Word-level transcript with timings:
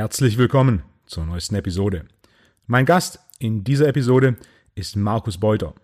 Herzlich 0.00 0.38
willkommen 0.38 0.82
zur 1.04 1.26
neuesten 1.26 1.56
Episode. 1.56 2.06
Mein 2.66 2.86
Gast 2.86 3.18
in 3.38 3.64
dieser 3.64 3.86
Episode 3.86 4.36
ist 4.74 4.96
Markus 4.96 5.36
Beuter. 5.36 5.74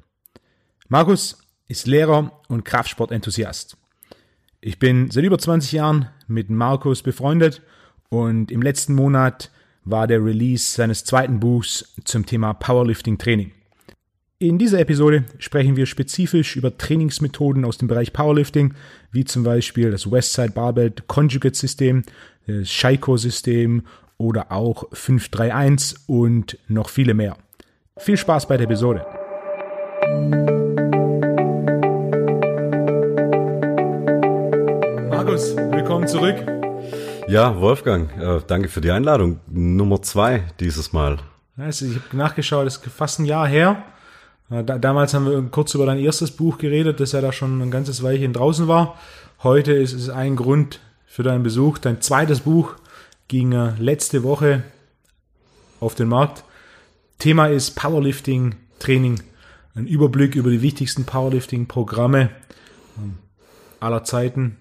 Markus 0.88 1.38
ist 1.68 1.86
Lehrer 1.86 2.40
und 2.48 2.64
Kraftsportenthusiast. 2.64 3.76
Ich 4.62 4.78
bin 4.78 5.10
seit 5.10 5.24
über 5.24 5.36
20 5.36 5.72
Jahren 5.72 6.08
mit 6.28 6.48
Markus 6.48 7.02
befreundet 7.02 7.60
und 8.08 8.50
im 8.50 8.62
letzten 8.62 8.94
Monat 8.94 9.50
war 9.84 10.06
der 10.06 10.24
Release 10.24 10.64
seines 10.64 11.04
zweiten 11.04 11.38
Buchs 11.38 11.92
zum 12.04 12.24
Thema 12.24 12.54
Powerlifting 12.54 13.18
Training. 13.18 13.52
In 14.38 14.56
dieser 14.56 14.80
Episode 14.80 15.24
sprechen 15.38 15.76
wir 15.76 15.84
spezifisch 15.84 16.56
über 16.56 16.78
Trainingsmethoden 16.78 17.66
aus 17.66 17.76
dem 17.76 17.88
Bereich 17.88 18.14
Powerlifting, 18.14 18.72
wie 19.12 19.26
zum 19.26 19.42
Beispiel 19.42 19.90
das 19.90 20.10
Westside 20.10 20.52
Barbell 20.52 20.94
Conjugate 21.06 21.54
System, 21.56 22.02
das 22.46 22.70
Shaiko 22.70 23.18
System 23.18 23.82
oder 24.18 24.52
auch 24.52 24.84
531 24.92 25.98
und 26.06 26.58
noch 26.68 26.88
viele 26.88 27.14
mehr. 27.14 27.36
Viel 27.96 28.16
Spaß 28.16 28.46
bei 28.48 28.56
der 28.56 28.66
Episode. 28.66 29.06
Markus, 35.10 35.56
willkommen 35.56 36.06
zurück. 36.06 36.36
Ja, 37.28 37.60
Wolfgang, 37.60 38.10
äh, 38.20 38.40
danke 38.46 38.68
für 38.68 38.80
die 38.80 38.90
Einladung. 38.90 39.40
Nummer 39.48 40.00
zwei 40.02 40.44
dieses 40.60 40.92
Mal. 40.92 41.18
Also 41.56 41.86
ich 41.86 41.96
habe 41.96 42.16
nachgeschaut, 42.16 42.66
es 42.66 42.76
ist 42.76 42.86
fast 42.86 43.18
ein 43.18 43.24
Jahr 43.24 43.48
her. 43.48 43.82
Da, 44.48 44.62
damals 44.62 45.12
haben 45.12 45.26
wir 45.26 45.42
kurz 45.50 45.74
über 45.74 45.86
dein 45.86 45.98
erstes 45.98 46.30
Buch 46.30 46.58
geredet, 46.58 47.00
das 47.00 47.12
ja 47.12 47.20
da 47.20 47.32
schon 47.32 47.60
ein 47.60 47.70
ganzes 47.70 48.02
Weilchen 48.02 48.32
draußen 48.32 48.68
war. 48.68 48.96
Heute 49.42 49.72
ist 49.72 49.92
es 49.92 50.08
ein 50.08 50.36
Grund 50.36 50.80
für 51.06 51.24
deinen 51.24 51.42
Besuch. 51.42 51.78
Dein 51.78 52.00
zweites 52.00 52.40
Buch 52.40 52.76
ging 53.28 53.52
letzte 53.78 54.22
Woche 54.22 54.62
auf 55.80 55.94
den 55.94 56.08
Markt. 56.08 56.44
Thema 57.18 57.46
ist 57.46 57.72
Powerlifting 57.72 58.54
Training. 58.78 59.20
Ein 59.74 59.86
Überblick 59.86 60.34
über 60.34 60.50
die 60.50 60.62
wichtigsten 60.62 61.04
Powerlifting-Programme 61.04 62.30
ähm, 62.98 63.18
aller 63.80 64.04
Zeiten. 64.04 64.56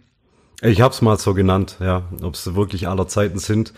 Ich 0.61 0.81
habe 0.81 0.93
es 0.93 1.01
mal 1.01 1.17
so 1.17 1.33
genannt, 1.33 1.77
ja. 1.79 2.03
Ob 2.21 2.33
es 2.33 2.55
wirklich 2.55 2.87
aller 2.87 3.07
Zeiten 3.07 3.39
sind, 3.39 3.73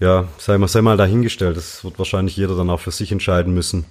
ja, 0.00 0.28
sei 0.38 0.58
mal, 0.58 0.68
sei 0.68 0.82
mal 0.82 0.96
dahingestellt. 0.96 1.56
Das 1.56 1.84
wird 1.84 1.98
wahrscheinlich 1.98 2.36
jeder 2.36 2.56
dann 2.56 2.70
auch 2.70 2.80
für 2.80 2.90
sich 2.90 3.12
entscheiden 3.12 3.54
müssen. 3.54 3.84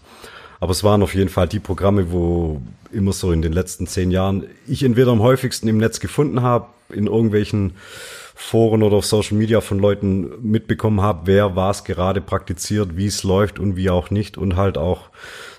Aber 0.59 0.71
es 0.71 0.83
waren 0.83 1.01
auf 1.03 1.15
jeden 1.15 1.29
Fall 1.29 1.47
die 1.47 1.59
Programme, 1.59 2.11
wo 2.11 2.61
immer 2.91 3.13
so 3.13 3.31
in 3.31 3.41
den 3.41 3.53
letzten 3.53 3.87
zehn 3.87 4.11
Jahren 4.11 4.45
ich 4.67 4.83
entweder 4.83 5.11
am 5.11 5.21
häufigsten 5.21 5.67
im 5.69 5.77
Netz 5.77 5.99
gefunden 5.99 6.41
habe, 6.41 6.67
in 6.89 7.07
irgendwelchen 7.07 7.73
Foren 8.41 8.83
oder 8.83 8.95
auf 8.95 9.05
Social 9.05 9.37
Media 9.37 9.59
von 9.59 9.79
Leuten 9.79 10.29
mitbekommen 10.41 11.01
habe, 11.01 11.23
wer 11.25 11.57
was 11.57 11.83
gerade 11.83 12.21
praktiziert, 12.21 12.95
wie 12.95 13.05
es 13.05 13.23
läuft 13.23 13.59
und 13.59 13.75
wie 13.75 13.89
auch 13.89 14.11
nicht 14.11 14.37
und 14.37 14.55
halt 14.55 14.77
auch 14.77 15.09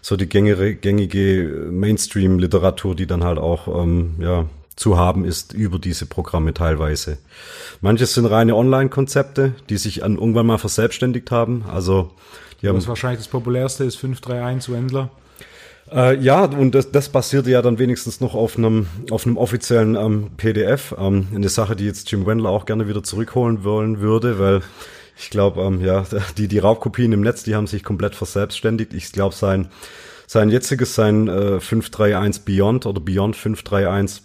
so 0.00 0.16
die 0.16 0.26
gängige, 0.26 0.74
gängige 0.76 1.68
Mainstream-Literatur, 1.70 2.96
die 2.96 3.06
dann 3.06 3.22
halt 3.22 3.38
auch 3.38 3.68
ähm, 3.68 4.14
ja 4.18 4.46
zu 4.76 4.96
haben 4.96 5.26
ist 5.26 5.52
über 5.52 5.78
diese 5.78 6.06
Programme 6.06 6.54
teilweise. 6.54 7.18
Manches 7.82 8.14
sind 8.14 8.24
reine 8.24 8.56
Online-Konzepte, 8.56 9.52
die 9.68 9.76
sich 9.76 10.02
an 10.02 10.16
irgendwann 10.16 10.46
mal 10.46 10.56
verselbstständigt 10.56 11.30
haben. 11.30 11.64
Also 11.70 12.12
die 12.62 12.68
haben 12.68 12.78
Was 12.78 12.88
wahrscheinlich 12.88 13.20
das 13.20 13.28
populärste 13.28 13.84
ist 13.84 13.96
531 13.96 14.72
Wendler. 14.72 15.10
Äh, 15.92 16.18
ja, 16.20 16.44
und 16.44 16.74
das, 16.74 16.90
das 16.92 17.08
basierte 17.08 17.50
ja 17.50 17.62
dann 17.62 17.78
wenigstens 17.78 18.20
noch 18.20 18.34
auf 18.34 18.56
einem, 18.56 18.86
auf 19.10 19.26
einem 19.26 19.36
offiziellen 19.36 19.96
ähm, 19.96 20.30
PDF. 20.36 20.94
Ähm, 20.98 21.28
eine 21.34 21.48
Sache, 21.48 21.74
die 21.74 21.84
jetzt 21.84 22.10
Jim 22.10 22.26
Wendler 22.26 22.50
auch 22.50 22.64
gerne 22.64 22.88
wieder 22.88 23.02
zurückholen 23.02 23.64
wollen 23.64 24.00
würde, 24.00 24.38
weil 24.38 24.62
ich 25.18 25.30
glaube, 25.30 25.62
ähm, 25.62 25.84
ja, 25.84 26.04
die, 26.38 26.48
die 26.48 26.58
Raubkopien 26.58 27.12
im 27.12 27.22
Netz, 27.22 27.42
die 27.42 27.54
haben 27.54 27.66
sich 27.66 27.82
komplett 27.82 28.14
verselbstständigt. 28.14 28.94
Ich 28.94 29.12
glaube, 29.12 29.34
sein, 29.34 29.68
sein 30.26 30.50
jetziges, 30.50 30.94
sein 30.94 31.28
äh, 31.28 31.60
531 31.60 32.44
Beyond 32.44 32.86
oder 32.86 33.00
Beyond 33.00 33.36
531 33.36 34.22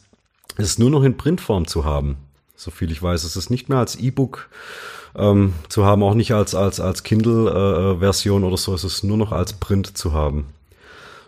ist 0.58 0.80
nur 0.80 0.92
noch 0.92 1.04
in 1.04 1.18
Printform 1.18 1.68
zu 1.68 1.84
haben. 1.84 2.18
So 2.56 2.72
viel 2.72 2.92
ich 2.92 3.02
weiß. 3.02 3.24
Es 3.24 3.36
ist 3.36 3.50
nicht 3.50 3.70
mehr 3.70 3.80
als 3.80 3.96
E-Book 3.96 4.50
ähm, 5.18 5.54
zu 5.68 5.86
haben, 5.86 6.04
auch 6.04 6.14
nicht 6.14 6.34
als, 6.34 6.56
als, 6.56 6.80
als 6.80 7.04
Kindle-Version 7.04 8.44
äh, 8.44 8.46
oder 8.46 8.58
so. 8.58 8.74
Es 8.74 8.84
ist 8.84 9.04
nur 9.04 9.18
noch 9.18 9.32
als 9.32 9.54
Print 9.54 9.98
zu 9.98 10.14
haben. 10.14 10.46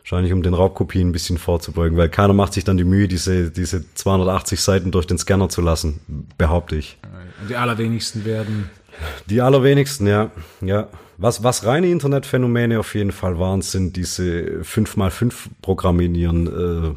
Wahrscheinlich 0.09 0.31
um 0.31 0.41
den 0.41 0.53
Raubkopien 0.53 1.09
ein 1.09 1.11
bisschen 1.11 1.37
vorzubeugen, 1.37 1.97
weil 1.97 2.07
keiner 2.07 2.31
macht 2.31 2.53
sich 2.53 2.63
dann 2.63 2.77
die 2.77 2.85
Mühe, 2.85 3.09
diese, 3.09 3.51
diese 3.51 3.93
280 3.93 4.61
Seiten 4.61 4.89
durch 4.89 5.05
den 5.05 5.17
Scanner 5.17 5.49
zu 5.49 5.59
lassen, 5.59 5.99
behaupte 6.37 6.77
ich. 6.77 6.97
Die 7.49 7.57
allerwenigsten 7.57 8.23
werden. 8.23 8.69
Die 9.25 9.41
allerwenigsten, 9.41 10.07
ja. 10.07 10.31
ja. 10.61 10.87
Was, 11.17 11.43
was 11.43 11.65
reine 11.65 11.87
Internetphänomene 11.87 12.79
auf 12.79 12.95
jeden 12.95 13.11
Fall 13.11 13.37
waren, 13.37 13.61
sind 13.61 13.97
diese 13.97 14.61
5x5-Programme 14.61 16.05
in 16.05 16.15
ihren 16.15 16.47
äh, 16.47 16.95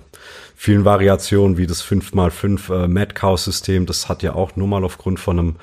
vielen 0.55 0.85
Variationen, 0.85 1.59
wie 1.59 1.67
das 1.67 1.85
5x5 1.85 2.85
äh, 2.85 2.87
Madcow-System. 2.87 3.87
Das 3.87 4.09
hat 4.09 4.23
ja 4.23 4.37
auch 4.37 4.55
nur 4.55 4.69
mal 4.69 4.85
aufgrund 4.85 5.19
von 5.19 5.37
einem 5.37 5.57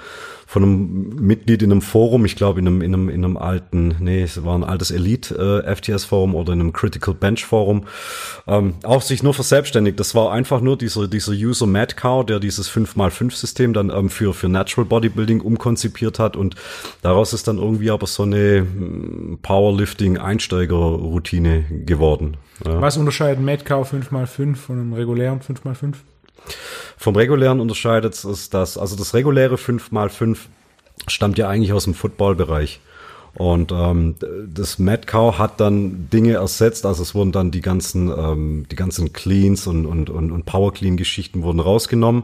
von 0.47 0.63
einem 0.63 1.09
Mitglied 1.19 1.61
in 1.61 1.73
einem 1.73 1.81
Forum, 1.81 2.23
ich 2.23 2.37
glaube 2.37 2.61
in 2.61 2.67
einem, 2.67 2.81
in 2.81 2.93
einem, 2.93 3.09
in 3.09 3.25
einem 3.25 3.35
alten, 3.35 3.97
nee, 3.99 4.23
es 4.23 4.45
war 4.45 4.57
ein 4.57 4.63
altes 4.63 4.91
Elite 4.91 5.63
äh, 5.65 5.75
FTS 5.75 6.05
Forum 6.05 6.35
oder 6.35 6.53
in 6.53 6.61
einem 6.61 6.71
Critical 6.71 7.13
Bench 7.13 7.45
Forum, 7.45 7.83
ähm, 8.47 8.75
auch 8.83 9.01
sich 9.01 9.21
nur 9.21 9.33
verselbstständigt. 9.33 9.99
Das 9.99 10.15
war 10.15 10.31
einfach 10.31 10.61
nur 10.61 10.77
dieser, 10.77 11.09
dieser 11.09 11.33
User 11.33 11.67
Mad 11.67 11.95
Cow, 11.95 12.25
der 12.25 12.39
dieses 12.39 12.71
5x5 12.71 13.35
System 13.35 13.73
dann 13.73 13.89
ähm, 13.89 14.09
für, 14.09 14.33
für 14.33 14.47
Natural 14.47 14.85
Bodybuilding 14.85 15.41
umkonzipiert 15.41 16.17
hat 16.17 16.37
und 16.37 16.55
daraus 17.01 17.33
ist 17.33 17.49
dann 17.49 17.57
irgendwie 17.57 17.91
aber 17.91 18.07
so 18.07 18.23
eine 18.23 18.59
hm, 18.59 19.39
Powerlifting 19.41 20.17
Einsteiger-Routine 20.17 21.65
geworden. 21.85 22.37
Ja. 22.65 22.79
Was 22.79 22.95
unterscheidet 22.95 23.43
Mad 23.43 23.65
Cow 23.65 23.85
5x5 23.85 24.55
von 24.55 24.79
einem 24.79 24.93
regulären 24.93 25.41
5x5? 25.41 25.95
Vom 26.97 27.15
regulären 27.15 27.59
unterscheidet 27.59 28.13
es 28.13 28.49
das, 28.49 28.77
also 28.77 28.95
das 28.95 29.13
reguläre 29.13 29.55
5x5 29.55 30.37
stammt 31.07 31.37
ja 31.37 31.47
eigentlich 31.47 31.73
aus 31.73 31.85
dem 31.85 31.93
Footballbereich. 31.93 32.81
Und 33.37 33.71
ähm, 33.71 34.15
das 34.51 34.79
Mad 34.79 35.03
Cow 35.05 35.37
hat 35.37 35.59
dann 35.59 36.09
Dinge 36.09 36.33
ersetzt, 36.33 36.87
also 36.87 37.03
es 37.03 37.13
wurden 37.13 37.31
dann 37.31 37.51
die 37.51 37.61
ganzen, 37.61 38.09
ähm, 38.09 38.65
die 38.71 38.75
ganzen 38.75 39.13
Cleans 39.13 39.67
und, 39.67 39.85
und, 39.85 40.09
und, 40.09 40.31
und 40.31 40.45
Power 40.45 40.73
Clean 40.73 40.97
Geschichten 40.97 41.43
wurden 41.43 41.59
rausgenommen 41.59 42.23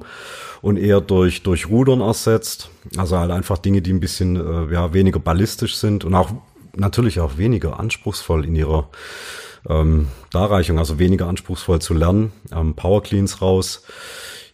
und 0.63 0.77
eher 0.77 1.01
durch, 1.01 1.43
durch 1.43 1.69
Rudern 1.69 2.01
ersetzt. 2.01 2.71
Also 2.97 3.19
halt 3.19 3.29
einfach 3.29 3.59
Dinge, 3.59 3.83
die 3.83 3.93
ein 3.93 3.99
bisschen 3.99 4.37
äh, 4.37 4.73
ja, 4.73 4.91
weniger 4.93 5.19
ballistisch 5.19 5.75
sind 5.75 6.03
und 6.03 6.15
auch 6.15 6.31
natürlich 6.75 7.19
auch 7.19 7.37
weniger 7.37 7.79
anspruchsvoll 7.79 8.45
in 8.45 8.55
ihrer 8.55 8.89
ähm, 9.69 10.07
Darreichung, 10.31 10.79
also 10.79 10.99
weniger 10.99 11.27
anspruchsvoll 11.27 11.79
zu 11.79 11.93
lernen. 11.93 12.31
Ähm, 12.51 12.75
Power 12.75 13.03
Cleans 13.03 13.41
raus. 13.41 13.83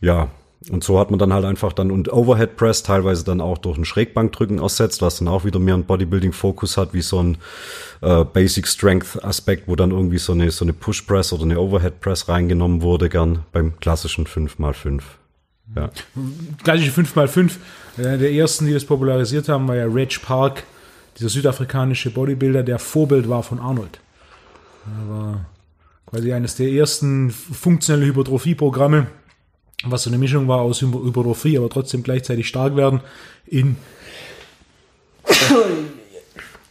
Ja, 0.01 0.29
und 0.69 0.83
so 0.83 0.99
hat 0.99 1.09
man 1.09 1.19
dann 1.19 1.31
halt 1.33 1.45
einfach 1.45 1.71
dann 1.71 1.89
und 1.89 2.11
Overhead 2.11 2.57
Press 2.57 2.83
teilweise 2.83 3.23
dann 3.23 3.39
auch 3.39 3.57
durch 3.57 3.77
ein 3.77 3.85
Schrägbankdrücken 3.85 4.59
ersetzt, 4.59 5.01
was 5.01 5.17
dann 5.17 5.29
auch 5.29 5.45
wieder 5.45 5.57
mehr 5.57 5.73
einen 5.73 5.85
Bodybuilding-Fokus 5.85 6.77
hat, 6.77 6.93
wie 6.93 7.01
so 7.01 7.23
ein 7.23 7.37
äh, 8.01 8.25
Basic 8.25 8.67
Strength 8.67 9.23
Aspekt, 9.23 9.67
wo 9.67 9.75
dann 9.75 9.91
irgendwie 9.91 10.17
so 10.17 10.33
eine, 10.33 10.51
so 10.51 10.65
eine 10.65 10.73
Push 10.73 11.03
Press 11.03 11.31
oder 11.31 11.43
eine 11.43 11.59
Overhead 11.59 12.01
Press 12.01 12.27
reingenommen 12.27 12.81
wurde, 12.81 13.07
gern 13.07 13.45
beim 13.53 13.79
klassischen 13.79 14.25
5x5. 14.25 15.01
Ja. 15.75 15.89
Klassische 16.63 16.91
5x5, 16.91 17.51
äh, 17.97 18.17
der 18.17 18.31
ersten, 18.33 18.65
die 18.65 18.73
das 18.73 18.83
popularisiert 18.83 19.47
haben, 19.47 19.67
war 19.67 19.77
ja 19.77 19.85
Reg 19.85 20.21
Park, 20.21 20.63
dieser 21.17 21.29
südafrikanische 21.29 22.11
Bodybuilder, 22.11 22.63
der 22.63 22.79
Vorbild 22.79 23.29
war 23.29 23.43
von 23.43 23.59
Arnold. 23.59 23.99
Er 24.85 25.09
war 25.09 25.45
quasi 26.05 26.33
eines 26.33 26.55
der 26.55 26.69
ersten 26.69 27.29
funktionelle 27.29 28.07
Hypertrophie-Programme, 28.07 29.07
was 29.83 30.03
so 30.03 30.09
eine 30.09 30.17
Mischung 30.17 30.47
war 30.47 30.59
aus 30.59 30.81
Hypertrophie, 30.81 31.57
aber 31.57 31.69
trotzdem 31.69 32.03
gleichzeitig 32.03 32.47
stark 32.47 32.75
werden 32.75 33.01
in 33.45 33.77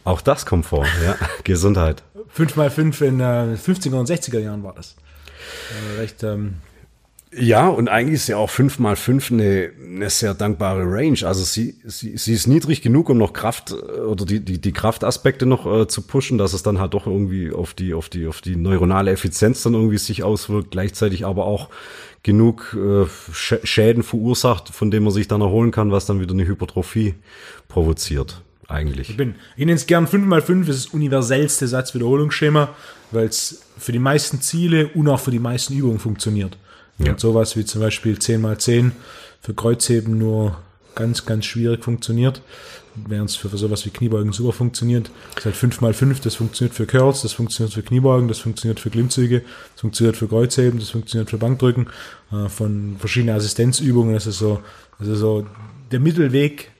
auch 0.03 0.21
das 0.21 0.45
kommt 0.45 0.65
vor, 0.65 0.85
ja. 1.03 1.15
Gesundheit. 1.43 2.03
5x5 2.35 3.01
in 3.03 3.19
äh, 3.19 3.57
50er 3.57 3.95
und 3.95 4.09
60er 4.09 4.39
Jahren 4.39 4.63
war 4.63 4.73
das. 4.73 4.95
Äh, 5.95 5.99
recht 5.99 6.23
ähm, 6.23 6.55
ja, 7.31 7.67
und 7.67 7.89
eigentlich 7.89 8.15
ist 8.15 8.27
ja 8.27 8.37
auch 8.37 8.49
5 8.49 8.79
mal 8.79 8.95
5 8.95 9.31
eine, 9.31 9.71
eine 9.83 10.09
sehr 10.09 10.33
dankbare 10.33 10.81
Range. 10.83 11.19
Also 11.23 11.43
sie, 11.43 11.75
sie, 11.83 12.17
sie 12.17 12.33
ist 12.33 12.47
niedrig 12.47 12.81
genug, 12.81 13.09
um 13.09 13.19
noch 13.19 13.33
Kraft 13.33 13.71
äh, 13.71 13.99
oder 13.99 14.25
die, 14.25 14.39
die, 14.39 14.59
die 14.59 14.71
Kraftaspekte 14.71 15.45
noch 15.45 15.65
äh, 15.65 15.87
zu 15.87 16.01
pushen, 16.01 16.39
dass 16.39 16.53
es 16.53 16.63
dann 16.63 16.79
halt 16.79 16.95
doch 16.95 17.05
irgendwie 17.05 17.51
auf 17.51 17.75
die, 17.75 17.93
auf 17.93 18.09
die, 18.09 18.25
auf 18.25 18.41
die 18.41 18.55
neuronale 18.55 19.11
Effizienz 19.11 19.61
dann 19.61 19.75
irgendwie 19.75 19.99
sich 19.99 20.23
auswirkt, 20.23 20.71
gleichzeitig 20.71 21.23
aber 21.23 21.45
auch 21.45 21.69
genug 22.23 22.75
äh, 22.75 23.05
Schäden 23.31 24.01
verursacht, 24.01 24.69
von 24.69 24.89
denen 24.89 25.05
man 25.05 25.13
sich 25.13 25.27
dann 25.27 25.41
erholen 25.41 25.69
kann, 25.69 25.91
was 25.91 26.07
dann 26.07 26.19
wieder 26.19 26.33
eine 26.33 26.47
Hypertrophie 26.47 27.13
provoziert. 27.67 28.41
Eigentlich. 28.67 29.09
Ich 29.09 29.17
bin, 29.17 29.35
ich 29.55 29.65
nenne 29.65 29.73
es 29.73 29.87
gern 29.87 30.05
5x5, 30.05 30.65
das 30.65 30.75
ist 30.75 30.85
das 30.87 30.93
universellste 30.93 31.67
Satzwiederholungsschema, 31.67 32.69
weil 33.11 33.27
es 33.27 33.63
für 33.77 33.91
die 33.91 33.99
meisten 33.99 34.41
Ziele 34.41 34.89
und 34.89 35.07
auch 35.07 35.19
für 35.19 35.31
die 35.31 35.39
meisten 35.39 35.73
Übungen 35.73 35.97
funktioniert. 35.97 36.57
Ja. 36.99 37.11
Und 37.11 37.19
sowas 37.19 37.55
wie 37.55 37.65
zum 37.65 37.81
Beispiel 37.81 38.19
10 38.19 38.43
x 38.43 38.65
10 38.65 38.91
für 39.41 39.53
Kreuzheben 39.53 40.17
nur 40.17 40.57
ganz, 40.95 41.25
ganz 41.25 41.45
schwierig 41.45 41.83
funktioniert. 41.83 42.41
Während 43.07 43.29
es 43.29 43.35
für, 43.37 43.49
für 43.49 43.57
sowas 43.57 43.85
wie 43.85 43.91
Kniebeugen 43.91 44.33
super 44.33 44.51
funktioniert. 44.51 45.09
Das 45.35 45.45
ist 45.45 45.61
halt 45.61 45.73
5x5, 45.73 46.21
das 46.21 46.35
funktioniert 46.35 46.75
für 46.75 46.85
Curls, 46.85 47.21
das 47.21 47.31
funktioniert 47.31 47.73
für 47.73 47.83
Kniebeugen, 47.83 48.27
das 48.27 48.39
funktioniert 48.39 48.79
für 48.79 48.89
Klimmzüge, 48.89 49.41
das 49.73 49.81
funktioniert 49.81 50.17
für 50.17 50.27
Kreuzheben, 50.27 50.79
das 50.79 50.89
funktioniert 50.89 51.29
für 51.29 51.37
Bankdrücken, 51.37 51.87
äh, 52.33 52.49
von 52.49 52.97
verschiedenen 52.99 53.35
Assistenzübungen. 53.35 54.13
Das 54.13 54.27
ist 54.27 54.39
so, 54.39 54.59
das 54.97 55.07
ist 55.07 55.19
so 55.19 55.45
der 55.91 56.01
Mittelweg 56.01 56.71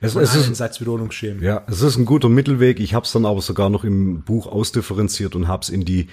es, 0.00 0.14
es 0.14 0.34
ist, 0.34 0.56
Satzwiederholungsschemen. 0.56 1.42
Ja, 1.42 1.62
es 1.68 1.82
ist 1.82 1.98
ein 1.98 2.06
guter 2.06 2.28
Mittelweg. 2.28 2.80
Ich 2.80 2.94
habe 2.94 3.04
es 3.04 3.12
dann 3.12 3.26
aber 3.26 3.42
sogar 3.42 3.68
noch 3.68 3.84
im 3.84 4.22
Buch 4.22 4.46
ausdifferenziert 4.46 5.34
und 5.36 5.46
habe 5.46 5.62
es 5.62 5.68
in 5.68 5.84
die 5.84 6.08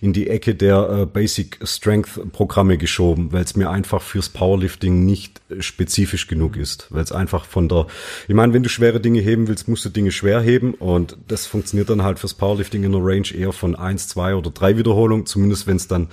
in 0.00 0.12
die 0.12 0.28
Ecke 0.28 0.54
der 0.54 0.88
äh, 0.88 1.06
Basic 1.06 1.58
Strength 1.62 2.32
Programme 2.32 2.78
geschoben, 2.78 3.32
weil 3.32 3.44
es 3.44 3.54
mir 3.54 3.68
einfach 3.68 4.00
fürs 4.00 4.30
Powerlifting 4.30 5.04
nicht 5.04 5.42
äh, 5.50 5.60
spezifisch 5.60 6.28
genug 6.28 6.56
ist, 6.56 6.86
weil 6.90 7.04
es 7.04 7.12
einfach 7.12 7.44
von 7.44 7.68
der 7.68 7.86
Ich 8.26 8.34
meine, 8.34 8.54
wenn 8.54 8.62
du 8.62 8.70
schwere 8.70 9.00
Dinge 9.00 9.20
heben 9.20 9.48
willst, 9.48 9.68
musst 9.68 9.84
du 9.84 9.90
Dinge 9.90 10.12
schwer 10.12 10.40
heben 10.40 10.72
und 10.74 11.18
das 11.28 11.46
funktioniert 11.46 11.90
dann 11.90 12.02
halt 12.02 12.18
fürs 12.18 12.34
Powerlifting 12.34 12.84
in 12.84 12.92
der 12.92 13.02
Range 13.04 13.28
eher 13.34 13.52
von 13.52 13.74
eins, 13.74 14.08
zwei 14.08 14.34
oder 14.34 14.50
drei 14.50 14.78
Wiederholungen, 14.78 15.26
zumindest 15.26 15.66
wenn 15.66 15.76
es 15.76 15.88
dann 15.88 16.08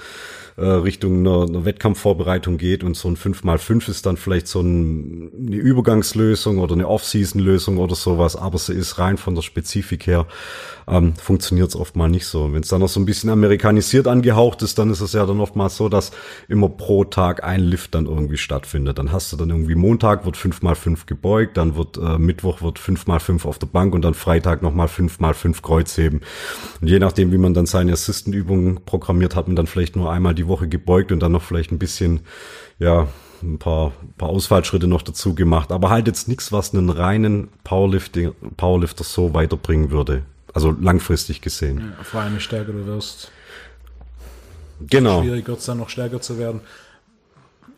äh, 0.57 0.65
Richtung 0.65 1.19
einer, 1.19 1.43
einer 1.43 1.65
Wettkampfvorbereitung 1.65 2.57
geht 2.57 2.83
und 2.83 2.95
so 2.95 3.07
ein 3.07 3.17
5x5 3.17 3.89
ist 3.89 4.05
dann 4.05 4.17
vielleicht 4.17 4.47
so 4.47 4.61
ein, 4.61 5.31
eine 5.35 5.55
Übergangslösung 5.55 6.59
oder 6.59 6.73
eine 6.73 6.87
Off-Season-Lösung 6.87 7.77
oder 7.77 7.95
sowas, 7.95 8.35
aber 8.35 8.57
sie 8.57 8.73
ist 8.73 8.99
rein 8.99 9.17
von 9.17 9.35
der 9.35 9.41
Spezifik 9.41 10.07
her, 10.07 10.27
ähm, 10.87 11.15
funktioniert 11.15 11.69
es 11.69 11.75
oft 11.75 11.95
mal 11.95 12.09
nicht 12.09 12.25
so. 12.25 12.53
Wenn 12.53 12.61
es 12.61 12.69
dann 12.69 12.81
noch 12.81 12.89
so 12.89 12.99
ein 12.99 13.05
bisschen 13.05 13.29
amerikanisiert 13.29 14.07
angehaucht 14.07 14.61
ist, 14.61 14.77
dann 14.77 14.89
ist 14.89 15.01
es 15.01 15.13
ja 15.13 15.25
dann 15.25 15.39
oftmals 15.39 15.77
so, 15.77 15.89
dass 15.89 16.11
immer 16.47 16.69
pro 16.69 17.03
Tag 17.03 17.43
ein 17.43 17.61
Lift 17.61 17.95
dann 17.95 18.05
irgendwie 18.05 18.37
stattfindet. 18.37 18.97
Dann 18.97 19.11
hast 19.11 19.31
du 19.31 19.37
dann 19.37 19.49
irgendwie 19.49 19.75
Montag 19.75 20.25
wird 20.25 20.37
5x5 20.37 21.05
gebeugt, 21.05 21.57
dann 21.57 21.75
wird 21.75 21.97
äh, 21.97 22.17
Mittwoch 22.17 22.61
wird 22.61 22.79
5x5 22.79 23.45
auf 23.47 23.59
der 23.59 23.67
Bank 23.67 23.93
und 23.93 24.03
dann 24.03 24.13
Freitag 24.13 24.61
nochmal 24.61 24.87
5x5 24.87 25.61
Kreuzheben. 25.61 26.21
Und 26.81 26.87
je 26.87 26.99
nachdem, 26.99 27.31
wie 27.31 27.37
man 27.37 27.53
dann 27.53 27.65
seine 27.65 27.93
Assistant-Übungen 27.93 28.81
programmiert, 28.85 29.35
hat 29.35 29.47
man 29.47 29.55
dann 29.55 29.67
vielleicht 29.67 29.95
nur 29.95 30.11
einmal 30.11 30.35
die 30.35 30.42
die 30.43 30.47
Woche 30.47 30.67
gebeugt 30.67 31.11
und 31.11 31.19
dann 31.19 31.31
noch 31.31 31.43
vielleicht 31.43 31.71
ein 31.71 31.79
bisschen, 31.79 32.21
ja, 32.79 33.07
ein 33.41 33.59
paar, 33.59 33.91
paar 34.17 34.29
Ausfallschritte 34.29 34.87
noch 34.87 35.01
dazu 35.01 35.35
gemacht. 35.35 35.71
Aber 35.71 35.89
halt 35.89 36.07
jetzt 36.07 36.27
nichts, 36.27 36.51
was 36.51 36.73
einen 36.73 36.89
reinen 36.89 37.49
Powerlifting, 37.63 38.33
Powerlifter 38.57 39.03
so 39.03 39.33
weiterbringen 39.33 39.91
würde. 39.91 40.23
Also 40.53 40.75
langfristig 40.79 41.41
gesehen. 41.41 41.93
Ja, 41.97 42.03
vor 42.03 42.21
allem 42.21 42.33
je 42.33 42.39
stärker 42.39 42.71
du 42.71 42.85
wirst. 42.85 43.31
Genau. 44.87 45.21
Schwierig 45.21 45.47
wird 45.47 45.59
es 45.59 45.65
dann 45.65 45.77
noch 45.77 45.89
stärker 45.89 46.21
zu 46.21 46.37
werden. 46.37 46.61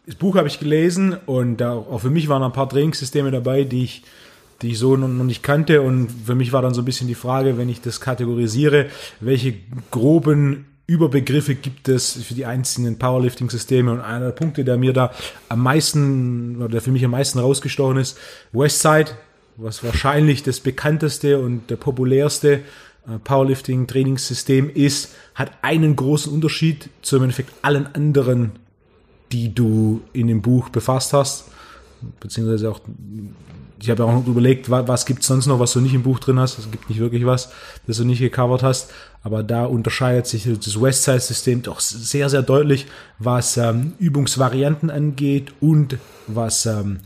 Das 0.06 0.16
Buch 0.16 0.36
habe 0.36 0.48
ich 0.48 0.60
gelesen 0.60 1.18
und 1.26 1.58
da, 1.58 1.74
auch 1.74 2.00
für 2.00 2.10
mich 2.10 2.30
waren 2.30 2.44
ein 2.44 2.54
paar 2.54 2.70
Trainingssysteme 2.70 3.32
dabei, 3.32 3.64
die 3.64 3.84
ich, 3.84 4.04
die 4.62 4.72
ich 4.72 4.80
so 4.80 4.96
noch 4.98 5.08
nicht 5.24 5.42
kannte. 5.42 5.82
Und 5.82 6.10
für 6.26 6.36
mich 6.36 6.52
war 6.52 6.62
dann 6.62 6.74
so 6.74 6.82
ein 6.82 6.86
bisschen 6.86 7.08
die 7.08 7.16
Frage, 7.16 7.58
wenn 7.58 7.70
ich 7.70 7.82
das 7.82 8.02
kategorisiere, 8.02 8.88
welche 9.20 9.56
groben 9.90 10.66
Überbegriffe 10.88 11.56
gibt 11.56 11.90
es 11.90 12.14
für 12.14 12.36
die 12.36 12.46
einzelnen 12.46 13.00
Powerlifting-Systeme 13.00 13.92
und 13.92 14.02
einer 14.02 14.28
der 14.28 14.34
Punkte, 14.34 14.64
der 14.64 14.78
mir 14.78 14.94
da 14.94 15.12
am 15.50 15.64
meisten 15.64 16.58
oder 16.58 16.70
der 16.70 16.82
für 16.82 16.92
mich 16.92 17.04
am 17.04 17.12
meisten 17.12 17.40
rausgestochen 17.40 17.98
ist, 17.98 18.20
Westside, 18.52 19.12
was 19.58 19.84
wahrscheinlich 19.84 20.44
das 20.44 20.60
bekannteste 20.60 21.40
und 21.40 21.70
der 21.72 21.78
populärste 21.78 22.62
äh, 23.08 23.18
Powerlifting-Trainingssystem 23.24 24.70
ist, 24.70 25.16
hat 25.34 25.52
einen 25.64 25.96
großen 25.96 26.32
Unterschied 26.32 26.90
zu 27.02 27.18
im 27.18 27.24
Endeffekt 27.24 27.52
allen 27.64 27.88
anderen, 27.96 28.52
die 29.32 29.56
du 29.56 30.02
in 30.14 30.28
dem 30.28 30.44
Buch 30.44 30.70
befasst 30.70 31.14
hast, 31.14 31.46
beziehungsweise 32.20 32.70
auch 32.70 32.80
ich 33.86 33.92
habe 33.92 34.04
auch 34.04 34.26
überlegt, 34.26 34.72
was, 34.72 34.88
was 34.88 35.06
gibt 35.06 35.22
es 35.22 35.28
sonst 35.28 35.46
noch, 35.46 35.60
was 35.60 35.74
du 35.74 35.80
nicht 35.80 35.94
im 35.94 36.02
Buch 36.02 36.20
drin 36.20 36.40
hast. 36.40 36.58
Es 36.58 36.72
gibt 36.72 36.90
nicht 36.90 37.00
wirklich 37.00 37.26
was, 37.26 37.52
das 37.86 37.98
du 37.98 38.04
nicht 38.04 38.20
gecovert 38.20 38.64
hast. 38.64 38.92
Aber 39.24 39.44
da 39.44 39.66
unterscheidet 39.66 40.26
sich 40.26 40.44
das 40.44 40.82
Westside-System 40.82 41.62
doch 41.62 41.80
sehr, 41.80 42.30
sehr 42.30 42.42
deutlich, 42.42 42.88
was 43.20 43.58
ähm, 43.58 43.94
Übungsvarianten 44.00 44.90
angeht 44.90 45.54
und 45.62 45.98
was 46.26 46.66
ähm, 46.66 47.00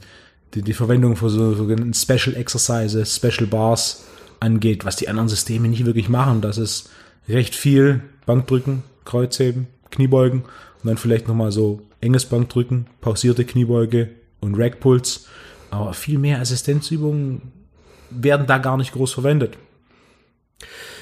die, 0.53 0.61
die 0.61 0.73
Verwendung 0.73 1.17
von 1.17 1.29
so 1.29 1.53
sogenannten 1.53 1.93
Special 1.93 2.35
Exercises, 2.35 3.13
Special 3.13 3.47
Bars 3.47 4.05
angeht, 4.39 4.85
was 4.85 4.95
die 4.95 5.09
anderen 5.09 5.27
Systeme 5.29 5.67
nicht 5.67 5.85
wirklich 5.85 6.07
machen. 6.07 6.39
Das 6.39 6.57
ist 6.57 6.89
recht 7.27 7.55
viel 7.55 8.01
Bankdrücken, 8.25 8.83
Kreuzheben, 9.03 9.67
Kniebeugen 9.91 10.41
und 10.41 10.87
dann 10.87 10.97
vielleicht 10.97 11.27
nochmal 11.27 11.51
so 11.51 11.81
enges 11.99 12.25
Bankdrücken, 12.25 12.87
pausierte 13.01 13.43
Kniebeuge 13.43 14.09
und 14.39 14.55
Rackpulls. 14.55 15.25
Aber 15.71 15.93
viel 15.93 16.17
mehr 16.17 16.39
Assistenzübungen 16.39 17.41
werden 18.09 18.47
da 18.47 18.57
gar 18.57 18.77
nicht 18.77 18.93
groß 18.93 19.13
verwendet. 19.13 19.57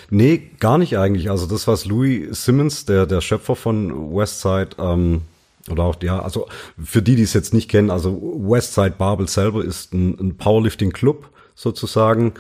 Nee, 0.10 0.52
gar 0.60 0.78
nicht 0.78 0.98
eigentlich. 0.98 1.30
Also 1.30 1.46
das, 1.48 1.68
was 1.68 1.86
Louis 1.86 2.46
Simmons, 2.46 2.86
der, 2.86 3.06
der 3.06 3.22
Schöpfer 3.22 3.56
von 3.56 4.16
Westside, 4.16 4.69
ähm, 4.80 5.22
oder 5.69 5.84
auch, 5.84 5.96
ja, 6.02 6.22
also 6.22 6.48
für 6.81 7.02
die, 7.02 7.16
die 7.16 7.24
es 7.24 7.34
jetzt 7.34 7.54
nicht 7.54 7.69
kennen, 7.69 7.90
also 7.90 8.22
Westside 8.22 8.96
Barbel 8.98 9.28
selber 9.28 9.64
ist 9.64 9.94
ein, 9.94 10.18
ein 10.19 10.38
Powerlifting-Club 10.38 11.30
sozusagen, 11.56 12.34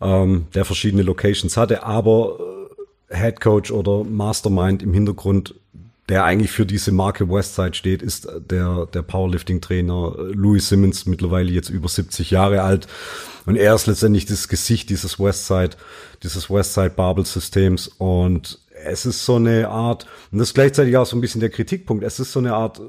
ähm, 0.00 0.46
der 0.54 0.64
verschiedene 0.64 1.02
Locations 1.02 1.56
hatte, 1.56 1.82
aber 1.82 2.38
äh, 3.10 3.16
Head 3.16 3.40
Coach 3.40 3.70
oder 3.70 4.04
Mastermind 4.04 4.82
im 4.82 4.94
Hintergrund 4.94 5.54
der 6.12 6.26
eigentlich 6.26 6.52
für 6.52 6.66
diese 6.66 6.92
Marke 6.92 7.30
Westside 7.30 7.72
steht, 7.72 8.02
ist 8.02 8.28
der, 8.50 8.84
der 8.92 9.00
Powerlifting-Trainer 9.00 10.14
Louis 10.34 10.68
Simmons, 10.68 11.06
mittlerweile 11.06 11.50
jetzt 11.50 11.70
über 11.70 11.88
70 11.88 12.30
Jahre 12.30 12.60
alt. 12.60 12.86
Und 13.46 13.56
er 13.56 13.74
ist 13.74 13.86
letztendlich 13.86 14.26
das 14.26 14.48
Gesicht 14.48 14.90
dieses 14.90 15.18
Westside, 15.18 15.70
dieses 16.22 16.50
Westside 16.50 16.90
Barbel-Systems. 16.90 17.88
Und 17.96 18.58
es 18.84 19.06
ist 19.06 19.24
so 19.24 19.36
eine 19.36 19.70
Art, 19.70 20.06
und 20.30 20.38
das 20.38 20.48
ist 20.48 20.54
gleichzeitig 20.54 20.98
auch 20.98 21.06
so 21.06 21.16
ein 21.16 21.22
bisschen 21.22 21.40
der 21.40 21.48
Kritikpunkt, 21.48 22.04
es 22.04 22.20
ist 22.20 22.32
so 22.32 22.40
eine 22.40 22.52
Art 22.52 22.82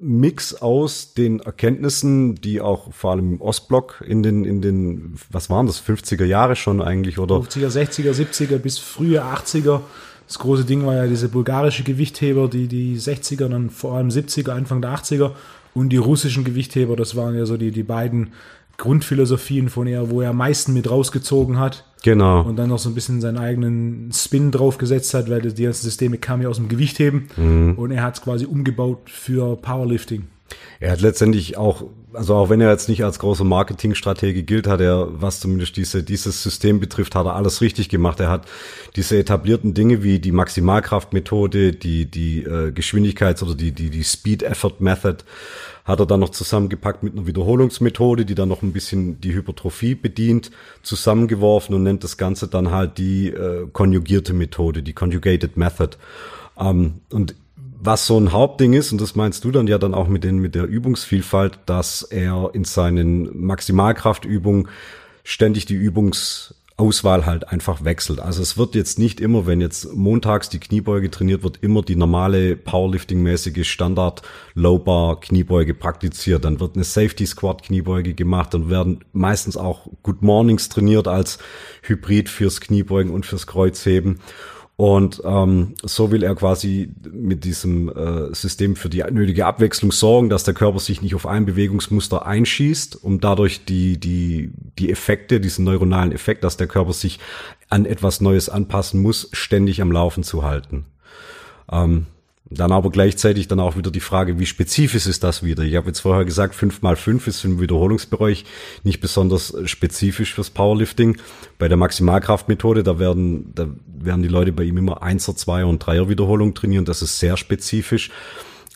Mix 0.00 0.52
aus 0.56 1.14
den 1.14 1.38
Erkenntnissen, 1.38 2.34
die 2.34 2.60
auch 2.60 2.92
vor 2.92 3.12
allem 3.12 3.34
im 3.34 3.40
Ostblock 3.40 4.02
in 4.04 4.24
den, 4.24 4.44
in 4.44 4.60
den, 4.60 5.14
was 5.30 5.50
waren 5.50 5.66
das, 5.66 5.80
50er 5.80 6.24
Jahre 6.24 6.56
schon 6.56 6.82
eigentlich, 6.82 7.20
oder? 7.20 7.36
50er, 7.36 7.68
60er, 7.68 8.12
70er 8.12 8.58
bis 8.58 8.80
frühe 8.80 9.22
80er 9.22 9.82
das 10.30 10.38
große 10.38 10.64
Ding 10.64 10.86
war 10.86 10.94
ja 10.94 11.08
diese 11.08 11.28
bulgarische 11.28 11.82
Gewichtheber, 11.82 12.46
die 12.46 12.68
die 12.68 12.96
60er, 12.96 13.48
dann 13.48 13.68
vor 13.68 13.96
allem 13.96 14.10
70er, 14.10 14.52
Anfang 14.52 14.80
der 14.80 14.94
80er 14.94 15.32
und 15.74 15.88
die 15.88 15.96
russischen 15.96 16.44
Gewichtheber, 16.44 16.94
das 16.94 17.16
waren 17.16 17.36
ja 17.36 17.46
so 17.46 17.56
die, 17.56 17.72
die 17.72 17.82
beiden 17.82 18.28
Grundphilosophien 18.76 19.68
von 19.68 19.88
er, 19.88 20.08
wo 20.08 20.20
er 20.20 20.30
am 20.30 20.36
meisten 20.36 20.72
mit 20.72 20.88
rausgezogen 20.88 21.58
hat. 21.58 21.84
Genau. 22.04 22.42
Und 22.42 22.54
dann 22.54 22.68
noch 22.68 22.78
so 22.78 22.88
ein 22.88 22.94
bisschen 22.94 23.20
seinen 23.20 23.38
eigenen 23.38 24.12
Spin 24.12 24.52
draufgesetzt 24.52 25.14
hat, 25.14 25.28
weil 25.28 25.40
die 25.40 25.64
ganzen 25.64 25.82
Systeme 25.82 26.16
kamen 26.16 26.44
ja 26.44 26.48
aus 26.48 26.58
dem 26.58 26.68
Gewichtheben 26.68 27.26
mhm. 27.36 27.74
und 27.76 27.90
er 27.90 28.04
hat 28.04 28.14
es 28.14 28.22
quasi 28.22 28.44
umgebaut 28.44 29.10
für 29.10 29.56
Powerlifting. 29.56 30.28
Er 30.78 30.92
hat 30.92 31.00
letztendlich 31.00 31.56
auch, 31.56 31.82
also 32.12 32.34
auch 32.34 32.50
wenn 32.50 32.60
er 32.60 32.70
jetzt 32.70 32.88
nicht 32.88 33.04
als 33.04 33.18
großer 33.18 33.44
Marketingstratege 33.44 34.42
gilt, 34.42 34.66
hat 34.66 34.80
er, 34.80 35.08
was 35.20 35.40
zumindest 35.40 35.76
diese, 35.76 36.02
dieses 36.02 36.42
System 36.42 36.80
betrifft, 36.80 37.14
hat 37.14 37.26
er 37.26 37.36
alles 37.36 37.60
richtig 37.60 37.88
gemacht. 37.88 38.20
Er 38.20 38.30
hat 38.30 38.46
diese 38.96 39.18
etablierten 39.18 39.74
Dinge 39.74 40.02
wie 40.02 40.18
die 40.18 40.32
Maximalkraftmethode, 40.32 41.72
die, 41.72 42.06
die 42.06 42.42
äh, 42.42 42.72
Geschwindigkeits- 42.72 43.42
oder 43.42 43.54
die, 43.54 43.72
die, 43.72 43.90
die 43.90 44.04
Speed 44.04 44.42
Effort 44.42 44.76
Method, 44.80 45.24
hat 45.84 46.00
er 46.00 46.06
dann 46.06 46.20
noch 46.20 46.30
zusammengepackt 46.30 47.02
mit 47.02 47.14
einer 47.14 47.26
Wiederholungsmethode, 47.26 48.24
die 48.24 48.34
dann 48.34 48.48
noch 48.48 48.62
ein 48.62 48.72
bisschen 48.72 49.20
die 49.20 49.34
Hypertrophie 49.34 49.94
bedient, 49.94 50.50
zusammengeworfen 50.82 51.74
und 51.74 51.82
nennt 51.82 52.04
das 52.04 52.16
Ganze 52.16 52.48
dann 52.48 52.70
halt 52.70 52.98
die 52.98 53.28
äh, 53.28 53.66
konjugierte 53.72 54.32
Methode, 54.32 54.82
die 54.82 54.92
Conjugated 54.92 55.56
Method. 55.56 55.96
Ähm, 56.58 57.00
und 57.10 57.34
was 57.82 58.06
so 58.06 58.18
ein 58.18 58.32
Hauptding 58.32 58.74
ist, 58.74 58.92
und 58.92 59.00
das 59.00 59.16
meinst 59.16 59.44
du 59.44 59.50
dann 59.50 59.66
ja 59.66 59.78
dann 59.78 59.94
auch 59.94 60.06
mit, 60.06 60.22
den, 60.22 60.38
mit 60.38 60.54
der 60.54 60.66
Übungsvielfalt, 60.66 61.58
dass 61.66 62.02
er 62.02 62.50
in 62.52 62.64
seinen 62.64 63.44
Maximalkraftübungen 63.44 64.68
ständig 65.24 65.64
die 65.64 65.74
Übungsauswahl 65.74 67.24
halt 67.24 67.48
einfach 67.48 67.82
wechselt. 67.82 68.20
Also 68.20 68.42
es 68.42 68.58
wird 68.58 68.74
jetzt 68.74 68.98
nicht 68.98 69.20
immer, 69.20 69.46
wenn 69.46 69.62
jetzt 69.62 69.94
montags 69.94 70.50
die 70.50 70.60
Kniebeuge 70.60 71.10
trainiert 71.10 71.42
wird, 71.42 71.58
immer 71.62 71.80
die 71.80 71.96
normale 71.96 72.54
Powerlifting-mäßige 72.54 73.64
Standard 73.64 74.22
Low 74.54 74.78
Bar 74.78 75.20
Kniebeuge 75.20 75.72
praktiziert. 75.72 76.44
Dann 76.44 76.60
wird 76.60 76.74
eine 76.74 76.84
Safety 76.84 77.24
Squat 77.24 77.62
Kniebeuge 77.62 78.12
gemacht. 78.12 78.52
Dann 78.52 78.68
werden 78.68 79.04
meistens 79.12 79.56
auch 79.56 79.88
Good 80.02 80.20
Mornings 80.20 80.68
trainiert 80.68 81.08
als 81.08 81.38
Hybrid 81.82 82.28
fürs 82.28 82.60
Kniebeugen 82.60 83.12
und 83.12 83.24
fürs 83.24 83.46
Kreuzheben. 83.46 84.20
Und 84.80 85.20
ähm, 85.26 85.74
so 85.82 86.10
will 86.10 86.22
er 86.22 86.34
quasi 86.34 86.90
mit 87.12 87.44
diesem 87.44 87.90
äh, 87.90 88.34
System 88.34 88.76
für 88.76 88.88
die 88.88 89.04
nötige 89.10 89.44
Abwechslung 89.44 89.92
sorgen, 89.92 90.30
dass 90.30 90.42
der 90.42 90.54
Körper 90.54 90.78
sich 90.78 91.02
nicht 91.02 91.14
auf 91.14 91.26
ein 91.26 91.44
Bewegungsmuster 91.44 92.24
einschießt, 92.24 93.04
um 93.04 93.20
dadurch 93.20 93.66
die, 93.66 94.00
die, 94.00 94.50
die 94.78 94.90
Effekte, 94.90 95.38
diesen 95.38 95.66
neuronalen 95.66 96.12
Effekt, 96.12 96.44
dass 96.44 96.56
der 96.56 96.66
Körper 96.66 96.94
sich 96.94 97.18
an 97.68 97.84
etwas 97.84 98.22
Neues 98.22 98.48
anpassen 98.48 99.02
muss, 99.02 99.28
ständig 99.32 99.82
am 99.82 99.92
Laufen 99.92 100.22
zu 100.22 100.44
halten. 100.44 100.86
Ähm, 101.70 102.06
Dann 102.52 102.72
aber 102.72 102.90
gleichzeitig 102.90 103.46
dann 103.46 103.60
auch 103.60 103.76
wieder 103.76 103.92
die 103.92 104.00
Frage, 104.00 104.40
wie 104.40 104.46
spezifisch 104.46 105.06
ist 105.06 105.22
das 105.22 105.44
wieder? 105.44 105.62
Ich 105.62 105.76
habe 105.76 105.86
jetzt 105.86 106.00
vorher 106.00 106.24
gesagt, 106.24 106.56
fünf 106.56 106.82
mal 106.82 106.96
fünf 106.96 107.28
ist 107.28 107.44
im 107.44 107.60
Wiederholungsbereich 107.60 108.44
nicht 108.82 109.00
besonders 109.00 109.54
spezifisch 109.66 110.34
fürs 110.34 110.50
Powerlifting. 110.50 111.16
Bei 111.58 111.68
der 111.68 111.76
Maximalkraftmethode, 111.76 112.82
da 112.82 112.98
werden, 112.98 113.52
da 113.54 113.68
werden 113.86 114.22
die 114.22 114.28
Leute 114.28 114.50
bei 114.50 114.64
ihm 114.64 114.78
immer 114.78 115.00
Einser, 115.00 115.36
Zweier 115.36 115.68
und 115.68 115.78
Dreier 115.78 116.08
Wiederholung 116.08 116.52
trainieren. 116.54 116.84
Das 116.84 117.02
ist 117.02 117.20
sehr 117.20 117.36
spezifisch. 117.36 118.10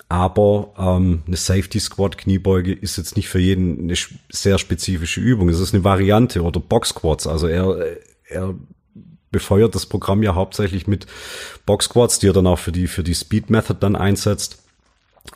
Aber 0.08 0.72
ähm, 0.78 1.22
eine 1.26 1.36
Safety 1.36 1.80
Squat 1.80 2.16
Kniebeuge 2.16 2.72
ist 2.72 2.96
jetzt 2.96 3.16
nicht 3.16 3.28
für 3.28 3.40
jeden 3.40 3.80
eine 3.80 3.94
sehr 4.30 4.58
spezifische 4.58 5.20
Übung. 5.20 5.48
Es 5.48 5.58
ist 5.58 5.74
eine 5.74 5.82
Variante 5.82 6.42
oder 6.42 6.60
Box 6.60 6.90
Squats. 6.90 7.26
Also 7.26 7.48
er, 7.48 7.76
er 8.28 8.54
befeuert 9.34 9.74
das 9.74 9.86
Programm 9.86 10.22
ja 10.22 10.36
hauptsächlich 10.36 10.86
mit 10.86 11.06
Box 11.66 11.86
Squats, 11.86 12.20
die 12.20 12.28
er 12.28 12.32
dann 12.32 12.46
auch 12.46 12.60
für 12.60 12.70
die, 12.70 12.86
für 12.86 13.02
die 13.02 13.16
Speed 13.16 13.50
Method 13.50 13.78
dann 13.80 13.96
einsetzt. 13.96 14.62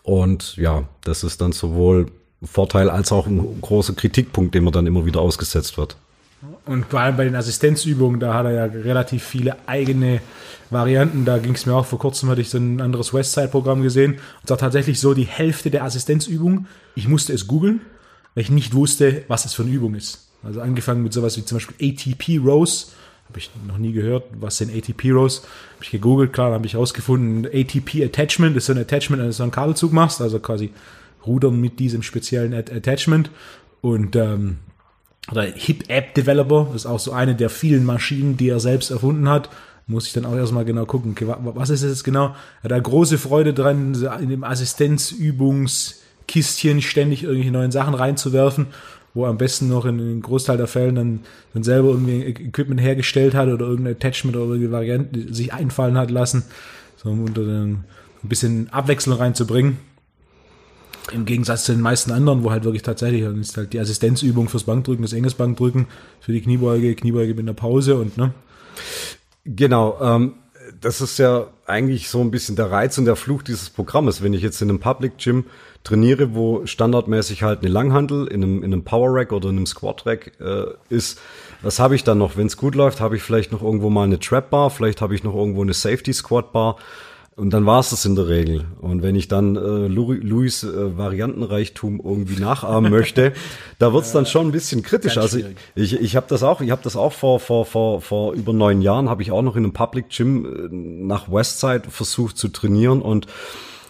Und 0.05 0.57
ja, 0.57 0.85
das 1.03 1.25
ist 1.25 1.41
dann 1.41 1.51
sowohl 1.51 2.07
Vorteil 2.45 2.91
als 2.91 3.11
auch 3.11 3.27
ein 3.27 3.61
großer 3.61 3.95
Kritikpunkt, 3.95 4.55
dem 4.55 4.67
er 4.67 4.71
dann 4.71 4.87
immer 4.87 5.05
wieder 5.05 5.21
ausgesetzt 5.21 5.77
wird. 5.77 5.97
Und 6.65 6.87
vor 6.87 7.01
allem 7.01 7.17
bei 7.17 7.25
den 7.25 7.35
Assistenzübungen, 7.35 8.21
da 8.21 8.35
hat 8.35 8.47
er 8.47 8.53
ja 8.53 8.65
relativ 8.67 9.25
viele 9.25 9.57
eigene 9.67 10.21
Varianten. 10.71 11.25
Da 11.25 11.39
ging 11.39 11.55
es 11.55 11.67
mir 11.67 11.75
auch 11.75 11.87
vor 11.87 11.99
kurzem, 11.99 12.29
hatte 12.29 12.41
ich 12.41 12.51
so 12.51 12.59
ein 12.59 12.81
anderes 12.81 13.13
Westside-Programm 13.13 13.83
gesehen. 13.83 14.13
Und 14.13 14.47
zwar 14.47 14.59
tatsächlich 14.59 15.01
so 15.01 15.13
die 15.13 15.27
Hälfte 15.27 15.73
der 15.73 15.83
Assistenzübungen. 15.83 16.69
Ich 16.95 17.09
musste 17.09 17.33
es 17.33 17.49
googeln, 17.49 17.81
weil 18.37 18.43
ich 18.43 18.51
nicht 18.51 18.75
wusste, 18.75 19.25
was 19.27 19.45
es 19.45 19.55
für 19.55 19.63
eine 19.63 19.73
Übung 19.73 19.97
ist. 19.97 20.29
Also 20.45 20.61
angefangen 20.61 21.03
mit 21.03 21.13
sowas 21.13 21.37
wie 21.37 21.45
zum 21.45 21.57
Beispiel 21.57 21.91
ATP 21.91 22.39
Rows. 22.39 22.93
Habe 23.29 23.39
ich 23.39 23.51
noch 23.67 23.79
nie 23.79 23.93
gehört, 23.93 24.25
was 24.41 24.57
sind 24.57 24.75
ATP 24.75 25.13
Rows. 25.13 25.43
Habe 25.75 25.85
ich 25.85 25.91
gegoogelt, 25.91 26.33
klar, 26.33 26.53
habe 26.53 26.67
ich 26.67 26.73
herausgefunden, 26.73 27.47
ATP 27.47 28.05
Attachment 28.05 28.57
ist 28.57 28.67
so 28.67 28.73
ein 28.73 28.79
Attachment, 28.79 29.21
wenn 29.21 29.29
du 29.29 29.33
so 29.33 29.43
einen 29.43 29.53
Kabelzug 29.53 29.93
machst, 29.93 30.23
also 30.23 30.39
quasi 30.39 30.71
Rudern 31.27 31.61
mit 31.61 31.79
diesem 31.79 32.03
speziellen 32.03 32.55
Attachment. 32.55 33.31
Und 33.83 34.17
ähm, 34.17 34.59
oder 35.31 35.43
Hip 35.43 35.85
App 35.89 36.15
Developer, 36.15 36.69
ist 36.75 36.87
auch 36.87 36.99
so 36.99 37.13
eine 37.13 37.35
der 37.35 37.51
vielen 37.51 37.85
Maschinen, 37.85 38.39
die 38.39 38.49
er 38.49 38.61
selbst 38.61 38.91
erfunden 38.91 39.29
hat. 39.29 39.51
Muss 39.87 40.07
ich 40.07 40.13
dann 40.13 40.27
auch 40.27 40.37
erstmal 40.37 40.65
genau 40.65 40.87
gucken, 40.87 41.11
okay, 41.13 41.27
was 41.27 41.71
ist 41.71 41.83
das 41.83 41.91
jetzt 41.91 42.05
genau? 42.05 42.37
Er 42.61 42.65
hat 42.65 42.71
da 42.71 42.79
große 42.79 43.19
Freude 43.19 43.55
dran, 43.55 43.95
in 44.21 44.29
dem 44.29 44.45
Assistenzübungskistchen 44.45 46.83
ständig 46.83 47.23
irgendwelche 47.23 47.53
neuen 47.53 47.73
Sachen 47.73 47.95
reinzuwerfen, 47.95 48.67
wo 49.19 49.25
er 49.25 49.31
am 49.31 49.37
besten 49.37 49.67
noch 49.67 49.85
in 49.85 50.01
einem 50.01 50.23
Großteil 50.23 50.57
der 50.57 50.69
Fällen 50.69 50.95
dann, 50.95 51.21
dann 51.53 51.65
selber 51.65 51.89
irgendwie 51.89 52.23
Equipment 52.23 52.81
hergestellt 52.81 53.35
hat 53.35 53.49
oder 53.49 53.67
irgendein 53.67 53.97
Attachment 53.97 54.37
oder 54.37 54.45
irgendeine 54.45 54.71
Variante 54.71 55.35
sich 55.35 55.53
einfallen 55.53 55.99
hat 55.99 56.13
lassen, 56.13 56.45
so 56.97 57.11
um 57.11 57.25
unter 57.25 57.41
ein 57.43 57.85
bisschen 58.23 58.73
Abwechslung 58.73 59.19
reinzubringen. 59.19 59.79
Im 61.11 61.25
Gegensatz 61.25 61.65
zu 61.65 61.73
den 61.73 61.81
meisten 61.81 62.13
anderen, 62.13 62.45
wo 62.45 62.53
halt 62.53 62.63
wirklich 62.63 62.85
tatsächlich, 62.85 63.25
dann 63.25 63.41
ist 63.41 63.57
halt 63.57 63.73
die 63.73 63.81
Assistenzübung 63.81 64.49
fürs 64.49 64.63
Bankdrücken, 64.63 65.03
das 65.03 65.13
enges 65.13 65.35
Bankdrücken, 65.35 65.87
für 66.21 66.31
die 66.31 66.41
Kniebeuge, 66.41 66.95
Kniebeuge 66.95 67.35
mit 67.35 67.41
einer 67.41 67.55
Pause 67.55 67.97
und 67.97 68.17
ne. 68.19 68.33
Genau, 69.45 69.99
ähm, 70.01 70.35
das 70.81 71.01
ist 71.01 71.19
ja 71.19 71.49
eigentlich 71.67 72.09
so 72.09 72.21
ein 72.21 72.31
bisschen 72.31 72.55
der 72.55 72.71
Reiz 72.71 72.97
und 72.99 73.07
der 73.07 73.17
Fluch 73.17 73.43
dieses 73.43 73.69
Programmes. 73.69 74.23
Wenn 74.23 74.33
ich 74.33 74.43
jetzt 74.43 74.63
in 74.63 74.69
einem 74.69 74.79
Public 74.79 75.19
Gym 75.19 75.47
trainiere, 75.85 76.35
wo 76.35 76.67
standardmäßig 76.67 77.43
halt 77.43 77.61
eine 77.61 77.69
Langhandel 77.69 78.27
in 78.27 78.43
einem, 78.43 78.59
in 78.63 78.73
einem 78.73 78.85
Power 78.85 79.15
Rack 79.15 79.33
oder 79.33 79.49
in 79.49 79.57
einem 79.57 79.67
Squat 79.67 80.07
Rack 80.07 80.33
äh, 80.41 80.67
ist, 80.89 81.21
was 81.63 81.79
habe 81.79 81.95
ich 81.95 82.05
dann 82.05 82.19
noch? 82.19 82.37
Wenn 82.37 82.47
es 82.47 82.57
gut 82.57 82.75
läuft, 82.75 83.01
habe 83.01 83.17
ich 83.17 83.23
vielleicht 83.23 83.53
noch 83.53 83.63
irgendwo 83.63 83.91
mal 83.91 84.05
eine 84.05 84.19
Trap 84.19 84.51
Bar, 84.51 84.71
vielleicht 84.71 85.01
habe 85.01 85.15
ich 85.15 85.25
noch 85.25 85.35
irgendwo 85.35 85.63
eine 85.63 85.75
Safety 85.75 86.13
Squat 86.13 86.53
Bar 86.53 86.77
und 87.39 87.51
dann 87.51 87.67
war 87.67 87.79
es 87.79 87.91
das 87.91 88.05
in 88.05 88.17
der 88.17 88.27
Regel. 88.27 88.65
Und 88.81 89.03
wenn 89.03 89.15
ich 89.15 89.29
dann 89.29 89.55
äh, 89.55 89.87
Louis 89.87 90.65
äh, 90.65 90.99
Variantenreichtum 90.99 92.01
irgendwie 92.05 92.41
nachahmen 92.41 92.91
möchte, 92.91 93.33
da 93.79 93.93
wird's 93.93 94.11
dann 94.11 94.27
schon 94.27 94.49
ein 94.49 94.53
bisschen 94.53 94.83
kritisch. 94.83 95.19
Also 95.19 95.39
ich, 95.77 96.01
ich 96.01 96.17
habe 96.17 96.27
das 96.29 96.43
auch, 96.43 96.61
ich 96.61 96.73
habe 96.73 96.83
das 96.83 96.97
auch 96.97 97.13
vor, 97.13 97.39
vor, 97.39 97.65
vor, 97.65 98.01
vor 98.01 98.33
über 98.33 98.53
neun 98.53 98.83
Jahren, 98.83 99.09
habe 99.09 99.23
ich 99.23 99.31
auch 99.31 99.43
noch 99.43 99.55
in 99.55 99.63
einem 99.63 99.73
Public 99.73 100.11
Gym 100.11 100.45
äh, 100.45 100.69
nach 101.07 101.31
Westside 101.31 101.85
versucht 101.89 102.37
zu 102.37 102.49
trainieren 102.49 103.01
und 103.01 103.29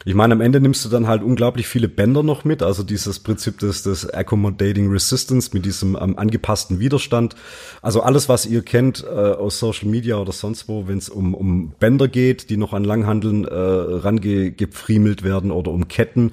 ich 0.04 0.14
meine, 0.14 0.34
am 0.34 0.40
Ende 0.40 0.60
nimmst 0.60 0.84
du 0.84 0.88
dann 0.88 1.06
halt 1.06 1.22
unglaublich 1.22 1.66
viele 1.66 1.88
Bänder 1.88 2.22
noch 2.22 2.44
mit, 2.44 2.62
also 2.62 2.82
dieses 2.82 3.18
Prinzip 3.18 3.58
des, 3.58 3.82
des 3.82 4.08
Accommodating 4.08 4.90
Resistance 4.90 5.50
mit 5.52 5.64
diesem 5.64 5.96
ähm, 6.00 6.18
angepassten 6.18 6.78
Widerstand. 6.78 7.34
Also 7.82 8.02
alles, 8.02 8.28
was 8.28 8.46
ihr 8.46 8.62
kennt 8.62 9.04
äh, 9.04 9.08
aus 9.08 9.58
Social 9.58 9.88
Media 9.88 10.16
oder 10.16 10.32
sonst 10.32 10.68
wo, 10.68 10.86
wenn 10.86 10.98
es 10.98 11.08
um, 11.08 11.34
um 11.34 11.72
Bänder 11.78 12.08
geht, 12.08 12.50
die 12.50 12.56
noch 12.56 12.72
an 12.72 12.84
Langhandeln 12.84 13.44
äh, 13.44 13.54
rangepfriemelt 13.54 15.24
werden 15.24 15.50
oder 15.50 15.70
um 15.72 15.88
Ketten 15.88 16.30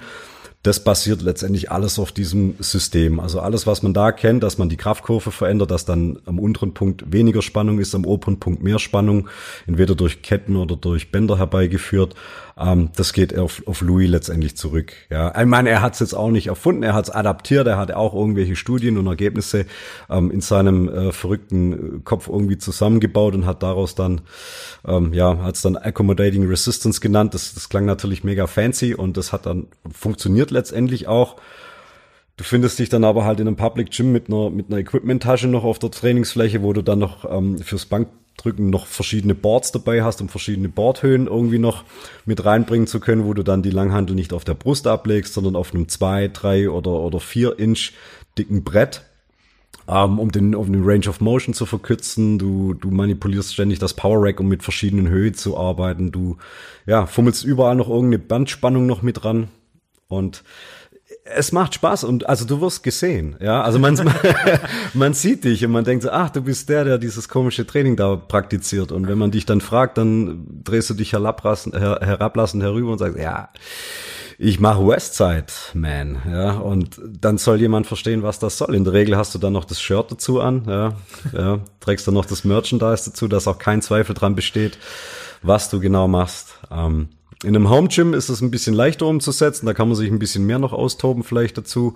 das 0.66 0.84
basiert 0.84 1.22
letztendlich 1.22 1.72
alles 1.72 2.00
auf 2.00 2.12
diesem 2.12 2.56
System. 2.60 3.20
Also 3.20 3.40
alles, 3.40 3.68
was 3.68 3.84
man 3.84 3.94
da 3.94 4.12
kennt, 4.12 4.42
dass 4.42 4.58
man 4.58 4.68
die 4.68 4.78
Kraftkurve 4.78 5.30
verändert, 5.30 5.70
dass 5.70 5.86
dann 5.86 6.18
am 6.26 6.40
unteren 6.40 6.74
Punkt 6.74 7.12
weniger 7.12 7.44
Spannung 7.44 7.80
ist, 7.80 7.94
am 7.94 8.04
oberen 8.04 8.40
Punkt 8.40 8.64
mehr 8.64 8.80
Spannung, 8.80 9.30
entweder 9.68 9.94
durch 9.94 10.24
Ketten 10.24 10.56
oder 10.56 10.76
durch 10.76 11.12
Bänder 11.12 11.38
herbeigeführt. 11.38 12.16
Ähm, 12.58 12.90
das 12.96 13.12
geht 13.12 13.38
auf, 13.38 13.64
auf 13.66 13.82
Louis 13.82 14.10
letztendlich 14.10 14.56
zurück. 14.56 14.94
Ja, 15.10 15.38
ich 15.40 15.46
meine, 15.46 15.70
er 15.70 15.82
hat 15.82 15.96
es 15.96 16.00
jetzt 16.00 16.14
auch 16.14 16.32
nicht 16.32 16.48
erfunden, 16.48 16.84
er 16.84 16.94
hat 16.94 17.06
es 17.06 17.10
adaptiert, 17.12 17.68
er 17.68 17.78
hat 17.78 17.92
auch 17.92 18.14
irgendwelche 18.14 18.56
Studien 18.56 18.98
und 18.98 19.08
Ergebnisse 19.08 19.66
ähm, 20.10 20.32
in 20.32 20.42
seinem 20.42 20.88
äh, 20.88 21.12
verrückten 21.12 22.04
Kopf 22.06 22.30
irgendwie 22.30 22.58
zusammengebaut 22.58 23.36
und 23.36 23.46
hat 23.46 23.62
daraus 23.62 23.96
dann, 23.96 24.22
ähm, 24.88 25.14
ja, 25.14 25.38
hat 25.40 25.56
es 25.56 25.62
dann 25.62 25.76
Accommodating 25.76 26.48
Resistance 26.48 27.02
genannt. 27.02 27.34
Das, 27.34 27.54
das 27.54 27.68
klang 27.68 27.86
natürlich 27.86 28.24
mega 28.24 28.48
fancy 28.48 28.96
und 28.96 29.18
das 29.18 29.34
hat 29.34 29.46
dann 29.46 29.68
funktioniert 29.92 30.52
letztendlich 30.52 31.08
auch. 31.08 31.36
Du 32.38 32.44
findest 32.44 32.80
dich 32.80 32.90
dann 32.90 33.06
aber 33.06 33.26
halt 33.26 33.40
in 33.40 33.48
einem 33.48 33.56
Public 33.56 33.92
Gym 33.92 34.12
mit 34.12 34.28
einer, 34.28 34.50
mit 34.50 34.68
einer 34.68 34.80
Equipment-Tasche 34.80 35.48
noch 35.48 35.64
auf 35.64 35.80
der 35.80 35.92
Trainingsfläche, 35.92 36.64
wo 36.64 36.74
du 36.74 36.82
dann 36.82 37.00
noch 37.00 37.30
ähm, 37.30 37.60
fürs 37.60 37.86
Bank 37.86 38.10
drücken 38.38 38.70
noch 38.70 38.88
verschiedene 38.88 39.36
Boards 39.36 39.72
dabei 39.72 40.04
hast, 40.04 40.22
um 40.22 40.30
verschiedene 40.30 40.70
Boardhöhen 40.70 41.28
irgendwie 41.28 41.60
noch 41.60 41.84
mit 42.26 42.44
reinbringen 42.44 42.88
zu 42.88 43.00
können, 43.00 43.26
wo 43.26 43.34
du 43.34 43.44
dann 43.44 43.64
die 43.64 43.70
Langhandel 43.70 44.16
nicht 44.16 44.34
auf 44.34 44.44
der 44.44 44.54
Brust 44.54 44.88
ablegst, 44.88 45.34
sondern 45.34 45.56
auf 45.56 45.74
einem 45.74 45.88
zwei, 45.88 46.28
drei 46.28 46.70
oder, 46.70 46.92
oder 46.92 47.20
vier 47.20 47.58
Inch 47.60 47.94
dicken 48.38 48.64
Brett, 48.64 49.04
ähm, 49.88 50.20
um 50.20 50.32
den, 50.32 50.56
um 50.56 50.72
den 50.72 50.84
Range 50.84 51.08
of 51.08 51.22
Motion 51.22 51.54
zu 51.54 51.66
verkürzen. 51.66 52.38
Du, 52.38 52.74
du 52.74 52.92
manipulierst 52.92 53.54
ständig 53.54 53.80
das 53.80 53.94
Power 53.94 54.18
Rack, 54.22 54.40
um 54.40 54.48
mit 54.48 54.64
verschiedenen 54.64 55.08
Höhen 55.08 55.34
zu 55.34 55.58
arbeiten. 55.58 56.12
Du, 56.12 56.38
ja, 56.86 57.06
fummelst 57.06 57.44
überall 57.46 57.76
noch 57.76 57.90
irgendeine 57.90 58.20
Bandspannung 58.20 58.86
noch 58.86 59.02
mit 59.02 59.24
dran. 59.24 59.48
Und 60.08 60.44
es 61.26 61.52
macht 61.52 61.74
Spaß 61.74 62.04
und 62.04 62.30
also 62.30 62.46
du 62.46 62.62
wirst 62.62 62.84
gesehen, 62.84 63.36
ja. 63.40 63.64
Also 63.64 63.80
man, 63.80 64.00
man 64.94 65.14
sieht 65.14 65.44
dich 65.44 65.66
und 65.66 65.72
man 65.72 65.84
denkt 65.84 66.04
so, 66.04 66.12
ach, 66.12 66.30
du 66.30 66.42
bist 66.42 66.70
der, 66.70 66.84
der 66.84 66.98
dieses 67.00 67.28
komische 67.28 67.66
Training 67.66 67.96
da 67.96 68.16
praktiziert. 68.16 68.92
Und 68.92 69.08
wenn 69.08 69.18
man 69.18 69.32
dich 69.32 69.46
dann 69.46 69.60
fragt, 69.60 69.98
dann 69.98 70.46
drehst 70.64 70.90
du 70.92 70.94
dich 70.94 71.14
herablassend, 71.14 71.76
her, 71.76 72.00
herablassend 72.02 72.62
herüber 72.62 72.92
und 72.92 73.00
sagst, 73.00 73.18
ja, 73.18 73.50
ich 74.38 74.60
mache 74.60 74.86
Westside, 74.88 75.48
man, 75.74 76.22
ja. 76.30 76.58
Und 76.58 77.02
dann 77.04 77.40
soll 77.40 77.60
jemand 77.60 77.88
verstehen, 77.88 78.22
was 78.22 78.38
das 78.38 78.60
soll. 78.60 78.76
In 78.76 78.84
der 78.84 78.94
Regel 78.94 79.18
hast 79.18 79.34
du 79.34 79.40
dann 79.40 79.54
noch 79.54 79.66
das 79.66 79.82
Shirt 79.82 80.12
dazu 80.12 80.42
an, 80.42 80.66
ja, 80.68 80.94
ja. 81.34 81.60
Trägst 81.80 82.08
dann 82.08 82.14
noch 82.14 82.26
das 82.26 82.44
Merchandise 82.44 83.10
dazu, 83.10 83.28
dass 83.28 83.48
auch 83.48 83.58
kein 83.58 83.82
Zweifel 83.82 84.14
dran 84.14 84.36
besteht, 84.36 84.78
was 85.42 85.72
du 85.72 85.80
genau 85.80 86.08
machst. 86.08 86.60
Ähm, 86.70 87.10
in 87.46 87.56
einem 87.56 87.70
Home 87.70 87.88
Gym 87.88 88.14
ist 88.14 88.30
es 88.30 88.42
ein 88.42 88.52
bisschen 88.52 88.74
leichter 88.74 89.06
umzusetzen, 89.06 89.66
da 89.66 89.74
kann 89.74 89.88
man 89.88 89.96
sich 89.96 90.12
ein 90.12 90.20
bisschen 90.20 90.46
mehr 90.46 90.60
noch 90.60 90.74
austoben 90.74 91.24
vielleicht 91.24 91.58
dazu. 91.58 91.96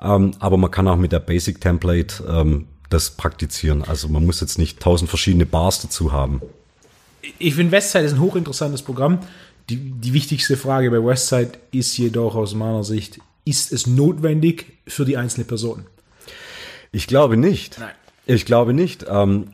Ähm, 0.00 0.32
aber 0.40 0.56
man 0.56 0.70
kann 0.70 0.88
auch 0.88 0.96
mit 0.96 1.12
der 1.12 1.20
Basic 1.20 1.60
Template 1.60 2.24
ähm, 2.28 2.66
das 2.90 3.10
praktizieren. 3.10 3.82
Also 3.82 4.08
man 4.08 4.26
muss 4.26 4.40
jetzt 4.40 4.58
nicht 4.58 4.80
tausend 4.80 5.08
verschiedene 5.08 5.46
Bars 5.46 5.80
dazu 5.80 6.12
haben. 6.12 6.42
Ich 7.38 7.54
finde 7.54 7.72
Westside 7.72 8.04
ist 8.04 8.12
ein 8.12 8.20
hochinteressantes 8.20 8.82
Programm. 8.82 9.20
Die, 9.70 9.76
die 9.76 10.14
wichtigste 10.14 10.56
Frage 10.56 10.90
bei 10.90 11.04
Westside 11.04 11.52
ist 11.72 11.96
jedoch 11.96 12.34
aus 12.34 12.54
meiner 12.54 12.84
Sicht, 12.84 13.18
ist 13.44 13.72
es 13.72 13.86
notwendig 13.86 14.66
für 14.86 15.04
die 15.04 15.16
einzelne 15.16 15.44
Person? 15.44 15.86
Ich 16.90 17.06
glaube 17.06 17.36
nicht. 17.36 17.78
Nein. 17.78 17.90
Ich 18.26 18.46
glaube 18.46 18.74
nicht. 18.74 19.06
Ähm, 19.08 19.48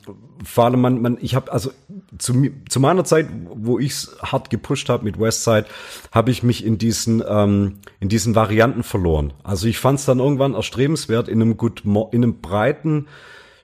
vor 0.44 0.64
allem, 0.64 0.80
man, 0.80 1.00
man, 1.02 1.18
ich 1.20 1.34
habe 1.34 1.52
also 1.52 1.70
zu, 2.18 2.50
zu 2.68 2.80
meiner 2.80 3.04
Zeit, 3.04 3.28
wo 3.54 3.78
ich's 3.78 4.16
hart 4.22 4.50
gepusht 4.50 4.88
habe 4.88 5.04
mit 5.04 5.18
Westside, 5.18 5.66
habe 6.12 6.30
ich 6.30 6.42
mich 6.42 6.64
in 6.64 6.78
diesen 6.78 7.22
ähm, 7.26 7.78
in 8.00 8.08
diesen 8.08 8.34
Varianten 8.34 8.82
verloren. 8.82 9.32
Also 9.42 9.66
ich 9.66 9.78
fand 9.78 9.98
es 9.98 10.04
dann 10.04 10.18
irgendwann 10.18 10.54
erstrebenswert, 10.54 11.28
in 11.28 11.42
einem 11.42 11.56
gut 11.56 11.82
in 11.84 12.06
einem 12.12 12.40
breiten 12.40 13.06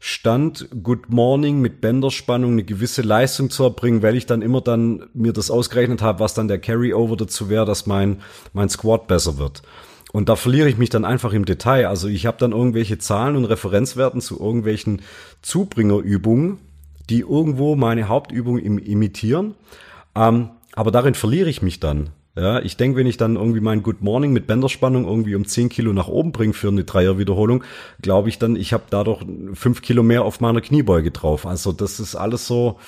Stand 0.02 0.68
Good 0.82 1.10
Morning 1.10 1.60
mit 1.60 1.82
Bänderspannung 1.82 2.52
eine 2.52 2.64
gewisse 2.64 3.02
Leistung 3.02 3.50
zu 3.50 3.64
erbringen, 3.64 4.02
weil 4.02 4.16
ich 4.16 4.24
dann 4.24 4.40
immer 4.40 4.62
dann 4.62 5.04
mir 5.12 5.34
das 5.34 5.50
ausgerechnet 5.50 6.00
habe, 6.00 6.20
was 6.20 6.32
dann 6.32 6.48
der 6.48 6.58
Carryover 6.58 7.16
dazu 7.16 7.50
wäre, 7.50 7.66
dass 7.66 7.86
mein 7.86 8.22
mein 8.54 8.70
Squad 8.70 9.06
besser 9.06 9.38
wird. 9.38 9.62
Und 10.12 10.28
da 10.28 10.36
verliere 10.36 10.68
ich 10.68 10.76
mich 10.76 10.90
dann 10.90 11.04
einfach 11.04 11.32
im 11.32 11.44
Detail. 11.44 11.86
Also 11.86 12.08
ich 12.08 12.26
habe 12.26 12.38
dann 12.38 12.52
irgendwelche 12.52 12.98
Zahlen 12.98 13.36
und 13.36 13.44
Referenzwerten 13.44 14.20
zu 14.20 14.40
irgendwelchen 14.40 15.02
Zubringerübungen, 15.42 16.58
die 17.10 17.20
irgendwo 17.20 17.76
meine 17.76 18.08
Hauptübung 18.08 18.58
im, 18.58 18.78
imitieren. 18.78 19.54
Ähm, 20.14 20.50
aber 20.72 20.90
darin 20.90 21.14
verliere 21.14 21.48
ich 21.48 21.62
mich 21.62 21.80
dann. 21.80 22.10
Ja, 22.36 22.60
ich 22.60 22.76
denke, 22.76 22.96
wenn 22.96 23.08
ich 23.08 23.16
dann 23.16 23.34
irgendwie 23.34 23.60
mein 23.60 23.82
Good 23.82 24.02
Morning 24.02 24.32
mit 24.32 24.46
Bänderspannung 24.46 25.04
irgendwie 25.04 25.34
um 25.34 25.44
10 25.44 25.68
Kilo 25.68 25.92
nach 25.92 26.06
oben 26.06 26.30
bringe 26.30 26.52
für 26.52 26.68
eine 26.68 26.84
Dreierwiederholung, 26.84 27.64
glaube 28.02 28.28
ich 28.28 28.38
dann, 28.38 28.54
ich 28.54 28.72
habe 28.72 28.84
dadurch 28.88 29.24
fünf 29.54 29.82
Kilo 29.82 30.04
mehr 30.04 30.22
auf 30.24 30.40
meiner 30.40 30.60
Kniebeuge 30.60 31.10
drauf. 31.10 31.44
Also 31.44 31.72
das 31.72 31.98
ist 31.98 32.14
alles 32.14 32.46
so, 32.46 32.78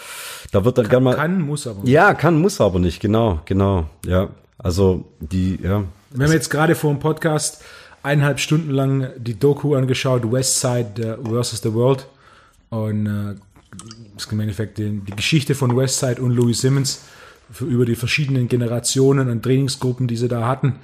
da 0.52 0.64
wird 0.64 0.78
dann 0.78 0.88
gerne 0.88 1.04
mal. 1.04 1.16
Kann, 1.16 1.42
muss 1.42 1.66
aber. 1.66 1.86
Ja, 1.86 2.14
kann, 2.14 2.40
muss 2.40 2.60
aber 2.60 2.78
nicht, 2.78 3.00
genau, 3.00 3.40
genau, 3.44 3.86
ja. 4.06 4.28
Also 4.58 5.04
die, 5.18 5.58
ja. 5.60 5.82
Wir 6.12 6.26
haben 6.26 6.32
jetzt 6.32 6.50
gerade 6.50 6.76
vor 6.76 6.92
dem 6.92 7.00
Podcast 7.00 7.64
eineinhalb 8.04 8.38
Stunden 8.38 8.70
lang 8.70 9.10
die 9.16 9.38
Doku 9.38 9.74
angeschaut, 9.74 10.30
West 10.30 10.60
Side 10.60 11.18
uh, 11.20 11.28
versus 11.28 11.60
the 11.62 11.74
World. 11.74 12.06
Und 12.70 13.06
äh, 13.06 13.34
ist 14.16 14.33
im 14.33 14.40
Endeffekt 14.40 14.78
die, 14.78 15.00
die 15.00 15.16
Geschichte 15.16 15.54
von 15.54 15.76
West 15.76 15.99
Side 15.99 16.21
und 16.21 16.33
Louis 16.33 16.61
Simmons 16.61 17.02
über 17.61 17.85
die 17.85 17.97
verschiedenen 17.97 18.49
Generationen 18.49 19.28
und 19.28 19.42
Trainingsgruppen, 19.42 20.07
die 20.07 20.16
sie 20.16 20.28
da 20.28 20.47
hatten. 20.47 20.76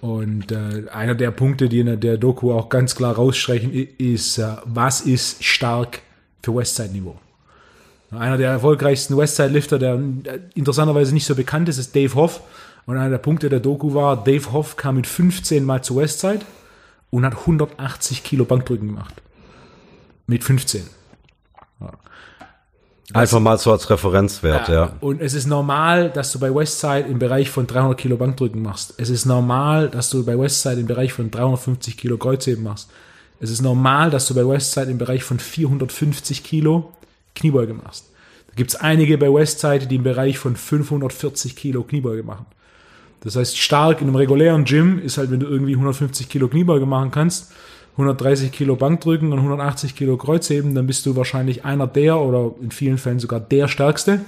Und 0.00 0.50
äh, 0.50 0.88
einer 0.92 1.14
der 1.14 1.30
Punkte, 1.30 1.68
die 1.68 1.80
in 1.80 2.00
der 2.00 2.16
Doku 2.16 2.52
auch 2.52 2.68
ganz 2.68 2.96
klar 2.96 3.14
rausstreichen, 3.14 3.72
ist, 3.98 4.38
äh, 4.38 4.56
was 4.64 5.00
ist 5.02 5.44
stark 5.44 6.00
für 6.42 6.56
Westside-Niveau? 6.56 7.16
Einer 8.10 8.36
der 8.36 8.50
erfolgreichsten 8.50 9.16
Westside-Lifter, 9.16 9.78
der 9.78 9.94
äh, 9.94 10.40
interessanterweise 10.54 11.14
nicht 11.14 11.24
so 11.24 11.34
bekannt 11.34 11.68
ist, 11.68 11.78
ist 11.78 11.94
Dave 11.94 12.14
Hoff. 12.14 12.40
Und 12.84 12.96
einer 12.96 13.10
der 13.10 13.18
Punkte 13.18 13.48
der 13.48 13.60
Doku 13.60 13.94
war, 13.94 14.22
Dave 14.22 14.52
Hoff 14.52 14.76
kam 14.76 14.96
mit 14.96 15.06
15 15.06 15.64
Mal 15.64 15.82
zu 15.82 15.96
Westside 15.96 16.40
und 17.10 17.24
hat 17.24 17.38
180 17.38 18.24
Kilo 18.24 18.44
Bankdrücken 18.44 18.88
gemacht. 18.88 19.22
Mit 20.26 20.42
15. 20.42 20.82
Einfach 23.12 23.40
mal 23.40 23.58
so 23.58 23.72
als 23.72 23.90
Referenzwert, 23.90 24.68
ja. 24.68 24.74
ja. 24.74 24.92
Und 25.00 25.20
es 25.20 25.34
ist 25.34 25.46
normal, 25.46 26.10
dass 26.10 26.32
du 26.32 26.38
bei 26.38 26.54
Westside 26.54 27.08
im 27.08 27.18
Bereich 27.18 27.50
von 27.50 27.66
300 27.66 27.98
Kilo 27.98 28.16
Bankdrücken 28.16 28.62
machst. 28.62 28.94
Es 28.96 29.10
ist 29.10 29.26
normal, 29.26 29.88
dass 29.88 30.08
du 30.10 30.24
bei 30.24 30.38
Westside 30.38 30.80
im 30.80 30.86
Bereich 30.86 31.12
von 31.12 31.30
350 31.30 31.96
Kilo 31.96 32.16
Kreuzheben 32.16 32.64
machst. 32.64 32.90
Es 33.40 33.50
ist 33.50 33.60
normal, 33.60 34.10
dass 34.10 34.26
du 34.28 34.34
bei 34.34 34.46
Westside 34.46 34.90
im 34.90 34.98
Bereich 34.98 35.24
von 35.24 35.38
450 35.38 36.44
Kilo 36.44 36.92
Kniebeuge 37.34 37.74
machst. 37.74 38.06
Da 38.48 38.54
gibt 38.54 38.70
es 38.70 38.76
einige 38.76 39.18
bei 39.18 39.32
Westside, 39.32 39.86
die 39.86 39.96
im 39.96 40.04
Bereich 40.04 40.38
von 40.38 40.54
540 40.56 41.56
Kilo 41.56 41.82
Kniebeuge 41.82 42.22
machen. 42.22 42.46
Das 43.20 43.36
heißt, 43.36 43.58
stark 43.58 44.00
in 44.00 44.08
einem 44.08 44.16
regulären 44.16 44.64
Gym 44.64 44.98
ist 44.98 45.18
halt, 45.18 45.30
wenn 45.30 45.40
du 45.40 45.46
irgendwie 45.46 45.74
150 45.74 46.28
Kilo 46.28 46.48
Kniebeuge 46.48 46.86
machen 46.86 47.10
kannst 47.10 47.52
130 47.92 48.52
Kilo 48.52 48.76
Bankdrücken 48.76 49.32
und 49.32 49.38
180 49.38 49.94
Kilo 49.94 50.16
Kreuzheben, 50.16 50.74
dann 50.74 50.86
bist 50.86 51.04
du 51.04 51.14
wahrscheinlich 51.16 51.64
einer 51.64 51.86
der 51.86 52.18
oder 52.18 52.52
in 52.60 52.70
vielen 52.70 52.98
Fällen 52.98 53.18
sogar 53.18 53.40
der 53.40 53.68
Stärkste. 53.68 54.20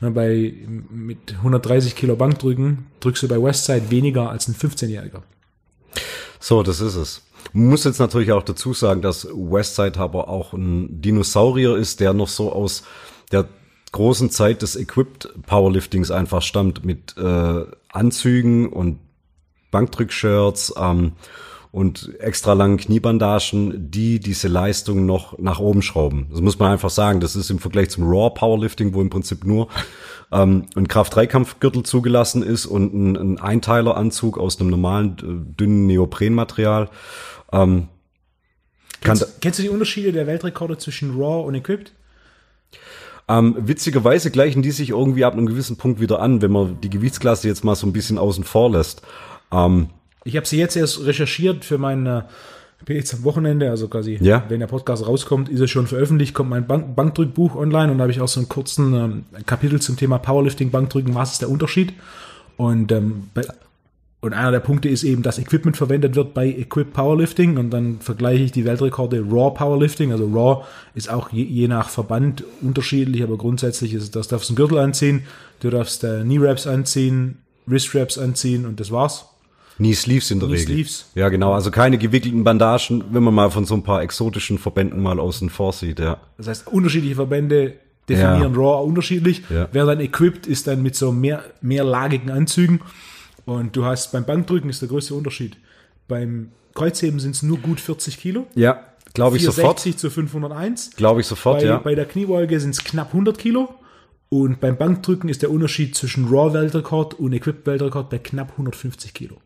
Bei, 0.00 0.52
mit 0.90 1.34
130 1.36 1.94
Kilo 1.94 2.16
Bankdrücken 2.16 2.86
drückst 3.00 3.22
du 3.22 3.28
bei 3.28 3.40
Westside 3.40 3.90
weniger 3.90 4.30
als 4.30 4.48
ein 4.48 4.54
15-Jähriger. 4.54 5.22
So, 6.40 6.64
das 6.64 6.80
ist 6.80 6.96
es. 6.96 7.22
Muss 7.52 7.84
jetzt 7.84 8.00
natürlich 8.00 8.32
auch 8.32 8.42
dazu 8.42 8.72
sagen, 8.72 9.02
dass 9.02 9.26
Westside 9.26 10.00
aber 10.00 10.28
auch 10.28 10.54
ein 10.54 11.00
Dinosaurier 11.00 11.76
ist, 11.76 12.00
der 12.00 12.14
noch 12.14 12.28
so 12.28 12.50
aus 12.50 12.82
der 13.30 13.46
großen 13.92 14.30
Zeit 14.30 14.62
des 14.62 14.74
Equipped 14.74 15.28
Powerliftings 15.46 16.10
einfach 16.10 16.42
stammt 16.42 16.84
mit 16.84 17.16
äh, 17.16 17.64
Anzügen 17.92 18.72
und 18.72 18.98
Bankdrückshirts, 19.70 20.74
ähm, 20.76 21.12
und 21.72 22.20
extra 22.20 22.52
langen 22.52 22.76
Kniebandagen, 22.76 23.90
die 23.90 24.20
diese 24.20 24.46
Leistung 24.46 25.06
noch 25.06 25.38
nach 25.38 25.58
oben 25.58 25.80
schrauben. 25.80 26.26
Das 26.30 26.42
muss 26.42 26.58
man 26.58 26.70
einfach 26.70 26.90
sagen. 26.90 27.20
Das 27.20 27.34
ist 27.34 27.50
im 27.50 27.58
Vergleich 27.58 27.88
zum 27.88 28.04
Raw 28.04 28.30
Powerlifting, 28.32 28.92
wo 28.92 29.00
im 29.00 29.08
Prinzip 29.08 29.46
nur 29.46 29.68
ähm, 30.30 30.66
ein 30.76 30.86
Kraft-3-Kampfgürtel 30.86 31.82
zugelassen 31.82 32.42
ist 32.42 32.66
und 32.66 32.92
ein, 32.92 33.16
ein 33.16 33.40
Einteileranzug 33.40 34.38
aus 34.38 34.60
einem 34.60 34.68
normalen 34.68 35.16
äh, 35.18 35.58
dünnen 35.58 35.86
Neoprenmaterial. 35.86 36.90
Ähm, 37.52 37.88
kennst, 39.00 39.40
kennst 39.40 39.58
du 39.58 39.62
die 39.62 39.70
Unterschiede 39.70 40.12
der 40.12 40.26
Weltrekorde 40.26 40.76
zwischen 40.76 41.16
Raw 41.18 41.46
und 41.46 41.54
Equipped? 41.54 41.92
Ähm, 43.28 43.56
witzigerweise 43.58 44.30
gleichen 44.30 44.60
die 44.60 44.72
sich 44.72 44.90
irgendwie 44.90 45.24
ab 45.24 45.32
einem 45.32 45.46
gewissen 45.46 45.78
Punkt 45.78 46.00
wieder 46.00 46.20
an, 46.20 46.42
wenn 46.42 46.52
man 46.52 46.82
die 46.82 46.90
Gewichtsklasse 46.90 47.48
jetzt 47.48 47.64
mal 47.64 47.76
so 47.76 47.86
ein 47.86 47.94
bisschen 47.94 48.18
außen 48.18 48.44
vor 48.44 48.70
lässt. 48.70 49.00
Ähm, 49.50 49.88
ich 50.24 50.36
habe 50.36 50.46
sie 50.46 50.58
jetzt 50.58 50.76
erst 50.76 51.04
recherchiert 51.04 51.64
für 51.64 51.78
mein 51.78 52.06
äh, 52.06 52.22
bin 52.84 52.96
jetzt 52.96 53.14
am 53.14 53.24
Wochenende, 53.24 53.70
also 53.70 53.88
quasi, 53.88 54.18
ja. 54.20 54.44
wenn 54.48 54.60
der 54.60 54.66
Podcast 54.66 55.06
rauskommt, 55.06 55.48
ist 55.48 55.60
es 55.60 55.70
schon 55.70 55.86
veröffentlicht, 55.86 56.34
kommt 56.34 56.50
mein 56.50 56.66
Bank 56.66 56.94
Bankdrückbuch 56.96 57.54
online 57.54 57.92
und 57.92 57.98
da 57.98 58.02
habe 58.02 58.12
ich 58.12 58.20
auch 58.20 58.28
so 58.28 58.40
einen 58.40 58.48
kurzen 58.48 58.94
ähm, 58.94 59.24
Kapitel 59.46 59.80
zum 59.80 59.96
Thema 59.96 60.18
Powerlifting, 60.18 60.70
Bankdrücken, 60.70 61.14
was 61.14 61.32
ist 61.32 61.42
der 61.42 61.50
Unterschied? 61.50 61.92
Und, 62.56 62.92
ähm, 62.92 63.30
bei, 63.34 63.42
und 64.20 64.34
einer 64.34 64.52
der 64.52 64.60
Punkte 64.60 64.88
ist 64.88 65.02
eben, 65.04 65.22
dass 65.22 65.38
Equipment 65.38 65.76
verwendet 65.76 66.14
wird 66.14 66.34
bei 66.34 66.46
Equip 66.46 66.92
Powerlifting 66.92 67.56
und 67.56 67.70
dann 67.70 67.98
vergleiche 68.00 68.44
ich 68.44 68.52
die 68.52 68.64
Weltrekorde 68.64 69.20
Raw 69.20 69.52
Powerlifting, 69.56 70.12
also 70.12 70.26
Raw 70.26 70.64
ist 70.94 71.10
auch 71.10 71.30
je, 71.30 71.44
je 71.44 71.68
nach 71.68 71.88
Verband 71.88 72.44
unterschiedlich, 72.60 73.22
aber 73.22 73.36
grundsätzlich 73.36 73.94
ist 73.94 74.02
es, 74.02 74.10
das 74.10 74.28
darfst 74.28 74.48
du 74.48 74.52
einen 74.52 74.56
Gürtel 74.56 74.78
anziehen, 74.78 75.22
du 75.60 75.70
darfst 75.70 76.04
äh, 76.04 76.22
Knee 76.22 76.40
Wraps 76.40 76.66
anziehen, 76.66 77.38
Wrist 77.66 77.94
Wraps 77.94 78.18
anziehen 78.18 78.66
und 78.66 78.80
das 78.80 78.90
war's. 78.90 79.31
Nie 79.78 79.94
Sleeves 79.94 80.30
in 80.30 80.38
der 80.40 80.48
Nie 80.48 80.54
Regel. 80.56 80.66
Sleeves. 80.74 81.06
Ja, 81.14 81.28
genau. 81.28 81.52
Also 81.54 81.70
keine 81.70 81.98
gewickelten 81.98 82.44
Bandagen, 82.44 83.04
wenn 83.10 83.22
man 83.22 83.34
mal 83.34 83.50
von 83.50 83.64
so 83.64 83.74
ein 83.74 83.82
paar 83.82 84.02
exotischen 84.02 84.58
Verbänden 84.58 85.02
mal 85.02 85.18
außen 85.18 85.50
vor 85.50 85.72
sieht, 85.72 85.98
ja. 85.98 86.18
Das 86.36 86.48
heißt, 86.48 86.68
unterschiedliche 86.68 87.14
Verbände 87.16 87.74
definieren 88.08 88.54
Ja. 88.54 88.60
Raw 88.60 88.84
unterschiedlich. 88.86 89.42
Ja. 89.48 89.68
Wer 89.72 89.86
dann 89.86 90.00
equipped 90.00 90.46
ist 90.46 90.66
dann 90.66 90.82
mit 90.82 90.94
so 90.96 91.12
mehr, 91.12 91.42
mehrlagigen 91.60 92.30
Anzügen. 92.30 92.80
Und 93.44 93.74
du 93.76 93.84
hast 93.84 94.12
beim 94.12 94.24
Bankdrücken 94.24 94.70
ist 94.70 94.82
der 94.82 94.88
größte 94.88 95.14
Unterschied. 95.14 95.56
Beim 96.08 96.50
Kreuzheben 96.74 97.18
sind 97.20 97.34
es 97.34 97.42
nur 97.42 97.58
gut 97.58 97.80
40 97.80 98.18
Kilo. 98.18 98.46
Ja, 98.54 98.80
glaube 99.14 99.36
ich 99.36 99.42
sofort. 99.44 99.80
460 99.80 99.96
zu 99.98 100.10
501. 100.10 100.90
Glaube 100.96 101.20
ich 101.20 101.26
sofort, 101.26 101.60
Bei, 101.60 101.66
ja. 101.66 101.78
bei 101.78 101.94
der 101.94 102.06
Kniebeuge 102.06 102.60
sind 102.60 102.70
es 102.70 102.84
knapp 102.84 103.08
100 103.08 103.36
Kilo. 103.38 103.68
Und 104.28 104.60
beim 104.60 104.78
Bankdrücken 104.78 105.28
ist 105.28 105.42
der 105.42 105.50
Unterschied 105.50 105.94
zwischen 105.94 106.26
Raw-Weltrekord 106.28 107.14
und 107.14 107.32
Equipped-Weltrekord 107.34 108.08
bei 108.08 108.18
knapp 108.18 108.52
150 108.52 109.12
Kilo. 109.12 109.36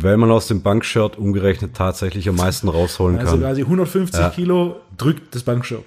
Weil 0.00 0.16
man 0.16 0.30
aus 0.30 0.46
dem 0.46 0.62
Bankshirt 0.62 1.18
umgerechnet 1.18 1.74
tatsächlich 1.74 2.28
am 2.28 2.36
meisten 2.36 2.68
rausholen 2.68 3.18
Also 3.18 3.32
kann. 3.32 3.40
quasi 3.40 3.62
150 3.62 4.20
Ja. 4.20 4.30
Kilo 4.30 4.76
drückt 4.96 5.34
das 5.34 5.42
Bankshirt. 5.42 5.84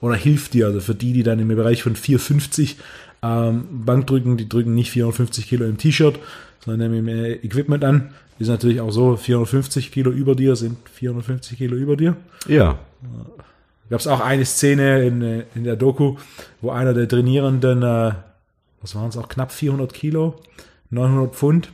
Oder 0.00 0.16
hilft 0.16 0.54
dir, 0.54 0.66
also 0.66 0.80
für 0.80 0.94
die, 0.96 1.12
die 1.12 1.22
dann 1.22 1.38
im 1.38 1.46
Bereich 1.48 1.82
von 1.84 1.94
450 1.94 2.76
ähm, 3.22 3.64
Bank 3.84 4.08
drücken, 4.08 4.36
die 4.36 4.48
drücken 4.48 4.74
nicht 4.74 4.90
450 4.90 5.46
Kilo 5.48 5.64
im 5.64 5.78
T-Shirt, 5.78 6.18
sondern 6.64 6.90
nehmen 6.90 7.06
im 7.06 7.14
äh, 7.24 7.32
Equipment 7.34 7.84
an. 7.84 8.10
Ist 8.40 8.48
natürlich 8.48 8.80
auch 8.80 8.90
so, 8.90 9.16
450 9.16 9.92
Kilo 9.92 10.10
über 10.10 10.34
dir 10.34 10.56
sind 10.56 10.76
450 10.94 11.56
Kilo 11.58 11.76
über 11.76 11.96
dir. 11.96 12.16
Ja. 12.48 12.78
Gab 13.90 14.00
es 14.00 14.08
auch 14.08 14.20
eine 14.20 14.44
Szene 14.44 15.04
in, 15.06 15.22
äh, 15.22 15.44
in 15.54 15.62
der 15.62 15.76
Doku, 15.76 16.16
wo 16.60 16.70
einer 16.70 16.94
der 16.94 17.06
Trainierenden, 17.08 17.82
äh, 17.84 18.12
was 18.80 18.96
waren 18.96 19.10
es 19.10 19.16
auch, 19.16 19.28
knapp 19.28 19.52
400 19.52 19.92
Kilo, 19.94 20.34
900 20.90 21.32
Pfund, 21.36 21.70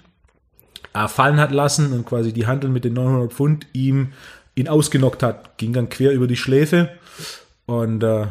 fallen 1.06 1.38
hat 1.38 1.52
lassen 1.52 1.92
und 1.92 2.06
quasi 2.06 2.32
die 2.32 2.46
Handel 2.46 2.70
mit 2.70 2.84
den 2.84 2.94
900 2.94 3.32
Pfund 3.32 3.66
ihm 3.72 4.08
ihn 4.56 4.68
ausgenockt 4.68 5.22
hat. 5.22 5.56
Ging 5.58 5.72
dann 5.72 5.88
quer 5.88 6.10
über 6.12 6.26
die 6.26 6.36
Schläfe 6.36 6.88
und 7.66 8.02
äh, 8.02 8.26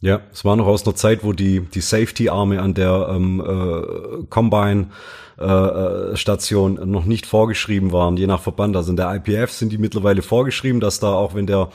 Ja, 0.00 0.20
es 0.32 0.44
war 0.44 0.56
noch 0.56 0.66
aus 0.66 0.84
einer 0.84 0.96
Zeit, 0.96 1.24
wo 1.24 1.32
die, 1.32 1.60
die 1.60 1.80
Safety-Arme 1.80 2.60
an 2.60 2.74
der 2.74 3.08
ähm, 3.10 3.40
äh, 3.40 4.24
Combine-Station 4.28 6.90
noch 6.90 7.04
nicht 7.04 7.24
vorgeschrieben 7.24 7.92
waren, 7.92 8.16
je 8.16 8.26
nach 8.26 8.42
Verband. 8.42 8.74
Also 8.76 8.90
in 8.90 8.96
der 8.96 9.14
IPF 9.14 9.52
sind 9.52 9.70
die 9.72 9.78
mittlerweile 9.78 10.22
vorgeschrieben, 10.22 10.80
dass 10.80 10.98
da 11.00 11.14
auch, 11.14 11.34
wenn 11.34 11.46
der 11.46 11.68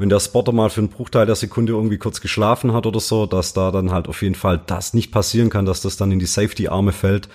wenn 0.00 0.08
der 0.08 0.18
Spotter 0.18 0.52
mal 0.52 0.70
für 0.70 0.80
einen 0.80 0.88
Bruchteil 0.88 1.26
der 1.26 1.34
Sekunde 1.34 1.74
irgendwie 1.74 1.98
kurz 1.98 2.22
geschlafen 2.22 2.72
hat 2.72 2.86
oder 2.86 3.00
so, 3.00 3.26
dass 3.26 3.52
da 3.52 3.70
dann 3.70 3.92
halt 3.92 4.08
auf 4.08 4.22
jeden 4.22 4.34
Fall 4.34 4.58
das 4.64 4.94
nicht 4.94 5.12
passieren 5.12 5.50
kann, 5.50 5.66
dass 5.66 5.82
das 5.82 5.98
dann 5.98 6.10
in 6.10 6.18
die 6.18 6.26
Safety-Arme 6.26 6.92
fällt 6.92 7.28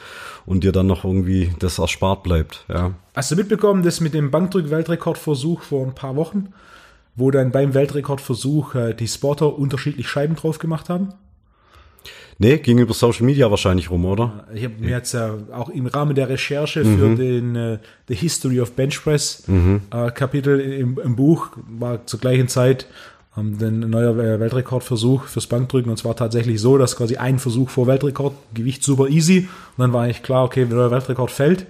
und 0.48 0.64
dir 0.64 0.72
dann 0.72 0.88
noch 0.88 1.06
irgendwie 1.06 1.54
das 1.60 1.78
erspart 1.78 2.24
bleibt. 2.24 2.66
Ja. 2.68 2.96
Hast 3.16 3.30
du 3.30 3.36
mitbekommen, 3.36 3.84
dass 3.84 4.02
mit 4.02 4.16
dem 4.16 4.32
Bankdrück-Weltrekordversuch 4.32 5.62
vor 5.62 5.86
ein 5.86 5.94
paar 5.94 6.16
Wochen, 6.16 6.54
wo 7.16 7.30
dann 7.30 7.52
beim 7.52 7.76
Weltrekordversuch 7.76 8.74
äh, 8.74 8.94
die 8.96 9.08
Spotter 9.08 9.56
unterschiedlich 9.56 10.10
Scheiben 10.10 10.36
drauf 10.36 10.58
gemacht 10.58 10.90
haben? 10.90 11.14
Nee, 12.38 12.58
ging 12.58 12.78
über 12.80 12.94
Social 12.94 13.26
Media 13.26 13.50
wahrscheinlich 13.50 13.90
rum, 13.90 14.06
oder? 14.06 14.46
Ich 14.54 14.66
habe 14.66 14.76
mir 14.80 14.90
jetzt 14.90 15.14
äh, 15.14 15.30
auch 15.54 15.70
im 15.70 15.88
Rahmen 15.88 16.16
der 16.16 16.28
Recherche 16.28 16.84
für 16.84 17.16
den 17.16 17.56
äh, 17.56 17.78
The 18.10 18.16
History 18.16 18.60
of 18.60 18.74
Bench 18.74 19.02
Press 19.02 19.44
äh, 19.48 20.12
Kapitel 20.12 20.60
im, 20.60 21.00
im 21.00 21.16
Buch 21.16 21.52
war 21.70 22.06
zur 22.06 22.20
gleichen 22.20 22.50
Zeit 22.50 22.88
ähm, 23.38 23.58
ein 23.62 23.80
neuer 23.90 24.18
äh, 24.18 24.40
Weltrekordversuch 24.40 25.26
fürs 25.26 25.48
Bankdrücken. 25.48 25.90
Und 25.90 25.98
zwar 25.98 26.16
tatsächlich 26.18 26.60
so, 26.60 26.78
dass 26.78 26.98
quasi 26.98 27.16
ein 27.16 27.40
Versuch 27.40 27.70
vor 27.70 27.88
Weltrekord, 27.88 28.34
Gewicht 28.54 28.84
super 28.84 29.08
easy. 29.08 29.48
Und 29.78 29.82
dann 29.82 29.94
war 29.94 30.04
eigentlich 30.04 30.24
klar, 30.24 30.44
okay, 30.44 30.66
der 30.66 30.92
Weltrekord 30.92 31.32
fällt 31.32 31.68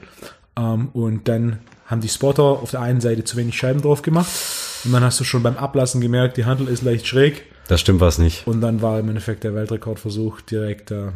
ähm, 0.58 0.89
und 0.93 1.28
dann 1.28 1.60
haben 1.86 2.01
die 2.01 2.10
Spotter 2.10 2.43
auf 2.43 2.71
der 2.71 2.82
einen 2.82 3.01
Seite 3.01 3.23
zu 3.23 3.38
wenig 3.38 3.56
Scheiben 3.56 3.82
drauf 3.82 4.01
gemacht. 4.01 4.32
Und 4.84 4.93
dann 4.93 5.04
hast 5.04 5.19
du 5.19 5.23
schon 5.23 5.43
beim 5.43 5.58
Ablassen 5.58 6.01
gemerkt, 6.01 6.38
die 6.38 6.45
Handel 6.45 6.67
ist 6.67 6.82
leicht 6.82 7.06
schräg 7.06 7.43
Da 7.67 7.78
stimmt 7.78 7.99
was 8.01 8.17
nicht. 8.17 8.45
und 8.47 8.62
dann 8.62 8.82
war 8.82 8.99
im 8.99 9.10
Endeffekt 9.10 9.43
der 9.43 9.56
Weltrekordversuch 9.56 10.41
direkt 10.41 10.91
äh, 10.91 11.12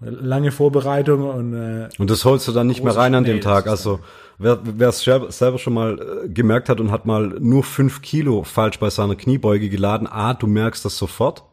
lange 0.00 0.52
Vorbereitung 0.52 1.28
und 1.28 1.54
äh, 1.54 1.88
Und 1.98 2.10
das 2.10 2.24
holst 2.24 2.46
du 2.48 2.52
dann 2.52 2.66
nicht 2.66 2.84
mehr 2.84 2.96
rein 2.96 3.14
an 3.14 3.24
dem 3.24 3.40
Tag. 3.40 3.64
das 3.64 3.72
Also 3.72 4.00
wer 4.38 4.60
wer 4.62 4.90
es 4.90 5.00
selber 5.02 5.58
schon 5.58 5.74
mal 5.74 6.24
äh, 6.24 6.28
gemerkt 6.28 6.68
hat 6.68 6.80
und 6.80 6.90
hat 6.90 7.06
mal 7.06 7.28
nur 7.40 7.64
fünf 7.64 8.02
Kilo 8.02 8.42
falsch 8.44 8.78
bei 8.78 8.90
seiner 8.90 9.16
Kniebeuge 9.16 9.68
geladen, 9.68 10.06
a, 10.06 10.34
du 10.34 10.46
merkst 10.46 10.84
das 10.84 10.98
sofort. 10.98 11.44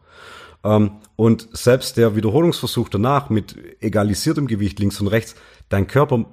Ähm, 0.64 0.92
und 1.16 1.48
selbst 1.52 1.98
der 1.98 2.16
Wiederholungsversuch 2.16 2.90
danach 2.90 3.30
mit 3.30 3.56
egalisiertem 3.82 4.48
Gewicht 4.48 4.80
links 4.80 5.00
und 5.00 5.08
rechts, 5.08 5.36
dein 5.70 5.88
Körper 5.88 6.26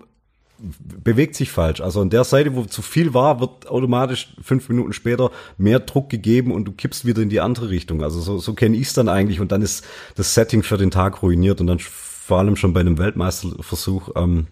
bewegt 1.03 1.35
sich 1.35 1.51
falsch. 1.51 1.81
Also 1.81 2.01
an 2.01 2.11
der 2.11 2.25
Seite, 2.25 2.55
wo 2.55 2.65
zu 2.65 2.83
viel 2.83 3.15
war, 3.15 3.41
wird 3.41 3.69
automatisch 3.69 4.35
fünf 4.43 4.69
Minuten 4.69 4.93
später 4.93 5.31
mehr 5.59 5.81
Druck 5.81 6.11
gegeben 6.11 6.53
und 6.53 6.65
du 6.67 6.73
kippst 6.73 7.07
wieder 7.07 7.23
in 7.23 7.31
die 7.31 7.41
andere 7.41 7.71
Richtung. 7.71 8.03
Also 8.03 8.21
so, 8.21 8.39
so 8.39 8.55
kenne 8.55 8.77
ich 8.77 8.89
es 8.89 8.93
dann 8.93 9.09
eigentlich 9.09 9.41
und 9.41 9.53
dann 9.53 9.63
ist 9.63 9.85
das 10.17 10.35
Setting 10.35 10.63
für 10.63 10.77
den 10.77 10.91
Tag 10.91 11.23
ruiniert 11.23 11.61
und 11.61 11.67
dann 11.67 11.79
vor 11.79 12.39
allem 12.39 12.57
schon 12.57 12.73
bei 12.73 12.81
einem 12.81 12.99
Weltmeisterversuch, 12.99 14.11
ähm, 14.17 14.47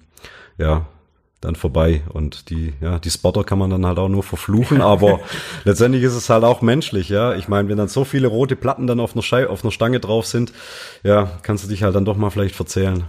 ja, 0.57 0.87
dann 1.41 1.55
vorbei. 1.55 2.03
Und 2.13 2.51
die, 2.51 2.75
ja, 2.81 2.99
die 2.99 3.11
Spotter 3.11 3.45
kann 3.45 3.59
man 3.59 3.71
dann 3.71 3.87
halt 3.87 3.99
auch 3.99 4.09
nur 4.09 4.23
verfluchen, 4.23 4.81
aber 4.83 5.21
letztendlich 5.65 6.03
ist 6.03 6.15
es 6.15 6.31
halt 6.31 6.45
auch 6.45 6.63
menschlich, 6.63 7.09
ja. 7.09 7.35
Ich 7.35 7.49
meine, 7.49 7.69
wenn 7.69 7.79
dann 7.79 7.89
so 7.89 8.05
viele 8.05 8.29
rote 8.29 8.57
Platten 8.57 8.87
dann 8.87 9.01
auf 9.01 9.13
einer 9.13 9.23
Schei 9.23 9.47
auf 9.47 9.65
einer 9.65 9.71
Stange 9.71 10.01
drauf 10.01 10.27
sind, 10.27 10.53
ja, 11.03 11.31
kannst 11.43 11.65
du 11.65 11.69
dich 11.69 11.83
halt 11.83 11.95
dann 11.95 12.05
doch 12.05 12.17
mal 12.17 12.31
vielleicht 12.31 12.57
verzählen. 12.57 13.05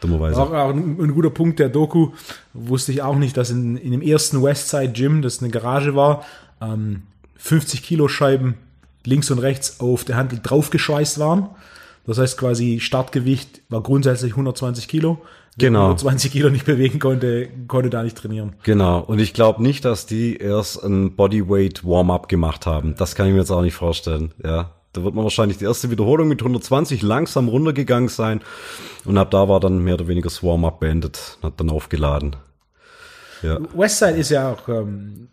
Dummerweise. 0.00 0.40
Auch, 0.40 0.52
auch 0.52 0.70
ein, 0.70 0.98
ein 1.00 1.14
guter 1.14 1.30
Punkt 1.30 1.58
der 1.58 1.68
Doku, 1.68 2.10
wusste 2.54 2.92
ich 2.92 3.02
auch 3.02 3.16
nicht, 3.16 3.36
dass 3.36 3.50
in, 3.50 3.76
in 3.76 3.92
dem 3.92 4.02
ersten 4.02 4.42
Westside 4.42 4.92
Gym, 4.92 5.22
das 5.22 5.40
eine 5.40 5.50
Garage 5.50 5.94
war, 5.94 6.24
ähm, 6.60 7.02
50 7.36 7.82
Kilo 7.82 8.08
Scheiben 8.08 8.54
links 9.04 9.30
und 9.30 9.38
rechts 9.38 9.80
auf 9.80 10.04
der 10.04 10.16
Handel 10.16 10.40
draufgeschweißt 10.42 11.18
waren. 11.18 11.48
Das 12.06 12.18
heißt 12.18 12.38
quasi 12.38 12.80
Startgewicht 12.80 13.62
war 13.68 13.82
grundsätzlich 13.82 14.32
120 14.32 14.88
Kilo. 14.88 15.18
Wer 15.56 15.68
Genau. 15.68 15.82
120 15.82 16.32
Kilo 16.32 16.50
nicht 16.50 16.64
bewegen 16.64 16.98
konnte, 17.00 17.48
konnte 17.66 17.90
da 17.90 18.02
nicht 18.02 18.16
trainieren. 18.16 18.54
Genau. 18.62 19.00
Und 19.00 19.18
ich 19.18 19.34
glaube 19.34 19.62
nicht, 19.62 19.84
dass 19.84 20.06
die 20.06 20.36
erst 20.36 20.82
ein 20.84 21.16
Bodyweight 21.16 21.84
Warm-up 21.84 22.28
gemacht 22.28 22.64
haben. 22.64 22.94
Das 22.96 23.14
kann 23.14 23.26
ich 23.26 23.32
mir 23.32 23.40
jetzt 23.40 23.50
auch 23.50 23.62
nicht 23.62 23.74
vorstellen. 23.74 24.32
Ja. 24.42 24.70
Da 24.98 25.04
wird 25.04 25.14
man 25.14 25.22
wahrscheinlich 25.22 25.58
die 25.58 25.64
erste 25.64 25.90
Wiederholung 25.90 26.26
mit 26.26 26.40
120 26.40 27.02
langsam 27.02 27.46
runtergegangen 27.48 28.08
sein. 28.08 28.40
Und 29.04 29.16
ab 29.16 29.30
da 29.30 29.48
war 29.48 29.60
dann 29.60 29.78
mehr 29.78 29.94
oder 29.94 30.08
weniger 30.08 30.26
das 30.26 30.42
Warm-up 30.42 30.80
beendet. 30.80 31.38
Hat 31.40 31.54
dann 31.58 31.70
aufgeladen. 31.70 32.34
Ja. 33.42 33.60
Westside 33.74 34.18
ist 34.18 34.30
ja 34.30 34.50
auch 34.50 34.68
ähm, 34.68 35.28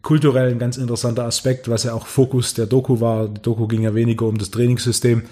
kulturell 0.00 0.50
ein 0.50 0.58
ganz 0.58 0.78
interessanter 0.78 1.24
Aspekt, 1.24 1.68
was 1.68 1.84
ja 1.84 1.92
auch 1.92 2.06
Fokus 2.06 2.54
der 2.54 2.64
Doku 2.64 3.00
war. 3.02 3.28
Die 3.28 3.42
Doku 3.42 3.66
ging 3.66 3.82
ja 3.82 3.94
weniger 3.94 4.24
um 4.24 4.38
das 4.38 4.50
Trainingssystem. 4.50 5.24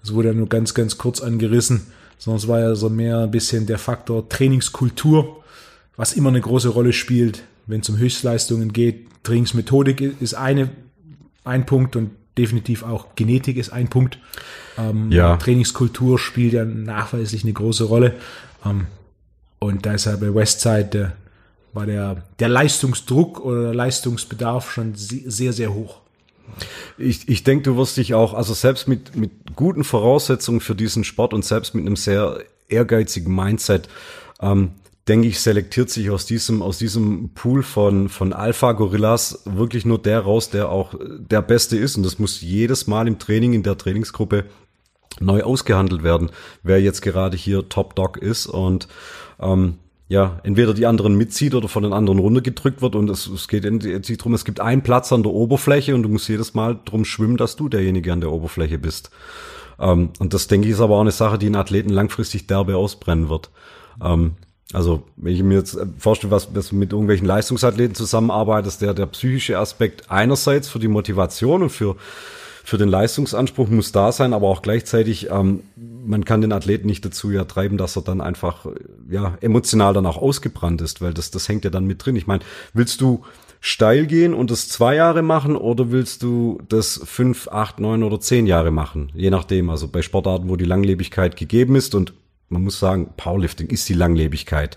Das 0.00 0.14
wurde 0.14 0.28
ja 0.28 0.34
nur 0.34 0.48
ganz, 0.48 0.72
ganz 0.72 0.96
kurz 0.96 1.20
angerissen. 1.20 1.88
Sondern 2.16 2.38
es 2.38 2.48
war 2.48 2.60
ja 2.60 2.74
so 2.74 2.88
mehr 2.88 3.18
ein 3.18 3.30
bisschen 3.30 3.66
der 3.66 3.78
Faktor 3.78 4.30
Trainingskultur, 4.30 5.42
was 5.98 6.14
immer 6.14 6.30
eine 6.30 6.40
große 6.40 6.70
Rolle 6.70 6.94
spielt, 6.94 7.42
wenn 7.66 7.82
es 7.82 7.88
um 7.90 7.98
Höchstleistungen 7.98 8.72
geht. 8.72 9.08
Trainingsmethodik 9.24 10.22
ist 10.22 10.32
eine, 10.32 10.70
ein 11.44 11.66
Punkt 11.66 11.96
und 11.96 12.12
definitiv 12.38 12.82
auch 12.82 13.06
Genetik 13.16 13.56
ist 13.56 13.70
ein 13.70 13.88
Punkt. 13.88 14.18
Ähm, 14.78 15.10
Ja. 15.10 15.36
Trainingskultur 15.36 16.18
spielt 16.18 16.52
ja 16.52 16.64
nachweislich 16.64 17.44
eine 17.44 17.52
große 17.52 17.84
Rolle. 17.84 18.14
Ähm, 18.64 18.86
und 19.58 19.86
da 19.86 19.94
ist 19.94 20.04
ja 20.06 20.16
bei 20.16 20.34
Westside 20.34 20.98
äh, 20.98 21.74
war 21.76 21.86
der, 21.86 22.22
der 22.38 22.48
Leistungsdruck 22.48 23.40
oder 23.44 23.62
der 23.64 23.74
Leistungsbedarf 23.74 24.72
schon 24.72 24.94
se- 24.94 25.30
sehr, 25.30 25.52
sehr 25.52 25.74
hoch. 25.74 25.98
Ich, 26.96 27.28
ich 27.28 27.42
denke, 27.44 27.64
du 27.64 27.76
wirst 27.76 27.96
dich 27.96 28.14
auch, 28.14 28.32
also 28.32 28.54
selbst 28.54 28.88
mit, 28.88 29.16
mit 29.16 29.30
guten 29.56 29.84
Voraussetzungen 29.84 30.60
für 30.60 30.74
diesen 30.74 31.04
Sport 31.04 31.34
und 31.34 31.44
selbst 31.44 31.74
mit 31.74 31.84
einem 31.84 31.96
sehr 31.96 32.38
ehrgeizigen 32.68 33.34
Mindset, 33.34 33.88
ähm, 34.40 34.70
denke 35.08 35.28
ich, 35.28 35.40
selektiert 35.40 35.88
sich 35.88 36.10
aus 36.10 36.26
diesem, 36.26 36.62
aus 36.62 36.78
diesem 36.78 37.30
Pool 37.30 37.62
von, 37.62 38.08
von 38.08 38.32
Alpha-Gorillas 38.32 39.42
wirklich 39.44 39.84
nur 39.84 39.98
der 39.98 40.20
raus, 40.20 40.50
der 40.50 40.68
auch 40.68 40.94
der 41.00 41.42
Beste 41.42 41.76
ist. 41.76 41.96
Und 41.96 42.02
das 42.02 42.18
muss 42.18 42.40
jedes 42.40 42.86
Mal 42.86 43.06
im 43.06 43.18
Training, 43.18 43.52
in 43.52 43.62
der 43.62 43.78
Trainingsgruppe 43.78 44.44
neu 45.20 45.42
ausgehandelt 45.42 46.02
werden, 46.02 46.30
wer 46.62 46.80
jetzt 46.80 47.02
gerade 47.02 47.36
hier 47.36 47.68
Top 47.68 47.94
Dog 47.94 48.18
ist 48.18 48.46
und 48.46 48.88
ähm, 49.40 49.78
ja, 50.08 50.40
entweder 50.44 50.72
die 50.72 50.86
anderen 50.86 51.16
mitzieht 51.16 51.54
oder 51.54 51.68
von 51.68 51.82
den 51.82 51.92
anderen 51.92 52.18
runtergedrückt 52.18 52.80
wird 52.80 52.94
und 52.94 53.10
es, 53.10 53.26
es 53.26 53.48
geht 53.48 53.64
jetzt 53.64 54.08
drum, 54.18 54.34
es 54.34 54.44
gibt 54.44 54.60
einen 54.60 54.82
Platz 54.82 55.12
an 55.12 55.22
der 55.22 55.32
Oberfläche 55.32 55.94
und 55.94 56.02
du 56.02 56.08
musst 56.08 56.28
jedes 56.28 56.54
Mal 56.54 56.78
drum 56.84 57.04
schwimmen, 57.04 57.36
dass 57.36 57.56
du 57.56 57.68
derjenige 57.68 58.12
an 58.12 58.20
der 58.20 58.30
Oberfläche 58.30 58.78
bist. 58.78 59.10
Ähm, 59.80 60.10
und 60.20 60.32
das 60.32 60.46
denke 60.46 60.68
ich 60.68 60.74
ist 60.74 60.80
aber 60.80 60.96
auch 60.96 61.00
eine 61.00 61.10
Sache, 61.10 61.38
die 61.38 61.46
einen 61.46 61.56
Athleten 61.56 61.90
langfristig 61.90 62.46
derbe 62.46 62.76
ausbrennen 62.76 63.28
wird. 63.28 63.50
Ähm, 64.04 64.32
also, 64.72 65.04
wenn 65.16 65.32
ich 65.32 65.42
mir 65.42 65.58
jetzt 65.58 65.78
vorstelle, 65.98 66.32
was, 66.32 66.54
was 66.54 66.72
mit 66.72 66.92
irgendwelchen 66.92 67.26
Leistungsathleten 67.26 67.94
zusammenarbeitest, 67.94 68.82
der, 68.82 68.94
der 68.94 69.06
psychische 69.06 69.58
Aspekt 69.58 70.10
einerseits 70.10 70.68
für 70.68 70.80
die 70.80 70.88
Motivation 70.88 71.62
und 71.62 71.70
für, 71.70 71.94
für 72.64 72.76
den 72.76 72.88
Leistungsanspruch 72.88 73.68
muss 73.68 73.92
da 73.92 74.10
sein, 74.10 74.32
aber 74.32 74.48
auch 74.48 74.62
gleichzeitig, 74.62 75.30
ähm, 75.30 75.60
man 75.76 76.24
kann 76.24 76.40
den 76.40 76.52
Athleten 76.52 76.88
nicht 76.88 77.04
dazu 77.04 77.30
ja 77.30 77.44
treiben, 77.44 77.78
dass 77.78 77.94
er 77.94 78.02
dann 78.02 78.20
einfach, 78.20 78.66
äh, 78.66 78.70
ja, 79.08 79.38
emotional 79.40 79.94
dann 79.94 80.04
auch 80.04 80.16
ausgebrannt 80.16 80.80
ist, 80.80 81.00
weil 81.00 81.14
das, 81.14 81.30
das 81.30 81.48
hängt 81.48 81.64
ja 81.64 81.70
dann 81.70 81.84
mit 81.84 82.04
drin. 82.04 82.16
Ich 82.16 82.26
meine, 82.26 82.42
willst 82.74 83.00
du 83.00 83.22
steil 83.60 84.06
gehen 84.06 84.34
und 84.34 84.50
das 84.50 84.68
zwei 84.68 84.96
Jahre 84.96 85.22
machen 85.22 85.54
oder 85.54 85.92
willst 85.92 86.24
du 86.24 86.60
das 86.68 87.00
fünf, 87.04 87.46
acht, 87.48 87.78
neun 87.78 88.02
oder 88.02 88.18
zehn 88.18 88.48
Jahre 88.48 88.72
machen? 88.72 89.12
Je 89.14 89.30
nachdem, 89.30 89.70
also 89.70 89.86
bei 89.86 90.02
Sportarten, 90.02 90.48
wo 90.48 90.56
die 90.56 90.64
Langlebigkeit 90.64 91.36
gegeben 91.36 91.76
ist 91.76 91.94
und 91.94 92.14
man 92.48 92.62
muss 92.62 92.78
sagen, 92.78 93.12
Powerlifting 93.16 93.68
ist 93.68 93.88
die 93.88 93.94
Langlebigkeit 93.94 94.76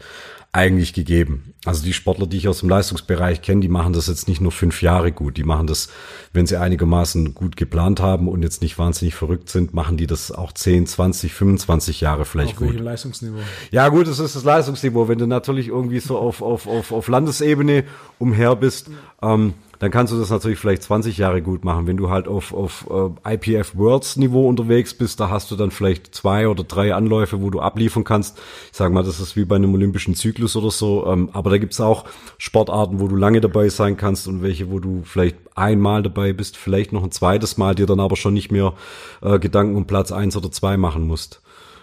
eigentlich 0.52 0.94
gegeben. 0.94 1.54
Also 1.65 1.84
die 1.84 1.91
Sportler, 1.91 2.26
die 2.26 2.38
ich 2.38 2.48
aus 2.48 2.62
dem 2.62 2.69
Leistungsbereich 2.69 3.41
kenne, 3.41 3.60
die 3.60 3.67
machen 3.67 3.91
das 3.91 4.08
jetzt 4.08 4.30
nicht 4.30 4.39
nur 4.39 4.54
fünf 4.54 4.82
Jahre 4.82 5.12
gut. 5.12 5.36
Die 5.36 5.43
machen 5.43 5.67
das, 5.67 5.89
wenn 6.32 6.48
sie 6.48 6.56
einigermaßen 6.56 7.34
gut 7.34 7.58
geplant 7.58 8.00
haben 8.00 8.30
und 8.30 8.43
jetzt 8.43 8.62
nicht 8.62 8.80
wahnsinnig 8.80 9.13
verrückt 9.13 9.50
sind, 9.50 9.74
machen 9.74 9.98
die 9.98 10.08
das 10.08 10.32
auch 10.32 10.54
10, 10.54 10.88
20, 10.88 11.34
25 11.34 12.00
Jahre 12.00 12.24
vielleicht 12.24 12.54
Auf 12.54 12.67
gut. 12.67 12.80
Leistungsniveau? 12.80 13.39
Ja, 13.72 13.89
gut, 13.89 14.08
das 14.08 14.19
ist 14.19 14.38
das 14.38 14.45
Leistungsniveau. 14.45 15.10
Wenn 15.10 15.19
du 15.19 15.28
natürlich 15.28 15.67
irgendwie 15.67 16.00
so 16.00 16.17
auf, 16.17 16.41
auf, 16.41 16.65
auf, 16.65 16.93
auf 16.93 17.08
Landesebene 17.10 17.84
umher 18.19 18.56
bist, 18.56 18.89
ähm, 19.22 19.54
dann 19.80 19.91
kannst 19.91 20.12
du 20.12 20.19
das 20.19 20.30
natürlich 20.30 20.60
vielleicht 20.60 20.84
20 20.84 21.17
Jahre 21.17 21.41
gut 21.41 21.63
machen. 21.63 21.88
Wenn 21.88 21.95
du 21.95 22.10
halt 22.10 22.28
auf, 22.28 22.54
auf 22.54 22.86
äh, 23.26 23.36
IPF 23.36 23.78
Worlds 23.78 24.17
Niveau 24.17 24.48
unterwegs 24.48 24.93
bist, 24.93 25.22
da 25.22 25.30
hast 25.30 25.50
du 25.52 25.56
dann 25.56 25.72
vielleicht 25.72 26.13
zwei 26.13 26.50
oder 26.50 26.65
drei 26.65 26.93
Anläufe, 26.93 27.41
wo 27.41 27.50
du 27.50 27.62
abliefern 27.62 28.04
kannst. 28.04 28.38
Ich 28.72 28.78
sag 28.78 28.91
mal, 28.91 29.04
das 29.04 29.22
ist 29.22 29.38
wie 29.38 29.45
bei 29.45 29.56
einem 29.56 29.74
olympischen 29.74 30.15
Zyklus 30.15 30.58
oder 30.58 30.69
so. 30.69 31.08
Ähm, 31.08 31.30
aber 31.50 31.56
da 31.56 31.62
gibt's 31.62 31.82
auch 31.82 32.06
Sportarten, 32.38 33.00
wo 33.00 33.08
du 33.08 33.16
lange 33.16 33.42
dabei 33.42 33.70
sein 33.70 33.98
kannst 33.98 34.28
und 34.28 34.44
welche, 34.44 34.70
wo 34.70 34.78
du 34.80 35.02
vielleicht 35.04 35.36
einmal 35.56 36.04
dabei 36.04 36.32
bist, 36.32 36.58
vielleicht 36.58 36.94
noch 36.94 37.04
ein 37.04 37.12
zweites 37.12 37.58
Mal, 37.58 37.74
dir 37.74 37.88
dann 37.88 38.00
aber 38.00 38.16
schon 38.16 38.36
nicht 38.36 38.52
mehr 38.52 38.74
äh, 39.22 39.40
Gedanken 39.40 39.76
um 39.76 39.88
Platz 39.88 40.12
eins 40.12 40.38
oder 40.38 40.52
zwei 40.52 40.78
machen 40.78 41.08
musst. 41.08 41.42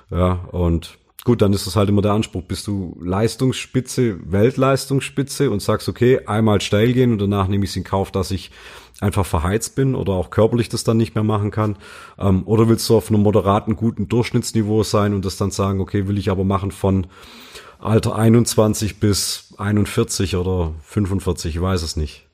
Ja, 0.08 0.44
und 0.52 0.98
gut, 1.24 1.42
dann 1.42 1.52
ist 1.52 1.66
es 1.66 1.74
halt 1.74 1.88
immer 1.88 2.00
der 2.00 2.12
Anspruch, 2.12 2.42
bist 2.44 2.68
du 2.68 2.96
Leistungsspitze, 3.02 4.20
Weltleistungsspitze 4.30 5.50
und 5.50 5.60
sagst, 5.60 5.88
okay, 5.88 6.20
einmal 6.26 6.60
steil 6.60 6.92
gehen 6.92 7.10
und 7.10 7.18
danach 7.18 7.48
nehme 7.48 7.64
ich 7.64 7.70
es 7.70 7.76
in 7.76 7.82
Kauf, 7.82 8.12
dass 8.12 8.30
ich 8.30 8.52
einfach 9.00 9.26
verheizt 9.26 9.74
bin 9.74 9.96
oder 9.96 10.12
auch 10.12 10.30
körperlich 10.30 10.68
das 10.68 10.84
dann 10.84 10.96
nicht 10.96 11.16
mehr 11.16 11.24
machen 11.24 11.50
kann. 11.50 11.76
Ähm, 12.20 12.44
oder 12.46 12.68
willst 12.68 12.88
du 12.88 12.96
auf 12.96 13.08
einem 13.08 13.22
moderaten, 13.22 13.74
guten 13.74 14.08
Durchschnittsniveau 14.08 14.84
sein 14.84 15.12
und 15.12 15.24
das 15.24 15.36
dann 15.36 15.50
sagen, 15.50 15.80
okay, 15.80 16.06
will 16.06 16.18
ich 16.18 16.30
aber 16.30 16.44
machen 16.44 16.70
von 16.70 17.08
Alter 17.78 18.16
21 18.16 19.00
bis 19.00 19.54
41 19.58 20.36
oder 20.36 20.72
45, 20.82 21.56
ich 21.56 21.60
weiß 21.60 21.82
es 21.82 21.96
nicht. 21.96 22.26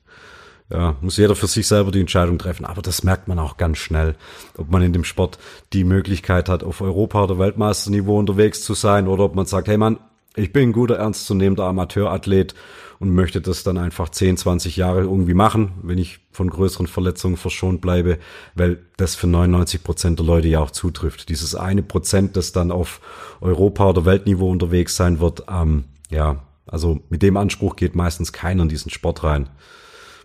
Ja, 0.69 0.95
muss 1.01 1.17
jeder 1.17 1.35
für 1.35 1.47
sich 1.47 1.67
selber 1.67 1.91
die 1.91 1.99
Entscheidung 1.99 2.37
treffen. 2.37 2.65
Aber 2.65 2.81
das 2.81 3.03
merkt 3.03 3.27
man 3.27 3.37
auch 3.37 3.57
ganz 3.57 3.77
schnell, 3.77 4.15
ob 4.57 4.71
man 4.71 4.81
in 4.81 4.93
dem 4.93 5.03
Sport 5.03 5.37
die 5.73 5.83
Möglichkeit 5.83 6.49
hat, 6.49 6.63
auf 6.63 6.81
Europa- 6.81 7.23
oder 7.25 7.37
Weltmeisterniveau 7.37 8.17
unterwegs 8.17 8.63
zu 8.63 8.73
sein 8.73 9.07
oder 9.07 9.25
ob 9.25 9.35
man 9.35 9.45
sagt, 9.45 9.67
hey 9.67 9.77
Mann, 9.77 9.99
ich 10.35 10.53
bin 10.53 10.69
ein 10.69 10.73
guter, 10.73 10.95
ernstzunehmender 10.95 11.65
Amateurathlet 11.65 12.55
und 12.99 13.13
möchte 13.13 13.41
das 13.41 13.63
dann 13.63 13.77
einfach 13.77 14.09
10, 14.09 14.37
20 14.37 14.77
Jahre 14.77 15.01
irgendwie 15.01 15.33
machen, 15.33 15.73
wenn 15.83 15.97
ich 15.97 16.19
von 16.31 16.49
größeren 16.49 16.87
Verletzungen 16.87 17.37
verschont 17.37 17.81
bleibe, 17.81 18.17
weil 18.55 18.79
das 18.97 19.15
für 19.15 19.27
99 19.27 19.83
Prozent 19.83 20.19
der 20.19 20.25
Leute 20.25 20.47
ja 20.47 20.59
auch 20.59 20.71
zutrifft. 20.71 21.29
Dieses 21.29 21.55
eine 21.55 21.83
Prozent, 21.83 22.37
das 22.37 22.51
dann 22.51 22.71
auf 22.71 23.01
Europa- 23.41 23.89
oder 23.89 24.05
Weltniveau 24.05 24.49
unterwegs 24.49 24.95
sein 24.95 25.19
wird, 25.19 25.43
ähm, 25.49 25.85
ja, 26.09 26.43
also 26.65 27.01
mit 27.09 27.21
dem 27.21 27.37
Anspruch 27.37 27.75
geht 27.75 27.95
meistens 27.95 28.31
keiner 28.31 28.63
in 28.63 28.69
diesen 28.69 28.89
Sport 28.89 29.23
rein 29.23 29.49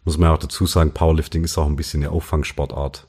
muss 0.08 0.16
man 0.16 0.30
ja 0.30 0.34
auch 0.34 0.38
dazu 0.38 0.64
sagen, 0.64 0.92
Powerlifting 0.92 1.44
ist 1.44 1.58
auch 1.58 1.66
ein 1.66 1.76
bisschen 1.76 2.02
eine 2.02 2.12
Auffangsportart. 2.12 3.06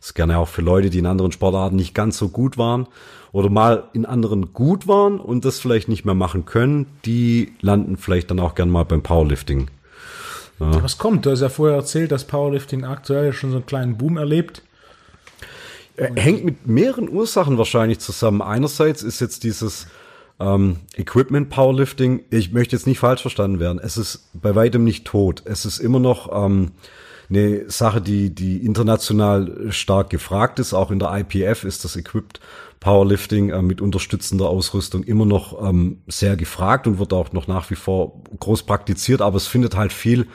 Das 0.00 0.08
ist 0.08 0.14
gerne 0.14 0.38
auch 0.38 0.48
für 0.48 0.62
Leute, 0.62 0.90
die 0.90 0.98
in 0.98 1.06
anderen 1.06 1.30
Sportarten 1.30 1.76
nicht 1.76 1.94
ganz 1.94 2.18
so 2.18 2.28
gut 2.28 2.58
waren 2.58 2.88
oder 3.32 3.50
mal 3.50 3.84
in 3.92 4.06
anderen 4.06 4.52
gut 4.52 4.88
waren 4.88 5.20
und 5.20 5.44
das 5.44 5.60
vielleicht 5.60 5.88
nicht 5.88 6.04
mehr 6.04 6.14
machen 6.14 6.46
können, 6.46 6.86
die 7.04 7.52
landen 7.60 7.96
vielleicht 7.96 8.30
dann 8.30 8.40
auch 8.40 8.54
gern 8.54 8.70
mal 8.70 8.84
beim 8.84 9.02
Powerlifting. 9.02 9.68
Was 10.58 10.98
kommt? 10.98 11.24
Du 11.24 11.30
hast 11.30 11.40
ja 11.40 11.48
vorher 11.48 11.76
erzählt, 11.76 12.12
dass 12.12 12.24
Powerlifting 12.24 12.84
aktuell 12.84 13.32
schon 13.32 13.50
so 13.50 13.56
einen 13.56 13.66
kleinen 13.66 13.96
Boom 13.96 14.18
erlebt. 14.18 14.62
Äh, 15.96 16.10
hängt 16.16 16.44
mit 16.44 16.66
mehreren 16.66 17.08
Ursachen 17.08 17.56
wahrscheinlich 17.56 17.98
zusammen. 17.98 18.42
Einerseits 18.42 19.02
ist 19.02 19.20
jetzt 19.20 19.42
dieses 19.42 19.86
ähm, 20.38 20.76
Equipment 20.96 21.48
Powerlifting, 21.48 22.24
ich 22.30 22.52
möchte 22.52 22.76
jetzt 22.76 22.86
nicht 22.86 22.98
falsch 22.98 23.22
verstanden 23.22 23.58
werden, 23.58 23.80
es 23.82 23.96
ist 23.96 24.28
bei 24.34 24.54
weitem 24.54 24.84
nicht 24.84 25.06
tot. 25.06 25.42
Es 25.46 25.64
ist 25.64 25.78
immer 25.78 25.98
noch 25.98 26.30
ähm, 26.32 26.72
eine 27.30 27.70
Sache, 27.70 28.00
die, 28.00 28.34
die 28.34 28.64
international 28.64 29.68
stark 29.70 30.10
gefragt 30.10 30.58
ist. 30.58 30.74
Auch 30.74 30.90
in 30.90 30.98
der 30.98 31.16
IPF 31.16 31.64
ist 31.64 31.84
das 31.84 31.96
Equipped 31.96 32.40
Powerlifting 32.80 33.50
äh, 33.50 33.62
mit 33.62 33.80
unterstützender 33.80 34.48
Ausrüstung 34.48 35.04
immer 35.04 35.26
noch 35.26 35.62
ähm, 35.62 35.98
sehr 36.08 36.36
gefragt 36.36 36.86
und 36.86 36.98
wird 36.98 37.12
auch 37.12 37.32
noch 37.32 37.46
nach 37.46 37.70
wie 37.70 37.74
vor 37.74 38.22
groß 38.38 38.62
praktiziert, 38.62 39.20
aber 39.20 39.36
es 39.36 39.46
findet 39.46 39.76
halt 39.76 39.92
viel 39.92 40.26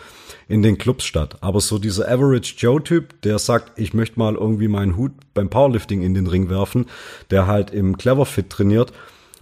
in 0.48 0.62
den 0.62 0.78
Clubs 0.78 1.06
statt. 1.06 1.38
Aber 1.42 1.60
so 1.60 1.80
dieser 1.80 2.08
Average 2.08 2.54
Joe-Typ, 2.58 3.20
der 3.24 3.40
sagt, 3.40 3.80
ich 3.80 3.96
möchte 3.96 4.20
mal 4.20 4.36
irgendwie 4.36 4.68
meinen 4.68 4.96
Hut 4.96 5.12
beim 5.34 5.50
Powerlifting 5.50 6.04
in 6.04 6.14
den 6.14 6.28
Ring 6.28 6.50
werfen, 6.50 6.86
der 7.32 7.48
halt 7.48 7.72
im 7.72 7.98
Cleverfit 7.98 8.52
trainiert, 8.52 8.94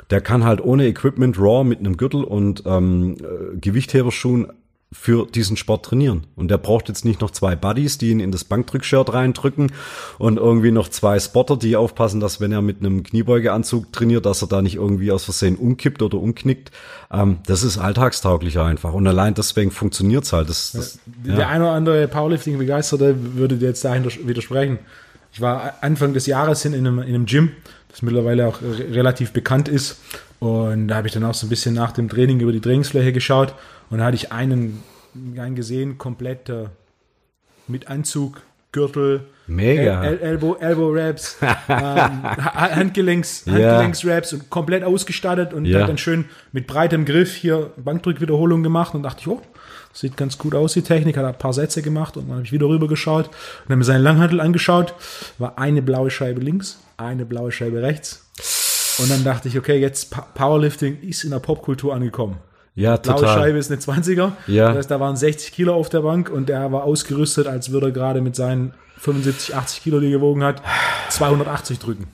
der 0.10 0.22
kann 0.22 0.46
halt 0.46 0.62
ohne 0.62 0.88
Equipment 0.88 1.38
Raw 1.38 1.66
mit 1.66 1.80
einem 1.80 1.98
Gürtel 1.98 2.24
und 2.24 2.64
ähm, 2.66 3.18
äh, 3.20 3.58
Gewichtheberschuhen 3.58 4.48
für 4.94 5.26
diesen 5.26 5.58
Sport 5.58 5.86
trainieren. 5.86 6.28
Und 6.36 6.50
der 6.50 6.58
braucht 6.58 6.88
jetzt 6.88 7.04
nicht 7.04 7.20
noch 7.20 7.32
zwei 7.32 7.56
Buddies, 7.56 7.98
die 7.98 8.12
ihn 8.12 8.20
in 8.20 8.32
das 8.32 8.44
Bankdrückshirt 8.44 9.12
reindrücken 9.12 9.72
und 10.20 10.38
irgendwie 10.38 10.72
noch 10.72 10.88
zwei 10.88 11.20
Spotter, 11.20 11.58
die 11.58 11.76
aufpassen, 11.76 12.20
dass 12.20 12.40
wenn 12.40 12.52
er 12.52 12.62
mit 12.62 12.80
einem 12.80 13.04
Kniebeugeanzug 13.04 13.92
trainiert, 13.92 14.26
dass 14.26 14.42
er 14.42 14.48
da 14.48 14.62
nicht 14.62 14.76
irgendwie 14.76 15.12
aus 15.12 15.26
Versehen 15.26 15.56
umkippt 15.56 16.02
oder 16.02 16.20
umknickt. 16.20 16.72
Ähm, 17.12 17.40
das 17.48 17.64
ist 17.64 17.78
alltagstauglicher 17.78 18.64
einfach. 18.64 18.94
Und 18.94 19.08
allein 19.08 19.34
deswegen 19.34 19.72
funktioniert's 19.72 20.32
halt. 20.32 20.48
Das, 20.48 20.72
das, 20.72 21.00
ja. 21.26 21.36
Der 21.36 21.50
eine 21.50 21.66
oder 21.66 21.74
andere 21.74 22.08
Powerlifting-Begeisterte 22.08 23.16
würde 23.36 23.58
dir 23.58 23.70
jetzt 23.70 23.84
dahinter 23.84 24.12
widersprechen. 24.26 24.80
Ich 25.34 25.42
war 25.42 25.74
Anfang 25.82 26.14
des 26.14 26.28
Jahres 26.28 26.64
in 26.66 26.76
einem, 26.76 27.00
in 27.00 27.16
einem 27.16 27.26
Gym 27.26 27.52
das 27.90 28.02
mittlerweile 28.02 28.48
auch 28.48 28.60
relativ 28.62 29.34
bekannt 29.34 29.68
ist. 29.68 30.00
Und 30.40 30.88
da 30.88 30.96
habe 30.96 31.08
ich 31.08 31.14
dann 31.14 31.24
auch 31.24 31.36
so 31.36 31.46
ein 31.46 31.50
bisschen 31.50 31.76
nach 31.76 31.92
dem 31.92 32.10
Training 32.10 32.40
über 32.40 32.52
die 32.52 32.60
Trainingsfläche 32.60 33.14
geschaut 33.14 33.54
und 33.90 34.00
da 34.00 34.06
hatte 34.06 34.16
ich 34.16 34.32
einen, 34.32 34.84
einen 35.38 35.56
gesehen, 35.56 35.98
komplett 35.98 36.50
äh, 36.50 36.66
mit 37.68 37.88
Anzug, 37.88 38.42
Gürtel, 38.72 39.28
Mega. 39.46 40.04
El 40.04 40.20
Elbow, 40.20 40.56
Elbow 40.60 40.92
Raps, 40.94 41.38
ähm, 41.70 42.24
Handgelenks, 42.24 43.46
Handgelenks 43.46 44.34
und 44.34 44.50
komplett 44.50 44.84
ausgestattet 44.84 45.54
und 45.54 45.66
ja. 45.66 45.86
dann 45.86 45.98
schön 45.98 46.26
mit 46.54 46.66
breitem 46.66 47.04
Griff 47.04 47.36
hier 47.36 47.72
Bankdrückwiederholung 47.76 48.64
gemacht 48.64 48.96
und 48.96 49.04
dachte 49.04 49.22
ich, 49.22 49.28
oh, 49.28 49.42
sieht 49.92 50.16
ganz 50.16 50.38
gut 50.38 50.56
aus, 50.56 50.74
die 50.74 50.82
Technik, 50.82 51.18
hat 51.18 51.26
ein 51.26 51.38
paar 51.38 51.54
Sätze 51.54 51.82
gemacht 51.82 52.16
und 52.16 52.28
dann 52.28 52.38
habe 52.38 52.46
ich 52.46 52.54
wieder 52.54 52.68
rüber 52.68 52.88
geschaut 52.88 53.28
und 53.28 53.70
dann 53.70 53.80
mir 53.80 53.84
seinen 53.84 54.04
Langhandel 54.04 54.40
angeschaut, 54.40 54.94
war 55.38 55.58
eine 55.58 55.82
blaue 55.82 56.10
Scheibe 56.10 56.40
links, 56.40 56.80
eine 56.96 57.26
blaue 57.26 57.52
Scheibe 57.52 57.82
rechts. 57.82 58.26
Und 59.00 59.10
dann 59.10 59.24
dachte 59.24 59.48
ich, 59.48 59.58
okay, 59.58 59.80
jetzt 59.80 60.16
Powerlifting 60.36 61.02
ist 61.02 61.24
in 61.24 61.32
der 61.32 61.40
Popkultur 61.40 61.94
angekommen. 61.94 62.38
Ja, 62.76 62.98
total. 62.98 63.22
Blaue 63.22 63.34
Scheibe 63.34 63.58
ist 63.58 63.72
eine 63.72 63.80
20er. 63.80 64.32
Ja. 64.48 64.70
Das 64.70 64.78
heißt, 64.78 64.92
da 64.92 65.00
waren 65.00 65.16
60 65.16 65.52
Kilo 65.52 65.74
auf 65.74 65.90
der 65.90 66.02
Bank 66.02 66.30
und 66.30 66.50
der 66.50 66.72
war 66.72 66.84
ausgerüstet, 66.84 67.48
als 67.48 67.72
würde 67.72 67.88
er 67.88 67.92
gerade 67.92 68.22
mit 68.22 68.36
seinen 68.36 68.74
75, 68.98 69.56
80 69.56 69.84
Kilo, 69.84 70.00
die 70.00 70.08
er 70.08 70.12
gewogen 70.12 70.44
hat, 70.44 70.62
280 71.10 71.80
drücken. 71.80 72.08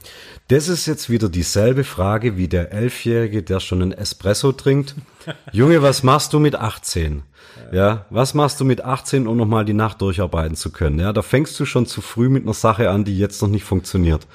Das 0.50 0.68
ist 0.68 0.88
jetzt 0.88 1.10
wieder 1.12 1.30
dieselbe 1.30 1.84
Frage 1.84 2.36
wie 2.36 2.48
der 2.48 2.72
Elfjährige, 2.72 3.44
der 3.44 3.60
schon 3.60 3.84
einen 3.84 3.92
Espresso 3.92 4.52
trinkt. 4.52 4.96
Junge, 5.52 5.84
was 5.84 6.02
machst 6.02 6.34
du 6.34 6.40
mit 6.40 6.56
18? 6.56 7.22
Ja, 7.72 8.08
was 8.10 8.34
machst 8.34 8.60
du 8.60 8.66
mit 8.66 8.82
18, 8.82 9.28
um 9.28 9.38
nochmal 9.38 9.64
die 9.64 9.74
Nacht 9.74 10.02
durcharbeiten 10.02 10.56
zu 10.56 10.72
können? 10.72 11.00
Ja, 11.00 11.14
da 11.14 11.22
fängst 11.22 11.60
du 11.60 11.66
schon 11.66 11.86
zu 11.86 12.02
früh 12.02 12.30
mit 12.30 12.44
einer 12.44 12.56
Sache 12.56 12.90
an, 12.90 13.04
die 13.06 13.18
jetzt 13.18 13.42
noch 13.44 13.50
nicht 13.50 13.64
funktioniert. 13.64 14.26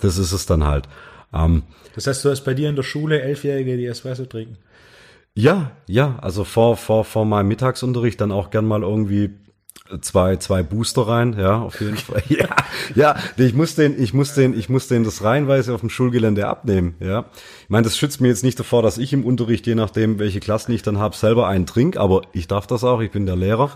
Das 0.00 0.16
ist 0.16 0.32
es 0.32 0.46
dann 0.46 0.64
halt. 0.64 0.88
Ähm, 1.34 1.64
das 1.94 2.06
heißt, 2.06 2.24
du 2.24 2.30
hast 2.30 2.42
bei 2.42 2.54
dir 2.54 2.70
in 2.70 2.76
der 2.76 2.82
Schule 2.82 3.20
Elfjährige, 3.20 3.76
die 3.76 3.86
Espresso 3.86 4.24
trinken? 4.24 4.56
Ja, 5.34 5.72
ja, 5.86 6.18
also 6.20 6.44
vor, 6.44 6.76
vor, 6.76 7.04
vor 7.04 7.24
meinem 7.24 7.48
Mittagsunterricht 7.48 8.20
dann 8.20 8.32
auch 8.32 8.50
gern 8.50 8.64
mal 8.64 8.82
irgendwie 8.82 9.30
zwei, 10.00 10.36
zwei 10.36 10.62
Booster 10.62 11.02
rein, 11.08 11.36
ja, 11.38 11.60
auf 11.60 11.80
jeden 11.80 11.96
Fall. 11.96 12.22
ja, 12.28 12.48
ja, 12.94 13.16
ich 13.36 13.54
muss 13.54 13.74
den, 13.74 14.00
ich 14.00 14.12
muss 14.12 14.34
den, 14.34 14.58
ich 14.58 14.68
muss 14.68 14.88
den 14.88 15.04
das 15.04 15.22
reihenweise 15.22 15.74
auf 15.74 15.80
dem 15.80 15.90
Schulgelände 15.90 16.46
abnehmen, 16.46 16.94
ja. 17.00 17.26
Ich 17.62 17.70
meine, 17.70 17.84
das 17.84 17.96
schützt 17.96 18.20
mir 18.20 18.28
jetzt 18.28 18.44
nicht 18.44 18.58
davor, 18.58 18.82
dass 18.82 18.98
ich 18.98 19.12
im 19.12 19.24
Unterricht, 19.24 19.66
je 19.66 19.74
nachdem, 19.74 20.18
welche 20.18 20.40
Klassen 20.40 20.72
ich 20.72 20.82
dann 20.82 20.98
habe, 20.98 21.16
selber 21.16 21.46
einen 21.48 21.66
trink, 21.66 21.96
aber 21.96 22.22
ich 22.32 22.48
darf 22.48 22.66
das 22.66 22.84
auch, 22.84 23.00
ich 23.00 23.10
bin 23.10 23.26
der 23.26 23.36
Lehrer. 23.36 23.70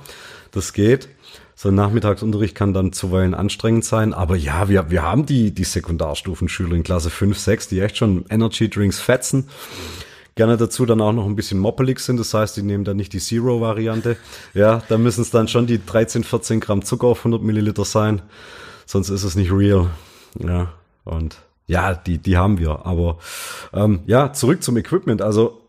Das 0.50 0.74
geht. 0.74 1.08
So 1.54 1.68
ein 1.68 1.74
Nachmittagsunterricht 1.74 2.54
kann 2.54 2.74
dann 2.74 2.92
zuweilen 2.92 3.34
anstrengend 3.34 3.84
sein, 3.84 4.12
aber 4.12 4.36
ja, 4.36 4.68
wir, 4.68 4.90
wir 4.90 5.02
haben 5.02 5.26
die, 5.26 5.52
die 5.54 5.64
Sekundarstufenschüler 5.64 6.74
in 6.74 6.82
Klasse 6.82 7.08
5, 7.08 7.38
6, 7.38 7.68
die 7.68 7.80
echt 7.80 7.96
schon 7.96 8.24
Energy 8.28 8.68
Drinks 8.68 9.00
fetzen. 9.00 9.48
Gerne 10.34 10.56
dazu 10.56 10.86
dann 10.86 11.00
auch 11.00 11.12
noch 11.12 11.26
ein 11.26 11.36
bisschen 11.36 11.58
moppelig 11.58 12.00
sind, 12.00 12.18
das 12.18 12.32
heißt, 12.32 12.56
die 12.56 12.62
nehmen 12.62 12.84
dann 12.84 12.96
nicht 12.96 13.12
die 13.12 13.18
Zero-Variante. 13.18 14.16
Ja, 14.54 14.82
da 14.88 14.98
müssen 14.98 15.22
es 15.22 15.30
dann 15.30 15.48
schon 15.48 15.66
die 15.66 15.84
13, 15.84 16.24
14 16.24 16.60
Gramm 16.60 16.84
Zucker 16.84 17.08
auf 17.08 17.18
100 17.18 17.42
Milliliter 17.42 17.84
sein, 17.84 18.22
sonst 18.86 19.10
ist 19.10 19.24
es 19.24 19.34
nicht 19.36 19.52
real. 19.52 19.90
Ja, 20.38 20.72
und 21.04 21.36
ja, 21.66 21.94
die, 21.94 22.18
die 22.18 22.36
haben 22.36 22.58
wir. 22.58 22.84
Aber 22.86 23.18
ähm, 23.72 24.00
ja, 24.06 24.32
zurück 24.32 24.62
zum 24.62 24.76
Equipment. 24.76 25.22
Also 25.22 25.61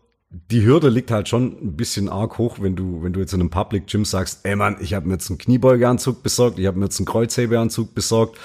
die 0.50 0.64
Hürde 0.64 0.88
liegt 0.88 1.10
halt 1.10 1.28
schon 1.28 1.56
ein 1.62 1.76
bisschen 1.76 2.08
arg 2.08 2.38
hoch, 2.38 2.58
wenn 2.60 2.74
du, 2.74 3.02
wenn 3.02 3.12
du 3.12 3.20
jetzt 3.20 3.32
in 3.32 3.40
einem 3.40 3.50
Public 3.50 3.86
Gym 3.86 4.04
sagst, 4.04 4.40
ey 4.44 4.56
Mann, 4.56 4.76
ich 4.80 4.94
habe 4.94 5.06
mir 5.06 5.14
jetzt 5.14 5.30
einen 5.30 5.38
Kniebeugeanzug 5.38 6.22
besorgt, 6.22 6.58
ich 6.58 6.66
habe 6.66 6.78
mir 6.78 6.86
jetzt 6.86 6.98
einen 6.98 7.06
Kreuzhebeanzug 7.06 7.94
besorgt 7.94 8.38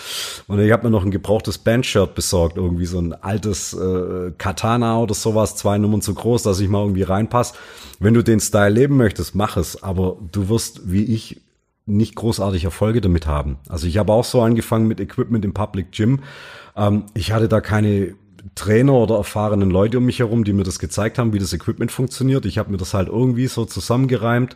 und 0.48 0.60
ich 0.60 0.72
habe 0.72 0.84
mir 0.84 0.92
noch 0.92 1.04
ein 1.04 1.12
gebrauchtes 1.12 1.58
Bandshirt 1.58 2.16
besorgt, 2.16 2.58
irgendwie 2.58 2.86
so 2.86 3.00
ein 3.00 3.14
altes 3.14 3.74
äh, 3.74 4.32
Katana 4.38 5.00
oder 5.00 5.14
sowas, 5.14 5.56
zwei 5.56 5.78
Nummern 5.78 6.02
zu 6.02 6.14
groß, 6.14 6.44
dass 6.44 6.60
ich 6.60 6.70
mal 6.70 6.82
irgendwie 6.82 7.04
reinpasse. 7.04 7.56
Wenn 8.00 8.14
du 8.14 8.24
den 8.24 8.40
Style 8.40 8.70
leben 8.70 8.98
möchtest, 8.98 9.36
mach 9.36 9.58
es, 9.58 9.82
aber 9.82 10.18
du 10.32 10.50
wirst, 10.50 10.92
wie 10.92 11.04
ich, 11.04 11.42
nicht 11.90 12.14
großartig 12.14 12.66
Erfolge 12.66 13.02
damit 13.02 13.26
haben. 13.26 13.58
Also 13.68 13.88
ich 13.88 13.98
habe 13.98 14.14
auch 14.14 14.24
so 14.24 14.42
angefangen 14.42 14.88
mit 14.88 15.00
Equipment 15.00 15.44
im 15.44 15.56
Public 15.56 15.92
Gym. 15.92 16.20
Ähm, 16.76 17.06
ich 17.16 17.32
hatte 17.32 17.48
da 17.50 17.62
keine 17.62 18.14
Trainer 18.60 18.94
oder 18.94 19.16
erfahrenen 19.16 19.72
Leute 19.72 19.98
um 19.98 20.06
mich 20.06 20.20
herum, 20.20 20.44
die 20.44 20.54
mir 20.54 20.64
das 20.64 20.80
gezeigt 20.80 21.18
haben, 21.18 21.34
wie 21.34 21.40
das 21.40 21.54
Equipment 21.54 21.92
funktioniert. 21.92 22.46
Ich 22.46 22.58
habe 22.58 22.72
mir 22.72 22.78
das 22.78 22.94
halt 22.94 23.08
irgendwie 23.08 23.48
so 23.48 23.66
zusammengereimt. 23.66 24.56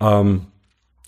Ähm, 0.00 0.46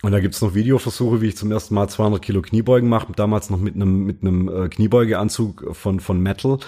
und 0.03 0.13
da 0.13 0.21
gibt's 0.21 0.41
noch 0.43 0.55
Videoversuche, 0.55 1.21
wie 1.21 1.29
ich 1.29 1.37
zum 1.37 1.51
ersten 1.51 1.75
Mal 1.75 1.89
200 1.89 2.23
Kilo 2.23 2.43
Kniebeugen 2.43 2.89
mache, 2.89 3.13
damals 3.17 3.51
noch 3.51 3.59
mit 3.59 3.75
einem 3.75 4.05
mit 4.05 4.23
äh, 4.23 4.69
Kniebeugeanzug 4.69 5.75
von 5.75 6.01
von 6.01 6.21
Metal. 6.21 6.59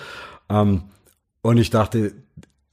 Ähm, 0.48 0.84
und 1.42 1.58
ich 1.58 1.70
dachte, 1.70 2.12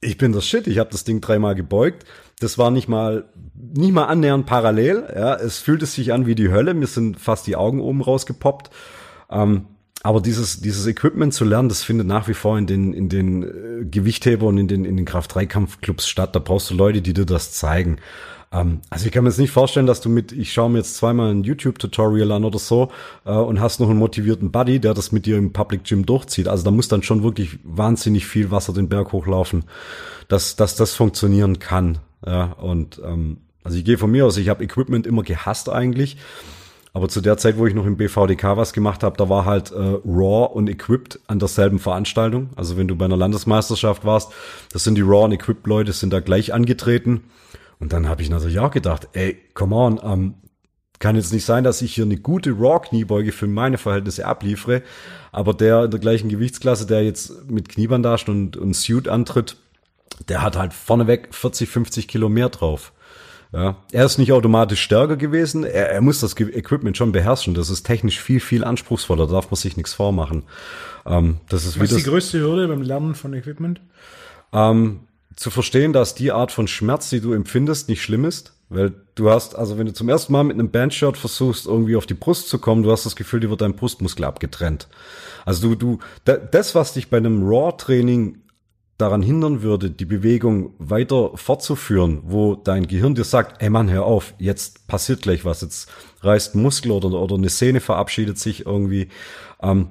ich 0.00 0.18
bin 0.18 0.32
das 0.32 0.46
Shit. 0.46 0.66
Ich 0.66 0.78
habe 0.78 0.90
das 0.90 1.04
Ding 1.04 1.20
dreimal 1.20 1.54
gebeugt. 1.54 2.04
Das 2.40 2.58
war 2.58 2.70
nicht 2.70 2.88
mal 2.88 3.26
nicht 3.54 3.92
mal 3.92 4.04
annähernd 4.04 4.46
parallel. 4.46 5.12
Ja, 5.14 5.34
es 5.34 5.58
fühlte 5.58 5.86
sich 5.86 6.12
an 6.12 6.26
wie 6.26 6.34
die 6.34 6.50
Hölle. 6.50 6.74
Mir 6.74 6.86
sind 6.86 7.20
fast 7.20 7.46
die 7.46 7.56
Augen 7.56 7.80
oben 7.80 8.00
rausgepoppt. 8.00 8.70
Ähm, 9.30 9.66
aber 10.02 10.20
dieses, 10.20 10.60
dieses 10.60 10.86
Equipment 10.86 11.34
zu 11.34 11.44
lernen, 11.44 11.68
das 11.68 11.82
findet 11.82 12.06
nach 12.06 12.28
wie 12.28 12.34
vor 12.34 12.56
in 12.56 12.66
den, 12.66 12.92
in 12.92 13.08
den 13.08 13.42
äh, 13.42 13.84
Gewichtheber 13.84 14.46
und 14.46 14.58
in 14.58 14.68
den, 14.68 14.84
in 14.84 14.96
den 14.96 15.06
Kraft-3-Kampfclubs 15.06 16.08
statt. 16.08 16.36
Da 16.36 16.38
brauchst 16.38 16.70
du 16.70 16.74
Leute, 16.74 17.02
die 17.02 17.14
dir 17.14 17.26
das 17.26 17.52
zeigen. 17.52 17.98
Ähm, 18.52 18.80
also 18.90 19.06
ich 19.06 19.12
kann 19.12 19.24
mir 19.24 19.30
jetzt 19.30 19.38
nicht 19.38 19.50
vorstellen, 19.50 19.86
dass 19.86 20.00
du 20.00 20.08
mit, 20.08 20.32
ich 20.32 20.52
schaue 20.52 20.70
mir 20.70 20.78
jetzt 20.78 20.96
zweimal 20.96 21.32
ein 21.32 21.42
YouTube-Tutorial 21.42 22.30
an 22.32 22.44
oder 22.44 22.58
so 22.58 22.90
äh, 23.24 23.32
und 23.32 23.60
hast 23.60 23.80
noch 23.80 23.90
einen 23.90 23.98
motivierten 23.98 24.52
Buddy, 24.52 24.78
der 24.78 24.94
das 24.94 25.10
mit 25.10 25.26
dir 25.26 25.36
im 25.36 25.52
Public 25.52 25.84
Gym 25.84 26.06
durchzieht. 26.06 26.48
Also 26.48 26.64
da 26.64 26.70
muss 26.70 26.88
dann 26.88 27.02
schon 27.02 27.22
wirklich 27.22 27.58
wahnsinnig 27.64 28.26
viel 28.26 28.50
Wasser 28.50 28.72
den 28.72 28.88
Berg 28.88 29.12
hochlaufen, 29.12 29.64
dass, 30.28 30.56
dass 30.56 30.76
das 30.76 30.94
funktionieren 30.94 31.58
kann. 31.58 31.98
Ja, 32.24 32.52
und 32.52 33.00
ähm, 33.04 33.38
also 33.64 33.76
ich 33.76 33.84
gehe 33.84 33.98
von 33.98 34.10
mir 34.10 34.26
aus, 34.26 34.36
ich 34.36 34.48
habe 34.48 34.64
Equipment 34.64 35.06
immer 35.06 35.22
gehasst 35.22 35.68
eigentlich. 35.68 36.16
Aber 36.92 37.08
zu 37.08 37.20
der 37.20 37.36
Zeit, 37.36 37.58
wo 37.58 37.66
ich 37.66 37.74
noch 37.74 37.86
im 37.86 37.96
BVDK 37.96 38.56
was 38.56 38.72
gemacht 38.72 39.02
habe, 39.02 39.16
da 39.16 39.28
war 39.28 39.44
halt 39.44 39.70
äh, 39.70 39.74
Raw 39.76 40.52
und 40.52 40.68
Equipped 40.68 41.20
an 41.26 41.38
derselben 41.38 41.78
Veranstaltung. 41.78 42.50
Also 42.56 42.76
wenn 42.76 42.88
du 42.88 42.96
bei 42.96 43.04
einer 43.04 43.16
Landesmeisterschaft 43.16 44.04
warst, 44.04 44.32
das 44.72 44.84
sind 44.84 44.94
die 44.94 45.02
Raw 45.02 45.24
und 45.24 45.32
Equipped 45.32 45.66
Leute, 45.66 45.92
sind 45.92 46.12
da 46.12 46.20
gleich 46.20 46.54
angetreten. 46.54 47.24
Und 47.78 47.92
dann 47.92 48.08
habe 48.08 48.22
ich 48.22 48.30
natürlich 48.30 48.58
auch 48.58 48.70
gedacht, 48.70 49.08
ey, 49.12 49.38
come 49.54 49.74
on, 49.76 50.00
ähm, 50.02 50.34
kann 50.98 51.16
jetzt 51.16 51.32
nicht 51.32 51.44
sein, 51.44 51.62
dass 51.62 51.82
ich 51.82 51.94
hier 51.94 52.04
eine 52.04 52.16
gute 52.16 52.50
Raw-Kniebeuge 52.50 53.32
für 53.32 53.46
meine 53.46 53.78
Verhältnisse 53.78 54.26
abliefere, 54.26 54.82
aber 55.30 55.54
der 55.54 55.84
in 55.84 55.90
der 55.90 56.00
gleichen 56.00 56.28
Gewichtsklasse, 56.28 56.86
der 56.86 57.04
jetzt 57.04 57.48
mit 57.48 57.68
Kniebandagen 57.68 58.34
und, 58.34 58.56
und 58.56 58.74
Suit 58.74 59.06
antritt, 59.06 59.56
der 60.28 60.42
hat 60.42 60.56
halt 60.56 60.72
vorneweg 60.72 61.28
40, 61.32 61.68
50 61.68 62.08
Kilo 62.08 62.28
mehr 62.28 62.48
drauf. 62.48 62.92
Ja, 63.52 63.76
er 63.92 64.04
ist 64.04 64.18
nicht 64.18 64.32
automatisch 64.32 64.82
stärker 64.82 65.16
gewesen. 65.16 65.64
Er, 65.64 65.90
er 65.90 66.00
muss 66.02 66.20
das 66.20 66.38
Equipment 66.38 66.96
schon 66.96 67.12
beherrschen. 67.12 67.54
Das 67.54 67.70
ist 67.70 67.84
technisch 67.84 68.20
viel, 68.20 68.40
viel 68.40 68.62
anspruchsvoller. 68.62 69.26
Da 69.26 69.32
darf 69.32 69.50
man 69.50 69.56
sich 69.56 69.76
nichts 69.76 69.94
vormachen. 69.94 70.42
Ähm, 71.06 71.38
das 71.48 71.64
ist 71.64 71.80
Was 71.80 71.90
ist 71.90 72.04
die 72.04 72.10
größte 72.10 72.40
Hürde 72.40 72.68
beim 72.68 72.82
Lernen 72.82 73.14
von 73.14 73.32
Equipment? 73.32 73.80
Ähm, 74.52 75.00
zu 75.34 75.50
verstehen, 75.50 75.92
dass 75.92 76.14
die 76.14 76.30
Art 76.32 76.52
von 76.52 76.68
Schmerz, 76.68 77.08
die 77.08 77.20
du 77.20 77.32
empfindest, 77.32 77.88
nicht 77.88 78.02
schlimm 78.02 78.26
ist. 78.26 78.52
Weil 78.70 78.92
du 79.14 79.30
hast, 79.30 79.56
also 79.56 79.78
wenn 79.78 79.86
du 79.86 79.94
zum 79.94 80.10
ersten 80.10 80.32
Mal 80.32 80.44
mit 80.44 80.54
einem 80.54 80.70
Bandshirt 80.70 81.16
versuchst, 81.16 81.66
irgendwie 81.66 81.96
auf 81.96 82.04
die 82.04 82.14
Brust 82.14 82.50
zu 82.50 82.58
kommen, 82.58 82.82
du 82.82 82.92
hast 82.92 83.06
das 83.06 83.16
Gefühl, 83.16 83.40
dir 83.40 83.48
wird 83.48 83.62
dein 83.62 83.74
Brustmuskel 83.74 84.26
abgetrennt. 84.26 84.88
Also 85.46 85.74
du, 85.74 85.74
du, 85.74 85.98
das, 86.50 86.74
was 86.74 86.92
dich 86.92 87.08
bei 87.08 87.16
einem 87.16 87.48
Raw-Training 87.48 88.42
daran 88.98 89.22
hindern 89.22 89.62
würde, 89.62 89.90
die 89.90 90.04
Bewegung 90.04 90.74
weiter 90.78 91.30
fortzuführen, 91.36 92.20
wo 92.24 92.56
dein 92.56 92.88
Gehirn 92.88 93.14
dir 93.14 93.24
sagt, 93.24 93.62
ey 93.62 93.70
Mann, 93.70 93.88
hör 93.90 94.04
auf, 94.04 94.34
jetzt 94.38 94.88
passiert 94.88 95.22
gleich 95.22 95.44
was, 95.44 95.60
jetzt 95.60 95.88
reißt 96.22 96.56
ein 96.56 96.62
Muskel 96.62 96.90
oder, 96.90 97.08
oder 97.10 97.36
eine 97.36 97.48
Sehne 97.48 97.80
verabschiedet 97.80 98.38
sich 98.38 98.66
irgendwie. 98.66 99.08
Ähm, 99.60 99.90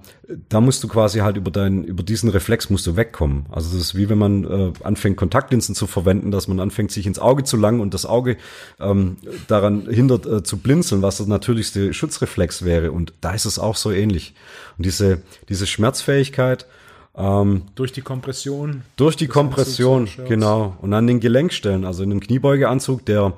da 0.50 0.60
musst 0.60 0.84
du 0.84 0.90
quasi 0.90 1.20
halt 1.20 1.38
über 1.38 1.52
deinen, 1.52 1.86
über 1.86 2.04
diesen 2.04 2.30
Reflex 2.30 2.70
musst 2.70 2.86
du 2.86 2.98
wegkommen. 2.98 3.46
Also 3.50 3.70
das 3.72 3.88
ist 3.88 3.96
wie 3.96 4.10
wenn 4.10 4.18
man 4.18 4.44
äh, 4.44 4.74
anfängt, 4.84 5.16
Kontaktlinsen 5.16 5.74
zu 5.74 5.88
verwenden, 5.88 6.32
dass 6.32 6.50
man 6.50 6.60
anfängt, 6.60 6.92
sich 6.92 7.06
ins 7.06 7.20
Auge 7.20 7.46
zu 7.46 7.56
langen 7.56 7.80
und 7.80 7.94
das 7.94 8.06
Auge 8.06 8.36
ähm, 8.80 9.18
daran 9.48 9.88
hindert 9.90 10.26
äh, 10.26 10.44
zu 10.44 10.58
blinzeln, 10.58 11.02
was 11.02 11.18
das 11.18 11.28
natürlichste 11.28 11.94
Schutzreflex 11.94 12.66
wäre. 12.66 12.92
Und 12.92 13.14
da 13.22 13.32
ist 13.32 13.46
es 13.46 13.58
auch 13.58 13.78
so 13.78 13.92
ähnlich. 13.92 14.34
Und 14.78 14.86
diese, 14.86 15.22
diese 15.48 15.68
Schmerzfähigkeit, 15.68 16.66
ähm, 17.18 17.64
durch 17.76 17.92
die 17.92 18.02
Kompression. 18.02 18.84
Durch 18.96 19.16
die 19.16 19.28
Kompression, 19.28 20.08
genau. 20.28 20.78
Und 20.82 20.94
an 20.94 21.08
den 21.08 21.20
Gelenkstellen, 21.20 21.84
also 21.86 22.04
in 22.04 22.12
einem 22.12 22.20
Kniebeugeanzug, 22.20 23.06
der 23.06 23.34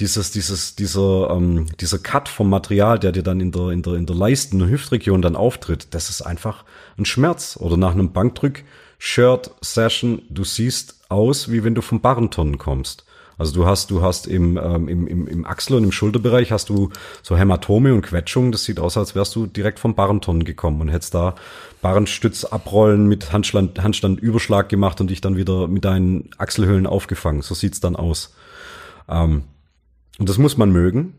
dieses, 0.00 0.30
dieses, 0.30 0.74
dieser, 0.76 1.30
ähm, 1.30 1.66
dieser 1.78 1.98
Cut 1.98 2.28
vom 2.28 2.48
Material, 2.48 2.98
der 2.98 3.12
dir 3.12 3.22
dann 3.22 3.40
in 3.40 3.52
der, 3.52 3.68
in 3.68 3.82
der, 3.82 3.94
in 3.94 4.06
der 4.06 4.16
Leisten- 4.16 4.62
und 4.62 4.70
Hüftregion 4.70 5.20
dann 5.20 5.36
auftritt, 5.36 5.88
das 5.90 6.08
ist 6.08 6.22
einfach 6.22 6.64
ein 6.96 7.04
Schmerz. 7.04 7.58
Oder 7.60 7.76
nach 7.76 7.92
einem 7.92 8.12
Bankdrück, 8.12 8.64
Shirt, 8.98 9.50
Session, 9.60 10.22
du 10.30 10.44
siehst 10.44 10.96
aus, 11.10 11.50
wie 11.50 11.64
wenn 11.64 11.74
du 11.74 11.82
vom 11.82 12.00
Barrentonnen 12.00 12.56
kommst. 12.56 13.04
Also 13.40 13.54
du 13.54 13.64
hast, 13.64 13.90
du 13.90 14.02
hast 14.02 14.26
im, 14.26 14.58
ähm, 14.58 14.86
im, 14.86 15.26
im, 15.26 15.46
Achsel- 15.46 15.78
und 15.78 15.84
im 15.84 15.92
Schulterbereich 15.92 16.52
hast 16.52 16.68
du 16.68 16.90
so 17.22 17.38
Hämatome 17.38 17.94
und 17.94 18.02
Quetschungen. 18.02 18.52
Das 18.52 18.64
sieht 18.64 18.78
aus, 18.78 18.98
als 18.98 19.14
wärst 19.14 19.34
du 19.34 19.46
direkt 19.46 19.78
vom 19.78 19.94
Barrentonnen 19.94 20.44
gekommen 20.44 20.82
und 20.82 20.90
hättest 20.90 21.14
da 21.14 21.36
Barrenstütz 21.80 22.44
abrollen 22.44 23.06
mit 23.06 23.32
Handstand, 23.32 23.82
Handstandüberschlag 23.82 24.68
gemacht 24.68 25.00
und 25.00 25.08
dich 25.08 25.22
dann 25.22 25.38
wieder 25.38 25.68
mit 25.68 25.86
deinen 25.86 26.28
Achselhöhlen 26.36 26.86
aufgefangen. 26.86 27.40
So 27.40 27.54
sieht's 27.54 27.80
dann 27.80 27.96
aus. 27.96 28.34
Ähm, 29.08 29.44
und 30.18 30.28
das 30.28 30.36
muss 30.36 30.58
man 30.58 30.70
mögen. 30.70 31.14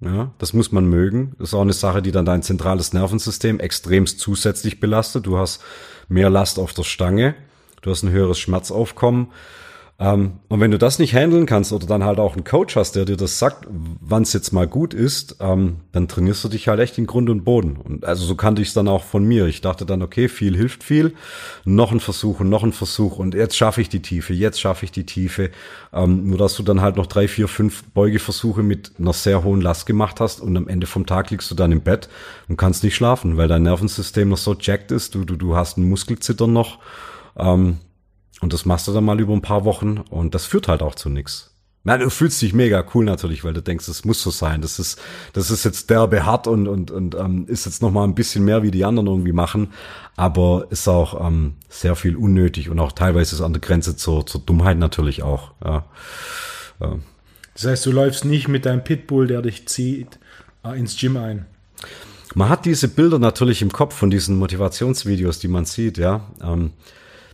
Ja, 0.00 0.32
das 0.38 0.54
muss 0.54 0.72
man 0.72 0.86
mögen. 0.86 1.36
Das 1.38 1.50
ist 1.50 1.54
auch 1.54 1.62
eine 1.62 1.72
Sache, 1.72 2.02
die 2.02 2.10
dann 2.10 2.24
dein 2.24 2.42
zentrales 2.42 2.92
Nervensystem 2.92 3.60
extremst 3.60 4.18
zusätzlich 4.18 4.80
belastet. 4.80 5.26
Du 5.26 5.38
hast 5.38 5.62
mehr 6.08 6.30
Last 6.30 6.58
auf 6.58 6.72
der 6.72 6.82
Stange. 6.82 7.36
Du 7.80 7.92
hast 7.92 8.02
ein 8.02 8.10
höheres 8.10 8.40
Schmerzaufkommen. 8.40 9.28
Ähm, 9.96 10.40
und 10.48 10.58
wenn 10.60 10.72
du 10.72 10.78
das 10.78 10.98
nicht 10.98 11.14
handeln 11.14 11.46
kannst 11.46 11.72
oder 11.72 11.86
dann 11.86 12.02
halt 12.02 12.18
auch 12.18 12.34
einen 12.34 12.42
Coach 12.42 12.74
hast, 12.74 12.96
der 12.96 13.04
dir 13.04 13.16
das 13.16 13.38
sagt, 13.38 13.68
wann 13.70 14.24
es 14.24 14.32
jetzt 14.32 14.52
mal 14.52 14.66
gut 14.66 14.92
ist, 14.92 15.36
ähm, 15.38 15.76
dann 15.92 16.08
trainierst 16.08 16.42
du 16.42 16.48
dich 16.48 16.66
halt 16.66 16.80
echt 16.80 16.98
in 16.98 17.06
Grund 17.06 17.30
und 17.30 17.44
Boden. 17.44 17.76
Und 17.76 18.04
also 18.04 18.24
so 18.24 18.34
kannte 18.34 18.60
ich 18.60 18.68
es 18.68 18.74
dann 18.74 18.88
auch 18.88 19.04
von 19.04 19.24
mir. 19.24 19.46
Ich 19.46 19.60
dachte 19.60 19.86
dann, 19.86 20.02
okay, 20.02 20.28
viel 20.28 20.56
hilft 20.56 20.82
viel. 20.82 21.14
Noch 21.64 21.92
ein 21.92 22.00
Versuch 22.00 22.40
und 22.40 22.48
noch 22.48 22.64
ein 22.64 22.72
Versuch 22.72 23.18
und 23.18 23.34
jetzt 23.34 23.56
schaffe 23.56 23.80
ich 23.80 23.88
die 23.88 24.02
Tiefe, 24.02 24.34
jetzt 24.34 24.60
schaffe 24.60 24.84
ich 24.84 24.90
die 24.90 25.06
Tiefe. 25.06 25.50
Ähm, 25.92 26.28
nur 26.28 26.38
dass 26.38 26.56
du 26.56 26.64
dann 26.64 26.80
halt 26.80 26.96
noch 26.96 27.06
drei, 27.06 27.28
vier, 27.28 27.46
fünf 27.46 27.84
Beugeversuche 27.94 28.64
mit 28.64 28.92
einer 28.98 29.12
sehr 29.12 29.44
hohen 29.44 29.60
Last 29.60 29.86
gemacht 29.86 30.18
hast 30.18 30.40
und 30.40 30.56
am 30.56 30.66
Ende 30.66 30.88
vom 30.88 31.06
Tag 31.06 31.30
liegst 31.30 31.52
du 31.52 31.54
dann 31.54 31.70
im 31.70 31.82
Bett 31.82 32.08
und 32.48 32.56
kannst 32.56 32.82
nicht 32.82 32.96
schlafen, 32.96 33.36
weil 33.36 33.46
dein 33.46 33.62
Nervensystem 33.62 34.28
noch 34.28 34.38
so 34.38 34.56
jacked 34.58 34.90
ist. 34.90 35.14
Du, 35.14 35.24
du, 35.24 35.36
du 35.36 35.54
hast 35.54 35.76
einen 35.76 35.88
Muskelzittern 35.88 36.52
noch. 36.52 36.80
Ähm, 37.36 37.78
und 38.44 38.52
das 38.52 38.66
machst 38.66 38.86
du 38.86 38.92
dann 38.92 39.04
mal 39.04 39.18
über 39.20 39.32
ein 39.32 39.40
paar 39.40 39.64
Wochen 39.64 40.04
und 40.10 40.34
das 40.34 40.44
führt 40.44 40.68
halt 40.68 40.82
auch 40.82 40.94
zu 40.94 41.08
nichts. 41.08 41.54
Nein, 41.82 42.00
du 42.00 42.10
fühlst 42.10 42.42
dich 42.42 42.52
mega 42.52 42.84
cool 42.92 43.06
natürlich, 43.06 43.42
weil 43.42 43.54
du 43.54 43.62
denkst, 43.62 43.88
es 43.88 44.04
muss 44.04 44.20
so 44.20 44.30
sein. 44.30 44.60
Das 44.60 44.78
ist, 44.78 45.00
das 45.32 45.50
ist 45.50 45.64
jetzt 45.64 45.88
derbe 45.88 46.26
hart 46.26 46.46
und, 46.46 46.68
und, 46.68 46.90
und 46.90 47.14
ähm, 47.14 47.46
ist 47.48 47.64
jetzt 47.64 47.80
noch 47.80 47.90
mal 47.90 48.04
ein 48.04 48.14
bisschen 48.14 48.44
mehr, 48.44 48.62
wie 48.62 48.70
die 48.70 48.84
anderen 48.84 49.06
irgendwie 49.06 49.32
machen. 49.32 49.72
Aber 50.14 50.66
ist 50.68 50.86
auch 50.88 51.26
ähm, 51.26 51.54
sehr 51.70 51.96
viel 51.96 52.16
unnötig 52.16 52.68
und 52.68 52.78
auch 52.80 52.92
teilweise 52.92 53.34
ist 53.34 53.40
an 53.40 53.54
der 53.54 53.62
Grenze 53.62 53.96
zur, 53.96 54.26
zur 54.26 54.42
Dummheit 54.42 54.76
natürlich 54.76 55.22
auch. 55.22 55.52
Ja. 55.64 55.86
ja. 56.80 56.98
Das 57.54 57.64
heißt, 57.64 57.86
du 57.86 57.92
läufst 57.92 58.26
nicht 58.26 58.48
mit 58.48 58.66
deinem 58.66 58.84
Pitbull, 58.84 59.26
der 59.26 59.40
dich 59.40 59.66
zieht, 59.68 60.18
äh, 60.66 60.78
ins 60.78 60.98
Gym 60.98 61.16
ein. 61.16 61.46
Man 62.34 62.50
hat 62.50 62.66
diese 62.66 62.88
Bilder 62.88 63.18
natürlich 63.18 63.62
im 63.62 63.72
Kopf 63.72 63.94
von 63.94 64.10
diesen 64.10 64.36
Motivationsvideos, 64.36 65.38
die 65.38 65.48
man 65.48 65.64
sieht, 65.64 65.96
ja. 65.96 66.26
Ähm, 66.42 66.72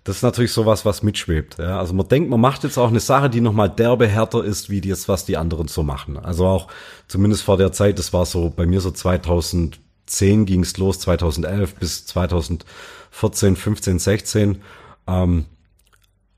das 0.04 0.16
ist 0.16 0.22
natürlich 0.22 0.52
sowas, 0.52 0.84
was 0.84 1.02
mitschwebt. 1.02 1.58
Ja. 1.58 1.78
Also 1.78 1.92
man 1.92 2.08
denkt, 2.08 2.30
man 2.30 2.40
macht 2.40 2.64
jetzt 2.64 2.78
auch 2.78 2.88
eine 2.88 3.00
Sache, 3.00 3.28
die 3.28 3.40
nochmal 3.40 3.68
derbe 3.68 4.06
härter 4.06 4.42
ist, 4.42 4.70
wie 4.70 4.80
das, 4.80 5.08
was 5.08 5.26
die 5.26 5.36
anderen 5.36 5.68
so 5.68 5.82
machen. 5.82 6.16
Also 6.16 6.46
auch 6.46 6.68
zumindest 7.06 7.42
vor 7.42 7.58
der 7.58 7.72
Zeit, 7.72 7.98
das 7.98 8.12
war 8.12 8.24
so 8.24 8.50
bei 8.50 8.66
mir 8.66 8.80
so 8.80 8.90
2010 8.90 10.46
ging 10.46 10.62
es 10.62 10.76
los, 10.78 11.00
2011 11.00 11.74
bis 11.74 12.06
2014, 12.06 13.56
15, 13.56 13.98
16. 13.98 14.62
Ähm, 15.06 15.44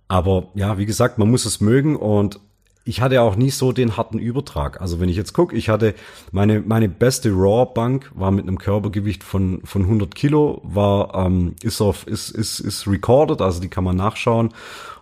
aber 0.09 0.49
ja, 0.55 0.77
wie 0.79 0.87
gesagt, 0.87 1.19
man 1.19 1.31
muss 1.31 1.45
es 1.45 1.61
mögen 1.61 1.97
und 1.97 2.41
ich 2.85 3.01
hatte 3.01 3.23
auch 3.23 3.37
nie 3.37 3.51
so 3.51 3.73
den 3.73 3.97
harten 3.97 4.19
Übertrag. 4.19 4.81
Also 4.81 4.99
wenn 4.99 5.09
ich 5.09 5.17
jetzt 5.17 5.33
gucke, 5.33 5.55
ich 5.55 5.69
hatte 5.69 5.95
meine 6.33 6.61
meine 6.61 6.89
beste 6.89 7.31
Raw 7.31 7.71
Bank 7.73 8.11
war 8.15 8.31
mit 8.31 8.47
einem 8.47 8.59
Körpergewicht 8.59 9.23
von 9.23 9.61
von 9.65 9.83
100 9.83 10.15
Kilo, 10.15 10.61
war 10.65 11.15
ähm, 11.15 11.55
ist 11.63 11.81
auf 11.81 12.07
ist 12.07 12.31
ist 12.31 12.59
ist 12.59 12.89
recorded, 12.89 13.41
also 13.41 13.61
die 13.61 13.69
kann 13.69 13.85
man 13.85 13.97
nachschauen 13.97 14.53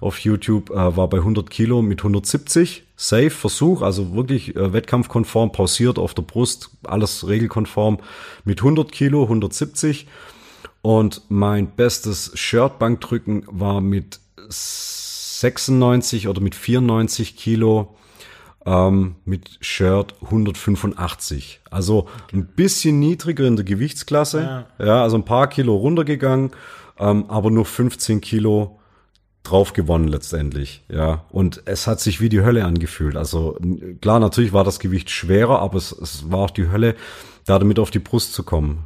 auf 0.00 0.18
YouTube, 0.18 0.70
äh, 0.70 0.96
war 0.96 1.08
bei 1.08 1.18
100 1.18 1.48
Kilo 1.48 1.80
mit 1.80 2.00
170 2.00 2.84
safe 2.96 3.30
Versuch, 3.30 3.80
also 3.80 4.14
wirklich 4.14 4.54
äh, 4.56 4.72
wettkampfkonform 4.74 5.52
pausiert 5.52 5.98
auf 5.98 6.12
der 6.12 6.22
Brust, 6.22 6.70
alles 6.84 7.26
regelkonform 7.26 7.98
mit 8.44 8.60
100 8.60 8.92
Kilo 8.92 9.22
170 9.22 10.06
und 10.82 11.22
mein 11.30 11.70
bestes 11.74 12.32
Shirtbankdrücken 12.34 13.44
war 13.46 13.80
mit 13.80 14.20
96 15.40 16.28
oder 16.28 16.40
mit 16.40 16.54
94 16.54 17.36
Kilo 17.36 17.96
ähm, 18.66 19.16
mit 19.24 19.58
Shirt 19.60 20.14
185. 20.22 21.60
Also 21.70 22.00
okay. 22.00 22.36
ein 22.36 22.46
bisschen 22.46 22.98
niedriger 22.98 23.46
in 23.46 23.56
der 23.56 23.64
Gewichtsklasse. 23.64 24.66
Ja, 24.78 24.84
ja 24.84 25.02
also 25.02 25.16
ein 25.16 25.24
paar 25.24 25.48
Kilo 25.48 25.76
runtergegangen, 25.76 26.50
ähm, 26.98 27.24
aber 27.28 27.50
nur 27.50 27.64
15 27.64 28.20
Kilo 28.20 28.80
drauf 29.42 29.72
gewonnen 29.72 30.08
letztendlich, 30.08 30.84
ja. 30.90 31.24
Und 31.30 31.62
es 31.64 31.86
hat 31.86 31.98
sich 31.98 32.20
wie 32.20 32.28
die 32.28 32.42
Hölle 32.42 32.66
angefühlt. 32.66 33.16
Also 33.16 33.58
klar, 34.02 34.20
natürlich 34.20 34.52
war 34.52 34.64
das 34.64 34.78
Gewicht 34.78 35.08
schwerer, 35.08 35.60
aber 35.60 35.78
es, 35.78 35.92
es 35.92 36.30
war 36.30 36.40
auch 36.40 36.50
die 36.50 36.68
Hölle, 36.68 36.94
da 37.46 37.58
damit 37.58 37.78
auf 37.78 37.90
die 37.90 37.98
Brust 37.98 38.32
zu 38.32 38.42
kommen. 38.42 38.84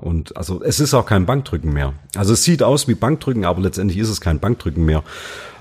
Und 0.00 0.36
also 0.36 0.62
es 0.62 0.80
ist 0.80 0.94
auch 0.94 1.06
kein 1.06 1.26
Bankdrücken 1.26 1.72
mehr. 1.72 1.94
Also 2.16 2.32
es 2.32 2.42
sieht 2.44 2.62
aus 2.62 2.88
wie 2.88 2.94
Bankdrücken, 2.94 3.44
aber 3.44 3.60
letztendlich 3.60 3.98
ist 3.98 4.08
es 4.08 4.20
kein 4.20 4.40
Bankdrücken 4.40 4.84
mehr 4.84 5.02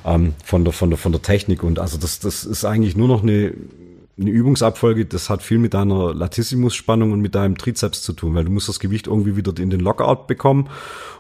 ähm, 0.06 0.34
von 0.44 0.64
der 0.64 0.74
von 0.74 0.90
der 0.90 0.98
von 0.98 1.12
der 1.12 1.22
Technik. 1.22 1.64
Und 1.64 1.80
also 1.80 1.98
das 1.98 2.20
das 2.20 2.46
ist 2.46 2.66
eigentlich 2.66 2.96
nur 2.96 3.08
noch 3.08 3.24
eine 3.24 3.54
eine 4.18 4.30
Übungsabfolge, 4.30 5.06
das 5.06 5.30
hat 5.30 5.44
viel 5.44 5.58
mit 5.58 5.74
deiner 5.74 6.14
Latissimus-Spannung 6.14 7.12
und 7.12 7.20
mit 7.20 7.36
deinem 7.36 7.58
Trizeps 7.58 8.02
zu 8.02 8.14
tun, 8.14 8.34
weil 8.34 8.46
du 8.46 8.52
musst 8.52 8.70
das 8.70 8.80
Gewicht 8.80 9.08
irgendwie 9.08 9.36
wieder 9.36 9.54
in 9.62 9.70
den 9.70 9.82
Lockout 9.82 10.28
bekommen 10.28 10.70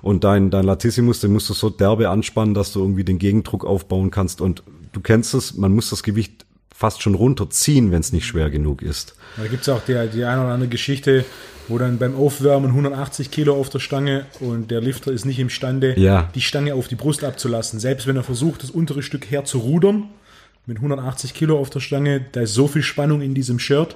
und 0.01 0.23
dein, 0.23 0.49
dein 0.49 0.63
Latissimus, 0.63 1.19
den 1.19 1.33
musst 1.33 1.49
du 1.49 1.53
so 1.53 1.69
derbe 1.69 2.09
anspannen, 2.09 2.53
dass 2.53 2.71
du 2.71 2.79
irgendwie 2.79 3.03
den 3.03 3.19
Gegendruck 3.19 3.65
aufbauen 3.65 4.11
kannst 4.11 4.39
und 4.39 4.63
du 4.93 5.01
kennst 5.01 5.33
es, 5.33 5.57
man 5.57 5.75
muss 5.75 5.89
das 5.89 6.03
Gewicht 6.03 6.44
fast 6.75 7.01
schon 7.01 7.15
runterziehen, 7.15 7.91
wenn 7.91 8.01
es 8.01 8.11
nicht 8.11 8.25
schwer 8.25 8.49
genug 8.49 8.81
ist. 8.81 9.15
Da 9.37 9.47
gibt 9.47 9.61
es 9.61 9.69
auch 9.69 9.81
die, 9.81 9.93
die 10.13 10.25
eine 10.25 10.41
oder 10.41 10.51
andere 10.51 10.69
Geschichte, 10.69 11.23
wo 11.67 11.77
dann 11.77 11.97
beim 11.97 12.15
Aufwärmen 12.15 12.71
180 12.71 13.31
Kilo 13.31 13.55
auf 13.55 13.69
der 13.69 13.79
Stange 13.79 14.25
und 14.41 14.71
der 14.71 14.81
Lifter 14.81 15.11
ist 15.11 15.25
nicht 15.25 15.39
imstande, 15.39 15.97
ja. 15.97 16.29
die 16.35 16.41
Stange 16.41 16.75
auf 16.75 16.87
die 16.87 16.95
Brust 16.95 17.23
abzulassen. 17.23 17.79
Selbst 17.79 18.07
wenn 18.07 18.17
er 18.17 18.23
versucht, 18.23 18.61
das 18.61 18.71
untere 18.71 19.01
Stück 19.03 19.31
herzurudern, 19.31 20.09
mit 20.67 20.77
180 20.77 21.33
Kilo 21.33 21.59
auf 21.59 21.69
der 21.69 21.79
Stange, 21.79 22.25
da 22.31 22.41
ist 22.41 22.53
so 22.53 22.67
viel 22.67 22.81
Spannung 22.81 23.21
in 23.21 23.35
diesem 23.35 23.59
Shirt, 23.59 23.95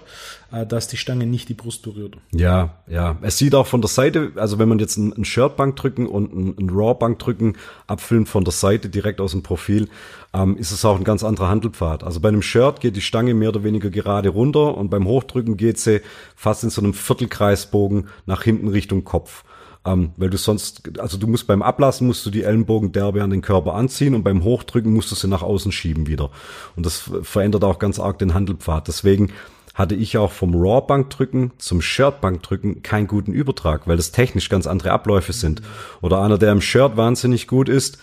äh, 0.51 0.65
dass 0.65 0.87
die 0.87 0.97
Stange 0.97 1.25
nicht 1.25 1.49
die 1.49 1.53
Brust 1.53 1.81
berührt. 1.81 2.17
Ja, 2.31 2.77
ja. 2.87 3.17
Es 3.21 3.37
sieht 3.37 3.55
auch 3.55 3.67
von 3.67 3.81
der 3.81 3.89
Seite, 3.89 4.31
also 4.35 4.59
wenn 4.59 4.69
man 4.69 4.79
jetzt 4.79 4.97
ein, 4.97 5.25
Shirtbank 5.25 5.75
drücken 5.75 6.05
und 6.05 6.33
ein, 6.33 6.55
ein 6.59 6.69
Raw-Bank 6.69 7.17
drücken 7.19 7.55
abfilmt 7.87 8.29
von 8.29 8.43
der 8.43 8.53
Seite 8.53 8.89
direkt 8.89 9.19
aus 9.19 9.31
dem 9.31 9.41
Profil, 9.41 9.89
ähm, 10.33 10.57
ist 10.57 10.71
es 10.71 10.85
auch 10.85 10.97
ein 10.97 11.03
ganz 11.03 11.23
anderer 11.23 11.49
Handelpfad. 11.49 12.03
Also 12.03 12.19
bei 12.19 12.29
einem 12.29 12.41
Shirt 12.41 12.81
geht 12.81 12.95
die 12.95 13.01
Stange 13.01 13.33
mehr 13.33 13.49
oder 13.49 13.63
weniger 13.63 13.89
gerade 13.89 14.29
runter 14.29 14.77
und 14.77 14.89
beim 14.89 15.07
Hochdrücken 15.07 15.57
geht 15.57 15.79
sie 15.79 16.01
fast 16.35 16.63
in 16.63 16.69
so 16.69 16.81
einem 16.81 16.93
Viertelkreisbogen 16.93 18.09
nach 18.25 18.43
hinten 18.43 18.67
Richtung 18.67 19.03
Kopf. 19.03 19.43
Ähm, 19.85 20.11
weil 20.17 20.29
du 20.29 20.37
sonst, 20.37 20.99
also 20.99 21.17
du 21.17 21.27
musst 21.27 21.47
beim 21.47 21.61
Ablassen 21.61 22.05
musst 22.05 22.25
du 22.25 22.29
die 22.29 22.43
Ellenbogen 22.43 22.91
derbe 22.91 23.23
an 23.23 23.29
den 23.29 23.41
Körper 23.41 23.75
anziehen 23.75 24.13
und 24.13 24.23
beim 24.23 24.43
Hochdrücken 24.43 24.93
musst 24.93 25.11
du 25.11 25.15
sie 25.15 25.27
nach 25.27 25.41
außen 25.41 25.71
schieben 25.71 26.07
wieder. 26.07 26.31
Und 26.75 26.85
das 26.85 27.09
verändert 27.23 27.63
auch 27.63 27.79
ganz 27.79 27.99
arg 27.99 28.19
den 28.19 28.33
Handelpfad. 28.33 28.87
Deswegen 28.87 29.31
hatte 29.73 29.95
ich 29.95 30.17
auch 30.17 30.31
vom 30.33 30.53
Raw-Bankdrücken 30.53 31.51
zum 31.57 31.81
Shirt-Bankdrücken 31.81 32.83
keinen 32.83 33.07
guten 33.07 33.31
Übertrag, 33.31 33.87
weil 33.87 33.95
das 33.95 34.11
technisch 34.11 34.49
ganz 34.49 34.67
andere 34.67 34.91
Abläufe 34.91 35.31
sind. 35.31 35.61
Oder 36.01 36.21
einer, 36.21 36.37
der 36.37 36.51
im 36.51 36.61
Shirt 36.61 36.97
wahnsinnig 36.97 37.47
gut 37.47 37.69
ist, 37.69 37.99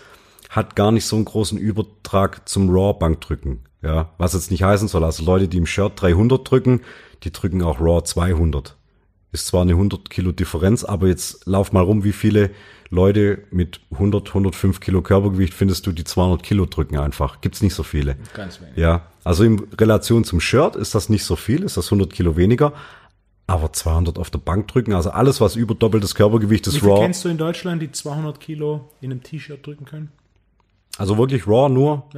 hat 0.48 0.76
gar 0.76 0.92
nicht 0.92 1.04
so 1.04 1.16
einen 1.16 1.26
großen 1.26 1.58
Übertrag 1.58 2.48
zum 2.48 2.70
Raw-Bankdrücken. 2.70 3.60
Ja, 3.82 4.10
was 4.16 4.32
jetzt 4.32 4.50
nicht 4.50 4.62
heißen 4.62 4.88
soll, 4.88 5.04
also 5.04 5.22
Leute, 5.22 5.48
die 5.48 5.58
im 5.58 5.66
Shirt 5.66 5.92
300 6.00 6.50
drücken, 6.50 6.80
die 7.22 7.32
drücken 7.32 7.62
auch 7.62 7.80
Raw 7.80 8.02
200. 8.02 8.75
Ist 9.36 9.48
zwar 9.48 9.60
eine 9.60 9.72
100 9.72 10.08
Kilo 10.08 10.32
Differenz, 10.32 10.82
aber 10.82 11.08
jetzt 11.08 11.44
lauf 11.44 11.70
mal 11.70 11.82
rum, 11.82 12.04
wie 12.04 12.12
viele 12.12 12.52
Leute 12.88 13.44
mit 13.50 13.80
100, 13.90 14.28
105 14.28 14.80
Kilo 14.80 15.02
Körpergewicht 15.02 15.52
findest 15.52 15.86
du, 15.86 15.92
die 15.92 16.04
200 16.04 16.42
Kilo 16.42 16.64
drücken 16.64 16.96
einfach. 16.96 17.42
Gibt's 17.42 17.60
nicht 17.60 17.74
so 17.74 17.82
viele. 17.82 18.16
Ganz 18.32 18.62
wenig. 18.62 18.78
Ja, 18.78 19.08
also 19.24 19.44
in 19.44 19.58
Relation 19.78 20.24
zum 20.24 20.40
Shirt 20.40 20.74
ist 20.74 20.94
das 20.94 21.10
nicht 21.10 21.22
so 21.22 21.36
viel, 21.36 21.64
ist 21.64 21.76
das 21.76 21.88
100 21.88 22.10
Kilo 22.14 22.38
weniger. 22.38 22.72
Aber 23.46 23.74
200 23.74 24.18
auf 24.18 24.30
der 24.30 24.38
Bank 24.38 24.68
drücken, 24.68 24.94
also 24.94 25.10
alles, 25.10 25.38
was 25.42 25.54
über 25.54 25.74
doppeltes 25.74 26.14
Körpergewicht 26.14 26.64
Wie 26.64 26.70
ist, 26.70 26.78
viel 26.78 26.88
Raw. 26.88 27.02
kennst 27.02 27.22
du 27.26 27.28
in 27.28 27.36
Deutschland, 27.36 27.82
die 27.82 27.92
200 27.92 28.40
Kilo 28.40 28.88
in 29.02 29.10
einem 29.10 29.22
T-Shirt 29.22 29.66
drücken 29.66 29.84
können? 29.84 30.12
Also 30.96 31.18
wirklich 31.18 31.46
Raw 31.46 31.68
nur. 31.68 32.08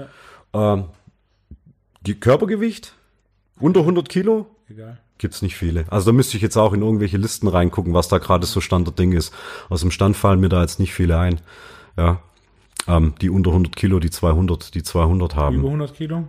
Ja. 0.55 0.75
Ähm, 0.75 0.85
die 2.03 2.15
Körpergewicht 2.15 2.95
unter 3.59 3.81
100 3.81 4.09
Kilo 4.09 4.47
Egal. 4.71 4.99
Gibt's 5.19 5.43
nicht 5.43 5.57
viele. 5.57 5.85
Also 5.91 6.07
da 6.07 6.13
müsste 6.13 6.37
ich 6.37 6.43
jetzt 6.43 6.57
auch 6.57 6.73
in 6.73 6.83
irgendwelche 6.83 7.17
Listen 7.17 7.49
reingucken, 7.49 7.95
was 7.95 8.09
da 8.09 8.19
gerade 8.19 8.47
so 8.47 8.61
Standardding 8.61 9.13
ist. 9.13 9.35
Aus 9.69 9.81
dem 9.81 9.91
Stand 9.91 10.17
fallen 10.17 10.41
mir 10.41 10.49
da 10.49 10.63
jetzt 10.63 10.81
nicht 10.81 10.95
viele 10.95 11.19
ein. 11.19 11.41
Ja. 11.97 12.21
Ähm, 12.87 13.15
die 13.21 13.29
unter 13.29 13.51
100 13.51 13.77
Kilo, 13.77 13.99
die 14.01 14.11
200, 14.11 14.75
die 14.75 14.83
200 14.83 15.37
haben. 15.37 15.57
Über 15.57 15.69
100 15.69 15.95
Kilo? 15.95 16.29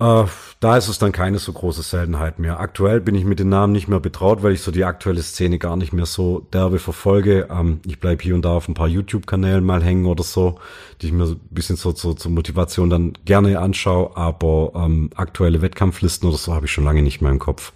Äh, 0.00 0.24
da 0.60 0.76
ist 0.76 0.88
es 0.88 0.98
dann 0.98 1.10
keine 1.12 1.38
so 1.38 1.52
große 1.52 1.82
Seltenheit 1.82 2.38
mehr. 2.38 2.60
Aktuell 2.60 3.00
bin 3.00 3.14
ich 3.14 3.24
mit 3.24 3.40
den 3.40 3.48
Namen 3.48 3.72
nicht 3.72 3.88
mehr 3.88 3.98
betraut, 3.98 4.42
weil 4.42 4.52
ich 4.52 4.60
so 4.60 4.70
die 4.70 4.84
aktuelle 4.84 5.22
Szene 5.22 5.58
gar 5.58 5.76
nicht 5.76 5.92
mehr 5.92 6.06
so 6.06 6.46
derbe 6.52 6.78
verfolge. 6.78 7.48
Ähm, 7.50 7.80
ich 7.84 7.98
bleib 7.98 8.22
hier 8.22 8.34
und 8.34 8.44
da 8.44 8.50
auf 8.50 8.68
ein 8.68 8.74
paar 8.74 8.88
YouTube-Kanälen 8.88 9.64
mal 9.64 9.82
hängen 9.82 10.06
oder 10.06 10.22
so, 10.22 10.60
die 11.00 11.06
ich 11.06 11.12
mir 11.12 11.26
so 11.26 11.34
ein 11.34 11.40
bisschen 11.50 11.76
so 11.76 11.92
zur, 11.92 12.16
zur 12.16 12.30
Motivation 12.30 12.90
dann 12.90 13.12
gerne 13.24 13.58
anschaue. 13.58 14.16
Aber 14.16 14.72
ähm, 14.76 15.10
aktuelle 15.16 15.62
Wettkampflisten 15.62 16.28
oder 16.28 16.38
so 16.38 16.54
habe 16.54 16.66
ich 16.66 16.72
schon 16.72 16.84
lange 16.84 17.02
nicht 17.02 17.20
mehr 17.20 17.32
im 17.32 17.40
Kopf. 17.40 17.72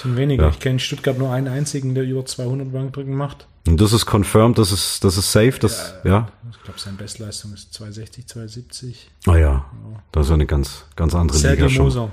Sind 0.00 0.16
weniger. 0.16 0.44
Ja. 0.44 0.50
Ich 0.50 0.60
kenne 0.60 0.74
in 0.74 0.78
Stuttgart 0.80 1.18
nur 1.18 1.32
einen 1.32 1.48
einzigen, 1.48 1.94
der 1.94 2.04
über 2.04 2.24
200 2.24 2.72
Bankdrücken 2.72 3.16
macht. 3.16 3.48
Und 3.66 3.80
das 3.80 3.92
ist 3.92 4.06
confirmed, 4.06 4.58
das 4.58 4.72
ist, 4.72 5.04
das 5.04 5.16
ist 5.16 5.32
safe, 5.32 5.58
das, 5.58 5.94
ja. 6.04 6.28
Ich 6.56 6.62
glaube, 6.64 6.80
seine 6.80 6.96
Bestleistung 6.96 7.52
ist 7.52 7.74
260, 7.74 8.26
270. 8.26 9.10
Ah 9.26 9.36
ja, 9.36 9.64
das 10.12 10.26
ist 10.26 10.32
eine 10.32 10.46
ganz, 10.46 10.84
ganz 10.96 11.14
andere 11.14 11.36
Sergio 11.38 11.66
Liga 11.66 11.74
schon. 11.74 11.84
Moser, 11.84 12.10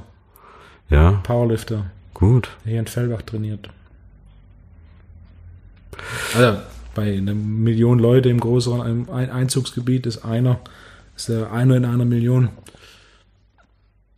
Ja, 0.90 1.12
Powerlifter, 1.24 1.86
gut. 2.14 2.50
der 2.66 2.72
hier 2.72 2.80
in 2.82 2.88
Fellbach 2.88 3.22
trainiert. 3.22 3.70
Also 6.36 6.60
bei 6.96 7.18
einer 7.18 7.34
Million 7.34 8.00
Leute 8.00 8.30
im 8.30 8.40
größeren 8.40 9.10
Ein- 9.10 9.30
Einzugsgebiet 9.30 10.06
ist 10.06 10.26
einer, 10.26 10.60
ist 11.16 11.30
der 11.30 11.52
eine 11.52 11.78
in 11.78 11.86
einer 11.86 12.06
Million. 12.06 12.50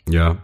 Ja. 0.09 0.37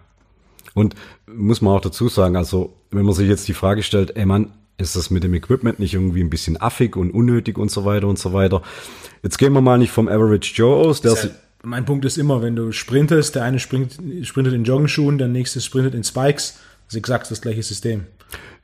Und 0.73 0.95
muss 1.27 1.61
man 1.61 1.73
auch 1.75 1.82
dazu 1.82 2.07
sagen, 2.09 2.36
also 2.36 2.75
wenn 2.91 3.05
man 3.05 3.13
sich 3.15 3.27
jetzt 3.27 3.47
die 3.47 3.53
Frage 3.53 3.84
stellt, 3.84 4.15
ey 4.15 4.25
Mann, 4.25 4.51
ist 4.80 4.95
das 4.95 5.09
mit 5.09 5.23
dem 5.23 5.34
Equipment 5.34 5.80
nicht 5.80 5.93
irgendwie 5.93 6.21
ein 6.21 6.30
bisschen 6.30 6.59
affig 6.59 6.95
und 6.95 7.11
unnötig 7.11 7.57
und 7.57 7.69
so 7.69 7.86
weiter 7.86 8.07
und 8.07 8.17
so 8.17 8.34
weiter. 8.34 8.61
Jetzt 9.23 9.38
gehen 9.38 9.53
wir 9.53 9.61
mal 9.61 9.77
nicht 9.77 9.91
vom 9.91 10.07
Average 10.07 10.53
Joe 10.55 10.75
aus, 10.88 11.01
der 11.01 11.13
Ja, 11.13 11.30
mein 11.63 11.86
Punkt 11.86 12.05
ist 12.05 12.17
immer, 12.17 12.41
wenn 12.41 12.55
du 12.55 12.71
sprintest, 12.71 13.36
der 13.36 13.43
eine 13.43 13.59
springt, 13.59 13.97
sprintet 14.23 14.53
in 14.53 14.63
Joggenschuhen, 14.63 15.17
der 15.17 15.27
nächste 15.27 15.59
sprintet 15.61 15.93
in 15.93 16.03
Spikes, 16.03 16.53
das 16.86 16.93
ist 16.93 16.97
exakt 16.97 17.30
das 17.30 17.41
gleiche 17.41 17.61
System. 17.63 18.05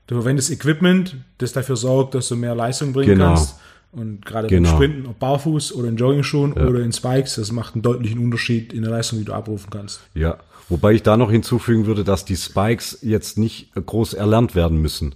Du 0.08 0.16
verwendest 0.16 0.52
Equipment, 0.52 1.16
das 1.40 1.52
dafür 1.52 1.76
sorgt, 1.76 2.16
dass 2.16 2.30
du 2.30 2.36
mehr 2.36 2.56
Leistung 2.56 2.94
bringen 2.94 3.10
Genau. 3.18 3.34
kannst. 3.34 3.56
Und 3.92 4.26
gerade 4.26 4.48
Genau. 4.48 4.70
beim 4.70 4.78
Sprinten, 4.78 5.06
ob 5.08 5.20
barfuß 5.20 5.74
oder 5.74 5.88
in 5.88 5.96
Joggingschuhen 5.98 6.54
oder 6.54 6.80
in 6.82 6.92
Spikes, 6.94 7.36
das 7.36 7.52
macht 7.52 7.76
einen 7.76 7.82
deutlichen 7.82 8.20
Unterschied 8.20 8.72
in 8.74 8.82
der 8.82 8.92
Leistung, 8.92 9.20
die 9.20 9.26
du 9.26 9.34
abrufen 9.34 9.70
kannst. 9.72 10.02
ja, 10.14 10.38
wobei 10.70 10.94
ich 10.94 11.04
da 11.04 11.16
noch 11.18 11.32
hinzufügen 11.32 11.86
würde, 11.86 12.04
dass 12.04 12.26
die 12.26 12.36
Spikes 12.36 13.00
jetzt 13.02 13.38
nicht 13.38 13.72
groß 13.74 14.14
erlernt 14.14 14.54
werden 14.56 14.82
müssen. 14.82 15.16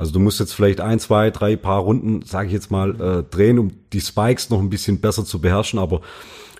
Also 0.00 0.12
du 0.12 0.18
musst 0.18 0.40
jetzt 0.40 0.54
vielleicht 0.54 0.80
ein, 0.80 0.98
zwei, 0.98 1.30
drei 1.30 1.56
paar 1.56 1.80
Runden, 1.80 2.22
sage 2.22 2.46
ich 2.46 2.54
jetzt 2.54 2.70
mal, 2.70 2.98
äh, 2.98 3.22
drehen, 3.22 3.58
um 3.58 3.70
die 3.92 4.00
Spikes 4.00 4.48
noch 4.48 4.58
ein 4.58 4.70
bisschen 4.70 4.98
besser 4.98 5.26
zu 5.26 5.40
beherrschen, 5.40 5.78
aber 5.78 6.00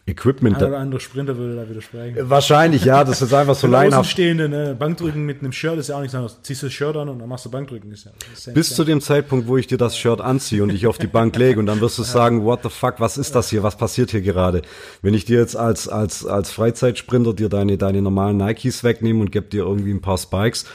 Equipment, 0.07 0.57
Ein 0.59 0.68
oder 0.68 0.78
andere 0.78 1.01
Sprinter 1.01 1.36
würde 1.38 1.57
da 1.57 1.68
widersprechen. 1.68 2.28
wahrscheinlich, 2.28 2.84
ja, 2.84 3.03
das 3.03 3.22
ist 3.22 3.32
einfach 3.32 3.55
so 3.55 3.61
Für 3.66 3.72
leinhaft. 3.72 4.01
Außenstehende, 4.01 4.49
ne, 4.49 4.76
Bankdrücken 4.78 5.24
mit 5.24 5.41
einem 5.41 5.53
Shirt 5.53 5.78
ist 5.78 5.88
ja 5.88 5.97
auch 5.97 6.01
nichts 6.01 6.14
anderes. 6.14 6.38
Ziehst 6.43 6.62
du 6.62 6.66
das 6.66 6.74
Shirt 6.74 6.97
an 6.97 7.09
und 7.09 7.18
dann 7.18 7.28
machst 7.28 7.47
du 7.47 7.51
Bankdrücken. 7.51 7.91
Ist 7.93 8.05
ja, 8.05 8.11
ist 8.32 8.47
ja 8.47 8.53
Bis 8.53 8.74
zu 8.74 8.84
dem 8.84 9.01
Zeitpunkt, 9.01 9.47
wo 9.47 9.57
ich 9.57 9.66
dir 9.66 9.78
das 9.78 9.97
Shirt 9.97 10.20
anziehe 10.20 10.62
und 10.62 10.72
dich 10.72 10.86
auf 10.86 10.99
die 10.99 11.07
Bank 11.07 11.34
lege 11.36 11.61
und 11.61 11.66
dann 11.66 11.80
wirst 11.80 11.99
du 11.99 12.03
sagen, 12.03 12.45
what 12.45 12.61
the 12.62 12.68
fuck, 12.68 12.97
was 12.99 13.16
ist 13.16 13.34
das 13.34 13.49
hier, 13.49 13.62
was 13.62 13.76
passiert 13.76 14.11
hier 14.11 14.20
gerade? 14.20 14.61
Wenn 15.01 15.14
ich 15.14 15.24
dir 15.24 15.38
jetzt 15.38 15.57
als, 15.57 15.88
als, 15.88 16.26
als 16.26 16.51
Freizeitsprinter 16.51 17.32
dir 17.32 17.49
deine, 17.49 17.78
deine 17.78 18.03
normalen 18.03 18.36
Nikes 18.36 18.84
wegnehme 18.84 19.20
und 19.20 19.32
gebe 19.32 19.47
dir 19.47 19.64
irgendwie 19.64 19.93
ein 19.93 20.03
paar 20.03 20.18
Spikes, 20.18 20.66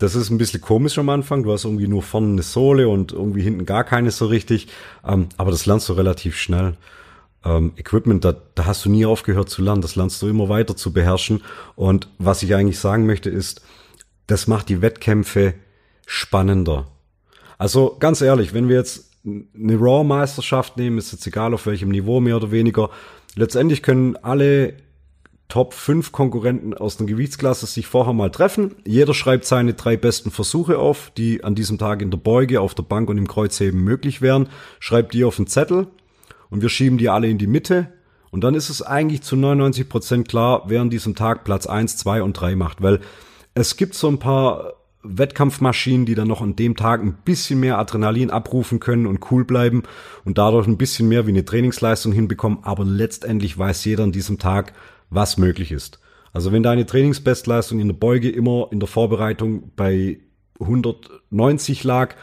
das 0.00 0.14
ist 0.14 0.30
ein 0.30 0.38
bisschen 0.38 0.62
komisch 0.62 0.98
am 0.98 1.10
Anfang. 1.10 1.42
Du 1.42 1.52
hast 1.52 1.64
irgendwie 1.64 1.86
nur 1.86 2.02
vorne 2.02 2.32
eine 2.32 2.42
Sohle 2.42 2.88
und 2.88 3.12
irgendwie 3.12 3.42
hinten 3.42 3.66
gar 3.66 3.84
keine 3.84 4.10
so 4.10 4.26
richtig. 4.26 4.68
Ähm, 5.06 5.28
aber 5.36 5.50
das 5.50 5.66
lernst 5.66 5.88
du 5.90 5.92
relativ 5.92 6.36
schnell. 6.36 6.76
Ähm, 7.44 7.72
Equipment, 7.76 8.24
da, 8.24 8.34
da 8.54 8.64
hast 8.64 8.84
du 8.84 8.90
nie 8.90 9.04
aufgehört 9.04 9.50
zu 9.50 9.62
lernen. 9.62 9.82
Das 9.82 9.96
lernst 9.96 10.20
du 10.22 10.28
immer 10.28 10.48
weiter 10.48 10.74
zu 10.74 10.92
beherrschen. 10.92 11.42
Und 11.76 12.08
was 12.18 12.42
ich 12.42 12.54
eigentlich 12.54 12.78
sagen 12.78 13.04
möchte 13.04 13.28
ist, 13.28 13.60
das 14.26 14.46
macht 14.46 14.70
die 14.70 14.80
Wettkämpfe 14.80 15.52
spannender. 16.06 16.88
Also 17.58 17.96
ganz 18.00 18.22
ehrlich, 18.22 18.54
wenn 18.54 18.70
wir 18.70 18.76
jetzt 18.76 19.10
eine 19.24 19.76
Raw-Meisterschaft 19.78 20.78
nehmen, 20.78 20.96
ist 20.96 21.12
jetzt 21.12 21.26
egal 21.26 21.52
auf 21.52 21.66
welchem 21.66 21.90
Niveau 21.90 22.20
mehr 22.20 22.36
oder 22.36 22.50
weniger. 22.50 22.88
Letztendlich 23.36 23.82
können 23.82 24.16
alle 24.16 24.76
Top 25.50 25.74
5 25.74 26.12
Konkurrenten 26.12 26.74
aus 26.74 26.96
der 26.96 27.06
Gewichtsklasse 27.06 27.66
sich 27.66 27.86
vorher 27.86 28.14
mal 28.14 28.30
treffen. 28.30 28.76
Jeder 28.86 29.12
schreibt 29.12 29.44
seine 29.44 29.74
drei 29.74 29.96
besten 29.96 30.30
Versuche 30.30 30.78
auf, 30.78 31.12
die 31.16 31.44
an 31.44 31.54
diesem 31.54 31.76
Tag 31.76 32.00
in 32.00 32.10
der 32.10 32.18
Beuge, 32.18 32.60
auf 32.60 32.74
der 32.74 32.84
Bank 32.84 33.10
und 33.10 33.18
im 33.18 33.28
Kreuzheben 33.28 33.82
möglich 33.82 34.22
wären. 34.22 34.48
Schreibt 34.78 35.12
die 35.12 35.24
auf 35.24 35.36
den 35.36 35.48
Zettel 35.48 35.88
und 36.48 36.62
wir 36.62 36.68
schieben 36.68 36.98
die 36.98 37.10
alle 37.10 37.28
in 37.28 37.36
die 37.36 37.48
Mitte. 37.48 37.88
Und 38.30 38.44
dann 38.44 38.54
ist 38.54 38.70
es 38.70 38.80
eigentlich 38.80 39.22
zu 39.22 39.36
99 39.36 39.88
Prozent 39.88 40.28
klar, 40.28 40.62
wer 40.68 40.80
an 40.80 40.90
diesem 40.90 41.16
Tag 41.16 41.42
Platz 41.44 41.66
1, 41.66 41.96
2 41.96 42.22
und 42.22 42.34
3 42.34 42.54
macht. 42.54 42.80
Weil 42.80 43.00
es 43.54 43.76
gibt 43.76 43.94
so 43.94 44.06
ein 44.08 44.20
paar 44.20 44.74
Wettkampfmaschinen, 45.02 46.06
die 46.06 46.14
dann 46.14 46.28
noch 46.28 46.42
an 46.42 46.56
dem 46.56 46.76
Tag 46.76 47.02
ein 47.02 47.14
bisschen 47.24 47.58
mehr 47.58 47.78
Adrenalin 47.78 48.30
abrufen 48.30 48.78
können 48.78 49.06
und 49.06 49.32
cool 49.32 49.44
bleiben 49.44 49.82
und 50.24 50.38
dadurch 50.38 50.68
ein 50.68 50.76
bisschen 50.76 51.08
mehr 51.08 51.26
wie 51.26 51.30
eine 51.30 51.44
Trainingsleistung 51.44 52.12
hinbekommen. 52.12 52.60
Aber 52.62 52.84
letztendlich 52.84 53.58
weiß 53.58 53.84
jeder 53.84 54.04
an 54.04 54.12
diesem 54.12 54.38
Tag, 54.38 54.74
was 55.10 55.36
möglich 55.36 55.72
ist. 55.72 56.00
Also 56.32 56.52
wenn 56.52 56.62
deine 56.62 56.86
Trainingsbestleistung 56.86 57.80
in 57.80 57.88
der 57.88 57.94
Beuge 57.94 58.30
immer 58.30 58.68
in 58.70 58.80
der 58.80 58.88
Vorbereitung 58.88 59.72
bei 59.76 60.20
190 60.60 61.84
lag, 61.84 62.14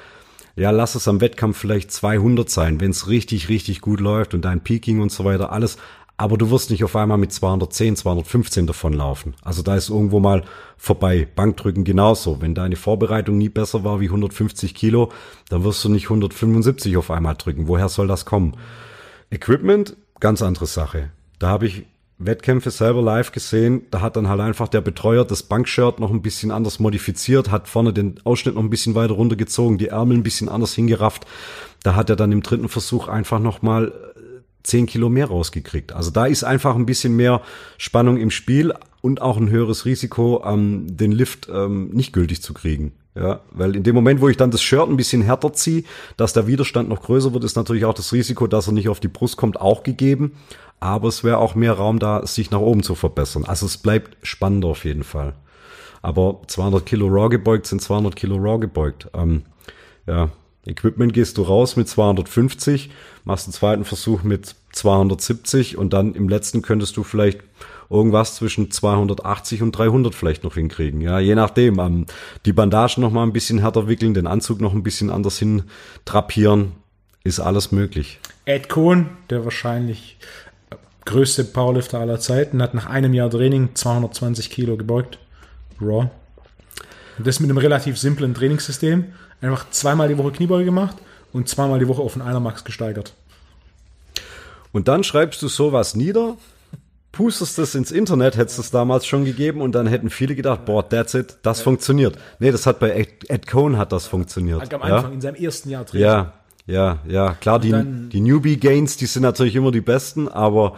ja, 0.56 0.72
lass 0.72 0.96
es 0.96 1.08
am 1.08 1.22
Wettkampf 1.22 1.58
vielleicht 1.58 1.92
200 1.92 2.50
sein, 2.50 2.82
wenn 2.82 2.92
es 2.92 3.08
richtig, 3.08 3.48
richtig 3.48 3.82
gut 3.82 4.00
läuft 4.00 4.34
und 4.34 4.44
dein 4.44 4.62
Peaking 4.64 5.02
und 5.02 5.12
so 5.12 5.24
weiter, 5.24 5.52
alles. 5.52 5.78
Aber 6.20 6.36
du 6.36 6.50
wirst 6.50 6.72
nicht 6.72 6.84
auf 6.84 6.96
einmal 6.96 7.20
mit 7.20 7.32
210, 7.32 7.96
215 7.96 8.66
davonlaufen. 8.66 9.36
Also 9.44 9.62
da 9.62 9.76
ist 9.76 9.90
irgendwo 9.90 10.20
mal 10.20 10.44
vorbei. 10.76 11.28
Bankdrücken 11.36 11.84
genauso. 11.84 12.42
Wenn 12.42 12.56
deine 12.56 12.76
Vorbereitung 12.76 13.38
nie 13.38 13.50
besser 13.50 13.84
war 13.84 14.00
wie 14.00 14.08
150 14.08 14.74
Kilo, 14.74 15.12
dann 15.50 15.64
wirst 15.64 15.84
du 15.84 15.90
nicht 15.90 16.06
175 16.06 16.98
auf 16.98 17.12
einmal 17.12 17.36
drücken. 17.36 17.68
Woher 17.68 17.88
soll 17.88 18.08
das 18.08 18.26
kommen? 18.26 18.58
Equipment, 19.30 19.96
ganz 20.20 20.42
andere 20.42 20.66
Sache. 20.66 21.12
Da 21.38 21.50
habe 21.50 21.68
ich 21.68 21.86
Wettkämpfe 22.20 22.72
selber 22.72 23.01
live 23.01 23.32
gesehen. 23.32 23.84
Da 23.91 24.01
hat 24.01 24.15
dann 24.15 24.28
halt 24.28 24.41
einfach 24.41 24.68
der 24.68 24.82
Betreuer 24.82 25.24
das 25.24 25.43
Bankshirt 25.43 25.99
noch 25.99 26.11
ein 26.11 26.22
bisschen 26.22 26.51
anders 26.51 26.80
modifiziert, 26.80 27.51
hat 27.51 27.68
vorne 27.68 27.93
den 27.93 28.20
Ausschnitt 28.24 28.55
noch 28.55 28.63
ein 28.63 28.70
bisschen 28.70 28.95
weiter 28.95 29.13
runtergezogen, 29.13 29.78
die 29.78 29.89
Ärmel 29.89 30.18
ein 30.18 30.24
bisschen 30.24 30.49
anders 30.49 30.74
hingerafft. 30.74 31.26
Da 31.84 31.95
hat 31.95 32.09
er 32.09 32.15
dann 32.15 32.32
im 32.32 32.41
dritten 32.41 32.70
Versuch 32.70 33.07
einfach 33.07 33.39
noch 33.39 33.61
mal 33.61 33.89
äh, 33.89 34.20
10 34.63 34.88
Kilo 34.88 35.09
mehr 35.09 35.28
rausgekriegt. 35.28 35.93
Also 35.93 36.09
da 36.09 36.26
ist 36.26 36.43
einfach 36.43 36.76
ein 36.76 36.88
bisschen 36.88 37.15
mehr 37.15 37.41
Spannung 37.78 38.18
im 38.18 38.32
Spiel 38.32 38.74
und 39.01 39.22
auch 39.22 39.38
ein 39.38 39.49
höheres 39.49 39.86
Risiko, 39.86 40.43
ähm, 40.43 40.97
den 40.97 41.11
Lift 41.11 41.47
ähm, 41.53 41.89
nicht 41.89 42.13
gültig 42.13 42.41
zu 42.41 42.53
kriegen. 42.53 42.93
Ja, 43.15 43.39
weil 43.51 43.76
in 43.76 43.82
dem 43.82 43.95
Moment, 43.95 44.22
wo 44.22 44.30
ich 44.30 44.38
dann 44.38 44.51
das 44.51 44.61
Shirt 44.61 44.88
ein 44.88 44.97
bisschen 44.97 45.24
härter 45.24 45.51
ziehe, 45.51 45.84
dass 46.18 46.34
der 46.34 46.45
Widerstand 46.45 46.88
noch 46.88 47.01
größer 47.01 47.34
wird, 47.34 47.43
ist 47.43 47.55
natürlich 47.55 47.86
auch 47.86 47.95
das 47.95 48.13
Risiko, 48.13 48.45
dass 48.45 48.68
er 48.68 48.74
nicht 48.74 48.89
auf 48.89 48.99
die 48.99 49.07
Brust 49.07 49.38
kommt, 49.38 49.59
auch 49.59 49.82
gegeben. 49.82 50.34
Aber 50.80 51.08
es 51.08 51.24
wäre 51.24 51.38
auch 51.40 51.56
mehr 51.56 51.74
Raum 51.74 52.00
da, 52.00 52.26
sich 52.26 52.52
nach 52.52 52.60
oben 52.60 52.84
zu 52.84 52.96
verbessern. 52.96 53.46
Also 53.46 53.66
es 53.66 53.78
bleibt 53.78 54.18
spannender 54.26 54.68
auf 54.70 54.86
jeden 54.86 55.04
Fall. 55.04 55.34
Aber 56.02 56.42
200 56.48 56.86
Kilo 56.86 57.08
Raw 57.08 57.30
gebeugt 57.30 57.66
sind 57.66 57.82
200 57.82 58.16
Kilo 58.16 58.36
Raw 58.38 58.60
gebeugt. 58.60 59.10
Ähm, 59.14 59.44
ja, 60.06 60.30
Equipment 60.68 61.14
gehst 61.14 61.38
du 61.38 61.44
raus 61.44 61.76
mit 61.76 61.88
250, 61.88 62.90
machst 63.24 63.48
einen 63.48 63.54
zweiten 63.54 63.86
Versuch 63.86 64.24
mit 64.24 64.56
270 64.74 65.78
und 65.78 65.94
dann 65.94 66.14
im 66.14 66.30
letzten 66.30 66.62
könntest 66.62 66.98
du 66.98 67.04
vielleicht 67.04 67.40
irgendwas 67.90 68.36
zwischen 68.36 68.70
280 68.70 69.62
und 69.62 69.72
300 69.72 70.14
vielleicht 70.14 70.44
noch 70.44 70.56
hinkriegen. 70.56 71.02
Ja, 71.02 71.20
je 71.20 71.36
nachdem. 71.36 71.80
Ähm, 71.80 72.06
die 72.46 72.54
Bandagen 72.54 73.02
noch 73.02 73.12
mal 73.12 73.24
ein 73.24 73.34
bisschen 73.34 73.60
härter 73.60 73.88
wickeln, 73.88 74.14
den 74.14 74.28
Anzug 74.28 74.62
noch 74.62 74.74
ein 74.74 74.84
bisschen 74.84 75.10
anders 75.10 75.40
hin 75.40 75.64
trapieren, 76.06 76.74
ist 77.24 77.40
alles 77.40 77.72
möglich. 77.72 78.20
Ed 78.46 78.70
Cohn, 78.70 79.10
der 79.30 79.46
wahrscheinlich 79.46 80.18
größte 81.08 81.45
Powerlifter 81.45 81.99
aller 81.99 82.20
Zeiten, 82.20 82.62
hat 82.62 82.74
nach 82.74 82.86
einem 82.86 83.14
Jahr 83.14 83.30
Training 83.30 83.70
220 83.74 84.49
Kilo 84.49 84.78
gebeugt. 84.78 85.18
Raw. 85.82 86.10
Und 87.18 87.26
das 87.26 87.39
mit 87.39 87.49
einem 87.49 87.58
relativ 87.58 87.97
simplen 87.97 88.34
Trainingssystem. 88.34 89.05
Einfach 89.41 89.70
zweimal 89.72 90.08
die 90.08 90.18
Woche 90.18 90.32
Kniebeuge 90.32 90.66
gemacht 90.66 90.97
und 91.34 91.47
zweimal 91.47 91.80
die 91.80 91.88
Woche 91.88 92.01
auf 92.01 92.14
den 92.14 92.22
Einermax 92.22 92.64
gesteigert. 92.64 93.14
Und 94.72 94.88
dann 94.88 95.03
schreibst 95.03 95.41
du 95.41 95.47
sowas 95.47 95.95
nieder, 95.95 96.38
pustest 97.12 97.58
das 97.58 97.74
ins 97.74 97.91
Internet, 97.91 98.38
hättest 98.38 98.60
es 98.60 98.70
damals 98.70 99.05
schon 99.05 99.26
gegeben 99.26 99.62
und 99.62 99.74
dann 99.74 99.88
hätten 99.88 100.10
viele 100.10 100.36
gedacht, 100.36 100.66
boah, 100.66 100.88
that's 100.88 101.14
it, 101.14 101.38
das 101.41 101.60
ja. 101.60 101.64
funktioniert. 101.64 102.18
Nee, 102.39 102.51
das 102.51 102.66
hat 102.66 102.80
bei 102.80 102.91
Ed, 102.91 103.30
Ed 103.30 103.47
Cohn 103.47 103.78
hat 103.78 103.91
das 103.91 104.08
funktioniert. 104.08 104.74
Am 104.74 104.82
Anfang, 104.82 105.12
ja? 105.12 105.16
in 105.16 105.22
seinem 105.22 105.36
ersten 105.36 105.70
Jahr 105.70 105.86
Training. 105.86 106.05
Ja, 106.05 106.34
ja, 106.68 106.99
ja, 107.07 107.34
klar, 107.34 107.59
die, 107.59 107.74
die 108.11 108.20
Newbie-Gains, 108.20 108.97
die 108.97 109.05
sind 109.05 109.24
natürlich 109.24 109.55
immer 109.55 109.72
die 109.72 109.82
besten, 109.82 110.28
aber 110.28 110.78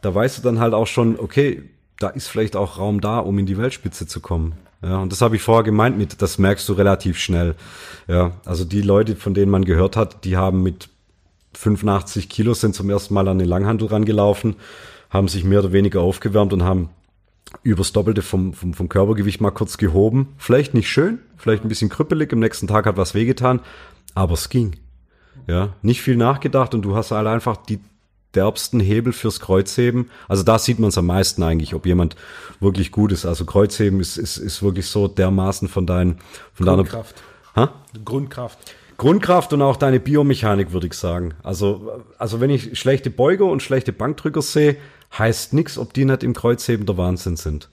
da 0.00 0.14
weißt 0.14 0.38
du 0.38 0.42
dann 0.42 0.60
halt 0.60 0.72
auch 0.72 0.86
schon, 0.86 1.18
okay, 1.18 1.62
da 1.98 2.08
ist 2.08 2.28
vielleicht 2.28 2.54
auch 2.54 2.78
Raum 2.78 3.00
da, 3.00 3.18
um 3.18 3.38
in 3.38 3.46
die 3.46 3.58
Weltspitze 3.58 4.06
zu 4.06 4.20
kommen. 4.20 4.54
Ja, 4.82 4.98
und 4.98 5.10
das 5.10 5.22
habe 5.22 5.34
ich 5.34 5.42
vorher 5.42 5.64
gemeint 5.64 5.98
mit, 5.98 6.22
das 6.22 6.38
merkst 6.38 6.68
du 6.68 6.74
relativ 6.74 7.18
schnell. 7.18 7.56
Ja, 8.06 8.32
also 8.44 8.64
die 8.64 8.82
Leute, 8.82 9.16
von 9.16 9.34
denen 9.34 9.50
man 9.50 9.64
gehört 9.64 9.96
hat, 9.96 10.24
die 10.24 10.36
haben 10.36 10.62
mit 10.62 10.90
85 11.54 12.28
Kilo 12.28 12.54
sind 12.54 12.74
zum 12.74 12.88
ersten 12.90 13.14
Mal 13.14 13.26
an 13.26 13.38
den 13.38 13.48
Langhandel 13.48 13.88
rangelaufen, 13.88 14.56
haben 15.10 15.26
sich 15.26 15.42
mehr 15.42 15.60
oder 15.60 15.72
weniger 15.72 16.02
aufgewärmt 16.02 16.52
und 16.52 16.62
haben 16.62 16.90
übers 17.62 17.92
Doppelte 17.92 18.22
vom, 18.22 18.52
vom, 18.52 18.74
vom 18.74 18.88
Körpergewicht 18.88 19.40
mal 19.40 19.50
kurz 19.50 19.78
gehoben. 19.78 20.34
Vielleicht 20.36 20.74
nicht 20.74 20.88
schön, 20.88 21.18
vielleicht 21.36 21.64
ein 21.64 21.68
bisschen 21.68 21.88
krüppelig, 21.88 22.32
am 22.32 22.40
nächsten 22.40 22.68
Tag 22.68 22.86
hat 22.86 22.96
was 22.96 23.14
wehgetan, 23.14 23.60
aber 24.14 24.34
es 24.34 24.50
ging. 24.50 24.76
Ja, 25.46 25.74
nicht 25.82 26.02
viel 26.02 26.16
nachgedacht 26.16 26.74
und 26.74 26.82
du 26.82 26.96
hast 26.96 27.10
halt 27.10 27.26
einfach 27.26 27.56
die 27.56 27.80
derbsten 28.34 28.80
Hebel 28.80 29.12
fürs 29.12 29.40
Kreuzheben. 29.40 30.10
Also 30.28 30.42
da 30.42 30.58
sieht 30.58 30.78
man 30.78 30.88
es 30.88 30.98
am 30.98 31.06
meisten 31.06 31.42
eigentlich, 31.42 31.74
ob 31.74 31.86
jemand 31.86 32.16
wirklich 32.60 32.92
gut 32.92 33.12
ist. 33.12 33.24
Also 33.24 33.44
Kreuzheben 33.44 34.00
ist, 34.00 34.16
ist, 34.16 34.36
ist 34.36 34.62
wirklich 34.62 34.86
so 34.86 35.08
dermaßen 35.08 35.68
von 35.68 35.86
deinen, 35.86 36.18
von 36.52 36.66
Grundkraft. 36.66 37.22
deiner 37.54 37.72
Grundkraft. 38.04 38.58
Grundkraft 38.98 39.52
und 39.52 39.62
auch 39.62 39.76
deine 39.76 40.00
Biomechanik, 40.00 40.72
würde 40.72 40.86
ich 40.86 40.94
sagen. 40.94 41.34
Also, 41.42 42.04
also 42.18 42.40
wenn 42.40 42.50
ich 42.50 42.78
schlechte 42.78 43.10
Beuger 43.10 43.46
und 43.46 43.62
schlechte 43.62 43.92
Bankdrücker 43.92 44.42
sehe, 44.42 44.76
heißt 45.16 45.52
nichts, 45.52 45.78
ob 45.78 45.92
die 45.92 46.04
nicht 46.04 46.22
im 46.22 46.34
Kreuzheben 46.34 46.86
der 46.86 46.96
Wahnsinn 46.96 47.36
sind. 47.36 47.68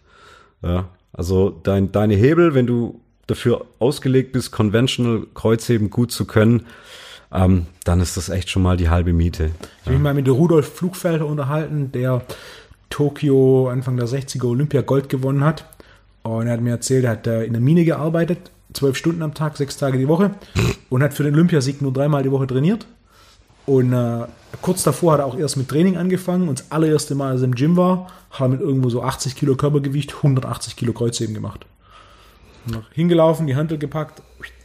Ja, 0.62 0.90
also 1.14 1.50
dein, 1.50 1.92
deine 1.92 2.16
Hebel, 2.16 2.54
wenn 2.54 2.68
du 2.68 3.02
dafür 3.28 3.66
ausgelegt 3.80 4.34
bist, 4.34 4.52
conventional 4.52 5.28
Kreuzheben 5.34 5.90
gut 5.90 6.12
zu 6.12 6.26
können, 6.26 6.66
ähm, 7.34 7.66
dann 7.84 8.00
ist 8.00 8.16
das 8.18 8.30
echt 8.30 8.50
schon 8.50 8.62
mal 8.62 8.78
die 8.78 8.90
halbe 8.90 9.14
Miete. 9.14 9.52
Ich 9.82 9.86
habe 9.86 9.96
mich 9.96 10.04
mal 10.04 10.14
mit 10.14 10.30
Rudolf 10.30 10.74
Flugfelder 10.74 11.26
unterhalten, 11.26 11.92
der 11.92 12.22
Tokio 12.90 13.70
Anfang 13.70 13.98
der 13.98 14.08
60er 14.08 14.46
Olympia 14.46 14.82
Gold 14.82 15.10
gewonnen 15.10 15.44
hat. 15.44 15.66
Und 16.22 16.48
er 16.48 16.54
hat 16.54 16.62
mir 16.62 16.72
erzählt, 16.72 17.04
er 17.04 17.12
hat 17.12 17.28
in 17.28 17.52
der 17.52 17.62
Mine 17.62 17.84
gearbeitet, 17.84 18.52
zwölf 18.72 18.96
Stunden 18.96 19.22
am 19.24 19.34
Tag, 19.34 19.58
sechs 19.58 19.78
Tage 19.78 19.98
die 19.98 20.08
Woche 20.08 20.32
und 20.90 21.04
hat 21.04 21.14
für 21.14 21.24
den 21.24 21.34
Olympiasieg 21.34 21.82
nur 21.82 21.92
dreimal 21.92 22.24
die 22.24 22.32
Woche 22.32 22.48
trainiert. 22.48 22.88
Und 23.66 23.94
äh, 23.94 24.26
kurz 24.62 24.84
davor 24.84 25.14
hat 25.14 25.20
er 25.20 25.26
auch 25.26 25.38
erst 25.38 25.58
mit 25.58 25.70
Training 25.70 25.98
angefangen 25.98 26.50
und 26.50 26.60
das 26.60 26.72
allererste 26.72 27.16
Mal, 27.16 27.32
als 27.32 27.42
er 27.42 27.46
im 27.46 27.56
Gym 27.56 27.78
war, 27.78 28.08
hat 28.30 28.42
er 28.42 28.50
mit 28.50 28.62
irgendwo 28.62 28.90
so 28.90 29.02
80 29.02 29.36
Kilo 29.36 29.56
Körpergewicht 29.56 30.16
180 30.16 30.76
Kilo 30.76 30.94
Kreuzheben 30.94 31.34
gemacht. 31.34 31.66
hingelaufen, 32.94 33.48
die 33.48 33.56
Handel 33.56 33.78
gepackt 33.78 34.22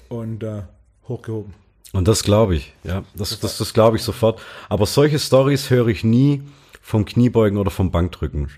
und 0.08 0.42
äh, 0.42 0.62
hochgehoben. 1.08 1.54
Und 1.92 2.06
das 2.06 2.22
glaube 2.22 2.56
ich, 2.56 2.74
ja. 2.84 3.02
Das, 3.14 3.38
das, 3.40 3.58
das 3.58 3.72
glaube 3.72 3.96
ich 3.96 4.02
sofort. 4.02 4.40
Aber 4.68 4.86
solche 4.86 5.18
Stories 5.18 5.70
höre 5.70 5.88
ich 5.88 6.04
nie 6.04 6.42
vom 6.88 7.04
Kniebeugen 7.04 7.58
oder 7.58 7.70
vom 7.70 7.90
Bankdrücken. 7.90 8.48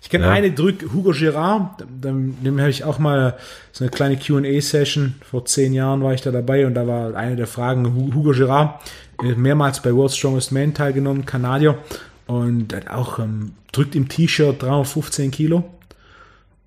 Ich 0.00 0.08
kenne 0.08 0.24
ja. 0.24 0.30
eine 0.30 0.52
Drück, 0.52 0.90
Hugo 0.94 1.10
Girard, 1.10 1.84
dem, 1.86 2.42
dem 2.42 2.58
habe 2.60 2.70
ich 2.70 2.82
auch 2.82 2.98
mal 2.98 3.36
so 3.72 3.84
eine 3.84 3.90
kleine 3.90 4.16
QA-Session, 4.16 5.16
vor 5.20 5.44
zehn 5.44 5.74
Jahren 5.74 6.02
war 6.02 6.14
ich 6.14 6.22
da 6.22 6.30
dabei 6.30 6.66
und 6.66 6.72
da 6.72 6.86
war 6.86 7.14
eine 7.14 7.36
der 7.36 7.46
Fragen, 7.46 7.94
Hugo 7.94 8.30
Girard, 8.30 8.80
äh, 9.22 9.34
mehrmals 9.34 9.82
bei 9.82 9.94
World's 9.94 10.16
Strongest 10.16 10.50
Man 10.50 10.72
teilgenommen, 10.72 11.26
Kanadier, 11.26 11.76
und 12.26 12.72
hat 12.72 12.88
auch 12.88 13.18
ähm, 13.18 13.52
drückt 13.70 13.94
im 13.94 14.08
T-Shirt 14.08 14.62
315 14.62 15.30
Kilo 15.30 15.64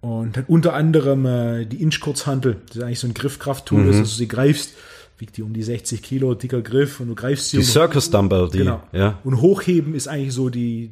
und 0.02 0.38
hat 0.38 0.50
unter 0.50 0.76
anderem 0.76 1.26
äh, 1.26 1.66
die 1.66 1.82
Inch-Kurzhantel, 1.82 2.58
das 2.68 2.78
ist 2.78 2.84
eigentlich 2.84 3.00
so 3.00 3.08
ein 3.08 3.16
Griffkrafttool, 3.16 3.82
mhm. 3.82 3.88
dass 3.88 3.98
du 3.98 4.06
sie 4.06 4.28
greifst 4.28 4.76
wiegt 5.22 5.38
die 5.38 5.44
um 5.44 5.54
die 5.54 5.64
60 5.64 6.02
Kilo, 6.02 6.34
dicker 6.34 6.62
Griff 6.62 7.00
und 7.00 7.08
du 7.08 7.16
greifst 7.16 7.52
sie. 7.52 7.58
Die 7.58 7.64
Circus 7.64 8.10
Dumbbell, 8.10 8.50
die, 8.50 8.58
genau. 8.60 8.82
ja. 8.92 9.20
Und 9.24 9.40
hochheben 9.40 9.96
ist 9.96 10.08
eigentlich 10.08 10.34
so 10.34 10.50
die, 10.50 10.92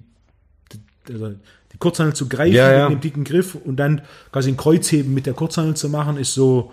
die, 0.72 1.14
also 1.14 1.34
die 1.74 1.78
Kurzhandel 1.78 2.16
zu 2.16 2.30
greifen 2.30 2.56
ja, 2.56 2.72
ja. 2.72 2.90
mit 2.90 3.00
dem 3.00 3.02
dicken 3.02 3.24
Griff 3.24 3.56
und 3.56 3.78
dann 3.78 4.02
quasi 4.32 4.50
ein 4.50 4.58
Kreuzheben 4.58 5.14
mit 5.14 5.26
der 5.26 5.34
Kurzhandel 5.34 5.76
zu 5.76 5.90
machen, 5.90 6.18
ist 6.18 6.34
so 6.34 6.72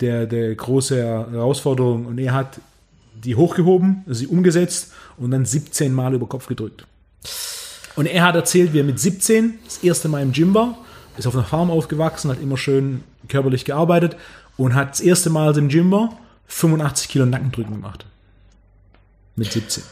der, 0.00 0.26
der 0.26 0.54
große 0.54 0.96
Herausforderung. 0.96 2.06
Und 2.06 2.18
er 2.18 2.32
hat 2.32 2.58
die 3.14 3.36
hochgehoben, 3.36 4.04
sie 4.06 4.26
umgesetzt 4.26 4.92
und 5.16 5.30
dann 5.30 5.44
17 5.44 5.92
Mal 5.92 6.14
über 6.14 6.26
Kopf 6.26 6.46
gedrückt. 6.46 6.86
Und 7.96 8.06
er 8.06 8.24
hat 8.24 8.34
erzählt, 8.34 8.72
wie 8.72 8.80
er 8.80 8.84
mit 8.84 8.98
17 8.98 9.54
das 9.64 9.78
erste 9.78 10.08
Mal 10.08 10.22
im 10.22 10.32
Gym 10.32 10.52
war, 10.52 10.78
ist 11.16 11.26
auf 11.26 11.34
einer 11.34 11.44
Farm 11.44 11.70
aufgewachsen, 11.70 12.30
hat 12.30 12.42
immer 12.42 12.56
schön 12.56 13.04
körperlich 13.28 13.64
gearbeitet 13.64 14.16
und 14.56 14.74
hat 14.74 14.90
das 14.90 15.00
erste 15.00 15.30
Mal, 15.30 15.48
als 15.48 15.56
er 15.56 15.62
im 15.62 15.68
Gym 15.68 15.90
war, 15.90 16.18
85 16.46 17.08
Kilo 17.08 17.26
Nackendrücken 17.26 17.74
gemacht. 17.74 18.06
Mit 19.36 19.50
17. 19.50 19.82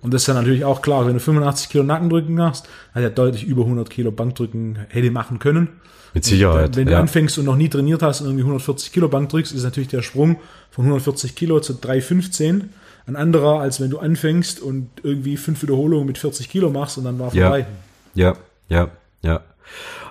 Und 0.00 0.14
das 0.14 0.22
ist 0.22 0.28
ja 0.28 0.34
natürlich 0.34 0.64
auch 0.64 0.82
klar, 0.82 1.06
wenn 1.06 1.14
du 1.14 1.20
85 1.20 1.70
Kilo 1.70 1.84
Nackendrücken 1.84 2.40
hast, 2.40 2.68
hat 2.94 3.02
er 3.02 3.10
deutlich 3.10 3.44
über 3.44 3.62
100 3.62 3.90
Kilo 3.90 4.12
Bankdrücken 4.12 4.78
hätte 4.88 5.10
machen 5.10 5.38
können. 5.38 5.68
Mit 6.14 6.24
Sicherheit. 6.24 6.68
Und 6.68 6.76
wenn 6.76 6.86
du 6.86 6.92
ja. 6.92 7.00
anfängst 7.00 7.38
und 7.38 7.44
noch 7.44 7.56
nie 7.56 7.68
trainiert 7.68 8.02
hast 8.02 8.20
und 8.20 8.28
irgendwie 8.28 8.44
140 8.44 8.92
Kilo 8.92 9.08
Bank 9.08 9.28
drückst, 9.28 9.52
ist 9.52 9.64
natürlich 9.64 9.88
der 9.88 10.02
Sprung 10.02 10.36
von 10.70 10.84
140 10.84 11.34
Kilo 11.34 11.60
zu 11.60 11.74
315 11.74 12.70
ein 13.06 13.16
anderer, 13.16 13.60
als 13.60 13.80
wenn 13.80 13.90
du 13.90 13.98
anfängst 13.98 14.60
und 14.60 14.90
irgendwie 15.02 15.36
fünf 15.36 15.62
Wiederholungen 15.62 16.06
mit 16.06 16.18
40 16.18 16.48
Kilo 16.48 16.70
machst 16.70 16.98
und 16.98 17.04
dann 17.04 17.18
war 17.18 17.30
vorbei. 17.30 17.66
Ja, 18.14 18.34
ja, 18.68 18.78
ja. 18.78 18.90
ja. 19.22 19.40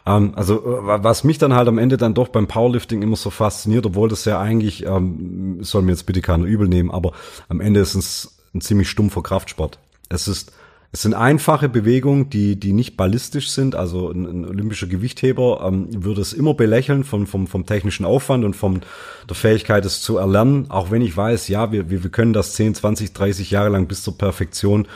Ähm, 0.07 0.33
also 0.35 0.55
äh, 0.55 1.03
was 1.03 1.23
mich 1.23 1.37
dann 1.37 1.53
halt 1.53 1.67
am 1.67 1.77
Ende 1.77 1.97
dann 1.97 2.13
doch 2.13 2.29
beim 2.29 2.47
Powerlifting 2.47 3.01
immer 3.01 3.17
so 3.17 3.29
fasziniert, 3.29 3.85
obwohl 3.85 4.09
das 4.09 4.25
ja 4.25 4.39
eigentlich, 4.39 4.85
ähm, 4.85 5.59
soll 5.61 5.81
mir 5.81 5.91
jetzt 5.91 6.05
bitte 6.05 6.21
keiner 6.21 6.45
übel 6.45 6.67
nehmen, 6.67 6.89
aber 6.89 7.11
am 7.49 7.59
Ende 7.59 7.81
ist 7.81 7.95
es 7.95 8.39
ein 8.55 8.61
ziemlich 8.61 8.89
stumpfer 8.89 9.21
Kraftsport. 9.21 9.77
Es 10.09 10.27
ist 10.27 10.53
es 10.93 11.01
sind 11.01 11.13
einfache 11.13 11.67
Bewegungen, 11.67 12.29
die, 12.29 12.55
die 12.57 12.71
nicht 12.71 12.95
ballistisch 12.95 13.49
sind. 13.49 13.75
Also 13.75 14.09
ein, 14.09 14.25
ein 14.25 14.45
olympischer 14.45 14.87
Gewichtheber 14.87 15.61
ähm, 15.67 15.89
würde 15.91 16.21
es 16.21 16.31
immer 16.31 16.53
belächeln 16.53 17.03
vom, 17.03 17.27
vom, 17.27 17.45
vom 17.45 17.65
technischen 17.65 18.05
Aufwand 18.05 18.45
und 18.45 18.55
von 18.55 18.81
der 19.27 19.35
Fähigkeit, 19.35 19.83
es 19.83 20.01
zu 20.01 20.17
erlernen. 20.17 20.67
Auch 20.69 20.89
wenn 20.89 21.01
ich 21.01 21.15
weiß, 21.15 21.49
ja, 21.49 21.73
wir, 21.73 21.89
wir, 21.89 22.03
wir 22.03 22.09
können 22.09 22.31
das 22.31 22.53
10, 22.53 22.75
20, 22.75 23.11
30 23.11 23.51
Jahre 23.51 23.69
lang 23.69 23.87
bis 23.87 24.01
zur 24.01 24.17
Perfektion 24.17 24.87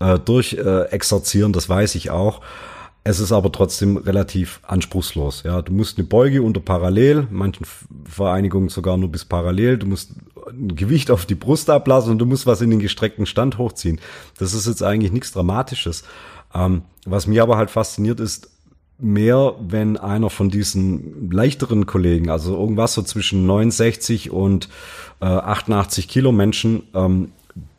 äh, 0.00 0.18
durch 0.18 0.54
äh, 0.54 0.82
exerzieren, 0.90 1.52
das 1.52 1.68
weiß 1.68 1.94
ich 1.94 2.10
auch. 2.10 2.40
Es 3.08 3.20
ist 3.20 3.30
aber 3.30 3.52
trotzdem 3.52 3.98
relativ 3.98 4.58
anspruchslos. 4.66 5.44
Ja, 5.44 5.62
du 5.62 5.72
musst 5.72 5.96
eine 5.96 6.08
Beuge 6.08 6.42
unter 6.42 6.58
Parallel, 6.58 7.28
manchen 7.30 7.64
Vereinigungen 8.04 8.68
sogar 8.68 8.96
nur 8.96 9.12
bis 9.12 9.24
Parallel. 9.24 9.78
Du 9.78 9.86
musst 9.86 10.10
ein 10.48 10.74
Gewicht 10.74 11.12
auf 11.12 11.24
die 11.24 11.36
Brust 11.36 11.70
ablassen 11.70 12.10
und 12.10 12.18
du 12.18 12.26
musst 12.26 12.46
was 12.46 12.62
in 12.62 12.70
den 12.70 12.80
gestreckten 12.80 13.24
Stand 13.24 13.58
hochziehen. 13.58 14.00
Das 14.38 14.54
ist 14.54 14.66
jetzt 14.66 14.82
eigentlich 14.82 15.12
nichts 15.12 15.30
Dramatisches. 15.30 16.02
Ähm, 16.52 16.82
was 17.04 17.28
mir 17.28 17.44
aber 17.44 17.56
halt 17.56 17.70
fasziniert 17.70 18.18
ist, 18.18 18.50
mehr, 18.98 19.54
wenn 19.60 19.96
einer 19.96 20.28
von 20.28 20.50
diesen 20.50 21.30
leichteren 21.30 21.86
Kollegen, 21.86 22.28
also 22.28 22.56
irgendwas 22.56 22.94
so 22.94 23.02
zwischen 23.02 23.46
69 23.46 24.32
und 24.32 24.68
äh, 25.20 25.26
88 25.26 26.08
Kilo 26.08 26.32
Menschen, 26.32 26.82
ähm, 26.92 27.30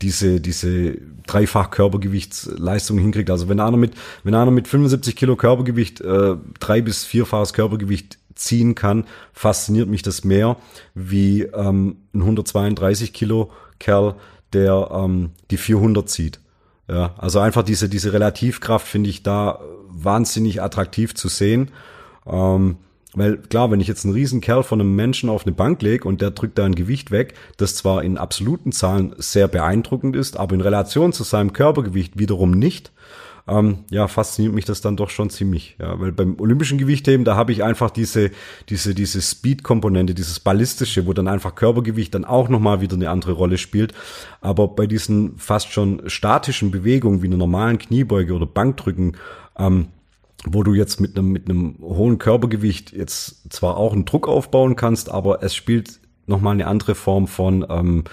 diese, 0.01 0.39
diese 0.39 0.97
dreifach 1.27 1.69
Körpergewichtsleistung 1.71 2.97
hinkriegt. 2.97 3.29
Also 3.29 3.49
wenn 3.49 3.59
einer 3.59 3.77
mit, 3.77 3.93
wenn 4.23 4.35
einer 4.35 4.51
mit 4.51 4.67
75 4.67 5.15
Kilo 5.15 5.35
Körpergewicht 5.35 6.01
äh, 6.01 6.35
drei 6.59 6.81
bis 6.81 7.05
vierfaches 7.05 7.53
Körpergewicht 7.53 8.17
ziehen 8.35 8.75
kann, 8.75 9.05
fasziniert 9.33 9.89
mich 9.89 10.01
das 10.01 10.23
mehr 10.23 10.57
wie 10.93 11.43
ähm, 11.43 11.97
ein 12.13 12.21
132 12.21 13.13
Kilo 13.13 13.51
Kerl, 13.79 14.15
der 14.53 14.89
ähm, 14.91 15.31
die 15.51 15.57
400 15.57 16.09
zieht. 16.09 16.39
Ja, 16.87 17.13
also 17.17 17.39
einfach 17.39 17.63
diese, 17.63 17.89
diese 17.89 18.13
Relativkraft 18.13 18.87
finde 18.87 19.09
ich 19.09 19.21
da 19.21 19.59
wahnsinnig 19.89 20.61
attraktiv 20.61 21.15
zu 21.15 21.27
sehen. 21.27 21.71
Ähm, 22.25 22.77
weil 23.13 23.37
klar, 23.37 23.71
wenn 23.71 23.79
ich 23.79 23.87
jetzt 23.87 24.05
einen 24.05 24.13
riesen 24.13 24.41
Kerl 24.41 24.63
von 24.63 24.81
einem 24.81 24.95
Menschen 24.95 25.29
auf 25.29 25.45
eine 25.45 25.55
Bank 25.55 25.81
lege 25.81 26.07
und 26.07 26.21
der 26.21 26.31
drückt 26.31 26.57
da 26.57 26.65
ein 26.65 26.75
Gewicht 26.75 27.11
weg, 27.11 27.33
das 27.57 27.75
zwar 27.75 28.03
in 28.03 28.17
absoluten 28.17 28.71
Zahlen 28.71 29.15
sehr 29.17 29.47
beeindruckend 29.47 30.15
ist, 30.15 30.37
aber 30.37 30.55
in 30.55 30.61
Relation 30.61 31.13
zu 31.13 31.23
seinem 31.23 31.53
Körpergewicht 31.53 32.19
wiederum 32.19 32.51
nicht, 32.51 32.91
ähm, 33.47 33.85
ja, 33.89 34.09
fasziniert 34.09 34.53
mich 34.53 34.65
das 34.65 34.81
dann 34.81 34.97
doch 34.97 35.09
schon 35.09 35.29
ziemlich. 35.29 35.77
Ja, 35.79 35.99
weil 35.99 36.11
beim 36.11 36.37
olympischen 36.39 36.77
Gewichtheben, 36.77 37.23
da 37.23 37.35
habe 37.35 37.53
ich 37.53 37.63
einfach 37.63 37.89
diese, 37.89 38.31
diese, 38.67 38.93
diese 38.93 39.21
Speed-Komponente, 39.21 40.13
dieses 40.13 40.41
ballistische, 40.41 41.05
wo 41.05 41.13
dann 41.13 41.29
einfach 41.29 41.55
Körpergewicht 41.55 42.13
dann 42.13 42.25
auch 42.25 42.49
nochmal 42.49 42.81
wieder 42.81 42.95
eine 42.95 43.09
andere 43.09 43.31
Rolle 43.31 43.57
spielt. 43.57 43.93
Aber 44.41 44.67
bei 44.67 44.85
diesen 44.85 45.37
fast 45.37 45.71
schon 45.71 46.01
statischen 46.09 46.71
Bewegungen 46.71 47.21
wie 47.21 47.27
einer 47.27 47.37
normalen 47.37 47.77
Kniebeuge 47.77 48.33
oder 48.33 48.45
Bankdrücken, 48.45 49.15
ähm, 49.57 49.87
wo 50.45 50.63
du 50.63 50.73
jetzt 50.73 50.99
mit 51.01 51.17
einem, 51.17 51.31
mit 51.31 51.49
einem 51.49 51.75
hohen 51.81 52.17
Körpergewicht 52.19 52.91
jetzt 52.93 53.51
zwar 53.51 53.77
auch 53.77 53.93
einen 53.93 54.05
Druck 54.05 54.27
aufbauen 54.27 54.75
kannst, 54.75 55.09
aber 55.09 55.41
es 55.43 55.55
spielt 55.55 55.99
nochmal 56.27 56.53
eine 56.53 56.67
andere 56.67 56.95
Form 56.95 57.27
von, 57.27 57.65
ähm, 57.69 58.03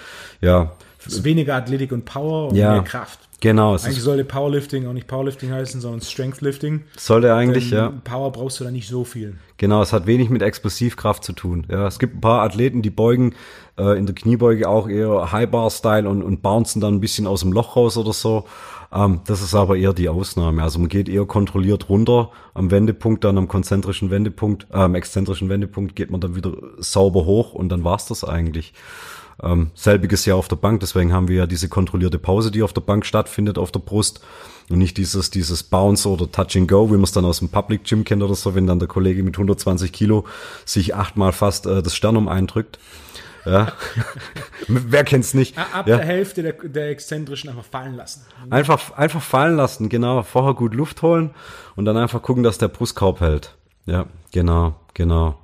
ja. 0.41 0.71
Es 1.05 1.13
ist 1.13 1.23
weniger 1.23 1.53
Athletik 1.55 1.91
und 1.91 2.05
Power 2.05 2.49
und 2.49 2.55
Ja. 2.55 2.71
mehr 2.73 2.83
Kraft. 2.83 3.19
Genau, 3.41 3.75
es 3.75 3.85
Eigentlich 3.85 4.01
sollte 4.01 4.23
Powerlifting 4.25 4.87
auch 4.87 4.93
nicht 4.93 5.07
Powerlifting 5.07 5.51
heißen, 5.51 5.79
sondern 5.81 6.01
Strengthlifting. 6.01 6.81
sollte 6.97 7.33
eigentlich, 7.35 7.69
Denn 7.69 7.77
ja. 7.77 7.93
Power 8.03 8.31
brauchst 8.31 8.59
du 8.59 8.63
da 8.63 8.71
nicht 8.71 8.87
so 8.87 9.03
viel. 9.03 9.35
Genau, 9.57 9.81
es 9.83 9.93
hat 9.93 10.07
wenig 10.07 10.29
mit 10.29 10.41
Explosivkraft 10.41 11.23
zu 11.23 11.33
tun. 11.33 11.67
Ja, 11.69 11.85
es 11.85 11.99
gibt 11.99 12.15
ein 12.15 12.21
paar 12.21 12.41
Athleten, 12.41 12.81
die 12.81 12.89
beugen 12.89 13.35
äh, 13.77 13.97
in 13.99 14.05
der 14.07 14.15
Kniebeuge 14.15 14.67
auch 14.67 14.87
eher 14.87 15.31
High-Bar-Style 15.31 16.09
und, 16.09 16.23
und 16.23 16.41
bouncen 16.41 16.81
dann 16.81 16.95
ein 16.95 17.01
bisschen 17.01 17.27
aus 17.27 17.41
dem 17.41 17.51
Loch 17.51 17.75
raus 17.75 17.97
oder 17.97 18.13
so. 18.13 18.45
Ähm, 18.95 19.21
das 19.25 19.41
ist 19.41 19.53
aber 19.53 19.75
eher 19.77 19.93
die 19.93 20.09
Ausnahme. 20.09 20.63
Also 20.63 20.79
man 20.79 20.87
geht 20.87 21.09
eher 21.09 21.25
kontrolliert 21.25 21.89
runter 21.89 22.31
am 22.53 22.71
Wendepunkt, 22.71 23.23
dann 23.23 23.37
am 23.37 23.47
konzentrischen 23.47 24.09
Wendepunkt, 24.09 24.67
äh, 24.71 24.77
am 24.77 24.95
exzentrischen 24.95 25.49
Wendepunkt 25.49 25.95
geht 25.95 26.09
man 26.09 26.21
dann 26.21 26.35
wieder 26.35 26.53
sauber 26.77 27.25
hoch 27.25 27.53
und 27.53 27.69
dann 27.69 27.83
war's 27.83 28.07
das 28.07 28.23
eigentlich. 28.23 28.73
Ähm, 29.43 29.71
selbiges 29.75 30.25
ja 30.25 30.35
auf 30.35 30.47
der 30.47 30.55
Bank, 30.55 30.79
deswegen 30.79 31.11
haben 31.11 31.27
wir 31.27 31.35
ja 31.35 31.45
diese 31.45 31.67
kontrollierte 31.67 32.19
Pause, 32.19 32.51
die 32.51 32.63
auf 32.63 32.71
der 32.71 32.79
Bank 32.81 33.05
stattfindet, 33.05 33.57
auf 33.57 33.69
der 33.69 33.81
Brust. 33.81 34.21
Und 34.69 34.77
nicht 34.77 34.97
dieses, 34.97 35.29
dieses 35.29 35.61
Bounce 35.61 36.07
oder 36.07 36.31
Touch 36.31 36.55
and 36.55 36.69
Go, 36.69 36.87
wie 36.87 36.93
man 36.93 37.03
es 37.03 37.11
dann 37.11 37.25
aus 37.25 37.39
dem 37.39 37.49
Public 37.49 37.83
Gym 37.83 38.05
kennt 38.05 38.23
oder 38.23 38.33
so, 38.33 38.55
wenn 38.55 38.65
dann 38.65 38.79
der 38.79 38.87
Kollege 38.87 39.21
mit 39.23 39.35
120 39.35 39.91
Kilo 39.91 40.23
sich 40.63 40.95
achtmal 40.95 41.33
fast 41.33 41.65
äh, 41.65 41.83
das 41.83 41.95
Sternum 41.95 42.29
eindrückt. 42.29 42.79
Ja. 43.45 43.71
Wer 44.67 45.03
kennt's 45.03 45.33
nicht? 45.33 45.57
Ab 45.57 45.87
ja. 45.87 45.97
der 45.97 46.05
Hälfte 46.05 46.41
der, 46.41 46.53
der 46.53 46.89
Exzentrischen 46.89 47.49
einfach 47.49 47.63
fallen 47.63 47.95
lassen. 47.95 48.25
Einfach, 48.49 48.91
einfach 48.97 49.21
fallen 49.21 49.55
lassen, 49.55 49.89
genau. 49.89 50.23
Vorher 50.23 50.53
gut 50.53 50.73
Luft 50.73 51.01
holen 51.01 51.31
und 51.75 51.85
dann 51.85 51.97
einfach 51.97 52.21
gucken, 52.21 52.43
dass 52.43 52.57
der 52.57 52.67
Brustkorb 52.67 53.21
hält. 53.21 53.55
Ja, 53.85 54.07
genau, 54.31 54.75
genau. 54.93 55.39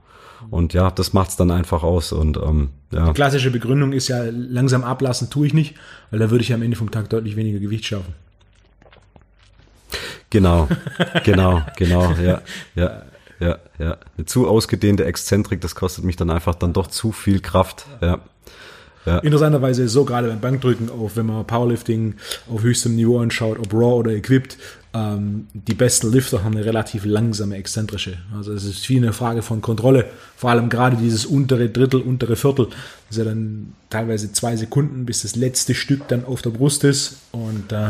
Und 0.49 0.74
ja, 0.74 0.89
das 0.89 1.14
macht's 1.14 1.36
dann 1.36 1.52
einfach 1.52 1.84
aus 1.84 2.12
und 2.12 2.38
ähm, 2.38 2.70
ja. 2.91 3.14
Klassische 3.14 3.52
Begründung 3.52 3.93
ist 3.93 4.08
ja, 4.08 4.24
langsam 4.32 4.84
ablassen 4.84 5.30
tue 5.30 5.47
ich 5.47 5.54
nicht, 5.54 5.76
weil 6.10 6.20
da 6.20 6.32
würde 6.32 6.43
ich 6.43 6.54
am 6.54 6.62
Ende 6.62 6.76
vom 6.76 6.89
Tag 6.89 7.10
deutlich 7.10 7.36
weniger 7.36 7.60
Gewicht 7.60 7.86
schaffen. 7.86 8.14
Genau, 10.30 10.68
genau, 11.24 11.62
genau, 11.76 12.14
ja, 12.14 12.41
ja, 12.74 13.04
ja, 13.42 13.58
ja. 13.80 13.98
Eine 14.18 14.26
zu 14.26 14.48
ausgedehnte 14.48 15.04
Exzentrik, 15.06 15.60
das 15.60 15.76
kostet 15.76 16.06
mich 16.06 16.16
dann 16.16 16.30
einfach 16.30 16.56
dann 16.56 16.74
doch 16.74 16.88
zu 16.88 17.12
viel 17.12 17.42
Kraft, 17.42 17.86
ja. 18.02 18.22
Interessanterweise 19.24 19.82
ist 19.84 19.94
so 19.94 20.06
gerade 20.06 20.28
beim 20.28 20.39
Bankdrücken 20.39 20.89
auf, 20.92 21.16
wenn 21.16 21.26
man 21.26 21.46
Powerlifting 21.46 22.16
auf 22.54 22.62
höchstem 22.62 22.96
Niveau 22.96 23.18
anschaut, 23.18 23.58
ob 23.58 23.74
Raw 23.74 23.96
oder 23.96 24.12
Equipped, 24.12 24.58
ähm, 24.94 25.48
die 25.54 25.74
besten 25.74 26.12
Lifter 26.12 26.44
haben 26.44 26.56
eine 26.56 26.66
relativ 26.66 27.06
langsame 27.06 27.56
exzentrische. 27.56 28.18
Also 28.36 28.54
es 28.54 28.64
ist 28.64 28.86
viel 28.86 29.02
eine 29.02 29.14
Frage 29.14 29.42
von 29.42 29.62
Kontrolle. 29.62 30.06
Vor 30.36 30.50
allem 30.50 30.70
gerade 30.70 30.98
dieses 30.98 31.26
untere 31.26 31.70
Drittel, 31.70 32.02
untere 32.02 32.36
Viertel. 32.36 32.68
Das 32.68 32.78
ist 33.12 33.18
ja 33.18 33.24
dann 33.24 33.74
teilweise 33.89 34.34
zwei 34.34 34.56
Sekunden, 34.56 35.06
bis 35.06 35.24
das 35.24 35.36
letzte 35.36 35.74
Stück 35.74 36.08
dann 36.10 36.26
auf 36.26 36.42
der 36.42 36.52
Brust 36.52 36.84
ist 36.84 37.18
und 37.32 37.72
äh, 37.72 37.89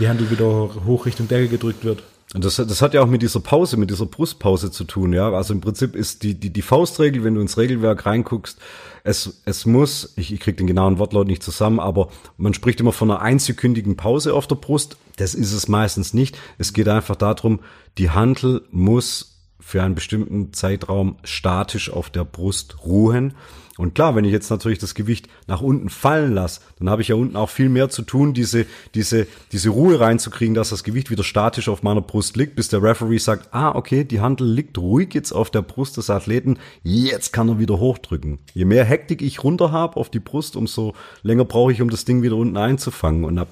die 0.00 0.08
Handel 0.08 0.30
wieder 0.30 0.70
hoch 0.86 1.06
Richtung 1.06 1.28
Decke 1.28 1.48
gedrückt 1.48 1.84
wird. 1.84 2.02
Und 2.34 2.44
das, 2.44 2.56
das 2.56 2.82
hat 2.82 2.92
ja 2.92 3.02
auch 3.02 3.06
mit 3.06 3.22
dieser 3.22 3.40
Pause, 3.40 3.78
mit 3.78 3.90
dieser 3.90 4.04
Brustpause 4.04 4.70
zu 4.70 4.84
tun, 4.84 5.14
ja. 5.14 5.32
Also 5.32 5.54
im 5.54 5.62
Prinzip 5.62 5.96
ist 5.96 6.22
die, 6.22 6.34
die, 6.34 6.50
die 6.50 6.62
Faustregel, 6.62 7.24
wenn 7.24 7.34
du 7.34 7.40
ins 7.40 7.56
Regelwerk 7.56 8.04
reinguckst, 8.04 8.58
es, 9.02 9.40
es 9.46 9.64
muss, 9.64 10.12
ich, 10.16 10.32
ich 10.32 10.40
krieg 10.40 10.58
den 10.58 10.66
genauen 10.66 10.98
Wortlaut 10.98 11.26
nicht 11.26 11.42
zusammen, 11.42 11.80
aber 11.80 12.10
man 12.36 12.52
spricht 12.52 12.80
immer 12.80 12.92
von 12.92 13.10
einer 13.10 13.22
einsekündigen 13.22 13.96
Pause 13.96 14.34
auf 14.34 14.46
der 14.46 14.56
Brust. 14.56 14.98
Das 15.16 15.34
ist 15.34 15.54
es 15.54 15.68
meistens 15.68 16.12
nicht. 16.12 16.38
Es 16.58 16.74
geht 16.74 16.88
einfach 16.88 17.16
darum, 17.16 17.60
die 17.96 18.10
Hantel 18.10 18.66
muss 18.70 19.38
für 19.58 19.82
einen 19.82 19.94
bestimmten 19.94 20.52
Zeitraum 20.52 21.16
statisch 21.24 21.90
auf 21.90 22.10
der 22.10 22.24
Brust 22.24 22.84
ruhen. 22.84 23.34
Und 23.78 23.94
klar, 23.94 24.16
wenn 24.16 24.24
ich 24.24 24.32
jetzt 24.32 24.50
natürlich 24.50 24.78
das 24.78 24.94
Gewicht 24.94 25.28
nach 25.46 25.62
unten 25.62 25.88
fallen 25.88 26.34
lasse, 26.34 26.60
dann 26.78 26.90
habe 26.90 27.00
ich 27.00 27.08
ja 27.08 27.14
unten 27.14 27.36
auch 27.36 27.48
viel 27.48 27.68
mehr 27.68 27.88
zu 27.88 28.02
tun, 28.02 28.34
diese, 28.34 28.66
diese, 28.94 29.26
diese 29.52 29.70
Ruhe 29.70 30.00
reinzukriegen, 30.00 30.54
dass 30.54 30.70
das 30.70 30.84
Gewicht 30.84 31.10
wieder 31.10 31.22
statisch 31.22 31.68
auf 31.68 31.84
meiner 31.84 32.00
Brust 32.00 32.36
liegt, 32.36 32.56
bis 32.56 32.68
der 32.68 32.82
Referee 32.82 33.18
sagt, 33.18 33.54
ah, 33.54 33.74
okay, 33.74 34.02
die 34.02 34.20
Handel 34.20 34.50
liegt 34.50 34.76
ruhig 34.78 35.14
jetzt 35.14 35.32
auf 35.32 35.50
der 35.50 35.62
Brust 35.62 35.96
des 35.96 36.10
Athleten, 36.10 36.58
jetzt 36.82 37.32
kann 37.32 37.48
er 37.48 37.58
wieder 37.60 37.78
hochdrücken. 37.78 38.40
Je 38.52 38.64
mehr 38.64 38.84
Hektik 38.84 39.22
ich 39.22 39.44
runter 39.44 39.70
habe 39.70 39.96
auf 39.96 40.10
die 40.10 40.18
Brust, 40.20 40.56
umso 40.56 40.94
länger 41.22 41.44
brauche 41.44 41.70
ich, 41.72 41.80
um 41.80 41.88
das 41.88 42.04
Ding 42.04 42.22
wieder 42.22 42.36
unten 42.36 42.56
einzufangen. 42.56 43.24
Und 43.24 43.38
ab 43.38 43.48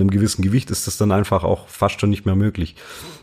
einem 0.00 0.10
gewissen 0.10 0.42
Gewicht 0.42 0.70
ist 0.70 0.86
das 0.86 0.96
dann 0.96 1.12
einfach 1.12 1.44
auch 1.44 1.68
fast 1.68 2.00
schon 2.00 2.10
nicht 2.10 2.26
mehr 2.26 2.36
möglich. 2.36 2.76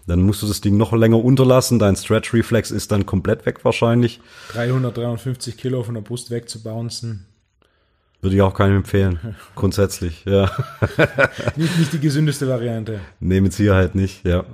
Dann 0.07 0.21
musst 0.21 0.41
du 0.41 0.47
das 0.47 0.61
Ding 0.61 0.78
noch 0.78 0.93
länger 0.93 1.24
unterlassen, 1.24 1.80
dein 1.80 1.95
Stretch-Reflex 1.95 2.71
ist 2.71 2.91
dann 2.91 3.05
komplett 3.05 3.45
weg 3.45 3.63
wahrscheinlich. 3.63 4.19
353 4.53 5.57
Kilo 5.57 5.84
von 5.84 5.95
der 5.95 6.01
Brust 6.01 6.32
wegzubouncen. 6.32 7.26
Würde 8.24 8.38
ich 8.38 8.41
auch 8.41 8.53
keinem 8.53 8.78
empfehlen. 8.78 9.19
Grundsätzlich, 9.55 10.24
ja. 10.24 10.49
Nicht, 11.57 11.78
nicht 11.78 11.91
die 11.91 11.99
gesündeste 11.99 12.47
Variante. 12.47 13.01
Nee, 13.19 13.41
mit 13.41 13.51
Sicherheit 13.51 13.95
nicht, 13.95 14.26
ja. 14.26 14.45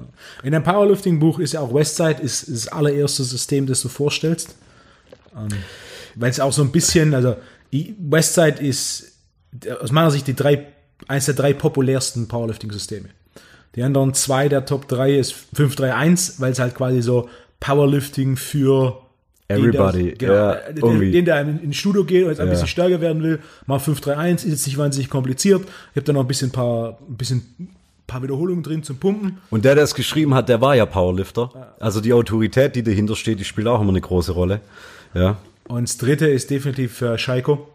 In 0.42 0.56
einem 0.56 0.64
Powerlifting-Buch 0.64 1.38
ist 1.38 1.54
ja 1.54 1.60
auch 1.60 1.72
Westside 1.72 2.20
ist, 2.20 2.44
ist 2.44 2.66
das 2.66 2.74
allererste 2.74 3.24
System, 3.24 3.68
das 3.68 3.84
du 3.84 3.88
vorstellst. 3.88 4.56
Ähm, 5.36 5.50
Weil 6.16 6.32
es 6.32 6.40
auch 6.40 6.52
so 6.52 6.64
ein 6.64 6.72
bisschen, 6.72 7.14
also 7.14 7.36
Westside 7.72 8.60
ist 8.60 9.12
aus 9.80 9.92
meiner 9.92 10.10
Sicht 10.10 10.26
die 10.26 10.36
drei, 10.36 10.66
eines 11.08 11.26
der 11.26 11.36
drei 11.36 11.54
populärsten 11.54 12.28
Powerlifting-Systeme. 12.28 13.10
Die 13.76 13.84
anderen 13.84 14.14
zwei 14.14 14.50
der 14.50 14.66
Top 14.66 14.88
3 14.88 15.16
ist 15.16 15.34
531, 15.54 16.40
weil 16.40 16.52
es 16.52 16.60
halt 16.60 16.76
quasi 16.76 17.02
so 17.02 17.30
Powerlifting 17.60 18.36
für 18.36 18.98
Everybody, 19.48 20.10
den, 20.10 20.18
der, 20.20 20.34
ja, 20.34 20.72
genau, 20.74 20.92
den, 21.00 21.12
den, 21.12 21.26
der 21.26 21.42
in- 21.42 21.60
ins 21.64 21.76
Studio 21.78 22.04
geht 22.04 22.24
und 22.24 22.30
jetzt 22.30 22.40
ein 22.40 22.48
Ja. 22.48 22.52
bisschen 22.54 22.68
stärker 22.68 23.02
werden 23.02 23.24
will, 23.24 23.40
mal 23.66 23.80
531, 23.80 24.48
ist 24.48 24.60
jetzt 24.60 24.68
nicht 24.68 24.78
wahnsinnig 24.78 25.10
kompliziert. 25.10 25.62
Ich 25.64 25.96
habe 25.96 26.04
da 26.04 26.14
noch 26.14 26.22
ein 26.22 26.28
bisschen 26.28 26.52
paar, 26.52 27.00
ein 27.10 27.16
bisschen 27.18 27.68
paar 28.06 28.22
Wiederholungen 28.22 28.64
drin 28.64 28.84
zum 28.84 28.98
Pumpen. 28.98 29.38
Und 29.50 29.66
der, 29.66 29.76
der 29.76 29.84
es 29.86 29.96
geschrieben 29.96 30.34
hat, 30.36 30.50
der 30.50 30.62
war 30.62 30.76
ja 30.76 30.86
Powerlifter. 30.86 31.76
Also 31.80 32.00
die 32.02 32.14
Autorität, 32.14 32.76
die 32.76 32.84
dahinter 32.84 33.16
steht, 33.16 33.40
die 33.40 33.44
spielt 33.46 33.68
auch 33.68 33.82
immer 33.82 33.90
eine 33.90 34.02
große 34.02 34.32
Rolle. 34.34 34.62
Ja. 35.16 35.38
Und 35.68 35.90
das 35.90 35.98
dritte 35.98 36.28
ist 36.28 36.50
definitiv 36.52 37.02
äh, 37.02 37.18
Scheiko, 37.18 37.68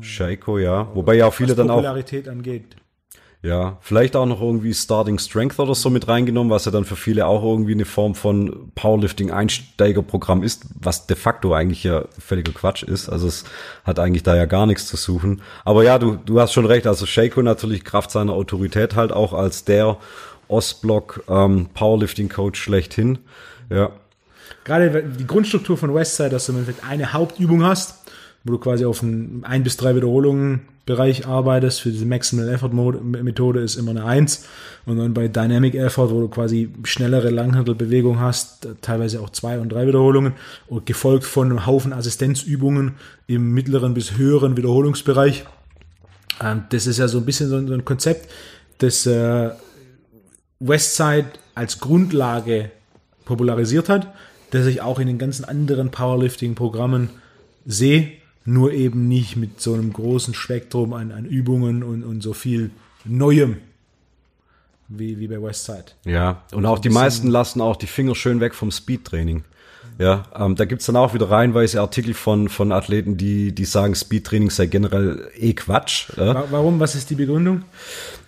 Scheiko, 0.00 0.58
ja. 0.58 0.88
Wobei 0.94 1.14
ja 1.14 1.26
auch 1.26 1.34
viele 1.34 1.50
was 1.50 1.56
dann 1.56 1.70
auch, 1.70 1.76
Popularität 1.76 2.28
angeht. 2.28 2.76
ja, 3.42 3.78
vielleicht 3.80 4.16
auch 4.16 4.26
noch 4.26 4.40
irgendwie 4.40 4.72
Starting 4.72 5.18
Strength 5.18 5.58
oder 5.58 5.74
so 5.74 5.90
mit 5.90 6.08
reingenommen, 6.08 6.50
was 6.50 6.64
ja 6.64 6.72
dann 6.72 6.84
für 6.84 6.96
viele 6.96 7.26
auch 7.26 7.42
irgendwie 7.42 7.72
eine 7.72 7.84
Form 7.84 8.14
von 8.14 8.72
Powerlifting-Einsteigerprogramm 8.74 10.42
ist, 10.42 10.66
was 10.80 11.06
de 11.06 11.16
facto 11.16 11.52
eigentlich 11.54 11.84
ja 11.84 12.04
völliger 12.18 12.52
Quatsch 12.52 12.82
ist. 12.82 13.08
Also 13.08 13.26
es 13.26 13.44
hat 13.84 13.98
eigentlich 13.98 14.22
da 14.22 14.34
ja 14.34 14.46
gar 14.46 14.66
nichts 14.66 14.86
zu 14.86 14.96
suchen. 14.96 15.42
Aber 15.64 15.84
ja, 15.84 15.98
du, 15.98 16.16
du 16.16 16.40
hast 16.40 16.52
schon 16.52 16.66
recht. 16.66 16.86
Also 16.86 17.06
Sheiko 17.06 17.42
natürlich 17.42 17.84
Kraft 17.84 18.10
seiner 18.10 18.32
Autorität 18.32 18.96
halt 18.96 19.12
auch 19.12 19.32
als 19.32 19.64
der 19.64 19.98
Ostblock 20.48 21.24
ähm, 21.28 21.68
Powerlifting-Coach 21.74 22.60
schlechthin. 22.60 23.18
Ja. 23.70 23.90
Gerade 24.64 25.02
die 25.02 25.26
Grundstruktur 25.26 25.76
von 25.76 25.94
Westside, 25.94 26.30
dass 26.30 26.46
du 26.46 26.52
im 26.52 26.58
Endeffekt 26.58 26.88
eine 26.88 27.12
Hauptübung 27.12 27.64
hast, 27.64 28.04
wo 28.44 28.52
du 28.52 28.58
quasi 28.58 28.84
auf 28.84 29.02
einen 29.02 29.42
ein 29.44 29.62
bis 29.64 29.76
drei 29.76 29.96
Wiederholungen 29.96 30.62
Bereich 30.86 31.26
arbeitest. 31.26 31.80
Für 31.80 31.90
diese 31.90 32.04
Maximal 32.04 32.48
Effort 32.48 32.68
Methode 32.68 33.60
ist 33.60 33.76
immer 33.76 33.92
eine 33.92 34.04
Eins 34.04 34.46
Und 34.84 34.98
dann 34.98 35.14
bei 35.14 35.28
Dynamic 35.28 35.74
Effort, 35.74 36.10
wo 36.10 36.20
du 36.20 36.28
quasi 36.28 36.70
schnellere 36.84 37.30
Langhantelbewegung 37.30 38.20
hast, 38.20 38.68
teilweise 38.82 39.22
auch 39.22 39.30
zwei 39.30 39.58
und 39.58 39.70
drei 39.70 39.86
Wiederholungen 39.86 40.34
und 40.66 40.84
gefolgt 40.84 41.24
von 41.24 41.50
einem 41.50 41.64
Haufen 41.64 41.94
Assistenzübungen 41.94 42.96
im 43.26 43.52
mittleren 43.54 43.94
bis 43.94 44.18
höheren 44.18 44.58
Wiederholungsbereich. 44.58 45.44
Ähm, 46.42 46.64
Das 46.68 46.86
ist 46.86 46.98
ja 46.98 47.08
so 47.08 47.18
ein 47.18 47.24
bisschen 47.24 47.48
so 47.48 47.56
ein, 47.56 47.66
so 47.66 47.72
ein 47.72 47.86
Konzept, 47.86 48.30
das 48.78 49.06
äh, 49.06 49.50
Westside 50.60 51.28
als 51.54 51.80
Grundlage 51.80 52.70
popularisiert 53.24 53.88
hat, 53.88 54.12
das 54.50 54.66
ich 54.66 54.82
auch 54.82 54.98
in 54.98 55.06
den 55.06 55.18
ganzen 55.18 55.46
anderen 55.46 55.90
Powerlifting-Programmen 55.90 57.08
sehe, 57.64 58.12
nur 58.44 58.72
eben 58.72 59.08
nicht 59.08 59.36
mit 59.36 59.60
so 59.60 59.74
einem 59.74 59.92
großen 59.92 60.34
Spektrum 60.34 60.92
an, 60.92 61.12
an 61.12 61.24
Übungen 61.24 61.82
und, 61.82 62.04
und 62.04 62.22
so 62.22 62.32
viel 62.32 62.70
Neuem 63.04 63.58
wie, 64.88 65.18
wie 65.18 65.28
bei 65.28 65.42
Westside. 65.42 65.92
Ja, 66.04 66.42
und 66.52 66.66
auch 66.66 66.78
die 66.78 66.90
meisten 66.90 67.28
lassen 67.28 67.60
auch 67.60 67.76
die 67.76 67.86
Finger 67.86 68.14
schön 68.14 68.40
weg 68.40 68.54
vom 68.54 68.70
Speedtraining. 68.70 69.44
Ja, 69.98 70.24
ähm, 70.36 70.56
da 70.56 70.64
gibt's 70.64 70.86
dann 70.86 70.96
auch 70.96 71.14
wieder 71.14 71.30
reihenweise 71.30 71.80
Artikel 71.80 72.14
von, 72.14 72.48
von 72.48 72.72
Athleten, 72.72 73.16
die, 73.16 73.54
die 73.54 73.64
sagen, 73.64 73.94
Speedtraining 73.94 74.50
sei 74.50 74.66
generell 74.66 75.30
eh 75.36 75.52
Quatsch. 75.52 76.10
Ja? 76.16 76.44
Warum? 76.50 76.80
Was 76.80 76.94
ist 76.94 77.10
die 77.10 77.14
Begründung? 77.14 77.62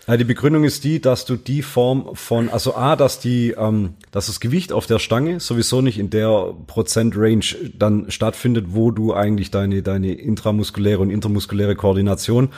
Ja, 0.07 0.17
die 0.17 0.25
Begründung 0.25 0.62
ist 0.62 0.85
die, 0.85 1.01
dass 1.01 1.25
du 1.25 1.35
die 1.35 1.62
Form 1.62 2.14
von, 2.14 2.49
also 2.49 2.77
A, 2.77 2.95
dass 2.95 3.19
die, 3.19 3.57
ähm, 3.59 3.95
dass 4.12 4.27
das 4.27 4.39
Gewicht 4.39 4.73
auf 4.73 4.87
der 4.87 5.01
Stange 5.01 5.41
sowieso 5.41 5.81
nicht 5.81 5.99
in 5.99 6.11
der 6.11 6.55
Prozentrange 6.69 7.57
dann 7.77 8.09
stattfindet, 8.12 8.67
wo 8.69 8.93
du 8.93 9.12
eigentlich 9.14 9.51
deine, 9.51 9.83
deine 9.83 10.12
intramuskuläre 10.12 11.01
und 11.01 11.11
intermuskuläre 11.11 11.75
Koordination 11.75 12.51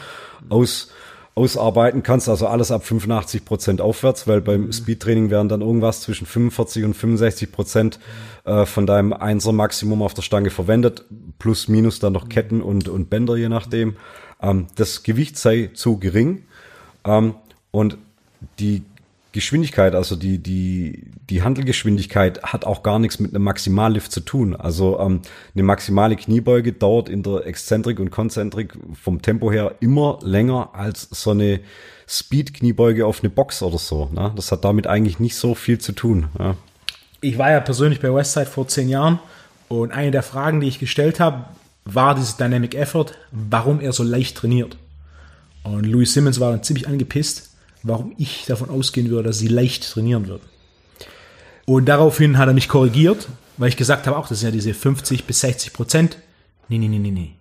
aus, 0.50 0.92
ausarbeiten 1.38 2.02
kannst, 2.02 2.28
also 2.28 2.48
alles 2.48 2.72
ab 2.72 2.84
85 2.84 3.44
Prozent 3.44 3.80
aufwärts, 3.80 4.26
weil 4.26 4.40
beim 4.40 4.66
mhm. 4.66 4.72
Speedtraining 4.72 5.30
werden 5.30 5.48
dann 5.48 5.60
irgendwas 5.60 6.00
zwischen 6.02 6.26
45 6.26 6.84
und 6.84 6.94
65 6.94 7.52
Prozent 7.52 8.00
äh, 8.44 8.66
von 8.66 8.86
deinem 8.86 9.12
Einser 9.12 9.52
Maximum 9.52 10.02
auf 10.02 10.14
der 10.14 10.22
Stange 10.22 10.50
verwendet, 10.50 11.04
plus 11.38 11.68
minus 11.68 12.00
dann 12.00 12.12
noch 12.12 12.28
Ketten 12.28 12.60
und, 12.60 12.88
und 12.88 13.08
Bänder, 13.08 13.36
je 13.36 13.48
nachdem. 13.48 13.96
Ähm, 14.42 14.66
das 14.74 15.04
Gewicht 15.04 15.38
sei 15.38 15.70
zu 15.74 15.98
gering 15.98 16.42
ähm, 17.04 17.34
und 17.70 17.98
die 18.58 18.82
Geschwindigkeit, 19.38 19.94
also 19.94 20.16
die, 20.16 20.38
die, 20.38 21.12
die 21.30 21.42
Handelgeschwindigkeit 21.42 22.42
hat 22.42 22.64
auch 22.64 22.82
gar 22.82 22.98
nichts 22.98 23.20
mit 23.20 23.32
einem 23.32 23.44
Maximallift 23.44 24.10
zu 24.10 24.18
tun. 24.20 24.56
Also 24.56 24.98
ähm, 24.98 25.20
eine 25.54 25.62
maximale 25.62 26.16
Kniebeuge 26.16 26.72
dauert 26.72 27.08
in 27.08 27.22
der 27.22 27.46
Exzentrik 27.46 28.00
und 28.00 28.10
Konzentrik 28.10 28.76
vom 29.00 29.22
Tempo 29.22 29.52
her 29.52 29.76
immer 29.78 30.18
länger 30.22 30.70
als 30.72 31.08
so 31.10 31.30
eine 31.30 31.60
Speed-Kniebeuge 32.08 33.06
auf 33.06 33.20
eine 33.20 33.30
Box 33.30 33.62
oder 33.62 33.78
so. 33.78 34.10
Ne? 34.12 34.32
Das 34.34 34.50
hat 34.50 34.64
damit 34.64 34.88
eigentlich 34.88 35.20
nicht 35.20 35.36
so 35.36 35.54
viel 35.54 35.78
zu 35.78 35.92
tun. 35.92 36.26
Ja. 36.38 36.56
Ich 37.20 37.38
war 37.38 37.52
ja 37.52 37.60
persönlich 37.60 38.00
bei 38.00 38.12
Westside 38.12 38.46
vor 38.46 38.66
zehn 38.66 38.88
Jahren 38.88 39.20
und 39.68 39.92
eine 39.92 40.10
der 40.10 40.24
Fragen, 40.24 40.60
die 40.60 40.68
ich 40.68 40.80
gestellt 40.80 41.20
habe, 41.20 41.44
war 41.84 42.16
dieses 42.16 42.36
Dynamic 42.36 42.74
Effort, 42.74 43.12
warum 43.30 43.80
er 43.80 43.92
so 43.92 44.02
leicht 44.02 44.36
trainiert. 44.36 44.76
Und 45.62 45.84
Louis 45.84 46.12
Simmons 46.12 46.40
war 46.40 46.50
dann 46.50 46.62
ziemlich 46.64 46.88
angepisst, 46.88 47.47
warum 47.82 48.14
ich 48.18 48.44
davon 48.46 48.70
ausgehen 48.70 49.10
würde, 49.10 49.28
dass 49.28 49.38
sie 49.38 49.48
leicht 49.48 49.90
trainieren 49.90 50.28
würden. 50.28 50.44
Und 51.64 51.86
daraufhin 51.86 52.38
hat 52.38 52.48
er 52.48 52.54
mich 52.54 52.68
korrigiert, 52.68 53.28
weil 53.56 53.68
ich 53.68 53.76
gesagt 53.76 54.06
habe, 54.06 54.16
auch 54.16 54.28
das 54.28 54.40
sind 54.40 54.48
ja 54.48 54.52
diese 54.52 54.74
50 54.74 55.24
bis 55.24 55.40
60 55.40 55.72
Prozent. 55.72 56.18
Nee, 56.68 56.78
nee, 56.78 56.88
nee, 56.88 56.98
nee, 56.98 57.10
nee. 57.10 57.34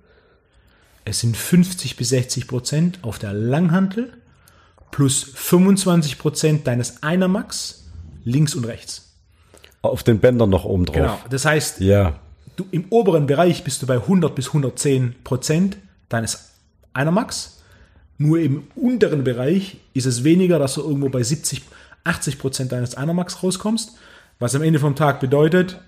Es 1.05 1.21
sind 1.21 1.38
50 1.38 1.95
bis 1.95 2.09
60 2.09 2.47
Prozent 2.47 2.99
auf 3.03 3.19
der 3.19 3.33
Langhantel 3.33 4.11
plus 4.91 5.23
25 5.23 6.17
Prozent 6.17 6.67
deines 6.67 7.03
Einermax 7.03 7.85
links 8.23 8.55
und 8.55 8.65
rechts. 8.65 9.13
Auf 9.81 10.03
den 10.03 10.19
Bändern 10.19 10.49
noch 10.49 10.65
oben 10.65 10.85
drauf. 10.85 10.95
Genau. 10.95 11.19
Das 11.29 11.45
heißt, 11.45 11.79
ja. 11.79 12.19
du, 12.57 12.65
im 12.71 12.85
oberen 12.89 13.27
Bereich 13.27 13.63
bist 13.63 13.81
du 13.81 13.88
bei 13.88 13.95
100 13.95 14.35
bis 14.35 14.47
110 14.47 15.15
Prozent 15.23 15.77
deines 16.09 16.49
Einermax 16.93 17.57
nur 18.18 18.39
im 18.39 18.63
unteren 18.76 19.24
Bereich 19.24 19.78
ist 19.93 20.05
es 20.05 20.24
weniger, 20.24 20.59
dass 20.59 20.76
du 20.76 20.82
irgendwo 20.82 21.09
bei 21.09 21.24
70, 21.24 21.61
80 22.03 22.39
Prozent 22.39 22.72
deines 22.72 22.95
Einermax 22.95 23.43
rauskommst, 23.43 23.95
was 24.39 24.55
am 24.55 24.61
Ende 24.61 24.80
vom 24.80 24.95
Tag 24.95 25.20
bedeutet, 25.20 25.80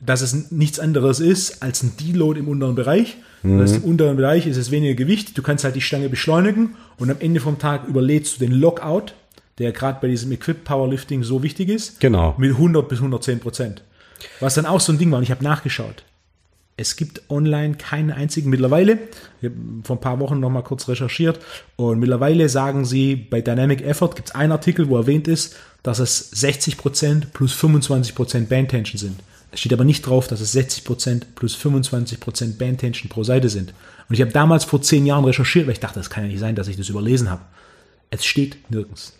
dass 0.00 0.20
es 0.20 0.50
nichts 0.50 0.78
anderes 0.78 1.20
ist 1.20 1.62
als 1.62 1.82
ein 1.82 1.92
Deload 1.96 2.38
im 2.38 2.48
unteren 2.48 2.74
Bereich. 2.74 3.16
Mhm. 3.42 3.58
Das 3.58 3.72
heißt, 3.72 3.84
im 3.84 3.90
unteren 3.90 4.16
Bereich 4.16 4.46
ist 4.46 4.56
es 4.56 4.70
weniger 4.70 4.94
Gewicht, 4.94 5.36
du 5.36 5.42
kannst 5.42 5.64
halt 5.64 5.76
die 5.76 5.80
Stange 5.80 6.08
beschleunigen 6.08 6.76
und 6.98 7.10
am 7.10 7.16
Ende 7.20 7.40
vom 7.40 7.58
Tag 7.58 7.86
überlädst 7.86 8.36
du 8.36 8.46
den 8.46 8.52
Lockout, 8.52 9.14
der 9.58 9.72
gerade 9.72 9.98
bei 10.00 10.08
diesem 10.08 10.30
Equip 10.32 10.64
Powerlifting 10.64 11.22
so 11.22 11.42
wichtig 11.42 11.68
ist, 11.68 12.00
genau. 12.00 12.34
mit 12.38 12.52
100 12.52 12.88
bis 12.88 12.98
110 12.98 13.40
Prozent. 13.40 13.82
Was 14.40 14.54
dann 14.54 14.66
auch 14.66 14.80
so 14.80 14.92
ein 14.92 14.98
Ding 14.98 15.10
war, 15.10 15.18
und 15.18 15.24
ich 15.24 15.30
habe 15.30 15.44
nachgeschaut. 15.44 16.04
Es 16.80 16.94
gibt 16.94 17.22
online 17.28 17.74
keinen 17.74 18.12
einzigen 18.12 18.50
mittlerweile. 18.50 19.00
Ich 19.42 19.48
habe 19.48 19.56
vor 19.82 19.96
ein 19.96 20.00
paar 20.00 20.20
Wochen 20.20 20.38
noch 20.38 20.48
mal 20.48 20.62
kurz 20.62 20.86
recherchiert 20.86 21.40
und 21.74 21.98
mittlerweile 21.98 22.48
sagen 22.48 22.84
sie, 22.84 23.16
bei 23.16 23.40
Dynamic 23.40 23.82
Effort 23.82 24.14
gibt 24.14 24.28
es 24.28 24.34
einen 24.36 24.52
Artikel, 24.52 24.88
wo 24.88 24.96
erwähnt 24.96 25.26
ist, 25.26 25.56
dass 25.82 25.98
es 25.98 26.32
60% 26.32 27.32
plus 27.32 27.52
25% 27.60 28.46
Bandtension 28.46 28.96
sind. 28.96 29.18
Es 29.50 29.58
steht 29.58 29.72
aber 29.72 29.82
nicht 29.82 30.06
drauf, 30.06 30.28
dass 30.28 30.40
es 30.40 30.54
60% 30.54 31.22
plus 31.34 31.56
25% 31.56 32.58
Bandtension 32.58 33.08
pro 33.08 33.24
Seite 33.24 33.48
sind. 33.48 33.74
Und 34.08 34.14
ich 34.14 34.20
habe 34.20 34.30
damals 34.30 34.64
vor 34.64 34.80
zehn 34.80 35.04
Jahren 35.04 35.24
recherchiert, 35.24 35.66
weil 35.66 35.72
ich 35.72 35.80
dachte, 35.80 35.98
das 35.98 36.10
kann 36.10 36.22
ja 36.22 36.28
nicht 36.30 36.38
sein, 36.38 36.54
dass 36.54 36.68
ich 36.68 36.76
das 36.76 36.90
überlesen 36.90 37.28
habe. 37.28 37.42
Es 38.10 38.24
steht 38.24 38.70
nirgends. 38.70 39.14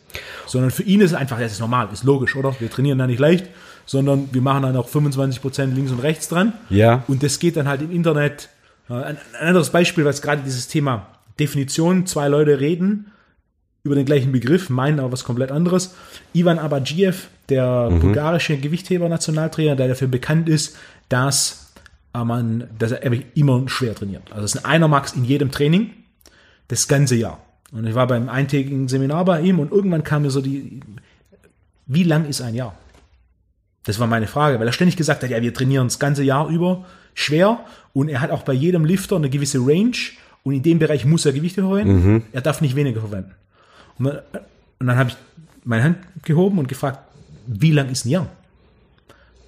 Sondern 0.47 0.71
für 0.71 0.85
ihn 0.85 1.01
ist 1.01 1.11
es 1.11 1.17
einfach, 1.17 1.41
das 1.41 1.53
ist 1.53 1.61
normal, 1.61 1.89
ist 1.93 2.05
logisch, 2.05 2.37
oder? 2.37 2.55
Wir 2.61 2.71
trainieren 2.71 2.99
da 2.99 3.09
nicht 3.09 3.19
leicht 3.19 3.47
sondern 3.89 4.29
wir 4.33 4.43
machen 4.43 4.65
dann 4.65 4.77
auch 4.77 4.87
25 4.87 5.41
Prozent 5.41 5.75
links 5.75 5.91
und 5.91 6.01
rechts 6.01 6.29
dran. 6.29 6.53
Ja. 6.69 7.05
Und 7.09 7.23
das 7.23 7.39
geht 7.39 7.57
dann 7.57 7.67
halt 7.67 7.81
im 7.81 7.91
Internet. 7.91 8.51
Ein, 8.89 9.17
anderes 9.41 9.71
Beispiel, 9.71 10.05
was 10.05 10.21
gerade 10.21 10.43
dieses 10.43 10.69
Thema 10.69 11.07
Definition, 11.41 12.05
zwei 12.05 12.29
Leute 12.29 12.61
reden 12.61 13.13
über 13.85 13.95
den 13.95 14.05
gleichen 14.05 14.31
Begriff, 14.31 14.69
meinen 14.69 15.01
aber 15.01 15.13
was 15.13 15.25
komplett 15.25 15.51
anderes. 15.51 15.95
Ivan 16.35 16.59
Abadjiev, 16.59 17.29
der 17.49 17.89
mhm. 17.91 18.01
bulgarische 18.01 18.59
Gewichtheber-Nationaltrainer, 18.59 19.75
der 19.75 19.89
dafür 19.89 20.09
bekannt 20.09 20.51
ist, 20.51 20.77
dass 21.09 21.73
man, 22.13 22.69
dass 22.79 22.93
er 22.93 23.11
immer 23.35 23.69
schwer 23.69 23.95
trainiert. 23.95 24.25
Also 24.31 24.45
es 24.45 24.55
ist 24.55 24.65
ein 24.65 24.71
Einermax 24.71 25.13
in 25.13 25.25
jedem 25.25 25.51
Training, 25.51 25.93
das 26.69 26.89
ganze 26.89 27.15
Jahr. 27.15 27.39
Und 27.73 27.87
ich 27.87 27.95
war 27.95 28.07
beim 28.07 28.29
eintägigen 28.29 28.89
Seminar 28.89 29.25
bei 29.25 29.41
ihm 29.41 29.61
und 29.61 29.73
irgendwann 29.73 30.05
kam 30.05 30.23
mir 30.23 30.31
so 30.31 30.43
die, 30.43 30.81
wie 31.87 32.03
lang 32.03 32.27
ist 32.27 32.43
ein 32.43 32.55
Jahr? 32.55 32.75
Das 33.89 33.99
war 33.99 34.07
meine 34.07 34.27
Frage, 34.27 34.61
weil 34.61 34.67
er 34.67 34.73
ständig 34.75 34.99
gesagt 34.99 35.23
hat, 35.23 35.31
ja, 35.31 35.41
wir 35.41 35.55
trainieren 35.55 35.87
das 35.87 35.99
ganze 35.99 36.23
Jahr 36.23 36.49
über 36.49 36.85
schwer 37.15 37.61
und 37.95 38.11
er 38.11 38.21
hat 38.21 38.31
auch 38.31 38.43
bei 38.43 38.53
jedem 38.53 38.85
Lifter 38.85 39.17
eine 39.17 39.31
gewisse 39.31 39.61
Range 39.61 39.97
und 40.43 40.53
in 40.53 40.63
dem 40.63 40.79
Bereich 40.79 41.07
muss 41.07 41.25
er 41.25 41.33
Gewichte 41.33 41.63
verwenden. 41.63 41.95
Mhm. 41.95 42.23
Er 42.33 42.43
darf 42.43 42.61
nicht 42.61 42.77
weniger 42.77 43.01
verwenden. 43.01 43.33
Und 43.99 44.05
dann, 44.05 44.21
dann 44.79 44.99
habe 44.99 45.09
ich 45.09 45.17
meine 45.65 45.85
Hand 45.85 45.97
gehoben 46.23 46.59
und 46.59 46.69
gefragt, 46.69 46.99
wie 47.47 47.73
lang 47.73 47.89
ist 47.89 48.05
ein 48.05 48.11
Jahr? 48.11 48.27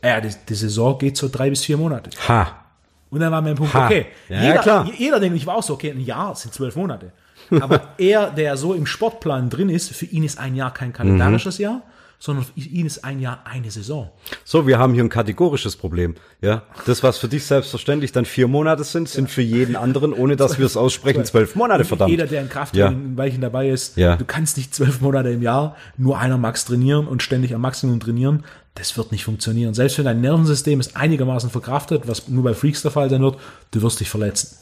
Ja, 0.03 0.23
die, 0.23 0.31
die 0.49 0.55
Saison 0.55 0.97
geht 0.97 1.19
so 1.19 1.29
drei 1.29 1.51
bis 1.51 1.63
vier 1.63 1.77
Monate. 1.77 2.09
Ha. 2.27 2.65
Und 3.11 3.21
dann 3.21 3.31
war 3.31 3.43
mein 3.43 3.57
Punkt, 3.57 3.75
ha. 3.75 3.85
okay. 3.85 4.07
Ja, 4.31 4.43
jeder, 4.43 4.59
klar. 4.61 4.91
jeder 4.97 5.21
denkt, 5.21 5.37
ich 5.37 5.47
war 5.47 5.57
auch 5.57 5.63
so, 5.63 5.75
okay, 5.75 5.91
ein 5.91 6.01
Jahr 6.01 6.35
sind 6.35 6.55
zwölf 6.55 6.77
Monate. 6.77 7.13
Aber 7.61 7.95
er, 7.99 8.31
der 8.31 8.57
so 8.57 8.75
im 8.75 8.87
Sportplan 8.87 9.51
drin 9.51 9.69
ist, 9.69 9.91
für 9.91 10.07
ihn 10.07 10.25
ist 10.25 10.39
ein 10.39 10.55
Jahr 10.55 10.73
kein 10.73 10.93
kalendarisches 10.93 11.59
mhm. 11.59 11.63
Jahr, 11.63 11.83
sondern 12.21 12.45
für 12.45 12.69
ihn 12.69 12.85
ist 12.85 13.03
ein 13.03 13.19
Jahr 13.19 13.41
eine 13.45 13.71
Saison. 13.71 14.11
So, 14.45 14.67
wir 14.67 14.79
haben 14.79 14.93
hier 14.93 15.03
ein 15.03 15.09
kategorisches 15.09 15.75
Problem. 15.75 16.15
Ja, 16.43 16.63
das, 16.85 17.03
was 17.03 17.17
für 17.17 17.29
dich 17.29 17.45
selbstverständlich 17.47 18.13
dann 18.13 18.27
vier 18.27 18.47
Monate 18.47 18.85
sind, 18.85 19.09
sind 19.09 19.25
ja. 19.25 19.31
für 19.31 19.43
jeden 19.43 19.75
anderen, 19.75 20.13
ohne 20.13 20.37
dass 20.37 20.59
wir 20.59 20.67
es 20.67 20.77
aussprechen, 20.77 21.25
zwölf 21.25 21.57
Monate, 21.57 21.85
verdammt. 21.85 22.11
Jeder, 22.11 22.27
der 22.27 22.43
in 22.43 22.51
Krafttraining 22.51 23.13
ja. 23.13 23.17
Weichen 23.17 23.41
dabei 23.41 23.71
ist, 23.71 23.97
ja. 23.97 24.17
du 24.17 24.27
kannst 24.27 24.59
nicht 24.59 24.75
zwölf 24.75 25.01
Monate 25.01 25.31
im 25.31 25.41
Jahr 25.41 25.77
nur 25.97 26.19
einer 26.19 26.37
Max 26.37 26.67
trainieren 26.67 27.09
und 27.09 27.23
ständig 27.23 27.55
am 27.55 27.63
Maximum 27.63 27.99
trainieren. 28.01 28.45
Das 28.75 28.97
wird 28.99 29.13
nicht 29.13 29.25
funktionieren. 29.25 29.73
Selbst 29.73 29.97
wenn 29.99 30.05
dein 30.05 30.21
Nervensystem 30.21 30.79
es 30.79 30.95
einigermaßen 30.95 31.49
verkraftet, 31.51 32.07
was 32.07 32.29
nur 32.29 32.45
bei 32.45 32.55
Freaks 32.55 32.83
der 32.83 32.91
Fall 32.91 33.09
sein 33.09 33.23
wird, 33.23 33.39
du 33.71 33.81
wirst 33.83 33.99
dich 33.99 34.11
verletzen. 34.11 34.57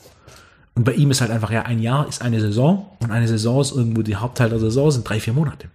Und 0.78 0.84
bei 0.84 0.92
ihm 0.92 1.10
ist 1.10 1.20
halt 1.20 1.32
einfach, 1.32 1.50
ja, 1.50 1.62
ein 1.62 1.80
Jahr 1.80 2.06
ist 2.06 2.22
eine 2.22 2.40
Saison 2.40 2.86
und 3.02 3.10
eine 3.10 3.26
Saison 3.26 3.60
ist 3.60 3.74
irgendwo 3.74 4.02
die 4.02 4.14
Hauptteil 4.14 4.48
der 4.48 4.60
Saison 4.60 4.92
sind 4.92 5.08
drei, 5.08 5.18
vier 5.18 5.32
Monate. 5.32 5.66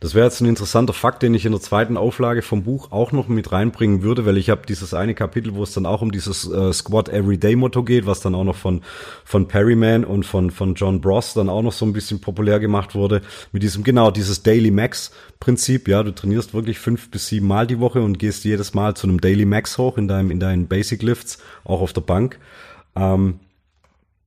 Das 0.00 0.14
wäre 0.14 0.26
jetzt 0.26 0.42
ein 0.42 0.46
interessanter 0.46 0.92
Fakt, 0.92 1.22
den 1.22 1.32
ich 1.32 1.46
in 1.46 1.52
der 1.52 1.62
zweiten 1.62 1.96
Auflage 1.96 2.42
vom 2.42 2.62
Buch 2.62 2.92
auch 2.92 3.10
noch 3.10 3.26
mit 3.28 3.52
reinbringen 3.52 4.02
würde, 4.02 4.26
weil 4.26 4.36
ich 4.36 4.50
habe 4.50 4.60
dieses 4.68 4.92
eine 4.92 5.14
Kapitel, 5.14 5.54
wo 5.54 5.62
es 5.62 5.72
dann 5.72 5.86
auch 5.86 6.02
um 6.02 6.12
dieses 6.12 6.46
äh, 6.46 6.74
Squad 6.74 7.08
Everyday 7.08 7.56
Motto 7.56 7.82
geht, 7.84 8.04
was 8.04 8.20
dann 8.20 8.34
auch 8.34 8.44
noch 8.44 8.56
von, 8.56 8.82
von 9.24 9.48
Perryman 9.48 10.04
und 10.04 10.26
von, 10.26 10.50
von 10.50 10.74
John 10.74 11.00
Bross 11.00 11.32
dann 11.32 11.48
auch 11.48 11.62
noch 11.62 11.72
so 11.72 11.86
ein 11.86 11.94
bisschen 11.94 12.20
populär 12.20 12.60
gemacht 12.60 12.94
wurde, 12.94 13.22
mit 13.52 13.62
diesem, 13.62 13.82
genau, 13.82 14.10
dieses 14.10 14.42
Daily 14.42 14.70
Max 14.70 15.10
Prinzip, 15.40 15.88
ja, 15.88 16.02
du 16.02 16.14
trainierst 16.14 16.52
wirklich 16.52 16.78
fünf 16.78 17.10
bis 17.10 17.28
sieben 17.28 17.46
Mal 17.46 17.66
die 17.66 17.80
Woche 17.80 18.02
und 18.02 18.18
gehst 18.18 18.44
jedes 18.44 18.74
Mal 18.74 18.94
zu 18.94 19.06
einem 19.06 19.22
Daily 19.22 19.46
Max 19.46 19.78
hoch 19.78 19.96
in 19.96 20.06
deinem, 20.06 20.30
in 20.30 20.38
deinen 20.38 20.68
Basic 20.68 21.00
Lifts, 21.00 21.38
auch 21.64 21.80
auf 21.80 21.94
der 21.94 22.02
Bank. 22.02 22.38
Ähm, 22.94 23.40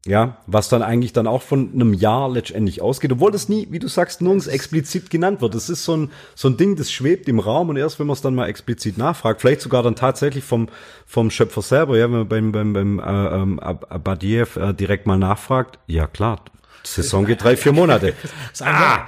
ja, 0.05 0.37
was 0.47 0.67
dann 0.67 0.81
eigentlich 0.81 1.13
dann 1.13 1.27
auch 1.27 1.41
von 1.41 1.71
einem 1.73 1.93
Jahr 1.93 2.29
letztendlich 2.29 2.81
ausgeht, 2.81 3.13
obwohl 3.13 3.31
das 3.31 3.47
nie, 3.47 3.67
wie 3.71 3.79
du 3.79 3.87
sagst, 3.87 4.21
nirgends 4.21 4.47
explizit 4.47 5.09
genannt 5.09 5.41
wird. 5.41 5.55
Das 5.55 5.69
ist 5.69 5.85
so 5.85 5.95
ein, 5.95 6.11
so 6.35 6.49
ein 6.49 6.57
Ding, 6.57 6.75
das 6.75 6.91
schwebt 6.91 7.29
im 7.29 7.39
Raum 7.39 7.69
und 7.69 7.77
erst 7.77 7.99
wenn 7.99 8.07
man 8.07 8.15
es 8.15 8.21
dann 8.21 8.35
mal 8.35 8.47
explizit 8.47 8.97
nachfragt, 8.97 9.39
vielleicht 9.39 9.61
sogar 9.61 9.81
dann 9.81 9.95
tatsächlich 9.95 10.43
vom, 10.43 10.67
vom 11.05 11.31
Schöpfer 11.31 11.61
selber, 11.61 11.97
ja, 11.97 12.05
wenn 12.05 12.11
man 12.11 12.27
beim, 12.27 12.51
beim, 12.51 12.73
beim 12.73 12.99
äh, 12.99 13.41
ähm, 13.41 13.59
Abadiev 13.59 14.57
äh, 14.57 14.73
direkt 14.73 15.07
mal 15.07 15.17
nachfragt, 15.17 15.79
ja 15.87 16.05
klar, 16.07 16.41
Saison 16.83 17.25
geht 17.25 17.41
drei, 17.41 17.55
vier 17.55 17.71
Monate. 17.71 18.13
ah. 18.59 19.07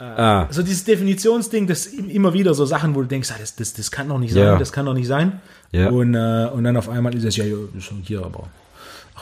Ah. 0.00 0.46
Also 0.46 0.64
dieses 0.64 0.82
Definitionsding, 0.82 1.68
das 1.68 1.86
immer 1.86 2.34
wieder 2.34 2.54
so 2.54 2.64
Sachen, 2.64 2.96
wo 2.96 3.02
du 3.02 3.06
denkst, 3.06 3.30
ah, 3.30 3.36
das, 3.38 3.54
das, 3.54 3.74
das 3.74 3.92
kann 3.92 4.08
doch 4.08 4.18
nicht 4.18 4.34
sein, 4.34 4.42
ja. 4.42 4.58
das 4.58 4.72
kann 4.72 4.86
doch 4.86 4.94
nicht 4.94 5.06
sein. 5.06 5.40
Ja. 5.70 5.90
Und, 5.90 6.14
äh, 6.16 6.48
und 6.52 6.64
dann 6.64 6.76
auf 6.76 6.88
einmal 6.88 7.14
ist 7.14 7.22
es 7.22 7.36
ja, 7.36 7.44
ja 7.44 7.56
hier 8.02 8.24
aber 8.24 8.48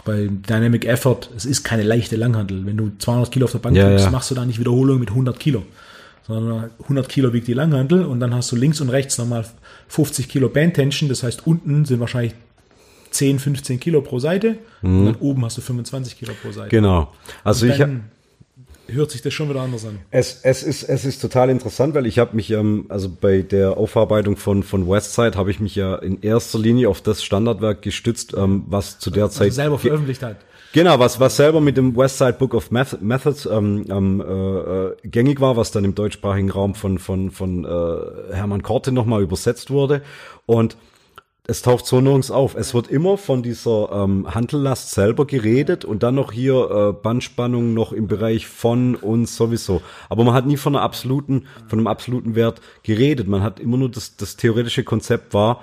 auch 0.01 0.05
bei 0.05 0.29
Dynamic 0.31 0.85
Effort, 0.85 1.29
es 1.37 1.45
ist 1.45 1.65
keine 1.65 1.83
leichte 1.83 2.17
Langhandel. 2.17 2.65
Wenn 2.67 2.77
du 2.77 2.91
200 2.99 3.31
Kilo 3.31 3.45
auf 3.45 3.53
der 3.53 3.59
Bank 3.59 3.77
ja, 3.77 3.89
drückst, 3.89 4.07
ja. 4.07 4.11
machst 4.11 4.31
du 4.31 4.35
da 4.35 4.45
nicht 4.45 4.59
Wiederholungen 4.59 5.01
mit 5.01 5.11
100 5.11 5.39
Kilo. 5.39 5.63
Sondern 6.27 6.71
100 6.83 7.09
Kilo 7.09 7.33
wiegt 7.33 7.49
die 7.49 7.55
Langhandel 7.55 8.05
und 8.05 8.21
dann 8.21 8.35
hast 8.35 8.53
du 8.53 8.57
links 8.57 8.81
und 8.81 8.91
rechts 8.91 9.19
nochmal 9.19 9.45
50 9.89 10.29
Kilo 10.29 10.49
Band 10.49 10.75
Tension. 10.75 11.09
Das 11.09 11.23
heißt, 11.23 11.47
unten 11.47 11.85
sind 11.85 12.01
wahrscheinlich 12.01 12.35
10, 13.11 13.39
15 13.39 13.81
Kilo 13.81 14.01
pro 14.03 14.21
Seite 14.21 14.57
und 14.83 15.07
dann 15.07 15.17
oben 15.17 15.45
hast 15.45 15.57
du 15.57 15.63
25 15.63 16.19
Kilo 16.19 16.33
pro 16.41 16.53
Seite. 16.53 16.69
Genau. 16.69 17.13
Also 17.43 17.67
ich 17.67 17.81
habe 17.81 18.01
hört 18.93 19.11
sich 19.11 19.22
das 19.22 19.32
schon 19.32 19.49
wieder 19.49 19.61
anders 19.61 19.84
an. 19.84 19.99
Es, 20.11 20.41
es, 20.43 20.62
ist, 20.62 20.82
es 20.82 21.05
ist 21.05 21.20
total 21.20 21.51
interessant, 21.51 21.95
weil 21.95 22.07
ich 22.07 22.18
habe 22.18 22.36
mich, 22.36 22.51
ähm, 22.51 22.86
also 22.88 23.09
bei 23.09 23.43
der 23.43 23.76
Aufarbeitung 23.76 24.36
von, 24.36 24.62
von 24.62 24.88
Westside 24.88 25.36
habe 25.36 25.51
ich 25.51 25.61
mich 25.61 25.74
ja 25.76 25.97
in 25.97 26.20
erster 26.22 26.59
Linie 26.59 26.88
auf 26.88 27.01
das 27.01 27.22
Standardwerk 27.22 27.82
gestützt, 27.82 28.34
ähm, 28.36 28.64
was 28.68 28.99
zu 28.99 29.11
der 29.11 29.30
Zeit 29.30 29.47
Also 29.49 29.55
selber 29.57 29.76
ge- 29.76 29.88
veröffentlicht 29.88 30.22
hat. 30.22 30.36
Genau, 30.72 31.01
was, 31.01 31.18
was 31.18 31.36
selber 31.36 31.61
mit 31.61 31.76
dem 31.76 31.97
Westside 31.97 32.34
Book 32.34 32.55
of 32.55 32.70
Meth 32.70 33.03
Methods 33.03 33.45
ähm, 33.45 33.86
ähm, 33.91 34.20
äh, 34.20 34.24
äh, 34.24 34.97
gängig 35.03 35.41
war, 35.41 35.57
was 35.57 35.72
dann 35.72 35.84
im 35.84 35.97
deutschsprachigen 35.97 36.49
Raum 36.51 36.76
von, 36.76 36.99
von, 36.99 37.32
von 37.32 37.64
äh, 37.64 38.34
Hermann 38.34 38.62
Korte 38.62 38.93
nochmal 38.93 39.20
übersetzt 39.20 39.70
wurde. 39.70 40.03
Und 40.47 40.76
es 41.47 41.62
taucht 41.62 41.86
so 41.86 42.01
nirgends 42.01 42.30
auf. 42.30 42.55
Es 42.55 42.74
wird 42.74 42.88
immer 42.88 43.16
von 43.16 43.43
dieser 43.43 43.91
ähm, 43.93 44.32
Handellast 44.32 44.93
selber 44.93 45.26
geredet 45.26 45.84
und 45.84 46.03
dann 46.03 46.14
noch 46.14 46.32
hier 46.32 46.70
äh, 46.70 46.93
Bandspannung 46.93 47.74
noch 47.74 47.93
im 47.93 48.07
Bereich 48.07 48.47
von 48.47 48.95
uns 48.95 49.36
sowieso. 49.36 49.82
Aber 50.09 50.24
man 50.24 50.34
hat 50.34 50.47
nie 50.47 50.57
von 50.57 50.76
einer 50.76 50.84
absoluten, 50.84 51.47
von 51.66 51.78
einem 51.78 51.86
absoluten 51.86 52.34
Wert 52.34 52.61
geredet. 52.82 53.26
Man 53.26 53.43
hat 53.43 53.59
immer 53.59 53.78
nur 53.78 53.91
das, 53.91 54.16
das 54.16 54.36
theoretische 54.36 54.84
Konzept 54.84 55.34
war, 55.34 55.62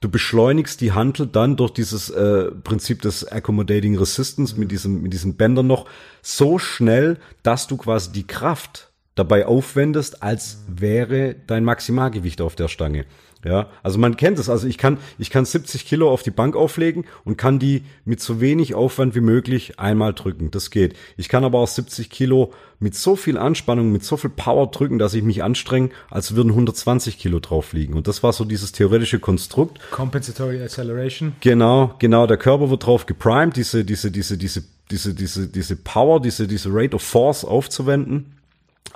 du 0.00 0.08
beschleunigst 0.08 0.80
die 0.80 0.92
Handel 0.92 1.26
dann 1.26 1.56
durch 1.56 1.72
dieses 1.72 2.10
äh, 2.10 2.50
Prinzip 2.50 3.02
des 3.02 3.26
Accommodating 3.26 3.98
Resistance 3.98 4.58
mit 4.58 4.70
diesem, 4.70 5.02
mit 5.02 5.12
diesem 5.12 5.34
Bänder 5.34 5.62
noch 5.62 5.86
so 6.22 6.58
schnell, 6.58 7.18
dass 7.42 7.66
du 7.66 7.76
quasi 7.76 8.12
die 8.12 8.26
Kraft 8.26 8.90
dabei 9.14 9.46
aufwendest, 9.46 10.22
als 10.22 10.58
wäre 10.68 11.34
dein 11.46 11.64
Maximalgewicht 11.64 12.40
auf 12.40 12.54
der 12.54 12.68
Stange. 12.68 13.06
Ja, 13.46 13.68
also 13.84 13.98
man 13.98 14.16
kennt 14.16 14.40
es. 14.40 14.48
Also 14.48 14.66
ich 14.66 14.76
kann, 14.76 14.98
ich 15.18 15.30
kann 15.30 15.44
70 15.44 15.86
Kilo 15.86 16.10
auf 16.10 16.24
die 16.24 16.32
Bank 16.32 16.56
auflegen 16.56 17.04
und 17.24 17.38
kann 17.38 17.60
die 17.60 17.84
mit 18.04 18.20
so 18.20 18.40
wenig 18.40 18.74
Aufwand 18.74 19.14
wie 19.14 19.20
möglich 19.20 19.78
einmal 19.78 20.14
drücken. 20.14 20.50
Das 20.50 20.70
geht. 20.72 20.96
Ich 21.16 21.28
kann 21.28 21.44
aber 21.44 21.60
auch 21.60 21.68
70 21.68 22.10
Kilo 22.10 22.52
mit 22.80 22.96
so 22.96 23.14
viel 23.14 23.38
Anspannung, 23.38 23.92
mit 23.92 24.02
so 24.02 24.16
viel 24.16 24.30
Power 24.30 24.68
drücken, 24.72 24.98
dass 24.98 25.14
ich 25.14 25.22
mich 25.22 25.44
anstrenge, 25.44 25.90
als 26.10 26.34
würden 26.34 26.50
120 26.50 27.18
Kilo 27.18 27.38
drauf 27.38 27.72
liegen. 27.72 27.94
Und 27.94 28.08
das 28.08 28.24
war 28.24 28.32
so 28.32 28.44
dieses 28.44 28.72
theoretische 28.72 29.20
Konstrukt. 29.20 29.78
Compensatory 29.92 30.60
Acceleration. 30.60 31.36
Genau, 31.40 31.94
genau. 32.00 32.26
Der 32.26 32.38
Körper 32.38 32.68
wird 32.68 32.84
drauf 32.84 33.06
geprimed, 33.06 33.56
diese, 33.56 33.84
diese, 33.84 34.10
diese, 34.10 34.36
diese, 34.36 34.64
diese, 34.90 35.14
diese, 35.14 35.46
diese 35.46 35.76
Power, 35.76 36.20
diese, 36.20 36.48
diese 36.48 36.70
Rate 36.72 36.96
of 36.96 37.02
Force 37.02 37.44
aufzuwenden. 37.44 38.32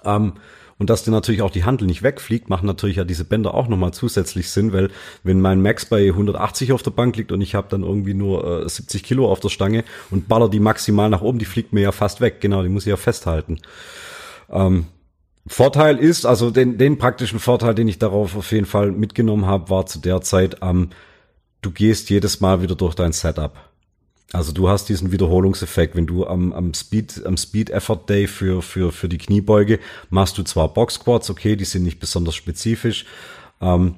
Ähm, 0.04 0.32
und 0.80 0.88
dass 0.88 1.04
dir 1.04 1.10
natürlich 1.10 1.42
auch 1.42 1.50
die 1.50 1.64
Handel 1.64 1.86
nicht 1.86 2.02
wegfliegt, 2.02 2.48
machen 2.48 2.64
natürlich 2.64 2.96
ja 2.96 3.04
diese 3.04 3.26
Bänder 3.26 3.52
auch 3.52 3.68
nochmal 3.68 3.92
zusätzlich 3.92 4.48
Sinn, 4.48 4.72
weil 4.72 4.88
wenn 5.22 5.38
mein 5.38 5.60
Max 5.60 5.84
bei 5.84 6.08
180 6.08 6.72
auf 6.72 6.82
der 6.82 6.90
Bank 6.90 7.18
liegt 7.18 7.32
und 7.32 7.42
ich 7.42 7.54
habe 7.54 7.68
dann 7.68 7.82
irgendwie 7.82 8.14
nur 8.14 8.64
äh, 8.64 8.68
70 8.68 9.02
Kilo 9.02 9.30
auf 9.30 9.40
der 9.40 9.50
Stange 9.50 9.84
und 10.10 10.26
baller 10.26 10.48
die 10.48 10.58
maximal 10.58 11.10
nach 11.10 11.20
oben, 11.20 11.38
die 11.38 11.44
fliegt 11.44 11.74
mir 11.74 11.82
ja 11.82 11.92
fast 11.92 12.22
weg. 12.22 12.40
Genau, 12.40 12.62
die 12.62 12.70
muss 12.70 12.84
ich 12.84 12.90
ja 12.90 12.96
festhalten. 12.96 13.58
Ähm, 14.48 14.86
Vorteil 15.46 15.98
ist, 15.98 16.24
also 16.24 16.50
den, 16.50 16.78
den 16.78 16.96
praktischen 16.96 17.40
Vorteil, 17.40 17.74
den 17.74 17.86
ich 17.86 17.98
darauf 17.98 18.34
auf 18.34 18.50
jeden 18.50 18.66
Fall 18.66 18.90
mitgenommen 18.90 19.44
habe, 19.44 19.68
war 19.68 19.84
zu 19.84 19.98
der 19.98 20.22
Zeit, 20.22 20.56
ähm, 20.62 20.88
du 21.60 21.72
gehst 21.72 22.08
jedes 22.08 22.40
Mal 22.40 22.62
wieder 22.62 22.74
durch 22.74 22.94
dein 22.94 23.12
Setup. 23.12 23.69
Also 24.32 24.52
du 24.52 24.68
hast 24.68 24.88
diesen 24.88 25.10
Wiederholungseffekt, 25.10 25.96
wenn 25.96 26.06
du 26.06 26.24
am, 26.24 26.52
am 26.52 26.72
Speed, 26.72 27.26
am 27.26 27.36
Speed 27.36 27.70
Effort 27.70 28.08
Day 28.08 28.28
für, 28.28 28.62
für, 28.62 28.92
für 28.92 29.08
die 29.08 29.18
Kniebeuge 29.18 29.80
machst 30.08 30.38
du 30.38 30.44
zwar 30.44 30.68
Box 30.72 30.94
Squats, 30.94 31.30
okay, 31.30 31.56
die 31.56 31.64
sind 31.64 31.82
nicht 31.82 31.98
besonders 31.98 32.36
spezifisch, 32.36 33.06
ähm, 33.60 33.96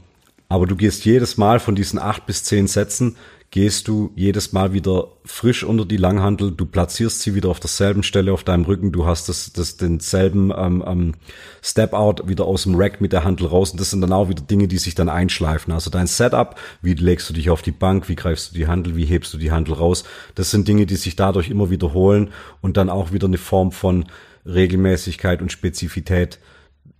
aber 0.49 0.67
du 0.67 0.75
gehst 0.77 1.05
jedes 1.05 1.37
Mal 1.37 1.61
von 1.61 1.75
diesen 1.75 1.99
acht 1.99 2.25
bis 2.25 2.45
zehn 2.45 2.67
Sätzen, 2.67 3.17
gehst 3.53 3.87
du 3.87 4.11
jedes 4.17 4.53
Mal 4.53 4.73
wieder 4.73 5.09
frisch 5.27 5.63
unter 5.63 5.85
die 5.85 5.99
Langhantel, 5.99 6.53
du 6.53 6.65
platzierst 6.65 7.21
sie 7.21 7.35
wieder 7.35 7.51
auf 7.51 7.61
derselben 7.61 8.03
Stelle 8.03 8.33
auf 8.33 8.45
deinem 8.45 8.65
Rücken, 8.65 8.93
du 8.93 9.05
hast 9.05 9.29
das, 9.29 9.53
das 9.53 9.77
denselben 9.77 10.51
ähm, 10.57 10.83
ähm, 10.87 11.15
Step-Out 11.63 12.29
wieder 12.29 12.47
aus 12.47 12.63
dem 12.63 12.77
Rack 12.77 13.03
mit 13.03 13.13
der 13.13 13.25
Handel 13.25 13.47
raus 13.47 13.71
und 13.71 13.79
das 13.79 13.91
sind 13.91 14.01
dann 14.01 14.13
auch 14.15 14.31
wieder 14.31 14.43
Dinge, 14.43 14.69
die 14.69 14.79
sich 14.79 14.95
dann 14.95 15.11
einschleifen. 15.11 15.75
Also 15.75 15.91
dein 15.91 16.07
Setup, 16.07 16.59
wie 16.81 16.95
legst 16.95 17.29
du 17.29 17.35
dich 17.35 17.51
auf 17.51 17.61
die 17.61 17.73
Bank, 17.73 18.09
wie 18.09 18.17
greifst 18.17 18.53
du 18.53 18.55
die 18.55 18.69
Handel, 18.69 18.97
wie 18.97 19.05
hebst 19.05 19.35
du 19.35 19.39
die 19.39 19.53
Handel 19.53 19.75
raus, 19.75 20.05
das 20.35 20.51
sind 20.51 20.67
Dinge, 20.67 20.87
die 20.87 20.97
sich 20.97 21.15
dadurch 21.15 21.51
immer 21.51 21.69
wiederholen 21.69 22.31
und 22.63 22.79
dann 22.79 22.89
auch 22.89 23.13
wieder 23.13 23.27
eine 23.27 23.39
Form 23.39 23.71
von 23.71 24.07
Regelmäßigkeit 24.47 25.43
und 25.43 25.53
Spezifität 25.53 26.39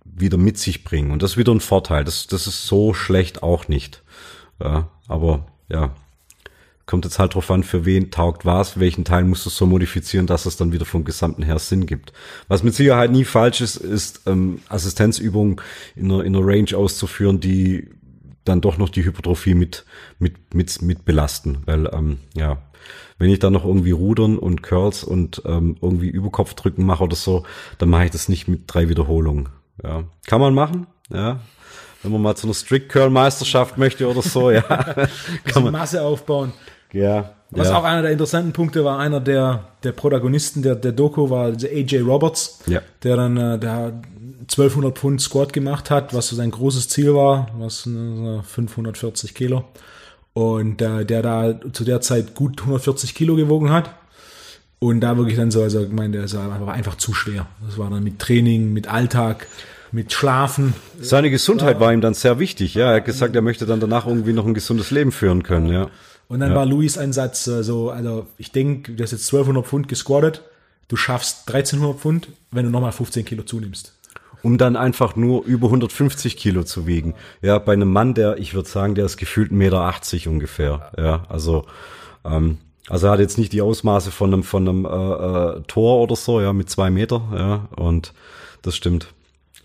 wieder 0.05 0.37
mit 0.37 0.59
sich 0.59 0.83
bringen. 0.83 1.09
Und 1.09 1.23
das 1.23 1.31
ist 1.31 1.37
wieder 1.37 1.51
ein 1.51 1.61
Vorteil. 1.61 2.03
Das, 2.03 2.27
das 2.27 2.45
ist 2.45 2.67
so 2.67 2.93
schlecht 2.93 3.41
auch 3.41 3.67
nicht. 3.67 4.03
Ja, 4.61 4.91
aber 5.07 5.47
ja, 5.67 5.95
kommt 6.85 7.05
jetzt 7.05 7.19
halt 7.19 7.35
drauf 7.35 7.49
an, 7.49 7.63
für 7.63 7.85
wen 7.85 8.11
taugt 8.11 8.45
was, 8.45 8.79
welchen 8.79 9.05
Teil 9.05 9.23
musst 9.23 9.45
du 9.45 9.49
so 9.49 9.65
modifizieren, 9.65 10.27
dass 10.27 10.45
es 10.45 10.57
dann 10.57 10.71
wieder 10.73 10.85
vom 10.85 11.05
gesamten 11.05 11.43
her 11.43 11.59
Sinn 11.59 11.85
gibt. 11.85 12.11
Was 12.47 12.63
mit 12.63 12.75
Sicherheit 12.75 13.11
nie 13.11 13.23
falsch 13.23 13.61
ist, 13.61 13.77
ist 13.77 14.21
ähm, 14.27 14.59
Assistenzübungen 14.67 15.61
in 15.95 16.11
einer, 16.11 16.23
in 16.23 16.35
einer 16.35 16.45
Range 16.45 16.75
auszuführen, 16.75 17.39
die 17.39 17.89
dann 18.43 18.59
doch 18.59 18.77
noch 18.77 18.89
die 18.89 19.05
Hypertrophie 19.05 19.53
mit, 19.53 19.85
mit, 20.19 20.53
mit, 20.53 20.81
mit 20.81 21.05
belasten. 21.05 21.59
Weil, 21.65 21.89
ähm, 21.93 22.17
ja, 22.35 22.61
wenn 23.17 23.29
ich 23.29 23.39
dann 23.39 23.53
noch 23.53 23.63
irgendwie 23.63 23.91
Rudern 23.91 24.37
und 24.37 24.63
Curls 24.63 25.05
und 25.05 25.41
ähm, 25.45 25.77
irgendwie 25.81 26.09
Überkopfdrücken 26.09 26.85
mache 26.85 27.05
oder 27.05 27.15
so, 27.15 27.45
dann 27.77 27.89
mache 27.89 28.05
ich 28.05 28.11
das 28.11 28.27
nicht 28.27 28.49
mit 28.49 28.63
drei 28.67 28.89
Wiederholungen. 28.89 29.49
Ja. 29.81 30.03
Kann 30.27 30.41
man 30.41 30.53
machen, 30.53 30.87
ja. 31.09 31.39
Wenn 32.03 32.11
man 32.11 32.21
mal 32.21 32.35
zu 32.35 32.47
einer 32.47 32.53
Strict 32.53 32.89
Curl 32.89 33.09
Meisterschaft 33.09 33.77
möchte 33.77 34.07
oder 34.07 34.21
so, 34.21 34.51
ja. 34.51 34.61
Kann 35.45 35.63
man 35.63 35.71
Masse 35.71 36.01
aufbauen. 36.03 36.53
Ja. 36.91 37.31
Was 37.49 37.69
ja. 37.69 37.77
auch 37.77 37.83
einer 37.83 38.01
der 38.01 38.11
interessanten 38.11 38.51
Punkte 38.51 38.83
war, 38.83 38.99
einer 38.99 39.19
der, 39.19 39.69
der 39.83 39.91
Protagonisten 39.91 40.61
der, 40.61 40.75
der 40.75 40.91
Doku 40.91 41.29
war 41.29 41.47
AJ 41.47 41.99
Roberts, 41.99 42.59
Ja. 42.65 42.81
der 43.03 43.15
dann 43.15 43.37
äh, 43.37 43.59
der 43.59 43.93
1200 44.41 44.97
Pfund 44.97 45.21
Squat 45.21 45.53
gemacht 45.53 45.89
hat, 45.89 46.13
was 46.13 46.27
so 46.27 46.35
sein 46.35 46.51
großes 46.51 46.89
Ziel 46.89 47.13
war, 47.15 47.47
was 47.57 47.87
äh, 47.87 48.41
540 48.41 49.33
Kilo. 49.33 49.63
Und 50.33 50.81
äh, 50.81 51.05
der 51.05 51.21
da 51.21 51.59
zu 51.71 51.83
der 51.83 52.01
Zeit 52.01 52.33
gut 52.35 52.61
140 52.61 53.13
Kilo 53.13 53.35
gewogen 53.35 53.71
hat. 53.71 53.91
Und 54.79 54.99
da 54.99 55.15
wirklich 55.15 55.37
dann 55.37 55.51
so, 55.51 55.61
also 55.61 55.81
ich 55.81 55.91
meine, 55.91 56.17
der 56.17 56.33
war 56.33 56.73
einfach 56.73 56.95
zu 56.95 57.13
schwer. 57.13 57.45
Das 57.65 57.77
war 57.77 57.89
dann 57.89 58.03
mit 58.03 58.19
Training, 58.19 58.73
mit 58.73 58.87
Alltag, 58.87 59.47
mit 59.93 60.11
Schlafen. 60.11 60.73
Seine 60.99 61.29
Gesundheit 61.29 61.79
war 61.79 61.93
ihm 61.93 62.01
dann 62.01 62.15
sehr 62.15 62.39
wichtig, 62.39 62.73
ja. 62.73 62.89
Er 62.89 62.95
hat 62.97 63.05
gesagt, 63.05 63.35
er 63.35 63.41
möchte 63.41 63.65
dann 63.65 63.79
danach 63.79 64.07
irgendwie 64.07 64.33
noch 64.33 64.45
ein 64.45 64.53
gesundes 64.53 64.91
Leben 64.91 65.11
führen 65.11 65.43
können, 65.43 65.67
ja. 65.67 65.89
Und 66.27 66.39
dann 66.39 66.55
war 66.55 66.65
Louis 66.65 66.97
Einsatz 66.97 67.47
äh, 67.47 67.63
so, 67.63 67.91
also 67.91 68.25
ich 68.37 68.51
denke, 68.51 68.93
du 68.93 69.03
hast 69.03 69.11
jetzt 69.11 69.31
1200 69.31 69.65
Pfund 69.65 69.87
gesquattet, 69.87 70.41
du 70.87 70.95
schaffst 70.95 71.47
1300 71.47 71.99
Pfund, 71.99 72.27
wenn 72.51 72.65
du 72.65 72.71
nochmal 72.71 72.91
15 72.91 73.23
Kilo 73.23 73.43
zunimmst. 73.43 73.93
Um 74.41 74.57
dann 74.57 74.75
einfach 74.75 75.15
nur 75.15 75.45
über 75.45 75.67
150 75.67 76.35
Kilo 76.37 76.63
zu 76.63 76.87
wiegen. 76.87 77.13
Ja, 77.41 77.59
bei 77.59 77.73
einem 77.73 77.91
Mann, 77.91 78.13
der, 78.13 78.39
ich 78.39 78.53
würde 78.53 78.67
sagen, 78.67 78.95
der 78.95 79.05
ist 79.05 79.17
gefühlt 79.17 79.51
1,80 79.51 79.55
Meter 79.55 80.29
ungefähr. 80.31 80.91
Ja, 80.97 81.25
also, 81.29 81.65
ähm, 82.25 82.57
also 82.89 83.07
er 83.07 83.13
hat 83.13 83.19
jetzt 83.19 83.37
nicht 83.37 83.53
die 83.53 83.61
Ausmaße 83.61 84.11
von 84.11 84.33
einem, 84.33 84.43
von 84.43 84.67
einem 84.67 84.85
äh, 84.85 84.89
äh, 84.89 85.61
Tor 85.67 86.01
oder 86.01 86.15
so, 86.15 86.41
ja, 86.41 86.51
mit 86.51 86.69
zwei 86.69 86.89
Meter, 86.89 87.21
ja, 87.33 87.67
und 87.75 88.13
das 88.63 88.75
stimmt. 88.75 89.13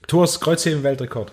Thors 0.08 0.40
Kreuzheben-Weltrekord. 0.40 1.30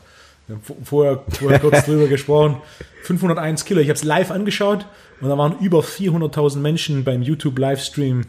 Wir 0.48 0.58
haben 0.58 0.64
vorher, 0.84 1.24
vorher 1.40 1.60
kurz 1.60 1.86
drüber 1.86 2.08
gesprochen. 2.08 2.62
501 3.04 3.66
Kilo. 3.66 3.82
Ich 3.82 3.88
habe 3.88 3.96
es 3.96 4.04
live 4.04 4.30
angeschaut 4.30 4.86
und 5.22 5.30
da 5.30 5.38
waren 5.38 5.58
über 5.60 5.80
400.000 5.80 6.58
Menschen 6.58 7.04
beim 7.04 7.24
YouTube-Livestream 7.24 8.22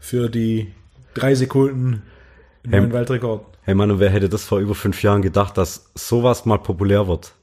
für 0.00 0.28
die 0.28 0.72
drei 1.14 1.36
Sekunden 1.36 2.02
neuen 2.64 2.92
Weltrekord. 2.92 3.46
Hey 3.62 3.74
Mann, 3.74 3.90
und 3.90 4.00
wer 4.00 4.10
hätte 4.10 4.28
das 4.28 4.44
vor 4.44 4.58
über 4.58 4.74
fünf 4.74 5.02
Jahren 5.02 5.22
gedacht, 5.22 5.56
dass 5.56 5.90
sowas 5.94 6.44
mal 6.44 6.58
populär 6.58 7.06
wird? 7.06 7.34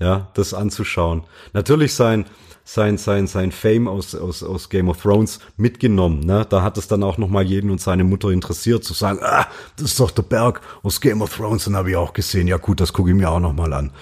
Ja, 0.00 0.28
das 0.34 0.54
anzuschauen. 0.54 1.24
Natürlich 1.52 1.94
sein, 1.94 2.24
sein, 2.64 2.96
sein, 2.96 3.26
sein 3.26 3.52
Fame 3.52 3.86
aus, 3.86 4.14
aus, 4.14 4.42
aus 4.42 4.70
Game 4.70 4.88
of 4.88 5.02
Thrones 5.02 5.40
mitgenommen. 5.56 6.20
Ne? 6.20 6.46
Da 6.48 6.62
hat 6.62 6.78
es 6.78 6.88
dann 6.88 7.02
auch 7.02 7.18
nochmal 7.18 7.44
jeden 7.44 7.70
und 7.70 7.80
seine 7.80 8.04
Mutter 8.04 8.30
interessiert, 8.30 8.82
zu 8.82 8.94
sagen, 8.94 9.18
ah, 9.22 9.46
das 9.76 9.90
ist 9.90 10.00
doch 10.00 10.10
der 10.10 10.22
Berg 10.22 10.62
aus 10.82 11.00
Game 11.00 11.20
of 11.20 11.36
Thrones, 11.36 11.64
den 11.64 11.76
habe 11.76 11.90
ich 11.90 11.96
auch 11.96 12.14
gesehen. 12.14 12.48
Ja 12.48 12.56
gut, 12.56 12.80
das 12.80 12.92
gucke 12.92 13.10
ich 13.10 13.16
mir 13.16 13.30
auch 13.30 13.40
nochmal 13.40 13.72
an. 13.74 13.92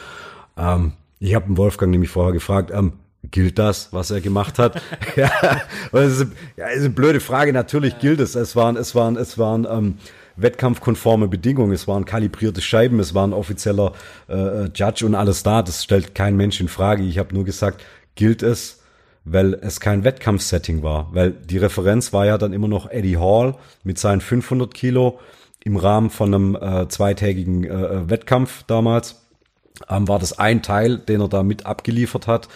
Ähm, 0.57 0.93
ich 1.19 1.35
habe 1.35 1.57
Wolfgang 1.57 1.91
nämlich 1.91 2.11
vorher 2.11 2.33
gefragt, 2.33 2.71
ähm, 2.73 2.93
gilt 3.31 3.59
das, 3.59 3.93
was 3.93 4.13
er 4.13 4.21
gemacht 4.21 4.59
hat? 4.59 4.81
ja, 5.17 5.31
das 5.91 6.21
ist, 6.21 6.33
ja, 6.57 6.69
ist 6.69 6.81
eine 6.81 6.91
blöde 6.91 7.21
Frage. 7.21 7.53
Natürlich 7.53 7.99
gilt 7.99 8.21
es. 8.21 8.35
Es 8.35 8.55
waren, 8.55 8.77
es 8.77 8.95
waren, 8.95 9.17
es 9.17 9.37
waren 9.39 9.67
ähm, 9.69 9.99
wettkampfkonforme 10.41 11.29
Bedingungen. 11.29 11.73
Es 11.73 11.89
waren 11.89 12.05
kalibrierte 12.05 12.61
Scheiben, 12.61 13.01
es 13.01 13.15
war 13.15 13.27
ein 13.27 13.33
offizieller 13.33 13.93
äh, 14.29 14.69
Judge 14.75 15.05
und 15.05 15.15
alles 15.15 15.43
da. 15.43 15.63
Das 15.63 15.85
stellt 15.85 16.15
kein 16.15 16.37
Mensch 16.37 16.61
in 16.61 16.69
Frage. 16.69 17.03
Ich 17.03 17.19
habe 17.19 17.35
nur 17.35 17.45
gesagt, 17.45 17.85
gilt 18.15 18.43
es, 18.43 18.83
weil 19.25 19.55
es 19.55 19.81
kein 19.81 20.05
Wettkampfsetting 20.05 20.83
war. 20.83 21.09
Weil 21.13 21.33
die 21.33 21.59
Referenz 21.59 22.13
war 22.13 22.27
ja 22.27 22.39
dann 22.39 22.53
immer 22.53 22.69
noch 22.69 22.91
Eddie 22.91 23.19
Hall 23.19 23.57
mit 23.85 23.99
seinen 23.99 24.21
500 24.21 24.73
Kilo 24.73 25.19
im 25.65 25.77
Rahmen 25.77 26.11
von 26.11 26.35
einem 26.35 26.57
äh, 26.57 26.89
zweitägigen 26.89 27.65
äh, 27.65 28.09
Wettkampf 28.09 28.63
damals. 28.65 29.23
Ähm, 29.89 30.09
war 30.09 30.19
das 30.19 30.39
ein 30.39 30.63
Teil, 30.63 30.99
den 30.99 31.21
er 31.21 31.29
da 31.29 31.43
mit 31.43 31.67
abgeliefert 31.67 32.27
hat. 32.27 32.49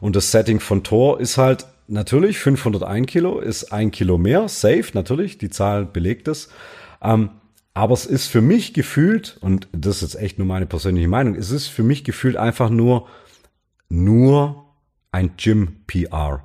Und 0.00 0.16
das 0.16 0.30
Setting 0.30 0.60
von 0.60 0.82
Thor 0.82 1.20
ist 1.20 1.38
halt 1.38 1.66
natürlich, 1.88 2.38
501 2.38 3.06
Kilo 3.06 3.38
ist 3.38 3.72
ein 3.72 3.90
Kilo 3.90 4.18
mehr, 4.18 4.48
safe, 4.48 4.86
natürlich, 4.94 5.38
die 5.38 5.50
Zahl 5.50 5.84
belegt 5.84 6.28
es. 6.28 6.48
Ähm, 7.02 7.30
aber 7.74 7.92
es 7.92 8.06
ist 8.06 8.28
für 8.28 8.40
mich 8.40 8.72
gefühlt, 8.72 9.36
und 9.40 9.68
das 9.72 9.96
ist 9.96 10.02
jetzt 10.02 10.22
echt 10.22 10.38
nur 10.38 10.46
meine 10.46 10.66
persönliche 10.66 11.08
Meinung, 11.08 11.34
es 11.34 11.50
ist 11.50 11.66
für 11.66 11.82
mich 11.82 12.04
gefühlt 12.04 12.36
einfach 12.36 12.70
nur, 12.70 13.06
nur 13.88 14.64
ein 15.12 15.32
Gym-PR. 15.36 16.42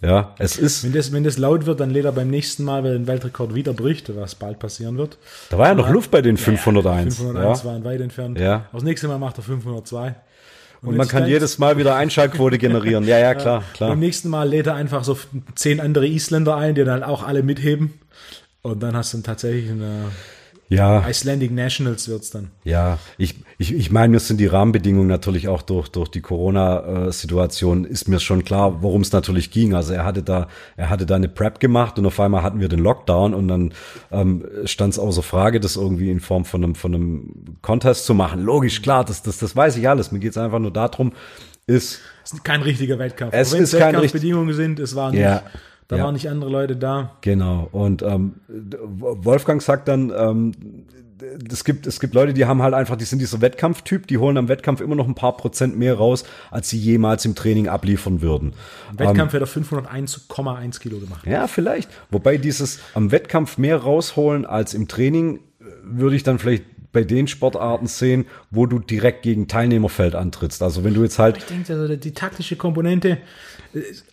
Ja, 0.00 0.34
es 0.38 0.56
ist. 0.56 0.84
Wenn 0.84 0.92
das, 0.92 1.12
wenn 1.12 1.24
das 1.24 1.38
laut 1.38 1.66
wird, 1.66 1.80
dann 1.80 1.90
lädt 1.90 2.04
er 2.04 2.12
beim 2.12 2.30
nächsten 2.30 2.62
Mal, 2.62 2.84
weil 2.84 2.92
den 2.92 3.08
Weltrekord 3.08 3.54
wieder 3.56 3.72
bricht, 3.72 4.14
was 4.14 4.36
bald 4.36 4.60
passieren 4.60 4.96
wird. 4.96 5.18
Da 5.50 5.58
war 5.58 5.66
ja 5.66 5.74
noch 5.74 5.90
Luft 5.90 6.12
bei 6.12 6.22
den 6.22 6.36
501. 6.36 7.16
501 7.16 7.58
ja. 7.58 7.68
waren 7.68 7.84
weit 7.84 8.00
entfernt. 8.00 8.38
Ja. 8.38 8.66
Das 8.72 8.84
nächste 8.84 9.08
Mal 9.08 9.18
macht 9.18 9.38
er 9.38 9.42
502. 9.42 10.14
Und, 10.80 10.90
und 10.90 10.96
man 10.96 11.08
kann 11.08 11.26
jedes 11.26 11.58
Mal 11.58 11.76
wieder 11.78 11.96
Einschaltquote 11.96 12.58
generieren. 12.58 13.04
Ja, 13.04 13.18
ja, 13.18 13.34
klar, 13.34 13.64
klar. 13.74 13.90
Beim 13.90 13.98
nächsten 13.98 14.28
Mal 14.28 14.48
lädt 14.48 14.68
er 14.68 14.76
einfach 14.76 15.02
so 15.02 15.18
zehn 15.56 15.80
andere 15.80 16.06
Isländer 16.06 16.56
ein, 16.56 16.76
die 16.76 16.84
dann 16.84 17.02
auch 17.02 17.26
alle 17.26 17.42
mitheben. 17.42 17.94
Und 18.68 18.82
dann 18.82 18.94
hast 18.96 19.14
du 19.14 19.18
tatsächlich 19.18 19.70
eine 19.70 20.10
ja. 20.68 21.08
Icelandic 21.08 21.50
Nationals 21.50 22.08
wird's 22.08 22.30
dann. 22.30 22.50
Ja, 22.64 22.98
ich, 23.16 23.36
ich, 23.56 23.74
ich 23.74 23.90
meine, 23.90 24.10
mir 24.10 24.20
sind 24.20 24.38
die 24.38 24.46
Rahmenbedingungen 24.46 25.08
natürlich 25.08 25.48
auch 25.48 25.62
durch, 25.62 25.88
durch 25.88 26.10
die 26.10 26.20
Corona-Situation, 26.20 27.84
ist 27.84 28.06
mir 28.06 28.20
schon 28.20 28.44
klar, 28.44 28.82
worum 28.82 29.00
es 29.00 29.10
natürlich 29.12 29.50
ging. 29.50 29.74
Also 29.74 29.94
er 29.94 30.04
hatte 30.04 30.22
da, 30.22 30.48
er 30.76 30.90
hatte 30.90 31.06
da 31.06 31.16
eine 31.16 31.28
Prep 31.28 31.58
gemacht 31.58 31.98
und 31.98 32.04
auf 32.04 32.20
einmal 32.20 32.42
hatten 32.42 32.60
wir 32.60 32.68
den 32.68 32.80
Lockdown 32.80 33.32
und 33.32 33.48
dann 33.48 33.72
ähm, 34.10 34.44
stand 34.66 34.92
es 34.92 34.98
außer 34.98 35.22
Frage, 35.22 35.58
das 35.58 35.76
irgendwie 35.76 36.10
in 36.10 36.20
Form 36.20 36.44
von 36.44 36.62
einem, 36.62 36.74
von 36.74 36.94
einem 36.94 37.56
Contest 37.62 38.04
zu 38.04 38.12
machen. 38.12 38.42
Logisch, 38.42 38.82
klar, 38.82 39.04
das, 39.04 39.22
das, 39.22 39.38
das 39.38 39.56
weiß 39.56 39.76
ich 39.78 39.88
alles. 39.88 40.12
Mir 40.12 40.18
geht's 40.18 40.36
einfach 40.36 40.58
nur 40.58 40.72
darum, 40.72 41.12
ist. 41.66 42.00
Es 42.24 42.32
ist 42.34 42.44
kein 42.44 42.60
richtiger 42.60 42.98
Wettkampf. 42.98 43.32
Es 43.34 43.54
ist 43.54 43.72
kein 43.72 43.94
Wettkampfbedingungen 43.94 44.54
sind, 44.54 44.80
es 44.80 44.94
war 44.94 45.12
nicht. 45.12 45.20
Ja. 45.20 45.42
Da 45.88 45.96
Ja. 45.96 46.04
waren 46.04 46.14
nicht 46.14 46.28
andere 46.28 46.50
Leute 46.50 46.76
da. 46.76 47.16
Genau. 47.22 47.68
Und 47.72 48.02
ähm, 48.02 48.34
Wolfgang 48.48 49.62
sagt 49.62 49.88
dann, 49.88 50.12
ähm, 50.16 50.52
es 51.50 51.64
gibt, 51.64 51.86
es 51.86 51.98
gibt 51.98 52.14
Leute, 52.14 52.32
die 52.32 52.44
haben 52.44 52.62
halt 52.62 52.74
einfach, 52.74 52.94
die 52.96 53.04
sind 53.04 53.18
dieser 53.18 53.40
Wettkampftyp, 53.40 54.06
die 54.06 54.18
holen 54.18 54.36
am 54.36 54.48
Wettkampf 54.48 54.80
immer 54.80 54.94
noch 54.94 55.08
ein 55.08 55.14
paar 55.14 55.36
Prozent 55.36 55.76
mehr 55.76 55.94
raus, 55.96 56.24
als 56.50 56.68
sie 56.68 56.78
jemals 56.78 57.24
im 57.24 57.34
Training 57.34 57.68
abliefern 57.68 58.20
würden. 58.20 58.52
Im 58.92 58.98
Wettkampf 58.98 59.32
hätte 59.32 59.44
er 59.44 59.48
501,1 59.48 60.78
Kilo 60.78 60.98
gemacht. 60.98 61.26
Ja, 61.26 61.46
vielleicht. 61.46 61.90
Wobei 62.10 62.36
dieses 62.36 62.78
am 62.94 63.10
Wettkampf 63.10 63.58
mehr 63.58 63.78
rausholen 63.78 64.46
als 64.46 64.74
im 64.74 64.86
Training, 64.88 65.36
äh, 65.60 65.64
würde 65.82 66.14
ich 66.16 66.22
dann 66.22 66.38
vielleicht 66.38 66.64
bei 66.92 67.04
den 67.04 67.28
Sportarten 67.28 67.86
sehen, 67.86 68.26
wo 68.50 68.66
du 68.66 68.78
direkt 68.78 69.22
gegen 69.22 69.46
Teilnehmerfeld 69.48 70.14
antrittst. 70.14 70.62
Also 70.62 70.84
wenn 70.84 70.94
du 70.94 71.02
jetzt 71.02 71.18
halt, 71.18 71.36
Ich 71.38 71.44
denke, 71.44 71.72
also 71.74 71.94
die 71.96 72.12
taktische 72.12 72.56
Komponente, 72.56 73.18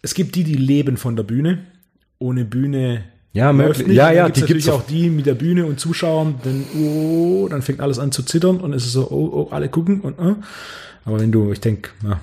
es- 0.01 0.13
gibt 0.13 0.35
die, 0.35 0.43
die 0.43 0.55
leben 0.55 0.97
von 0.97 1.15
der 1.15 1.23
Bühne. 1.23 1.59
Ohne 2.19 2.43
Bühne 2.45 3.05
Ja, 3.33 3.51
möglich. 3.53 3.87
Ja, 3.95 4.11
ja, 4.11 4.25
gibt's 4.25 4.37
die 4.37 4.41
natürlich 4.41 4.63
gibt's 4.65 4.77
auch 4.79 4.85
die 4.87 5.09
mit 5.09 5.25
der 5.25 5.35
Bühne 5.35 5.65
und 5.65 5.79
Zuschauern, 5.79 6.35
dann, 6.43 6.63
oh, 6.81 7.47
dann 7.49 7.61
fängt 7.61 7.79
alles 7.81 7.99
an 7.99 8.11
zu 8.11 8.23
zittern 8.23 8.59
und 8.61 8.73
es 8.73 8.85
ist 8.85 8.93
so, 8.93 9.09
oh, 9.09 9.29
oh, 9.33 9.47
alle 9.51 9.69
gucken 9.69 10.01
und, 10.01 10.19
äh. 10.19 10.35
Aber 11.05 11.19
wenn 11.19 11.31
du, 11.31 11.51
ich 11.51 11.59
denke, 11.59 11.91
na, 12.01 12.19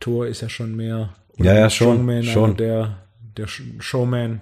Thor 0.00 0.26
ist 0.26 0.42
ja 0.42 0.48
schon 0.48 0.76
mehr. 0.76 1.10
Ja, 1.38 1.54
ja, 1.54 1.70
schon, 1.70 1.94
Strongman, 1.94 2.22
schon. 2.24 2.44
also 2.44 2.54
Der, 2.56 2.98
der 3.36 3.46
Sh- 3.48 3.80
Showman. 3.80 4.40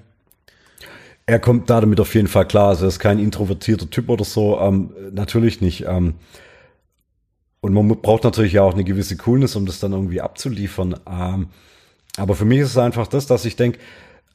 Er 1.26 1.38
kommt 1.38 1.70
da 1.70 1.80
damit 1.80 2.00
auf 2.00 2.14
jeden 2.14 2.28
Fall 2.28 2.46
klar. 2.46 2.68
Also 2.68 2.84
er 2.84 2.88
ist 2.88 2.98
kein 2.98 3.18
introvertierter 3.18 3.88
Typ 3.88 4.08
oder 4.08 4.24
so. 4.24 4.58
Ähm, 4.60 4.90
natürlich 5.12 5.60
nicht. 5.60 5.84
Ähm, 5.86 6.14
und 7.60 7.72
man 7.72 7.88
braucht 7.88 8.24
natürlich 8.24 8.52
ja 8.52 8.62
auch 8.62 8.74
eine 8.74 8.84
gewisse 8.84 9.16
Coolness, 9.16 9.56
um 9.56 9.64
das 9.64 9.80
dann 9.80 9.92
irgendwie 9.92 10.20
abzuliefern. 10.20 10.96
Ähm, 11.10 11.48
aber 12.16 12.34
für 12.34 12.44
mich 12.44 12.60
ist 12.60 12.70
es 12.70 12.78
einfach 12.78 13.06
das, 13.06 13.26
dass 13.26 13.46
ich 13.46 13.56
denke, 13.56 13.78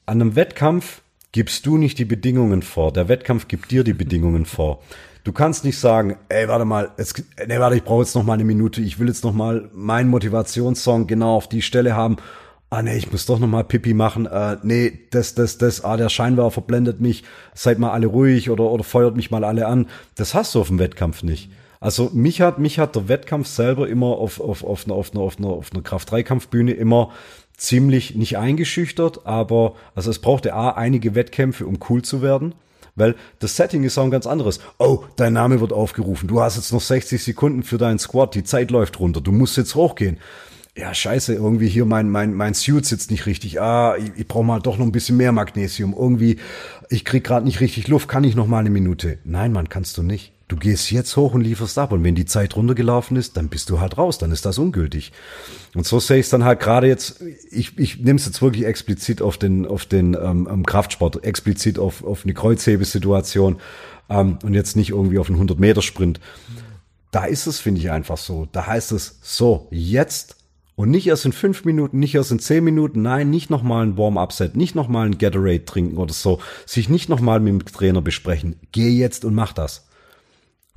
an 0.05 0.19
einem 0.19 0.35
Wettkampf 0.35 1.01
gibst 1.31 1.65
du 1.67 1.77
nicht 1.77 1.99
die 1.99 2.05
Bedingungen 2.05 2.63
vor. 2.63 2.91
Der 2.91 3.07
Wettkampf 3.07 3.47
gibt 3.47 3.69
dir 3.69 3.83
die 3.83 3.93
Bedingungen 3.93 4.45
vor. 4.45 4.81
Du 5.23 5.31
kannst 5.31 5.63
nicht 5.63 5.77
sagen, 5.77 6.17
ey, 6.29 6.47
warte 6.47 6.65
mal, 6.65 6.91
jetzt, 6.97 7.23
nee, 7.45 7.59
warte, 7.59 7.75
ich 7.75 7.83
brauche 7.83 8.01
jetzt 8.01 8.15
noch 8.15 8.23
mal 8.23 8.33
eine 8.33 8.45
Minute. 8.45 8.81
Ich 8.81 8.97
will 8.97 9.07
jetzt 9.07 9.23
noch 9.23 9.33
mal 9.33 9.69
meinen 9.73 10.09
Motivationssong 10.09 11.05
genau 11.05 11.35
auf 11.35 11.47
die 11.47 11.61
Stelle 11.61 11.95
haben. 11.95 12.17
Ah, 12.71 12.83
nee, 12.83 12.97
ich 12.97 13.11
muss 13.11 13.25
doch 13.25 13.39
noch 13.39 13.47
mal 13.47 13.63
Pipi 13.63 13.95
machen. 13.95 14.27
Äh, 14.27 14.57
nee, 14.61 14.99
das, 15.09 15.33
das, 15.33 15.57
das, 15.57 15.83
ah, 15.83 15.97
der 15.97 16.09
Scheinwerfer 16.09 16.61
blendet 16.61 17.01
mich. 17.01 17.23
Seid 17.55 17.79
mal 17.79 17.91
alle 17.91 18.05
ruhig 18.07 18.51
oder, 18.51 18.65
oder 18.65 18.83
feuert 18.83 19.15
mich 19.15 19.31
mal 19.31 19.43
alle 19.43 19.65
an. 19.65 19.87
Das 20.15 20.35
hast 20.35 20.53
du 20.53 20.61
auf 20.61 20.67
dem 20.67 20.77
Wettkampf 20.77 21.23
nicht. 21.23 21.49
Also 21.79 22.11
mich 22.13 22.41
hat, 22.41 22.59
mich 22.59 22.77
hat 22.77 22.95
der 22.95 23.07
Wettkampf 23.07 23.47
selber 23.47 23.87
immer 23.87 24.17
auf, 24.17 24.39
auf, 24.39 24.63
auf 24.63 24.85
einer, 24.85 24.95
auf 24.95 25.11
einer, 25.13 25.21
auf 25.21 25.39
einer, 25.39 25.47
auf 25.47 25.71
einer 25.73 25.81
Kraft-3-Kampfbühne 25.81 26.73
immer 26.73 27.11
ziemlich 27.57 28.15
nicht 28.15 28.37
eingeschüchtert, 28.37 29.25
aber 29.25 29.73
also 29.95 30.11
es 30.11 30.19
brauchte 30.19 30.53
A, 30.53 30.71
einige 30.71 31.15
Wettkämpfe, 31.15 31.65
um 31.65 31.79
cool 31.89 32.03
zu 32.03 32.21
werden. 32.21 32.53
Weil 32.95 33.15
das 33.39 33.55
Setting 33.55 33.83
ist 33.83 33.97
auch 33.97 34.03
ein 34.03 34.11
ganz 34.11 34.27
anderes. 34.27 34.59
Oh, 34.77 35.05
dein 35.15 35.33
Name 35.33 35.61
wird 35.61 35.71
aufgerufen. 35.71 36.27
Du 36.27 36.41
hast 36.41 36.57
jetzt 36.57 36.73
noch 36.73 36.81
60 36.81 37.23
Sekunden 37.23 37.63
für 37.63 37.77
deinen 37.77 37.97
Squat. 37.97 38.35
Die 38.35 38.43
Zeit 38.43 38.71
läuft 38.71 38.99
runter. 38.99 39.21
Du 39.21 39.31
musst 39.31 39.55
jetzt 39.55 39.75
hochgehen. 39.75 40.17
Ja, 40.77 40.93
scheiße, 40.93 41.33
irgendwie 41.33 41.67
hier 41.67 41.85
mein, 41.85 42.09
mein, 42.09 42.33
mein 42.33 42.53
Suit 42.53 42.85
sitzt 42.85 43.11
nicht 43.11 43.25
richtig. 43.25 43.59
Ah, 43.59 43.97
ich, 43.97 44.11
ich 44.15 44.27
brauche 44.27 44.45
mal 44.45 44.59
doch 44.59 44.77
noch 44.77 44.85
ein 44.85 44.91
bisschen 44.91 45.17
mehr 45.17 45.31
Magnesium. 45.31 45.93
Irgendwie, 45.97 46.37
ich 46.89 47.03
krieg 47.03 47.23
gerade 47.23 47.45
nicht 47.45 47.59
richtig 47.59 47.87
Luft. 47.87 48.07
Kann 48.07 48.23
ich 48.23 48.35
noch 48.35 48.47
mal 48.47 48.59
eine 48.59 48.69
Minute? 48.69 49.17
Nein, 49.25 49.51
Mann, 49.51 49.67
kannst 49.67 49.97
du 49.97 50.03
nicht. 50.03 50.31
Du 50.47 50.55
gehst 50.55 50.89
jetzt 50.89 51.15
hoch 51.15 51.33
und 51.33 51.41
lieferst 51.41 51.77
ab. 51.77 51.91
Und 51.91 52.03
wenn 52.03 52.15
die 52.15 52.25
Zeit 52.25 52.55
runtergelaufen 52.55 53.17
ist, 53.17 53.35
dann 53.35 53.49
bist 53.49 53.69
du 53.69 53.79
halt 53.79 53.97
raus. 53.97 54.19
Dann 54.19 54.31
ist 54.31 54.45
das 54.45 54.57
ungültig. 54.57 55.11
Und 55.75 55.85
so 55.85 55.99
sehe 55.99 56.17
ich 56.17 56.27
es 56.27 56.29
dann 56.29 56.43
halt 56.43 56.59
gerade 56.59 56.87
jetzt. 56.87 57.21
Ich, 57.51 57.77
ich 57.77 57.99
nehme 57.99 58.17
es 58.17 58.25
jetzt 58.25 58.41
wirklich 58.41 58.65
explizit 58.65 59.21
auf 59.21 59.37
den, 59.37 59.65
auf 59.65 59.85
den 59.85 60.13
ähm, 60.13 60.47
ähm, 60.49 60.65
Kraftsport, 60.65 61.23
explizit 61.23 61.77
auf, 61.77 62.03
auf 62.03 62.23
eine 62.23 62.33
Kreuzhebesituation 62.33 63.59
ähm, 64.09 64.39
und 64.43 64.53
jetzt 64.53 64.75
nicht 64.75 64.91
irgendwie 64.91 65.19
auf 65.19 65.29
einen 65.29 65.39
100-Meter-Sprint. 65.47 66.19
Da 67.11 67.25
ist 67.25 67.47
es, 67.47 67.59
finde 67.59 67.81
ich, 67.81 67.91
einfach 67.91 68.17
so. 68.17 68.47
Da 68.51 68.65
heißt 68.65 68.91
es 68.91 69.19
so, 69.21 69.67
jetzt 69.71 70.38
und 70.79 70.91
nicht 70.91 71.07
erst 71.07 71.25
in 71.25 71.33
fünf 71.33 71.65
Minuten, 71.65 71.99
nicht 71.99 72.15
erst 72.15 72.31
in 72.31 72.39
zehn 72.39 72.63
Minuten, 72.63 73.01
nein, 73.01 73.29
nicht 73.29 73.49
nochmal 73.49 73.85
ein 73.85 73.97
Warm-Up-Set, 73.97 74.55
nicht 74.55 74.75
nochmal 74.75 75.07
ein 75.07 75.17
Gatorade 75.17 75.65
trinken 75.65 75.97
oder 75.97 76.13
so, 76.13 76.39
sich 76.65 76.87
nicht 76.87 77.09
nochmal 77.09 77.41
mit 77.41 77.51
dem 77.51 77.65
Trainer 77.65 78.01
besprechen. 78.01 78.55
Geh 78.71 78.87
jetzt 78.87 79.25
und 79.25 79.35
mach 79.35 79.51
das. 79.51 79.89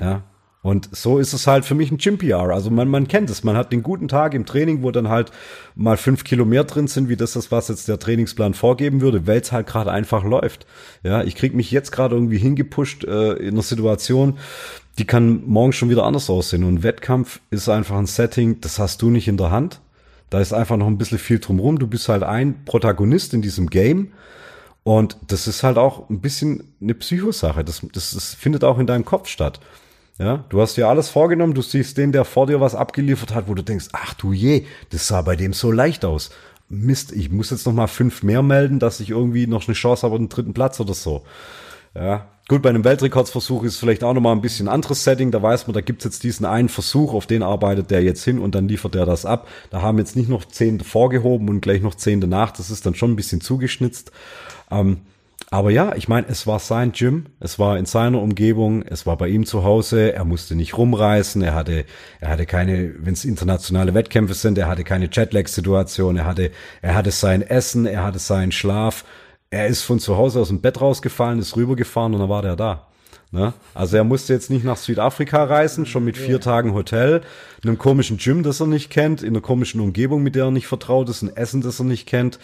Ja. 0.01 0.25
Und 0.61 0.89
so 0.91 1.19
ist 1.21 1.35
es 1.35 1.47
halt 1.47 1.65
für 1.65 1.77
mich 1.77 1.93
ein 1.93 1.99
Gym-PR. 1.99 2.51
Also 2.51 2.69
man, 2.73 2.89
man 2.89 3.07
kennt 3.07 3.31
es. 3.31 3.45
Man 3.45 3.57
hat 3.57 3.71
den 3.71 3.85
guten 3.85 4.09
Tag 4.09 4.35
im 4.35 4.45
Training, 4.45 4.83
wo 4.83 4.91
dann 4.91 5.09
halt 5.09 5.31
mal 5.77 5.97
fünf 5.97 6.25
Kilo 6.25 6.45
mehr 6.45 6.65
drin 6.65 6.89
sind, 6.89 7.09
wie 7.09 7.17
das 7.17 7.37
ist, 7.37 7.53
was 7.53 7.69
jetzt 7.69 7.87
der 7.87 8.01
Trainingsplan 8.01 8.55
vorgeben 8.55 9.03
würde, 9.03 9.29
weil 9.29 9.41
es 9.41 9.53
halt 9.53 9.69
gerade 9.69 9.93
einfach 9.93 10.25
läuft. 10.25 10.67
Ja, 11.05 11.23
ich 11.23 11.37
krieg 11.37 11.55
mich 11.55 11.71
jetzt 11.71 11.93
gerade 11.93 12.17
irgendwie 12.17 12.39
hingepusht 12.39 13.05
äh, 13.05 13.35
in 13.35 13.55
einer 13.55 13.63
Situation, 13.63 14.39
die 14.99 15.05
kann 15.05 15.45
morgen 15.47 15.73
schon 15.73 15.91
wieder 15.91 16.03
anders 16.03 16.29
aussehen. 16.29 16.65
Und 16.65 16.83
Wettkampf 16.83 17.39
ist 17.51 17.69
einfach 17.69 17.97
ein 17.97 18.07
Setting, 18.07 18.61
das 18.61 18.81
hast 18.81 19.01
du 19.01 19.09
nicht 19.09 19.29
in 19.29 19.37
der 19.37 19.53
Hand. 19.53 19.81
Da 20.33 20.41
ist 20.41 20.55
einfach 20.55 20.79
noch 20.79 20.87
ein 20.87 20.97
bisschen 20.97 21.19
viel 21.19 21.41
drumrum. 21.41 21.79
Du 21.79 21.87
bist 21.87 22.09
halt 22.09 22.23
ein 22.23 22.65
Protagonist 22.65 23.35
in 23.35 23.43
diesem 23.43 23.69
Game. 23.69 24.13
Und 24.83 25.19
das 25.27 25.47
ist 25.47 25.63
halt 25.63 25.77
auch 25.77 26.09
ein 26.09 26.23
bisschen 26.23 26.73
eine 26.81 26.95
Psychosache. 26.95 27.63
Das, 27.63 27.83
das, 27.93 28.13
das 28.13 28.33
findet 28.33 28.65
auch 28.65 28.79
in 28.79 28.87
deinem 28.87 29.05
Kopf 29.05 29.29
statt. 29.29 29.61
Ja, 30.19 30.47
du 30.49 30.63
hast 30.63 30.79
dir 30.79 30.89
alles 30.89 31.11
vorgenommen, 31.11 31.53
du 31.53 31.61
siehst 31.61 31.99
den, 31.99 32.13
der 32.13 32.25
vor 32.25 32.47
dir 32.47 32.63
was 32.63 32.75
abgeliefert 32.75 33.35
hat, 33.35 33.47
wo 33.47 33.53
du 33.53 33.63
denkst, 33.63 33.89
ach 33.93 34.15
du 34.15 34.33
je, 34.33 34.65
das 34.89 35.07
sah 35.07 35.21
bei 35.21 35.37
dem 35.37 35.53
so 35.53 35.71
leicht 35.71 36.03
aus. 36.03 36.31
Mist, 36.71 37.13
ich 37.13 37.31
muss 37.31 37.51
jetzt 37.51 37.67
noch 37.67 37.75
mal 37.75 37.87
fünf 37.87 38.23
mehr 38.23 38.43
melden, 38.43 38.79
dass 38.79 39.01
ich 39.01 39.11
irgendwie 39.11 39.47
noch 39.47 39.69
eine 39.69 39.75
Chance 39.75 40.07
habe 40.07 40.17
den 40.17 40.31
dritten 40.31 40.55
Platz 40.55 40.81
oder 40.81 40.95
so. 40.95 41.25
Ja, 41.95 42.29
gut, 42.49 42.63
bei 42.63 42.69
einem 42.69 42.85
Weltrekordsversuch 42.85 43.65
ist 43.65 43.79
vielleicht 43.79 44.05
auch 44.05 44.13
noch 44.13 44.21
mal 44.21 44.33
ein 44.33 44.41
bisschen 44.41 44.69
anderes 44.69 45.05
Setting. 45.05 45.31
Da 45.31 45.43
weiß 45.43 45.67
man, 45.67 45.75
da 45.75 45.81
gibt's 45.81 46.05
jetzt 46.05 46.23
diesen 46.23 46.47
einen 46.47 46.69
Versuch, 46.69 47.15
auf 47.15 47.27
den 47.27 47.43
arbeitet 47.43 47.91
der 47.91 48.03
jetzt 48.03 48.25
hin 48.25 48.39
und 48.39 48.55
dann 48.55 48.69
liefert 48.69 48.95
der 48.95 49.07
das 49.07 49.25
ab. 49.25 49.49
Da 49.71 49.83
haben 49.83 49.99
jetzt 49.99 50.17
nicht 50.17 50.29
noch 50.29 50.45
zehn 50.45 50.81
vorgehoben 50.81 51.49
und 51.49 51.61
gleich 51.61 51.83
noch 51.83 51.95
zehn 51.95 52.21
danach. 52.21 52.51
Das 52.51 52.71
ist 52.71 52.85
dann 52.87 52.95
schon 52.95 53.13
ein 53.13 53.17
bisschen 53.17 53.41
zugeschnitzt. 53.41 54.13
Ähm, 54.71 54.99
aber 55.51 55.71
ja, 55.71 55.95
ich 55.97 56.09
meine, 56.09 56.29
es 56.29 56.47
war 56.47 56.59
sein 56.59 56.93
Gym, 56.93 57.27
es 57.39 57.59
war 57.59 57.77
in 57.77 57.85
seiner 57.85 58.23
Umgebung, 58.23 58.83
es 58.83 59.05
war 59.05 59.19
bei 59.19 59.29
ihm 59.29 59.45
zu 59.45 59.65
Hause, 59.65 60.15
er 60.15 60.25
musste 60.25 60.55
nicht 60.55 60.79
rumreißen, 60.79 61.43
er 61.43 61.55
hatte, 61.55 61.85
er 62.21 62.31
hatte 62.31 62.47
keine, 62.47 62.95
wenn 62.99 63.13
es 63.13 63.27
internationale 63.27 63.93
Wettkämpfe 63.93 64.33
sind, 64.33 64.57
er 64.57 64.69
hatte 64.69 64.83
keine 64.83 65.11
Jetlag-Situation, 65.13 66.17
er 66.17 66.25
hatte, 66.25 66.53
er 66.81 66.95
hatte 66.95 67.11
sein 67.11 67.43
Essen, 67.43 67.85
er 67.85 68.03
hatte 68.03 68.19
seinen 68.19 68.51
Schlaf, 68.51 69.05
er 69.53 69.67
ist 69.67 69.83
von 69.83 70.01
zu 70.01 70.17
Hause 70.17 70.41
aus 70.41 70.49
dem 70.49 70.63
Bett 70.63 70.81
rausgefallen, 70.81 71.39
ist 71.39 71.57
rübergefahren 71.57 72.15
und 72.15 72.21
dann 72.21 72.31
war 72.31 72.41
der 72.41 72.57
da. 72.57 72.87
Ne? 73.31 73.53
Also 73.75 73.99
er 73.99 74.05
musste 74.05 74.33
jetzt 74.33 74.51
nicht 74.51 74.65
nach 74.65 74.79
Südafrika 74.79 75.45
reisen, 75.45 75.85
schon 75.85 76.05
mit 76.05 76.17
vier 76.17 76.41
Tagen 76.41 76.73
Hotel, 76.73 77.21
einem 77.63 77.77
komischen 77.77 78.17
Gym, 78.17 78.43
das 78.43 78.61
er 78.61 78.67
nicht 78.67 78.89
kennt, 78.89 79.23
in 79.23 79.35
einer 79.35 79.43
komischen 79.43 79.81
Umgebung, 79.81 80.23
mit 80.23 80.35
der 80.37 80.47
er 80.47 80.51
nicht 80.51 80.67
vertraut 80.67 81.09
ist, 81.11 81.21
ein 81.21 81.37
Essen, 81.37 81.61
das 81.61 81.79
er 81.79 81.85
nicht 81.85 82.07
kennt 82.07 82.39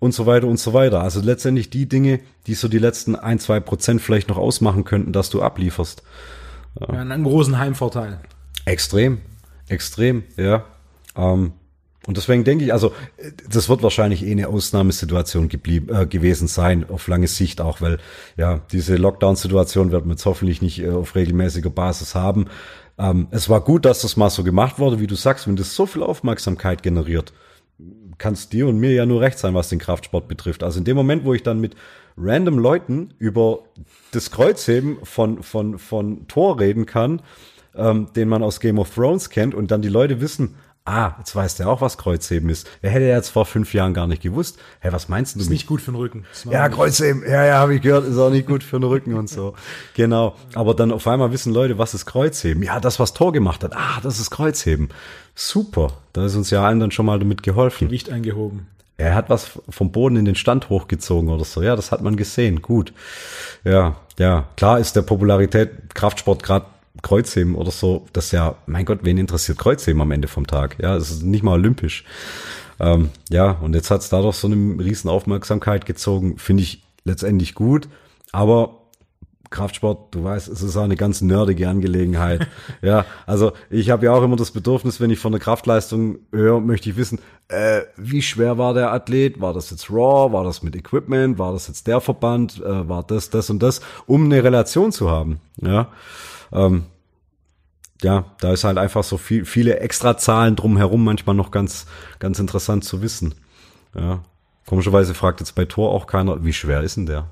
und 0.00 0.12
so 0.12 0.26
weiter 0.26 0.48
und 0.48 0.58
so 0.58 0.74
weiter. 0.74 1.00
Also 1.00 1.20
letztendlich 1.20 1.70
die 1.70 1.88
Dinge, 1.88 2.20
die 2.46 2.54
so 2.54 2.68
die 2.68 2.78
letzten 2.78 3.16
ein, 3.16 3.38
zwei 3.38 3.58
Prozent 3.58 4.02
vielleicht 4.02 4.28
noch 4.28 4.38
ausmachen 4.38 4.84
könnten, 4.84 5.14
dass 5.14 5.30
du 5.30 5.42
ablieferst. 5.42 6.02
Ja, 6.78 6.88
einen 6.88 7.24
großen 7.24 7.58
Heimvorteil. 7.58 8.20
Extrem, 8.66 9.18
extrem, 9.68 10.24
ja. 10.36 10.64
Ähm, 11.16 11.52
Und 12.06 12.16
deswegen 12.16 12.44
denke 12.44 12.64
ich, 12.64 12.72
also 12.72 12.92
das 13.48 13.68
wird 13.68 13.82
wahrscheinlich 13.82 14.24
eh 14.24 14.30
eine 14.30 14.48
Ausnahmesituation 14.48 15.48
geblieben, 15.48 15.94
äh, 15.94 16.06
gewesen 16.06 16.48
sein, 16.48 16.88
auf 16.88 17.08
lange 17.08 17.28
Sicht 17.28 17.60
auch, 17.60 17.82
weil 17.82 17.98
ja, 18.38 18.60
diese 18.72 18.96
Lockdown-Situation 18.96 19.92
wird 19.92 20.06
man 20.06 20.12
jetzt 20.12 20.24
hoffentlich 20.24 20.62
nicht 20.62 20.80
äh, 20.80 20.88
auf 20.88 21.14
regelmäßiger 21.14 21.68
Basis 21.68 22.14
haben. 22.14 22.46
Ähm, 22.98 23.28
es 23.30 23.50
war 23.50 23.60
gut, 23.60 23.84
dass 23.84 24.00
das 24.00 24.16
mal 24.16 24.30
so 24.30 24.44
gemacht 24.44 24.78
wurde, 24.78 24.98
wie 24.98 25.06
du 25.06 25.14
sagst, 25.14 25.46
wenn 25.46 25.56
das 25.56 25.74
so 25.74 25.84
viel 25.84 26.02
Aufmerksamkeit 26.02 26.82
generiert, 26.82 27.34
kann 28.16 28.32
es 28.32 28.48
dir 28.48 28.66
und 28.66 28.78
mir 28.78 28.92
ja 28.92 29.04
nur 29.04 29.20
recht 29.20 29.38
sein, 29.38 29.54
was 29.54 29.68
den 29.68 29.78
Kraftsport 29.78 30.26
betrifft. 30.26 30.62
Also 30.62 30.78
in 30.78 30.84
dem 30.84 30.96
Moment, 30.96 31.24
wo 31.24 31.34
ich 31.34 31.42
dann 31.42 31.60
mit 31.60 31.74
random 32.16 32.58
Leuten 32.58 33.14
über 33.18 33.60
das 34.12 34.30
Kreuzheben 34.30 34.98
von, 35.02 35.42
von, 35.42 35.78
von 35.78 36.28
Thor 36.28 36.60
reden 36.60 36.86
kann, 36.86 37.22
ähm, 37.74 38.08
den 38.14 38.28
man 38.28 38.42
aus 38.42 38.60
Game 38.60 38.78
of 38.78 38.94
Thrones 38.94 39.30
kennt 39.30 39.54
und 39.54 39.70
dann 39.70 39.82
die 39.82 39.88
Leute 39.88 40.20
wissen, 40.20 40.56
ah, 40.84 41.14
jetzt 41.18 41.34
weiß 41.34 41.56
der 41.56 41.68
auch, 41.68 41.80
was 41.80 41.98
Kreuzheben 41.98 42.48
ist. 42.50 42.68
Wer 42.80 42.90
hätte 42.90 43.04
jetzt 43.04 43.28
vor 43.30 43.46
fünf 43.46 43.74
Jahren 43.74 43.94
gar 43.94 44.06
nicht 44.06 44.22
gewusst. 44.22 44.58
Hä, 44.58 44.62
hey, 44.80 44.92
was 44.92 45.08
meinst 45.08 45.36
du? 45.36 45.40
Ist 45.40 45.50
nicht 45.50 45.66
gut 45.66 45.80
für 45.80 45.92
den 45.92 45.96
Rücken. 45.96 46.24
Ja, 46.50 46.68
Kreuzheben, 46.68 47.22
ja, 47.26 47.44
ja, 47.44 47.58
habe 47.58 47.74
ich 47.74 47.82
gehört, 47.82 48.06
ist 48.06 48.18
auch 48.18 48.30
nicht 48.30 48.46
gut 48.46 48.62
für 48.62 48.78
den 48.78 48.84
Rücken 48.84 49.14
und 49.14 49.28
so. 49.28 49.54
Genau. 49.94 50.36
Aber 50.54 50.74
dann 50.74 50.92
auf 50.92 51.06
einmal 51.06 51.32
wissen 51.32 51.52
Leute, 51.52 51.78
was 51.78 51.94
ist 51.94 52.06
Kreuzheben? 52.06 52.62
Ja, 52.62 52.80
das, 52.80 52.98
was 52.98 53.12
Tor 53.12 53.32
gemacht 53.32 53.62
hat. 53.64 53.76
Ah, 53.76 54.00
das 54.02 54.18
ist 54.18 54.30
Kreuzheben. 54.30 54.88
Super. 55.34 55.92
Da 56.12 56.24
ist 56.24 56.36
uns 56.36 56.50
ja 56.50 56.64
allen 56.64 56.80
dann 56.80 56.90
schon 56.90 57.06
mal 57.06 57.18
damit 57.18 57.42
geholfen. 57.42 57.88
Gewicht 57.88 58.10
eingehoben. 58.10 58.66
Er 58.96 59.14
hat 59.14 59.30
was 59.30 59.58
vom 59.68 59.92
Boden 59.92 60.16
in 60.16 60.26
den 60.26 60.34
Stand 60.34 60.68
hochgezogen 60.68 61.30
oder 61.30 61.44
so. 61.44 61.62
Ja, 61.62 61.74
das 61.76 61.90
hat 61.90 62.02
man 62.02 62.16
gesehen. 62.16 62.60
Gut. 62.60 62.92
Ja, 63.64 63.96
ja. 64.18 64.44
Klar 64.56 64.78
ist 64.78 64.94
der 64.94 65.02
Popularität 65.02 65.94
Kraftsport 65.94 66.42
gerade 66.42 66.66
Kreuzheben 67.02 67.54
oder 67.54 67.70
so, 67.70 68.06
das 68.12 68.32
ja, 68.32 68.56
mein 68.66 68.84
Gott, 68.84 69.00
wen 69.02 69.18
interessiert 69.18 69.58
Kreuzheben 69.58 70.00
am 70.00 70.10
Ende 70.10 70.28
vom 70.28 70.46
Tag? 70.46 70.76
Ja, 70.80 70.96
es 70.96 71.10
ist 71.10 71.22
nicht 71.22 71.42
mal 71.42 71.52
olympisch. 71.52 72.04
Ähm, 72.78 73.10
ja, 73.28 73.52
und 73.52 73.74
jetzt 73.74 73.90
hat 73.90 74.00
es 74.00 74.08
dadurch 74.08 74.36
so 74.36 74.48
eine 74.48 74.82
riesen 74.82 75.10
Aufmerksamkeit 75.10 75.86
gezogen, 75.86 76.38
finde 76.38 76.62
ich 76.62 76.82
letztendlich 77.04 77.54
gut. 77.54 77.88
Aber 78.32 78.80
Kraftsport, 79.50 80.14
du 80.14 80.22
weißt, 80.22 80.48
es 80.48 80.62
ist 80.62 80.76
auch 80.76 80.84
eine 80.84 80.96
ganz 80.96 81.20
nerdige 81.20 81.68
Angelegenheit. 81.68 82.46
ja, 82.82 83.04
also 83.26 83.52
ich 83.68 83.90
habe 83.90 84.06
ja 84.06 84.12
auch 84.12 84.22
immer 84.22 84.36
das 84.36 84.52
Bedürfnis, 84.52 85.00
wenn 85.00 85.10
ich 85.10 85.18
von 85.18 85.32
der 85.32 85.40
Kraftleistung 85.40 86.20
höre, 86.32 86.60
möchte 86.60 86.88
ich 86.88 86.96
wissen, 86.96 87.18
äh, 87.48 87.82
wie 87.96 88.22
schwer 88.22 88.58
war 88.58 88.74
der 88.74 88.92
Athlet? 88.92 89.40
War 89.40 89.52
das 89.52 89.70
jetzt 89.70 89.90
Raw? 89.90 90.32
War 90.32 90.44
das 90.44 90.62
mit 90.62 90.76
Equipment? 90.76 91.38
War 91.38 91.52
das 91.52 91.66
jetzt 91.66 91.88
der 91.88 92.00
Verband? 92.00 92.62
Äh, 92.64 92.88
war 92.88 93.02
das, 93.02 93.30
das 93.30 93.50
und 93.50 93.60
das? 93.60 93.80
Um 94.06 94.26
eine 94.26 94.42
Relation 94.42 94.92
zu 94.92 95.10
haben. 95.10 95.40
Ja, 95.56 95.88
ähm, 96.52 96.84
ja, 98.02 98.24
da 98.40 98.52
ist 98.52 98.64
halt 98.64 98.78
einfach 98.78 99.04
so 99.04 99.18
viel, 99.18 99.44
viele 99.44 99.80
extra 99.80 100.16
Zahlen 100.16 100.56
drumherum 100.56 101.04
manchmal 101.04 101.36
noch 101.36 101.50
ganz, 101.50 101.86
ganz 102.18 102.38
interessant 102.38 102.84
zu 102.84 103.02
wissen. 103.02 103.34
Ja, 103.94 104.22
komischerweise 104.66 105.14
fragt 105.14 105.40
jetzt 105.40 105.54
bei 105.54 105.64
Tor 105.64 105.92
auch 105.92 106.06
keiner, 106.06 106.44
wie 106.44 106.52
schwer 106.52 106.82
ist 106.82 106.96
denn 106.96 107.06
der? 107.06 107.30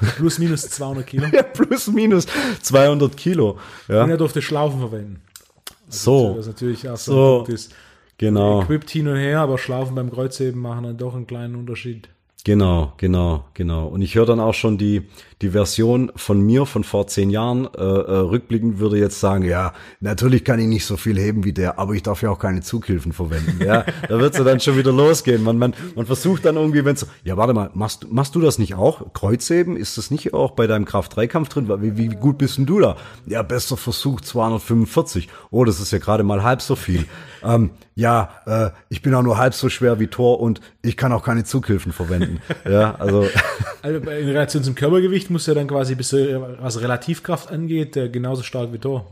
Plus 0.16 0.38
minus 0.38 0.62
200 0.62 1.06
Kilo. 1.06 1.26
ja, 1.32 1.42
plus 1.42 1.86
minus 1.86 2.26
200 2.62 3.16
Kilo. 3.16 3.58
Ja. 3.86 4.02
Und 4.02 4.10
er 4.10 4.16
durfte 4.16 4.42
Schlaufen 4.42 4.80
verwenden. 4.80 5.22
Also 5.86 6.30
so. 6.30 6.34
Das 6.36 6.46
natürlich 6.46 6.88
auch 6.88 6.96
so. 6.96 7.44
so 7.44 7.52
ist. 7.52 7.72
Genau. 8.18 8.62
Equipped 8.62 8.90
hin 8.90 9.06
und 9.06 9.16
her, 9.16 9.40
aber 9.40 9.58
Schlaufen 9.58 9.94
beim 9.94 10.10
Kreuzheben 10.10 10.60
machen 10.60 10.84
dann 10.84 10.96
doch 10.96 11.14
einen 11.14 11.26
kleinen 11.26 11.54
Unterschied. 11.54 12.08
Genau, 12.44 12.92
genau, 12.96 13.44
genau. 13.54 13.86
Und 13.86 14.02
ich 14.02 14.16
höre 14.16 14.26
dann 14.26 14.40
auch 14.40 14.54
schon 14.54 14.76
die, 14.76 15.02
die 15.42 15.50
Version 15.50 16.10
von 16.16 16.40
mir 16.40 16.66
von 16.66 16.82
vor 16.82 17.06
zehn 17.06 17.30
Jahren. 17.30 17.68
Äh, 17.72 17.80
äh, 17.80 17.84
rückblickend 17.84 18.80
würde 18.80 18.98
jetzt 18.98 19.20
sagen, 19.20 19.44
ja, 19.44 19.72
natürlich 20.00 20.44
kann 20.44 20.58
ich 20.58 20.66
nicht 20.66 20.84
so 20.84 20.96
viel 20.96 21.16
heben 21.20 21.44
wie 21.44 21.52
der, 21.52 21.78
aber 21.78 21.92
ich 21.92 22.02
darf 22.02 22.20
ja 22.20 22.30
auch 22.30 22.40
keine 22.40 22.60
Zughilfen 22.60 23.12
verwenden. 23.12 23.64
Ja, 23.64 23.84
da 24.08 24.18
wird 24.18 24.34
es 24.34 24.44
dann 24.44 24.58
schon 24.58 24.76
wieder 24.76 24.90
losgehen. 24.90 25.44
Man, 25.44 25.56
man, 25.56 25.72
man 25.94 26.04
versucht 26.04 26.44
dann 26.44 26.56
irgendwie, 26.56 26.84
wenn 26.84 26.96
so, 26.96 27.06
ja, 27.22 27.36
warte 27.36 27.54
mal, 27.54 27.70
machst, 27.74 28.10
machst 28.10 28.34
du 28.34 28.40
das 28.40 28.58
nicht 28.58 28.74
auch? 28.74 29.12
Kreuzheben? 29.12 29.76
Ist 29.76 29.96
das 29.96 30.10
nicht 30.10 30.34
auch 30.34 30.50
bei 30.52 30.66
deinem 30.66 30.84
Kraft-3-Kampf 30.84 31.48
drin? 31.48 31.68
Wie, 31.80 31.96
wie 31.96 32.08
gut 32.08 32.38
bist 32.38 32.58
denn 32.58 32.66
du 32.66 32.80
da? 32.80 32.96
Ja, 33.24 33.42
bester 33.42 33.76
Versuch 33.76 34.20
245. 34.20 35.28
Oh, 35.52 35.64
das 35.64 35.78
ist 35.78 35.92
ja 35.92 35.98
gerade 35.98 36.24
mal 36.24 36.42
halb 36.42 36.60
so 36.60 36.74
viel. 36.74 37.06
ähm, 37.44 37.70
ja, 37.94 38.30
äh, 38.46 38.70
ich 38.88 39.02
bin 39.02 39.14
auch 39.14 39.22
nur 39.22 39.38
halb 39.38 39.54
so 39.54 39.68
schwer 39.68 40.00
wie 40.00 40.06
Thor 40.06 40.40
und 40.40 40.60
ich 40.82 40.96
kann 40.96 41.12
auch 41.12 41.24
keine 41.24 41.44
Zughilfen 41.44 41.92
verwenden. 41.92 42.40
ja, 42.68 42.94
also. 42.96 43.26
also 43.82 43.98
in 43.98 44.28
Relation 44.28 44.62
zum 44.62 44.74
Körpergewicht 44.74 45.30
muss 45.30 45.46
ja 45.46 45.54
dann 45.54 45.66
quasi, 45.66 45.94
bis 45.94 46.12
was 46.12 46.80
Relativkraft 46.80 47.50
angeht, 47.50 47.94
genauso 48.12 48.42
stark 48.42 48.72
wie 48.72 48.78
Thor. 48.78 49.06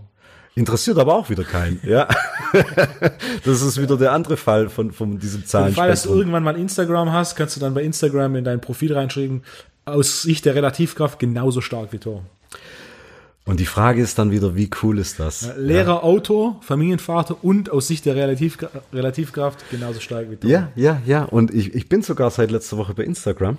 Interessiert 0.56 0.98
aber 0.98 1.14
auch 1.14 1.30
wieder 1.30 1.44
keinen, 1.44 1.80
ja. 1.84 2.08
das 3.44 3.62
ist 3.62 3.80
wieder 3.80 3.96
der 3.96 4.12
andere 4.12 4.36
Fall 4.36 4.68
von, 4.68 4.90
von 4.90 5.18
diesem 5.18 5.46
Zahlen. 5.46 5.74
Fall, 5.74 5.88
dass 5.88 6.02
du 6.02 6.14
irgendwann 6.14 6.42
mal 6.42 6.56
Instagram 6.56 7.12
hast, 7.12 7.36
kannst 7.36 7.56
du 7.56 7.60
dann 7.60 7.72
bei 7.72 7.82
Instagram 7.82 8.34
in 8.34 8.44
dein 8.44 8.60
Profil 8.60 8.92
reinschreiben, 8.92 9.42
aus 9.84 10.22
Sicht 10.22 10.44
der 10.44 10.56
Relativkraft 10.56 11.18
genauso 11.18 11.60
stark 11.60 11.92
wie 11.92 11.98
Thor. 11.98 12.24
Und 13.50 13.58
die 13.58 13.66
Frage 13.66 14.00
ist 14.00 14.16
dann 14.16 14.30
wieder, 14.30 14.54
wie 14.54 14.70
cool 14.80 15.00
ist 15.00 15.18
das? 15.18 15.40
Ja, 15.40 15.54
Lehrer, 15.56 15.94
ja. 15.94 16.02
Autor, 16.04 16.60
Familienvater 16.60 17.42
und 17.42 17.68
aus 17.68 17.88
Sicht 17.88 18.06
der 18.06 18.14
Relativ 18.14 18.58
Relativkraft 18.92 19.68
genauso 19.72 19.98
stark 19.98 20.30
wie 20.30 20.36
Thor. 20.36 20.48
Ja, 20.48 20.68
ja, 20.76 21.02
ja. 21.04 21.24
Und 21.24 21.52
ich, 21.52 21.74
ich 21.74 21.88
bin 21.88 22.02
sogar 22.02 22.30
seit 22.30 22.52
letzter 22.52 22.76
Woche 22.76 22.94
bei 22.94 23.02
Instagram. 23.02 23.58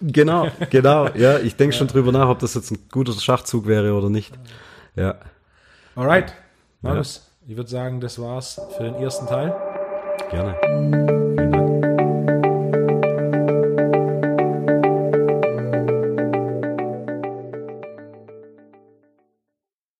Genau, 0.00 0.48
genau. 0.70 1.10
Ja, 1.14 1.38
ich 1.38 1.54
denke 1.54 1.74
ja. 1.74 1.78
schon 1.78 1.86
drüber 1.86 2.10
nach, 2.10 2.28
ob 2.28 2.40
das 2.40 2.54
jetzt 2.54 2.72
ein 2.72 2.78
guter 2.90 3.12
Schachzug 3.12 3.68
wäre 3.68 3.94
oder 3.94 4.10
nicht. 4.10 4.36
Ja. 4.96 5.14
Alright. 5.94 6.34
Markus, 6.82 7.30
ich 7.46 7.56
würde 7.56 7.70
sagen, 7.70 8.00
das 8.00 8.20
war's 8.20 8.60
für 8.76 8.82
den 8.82 8.94
ersten 8.96 9.28
Teil. 9.28 9.54
Gerne. 10.30 11.47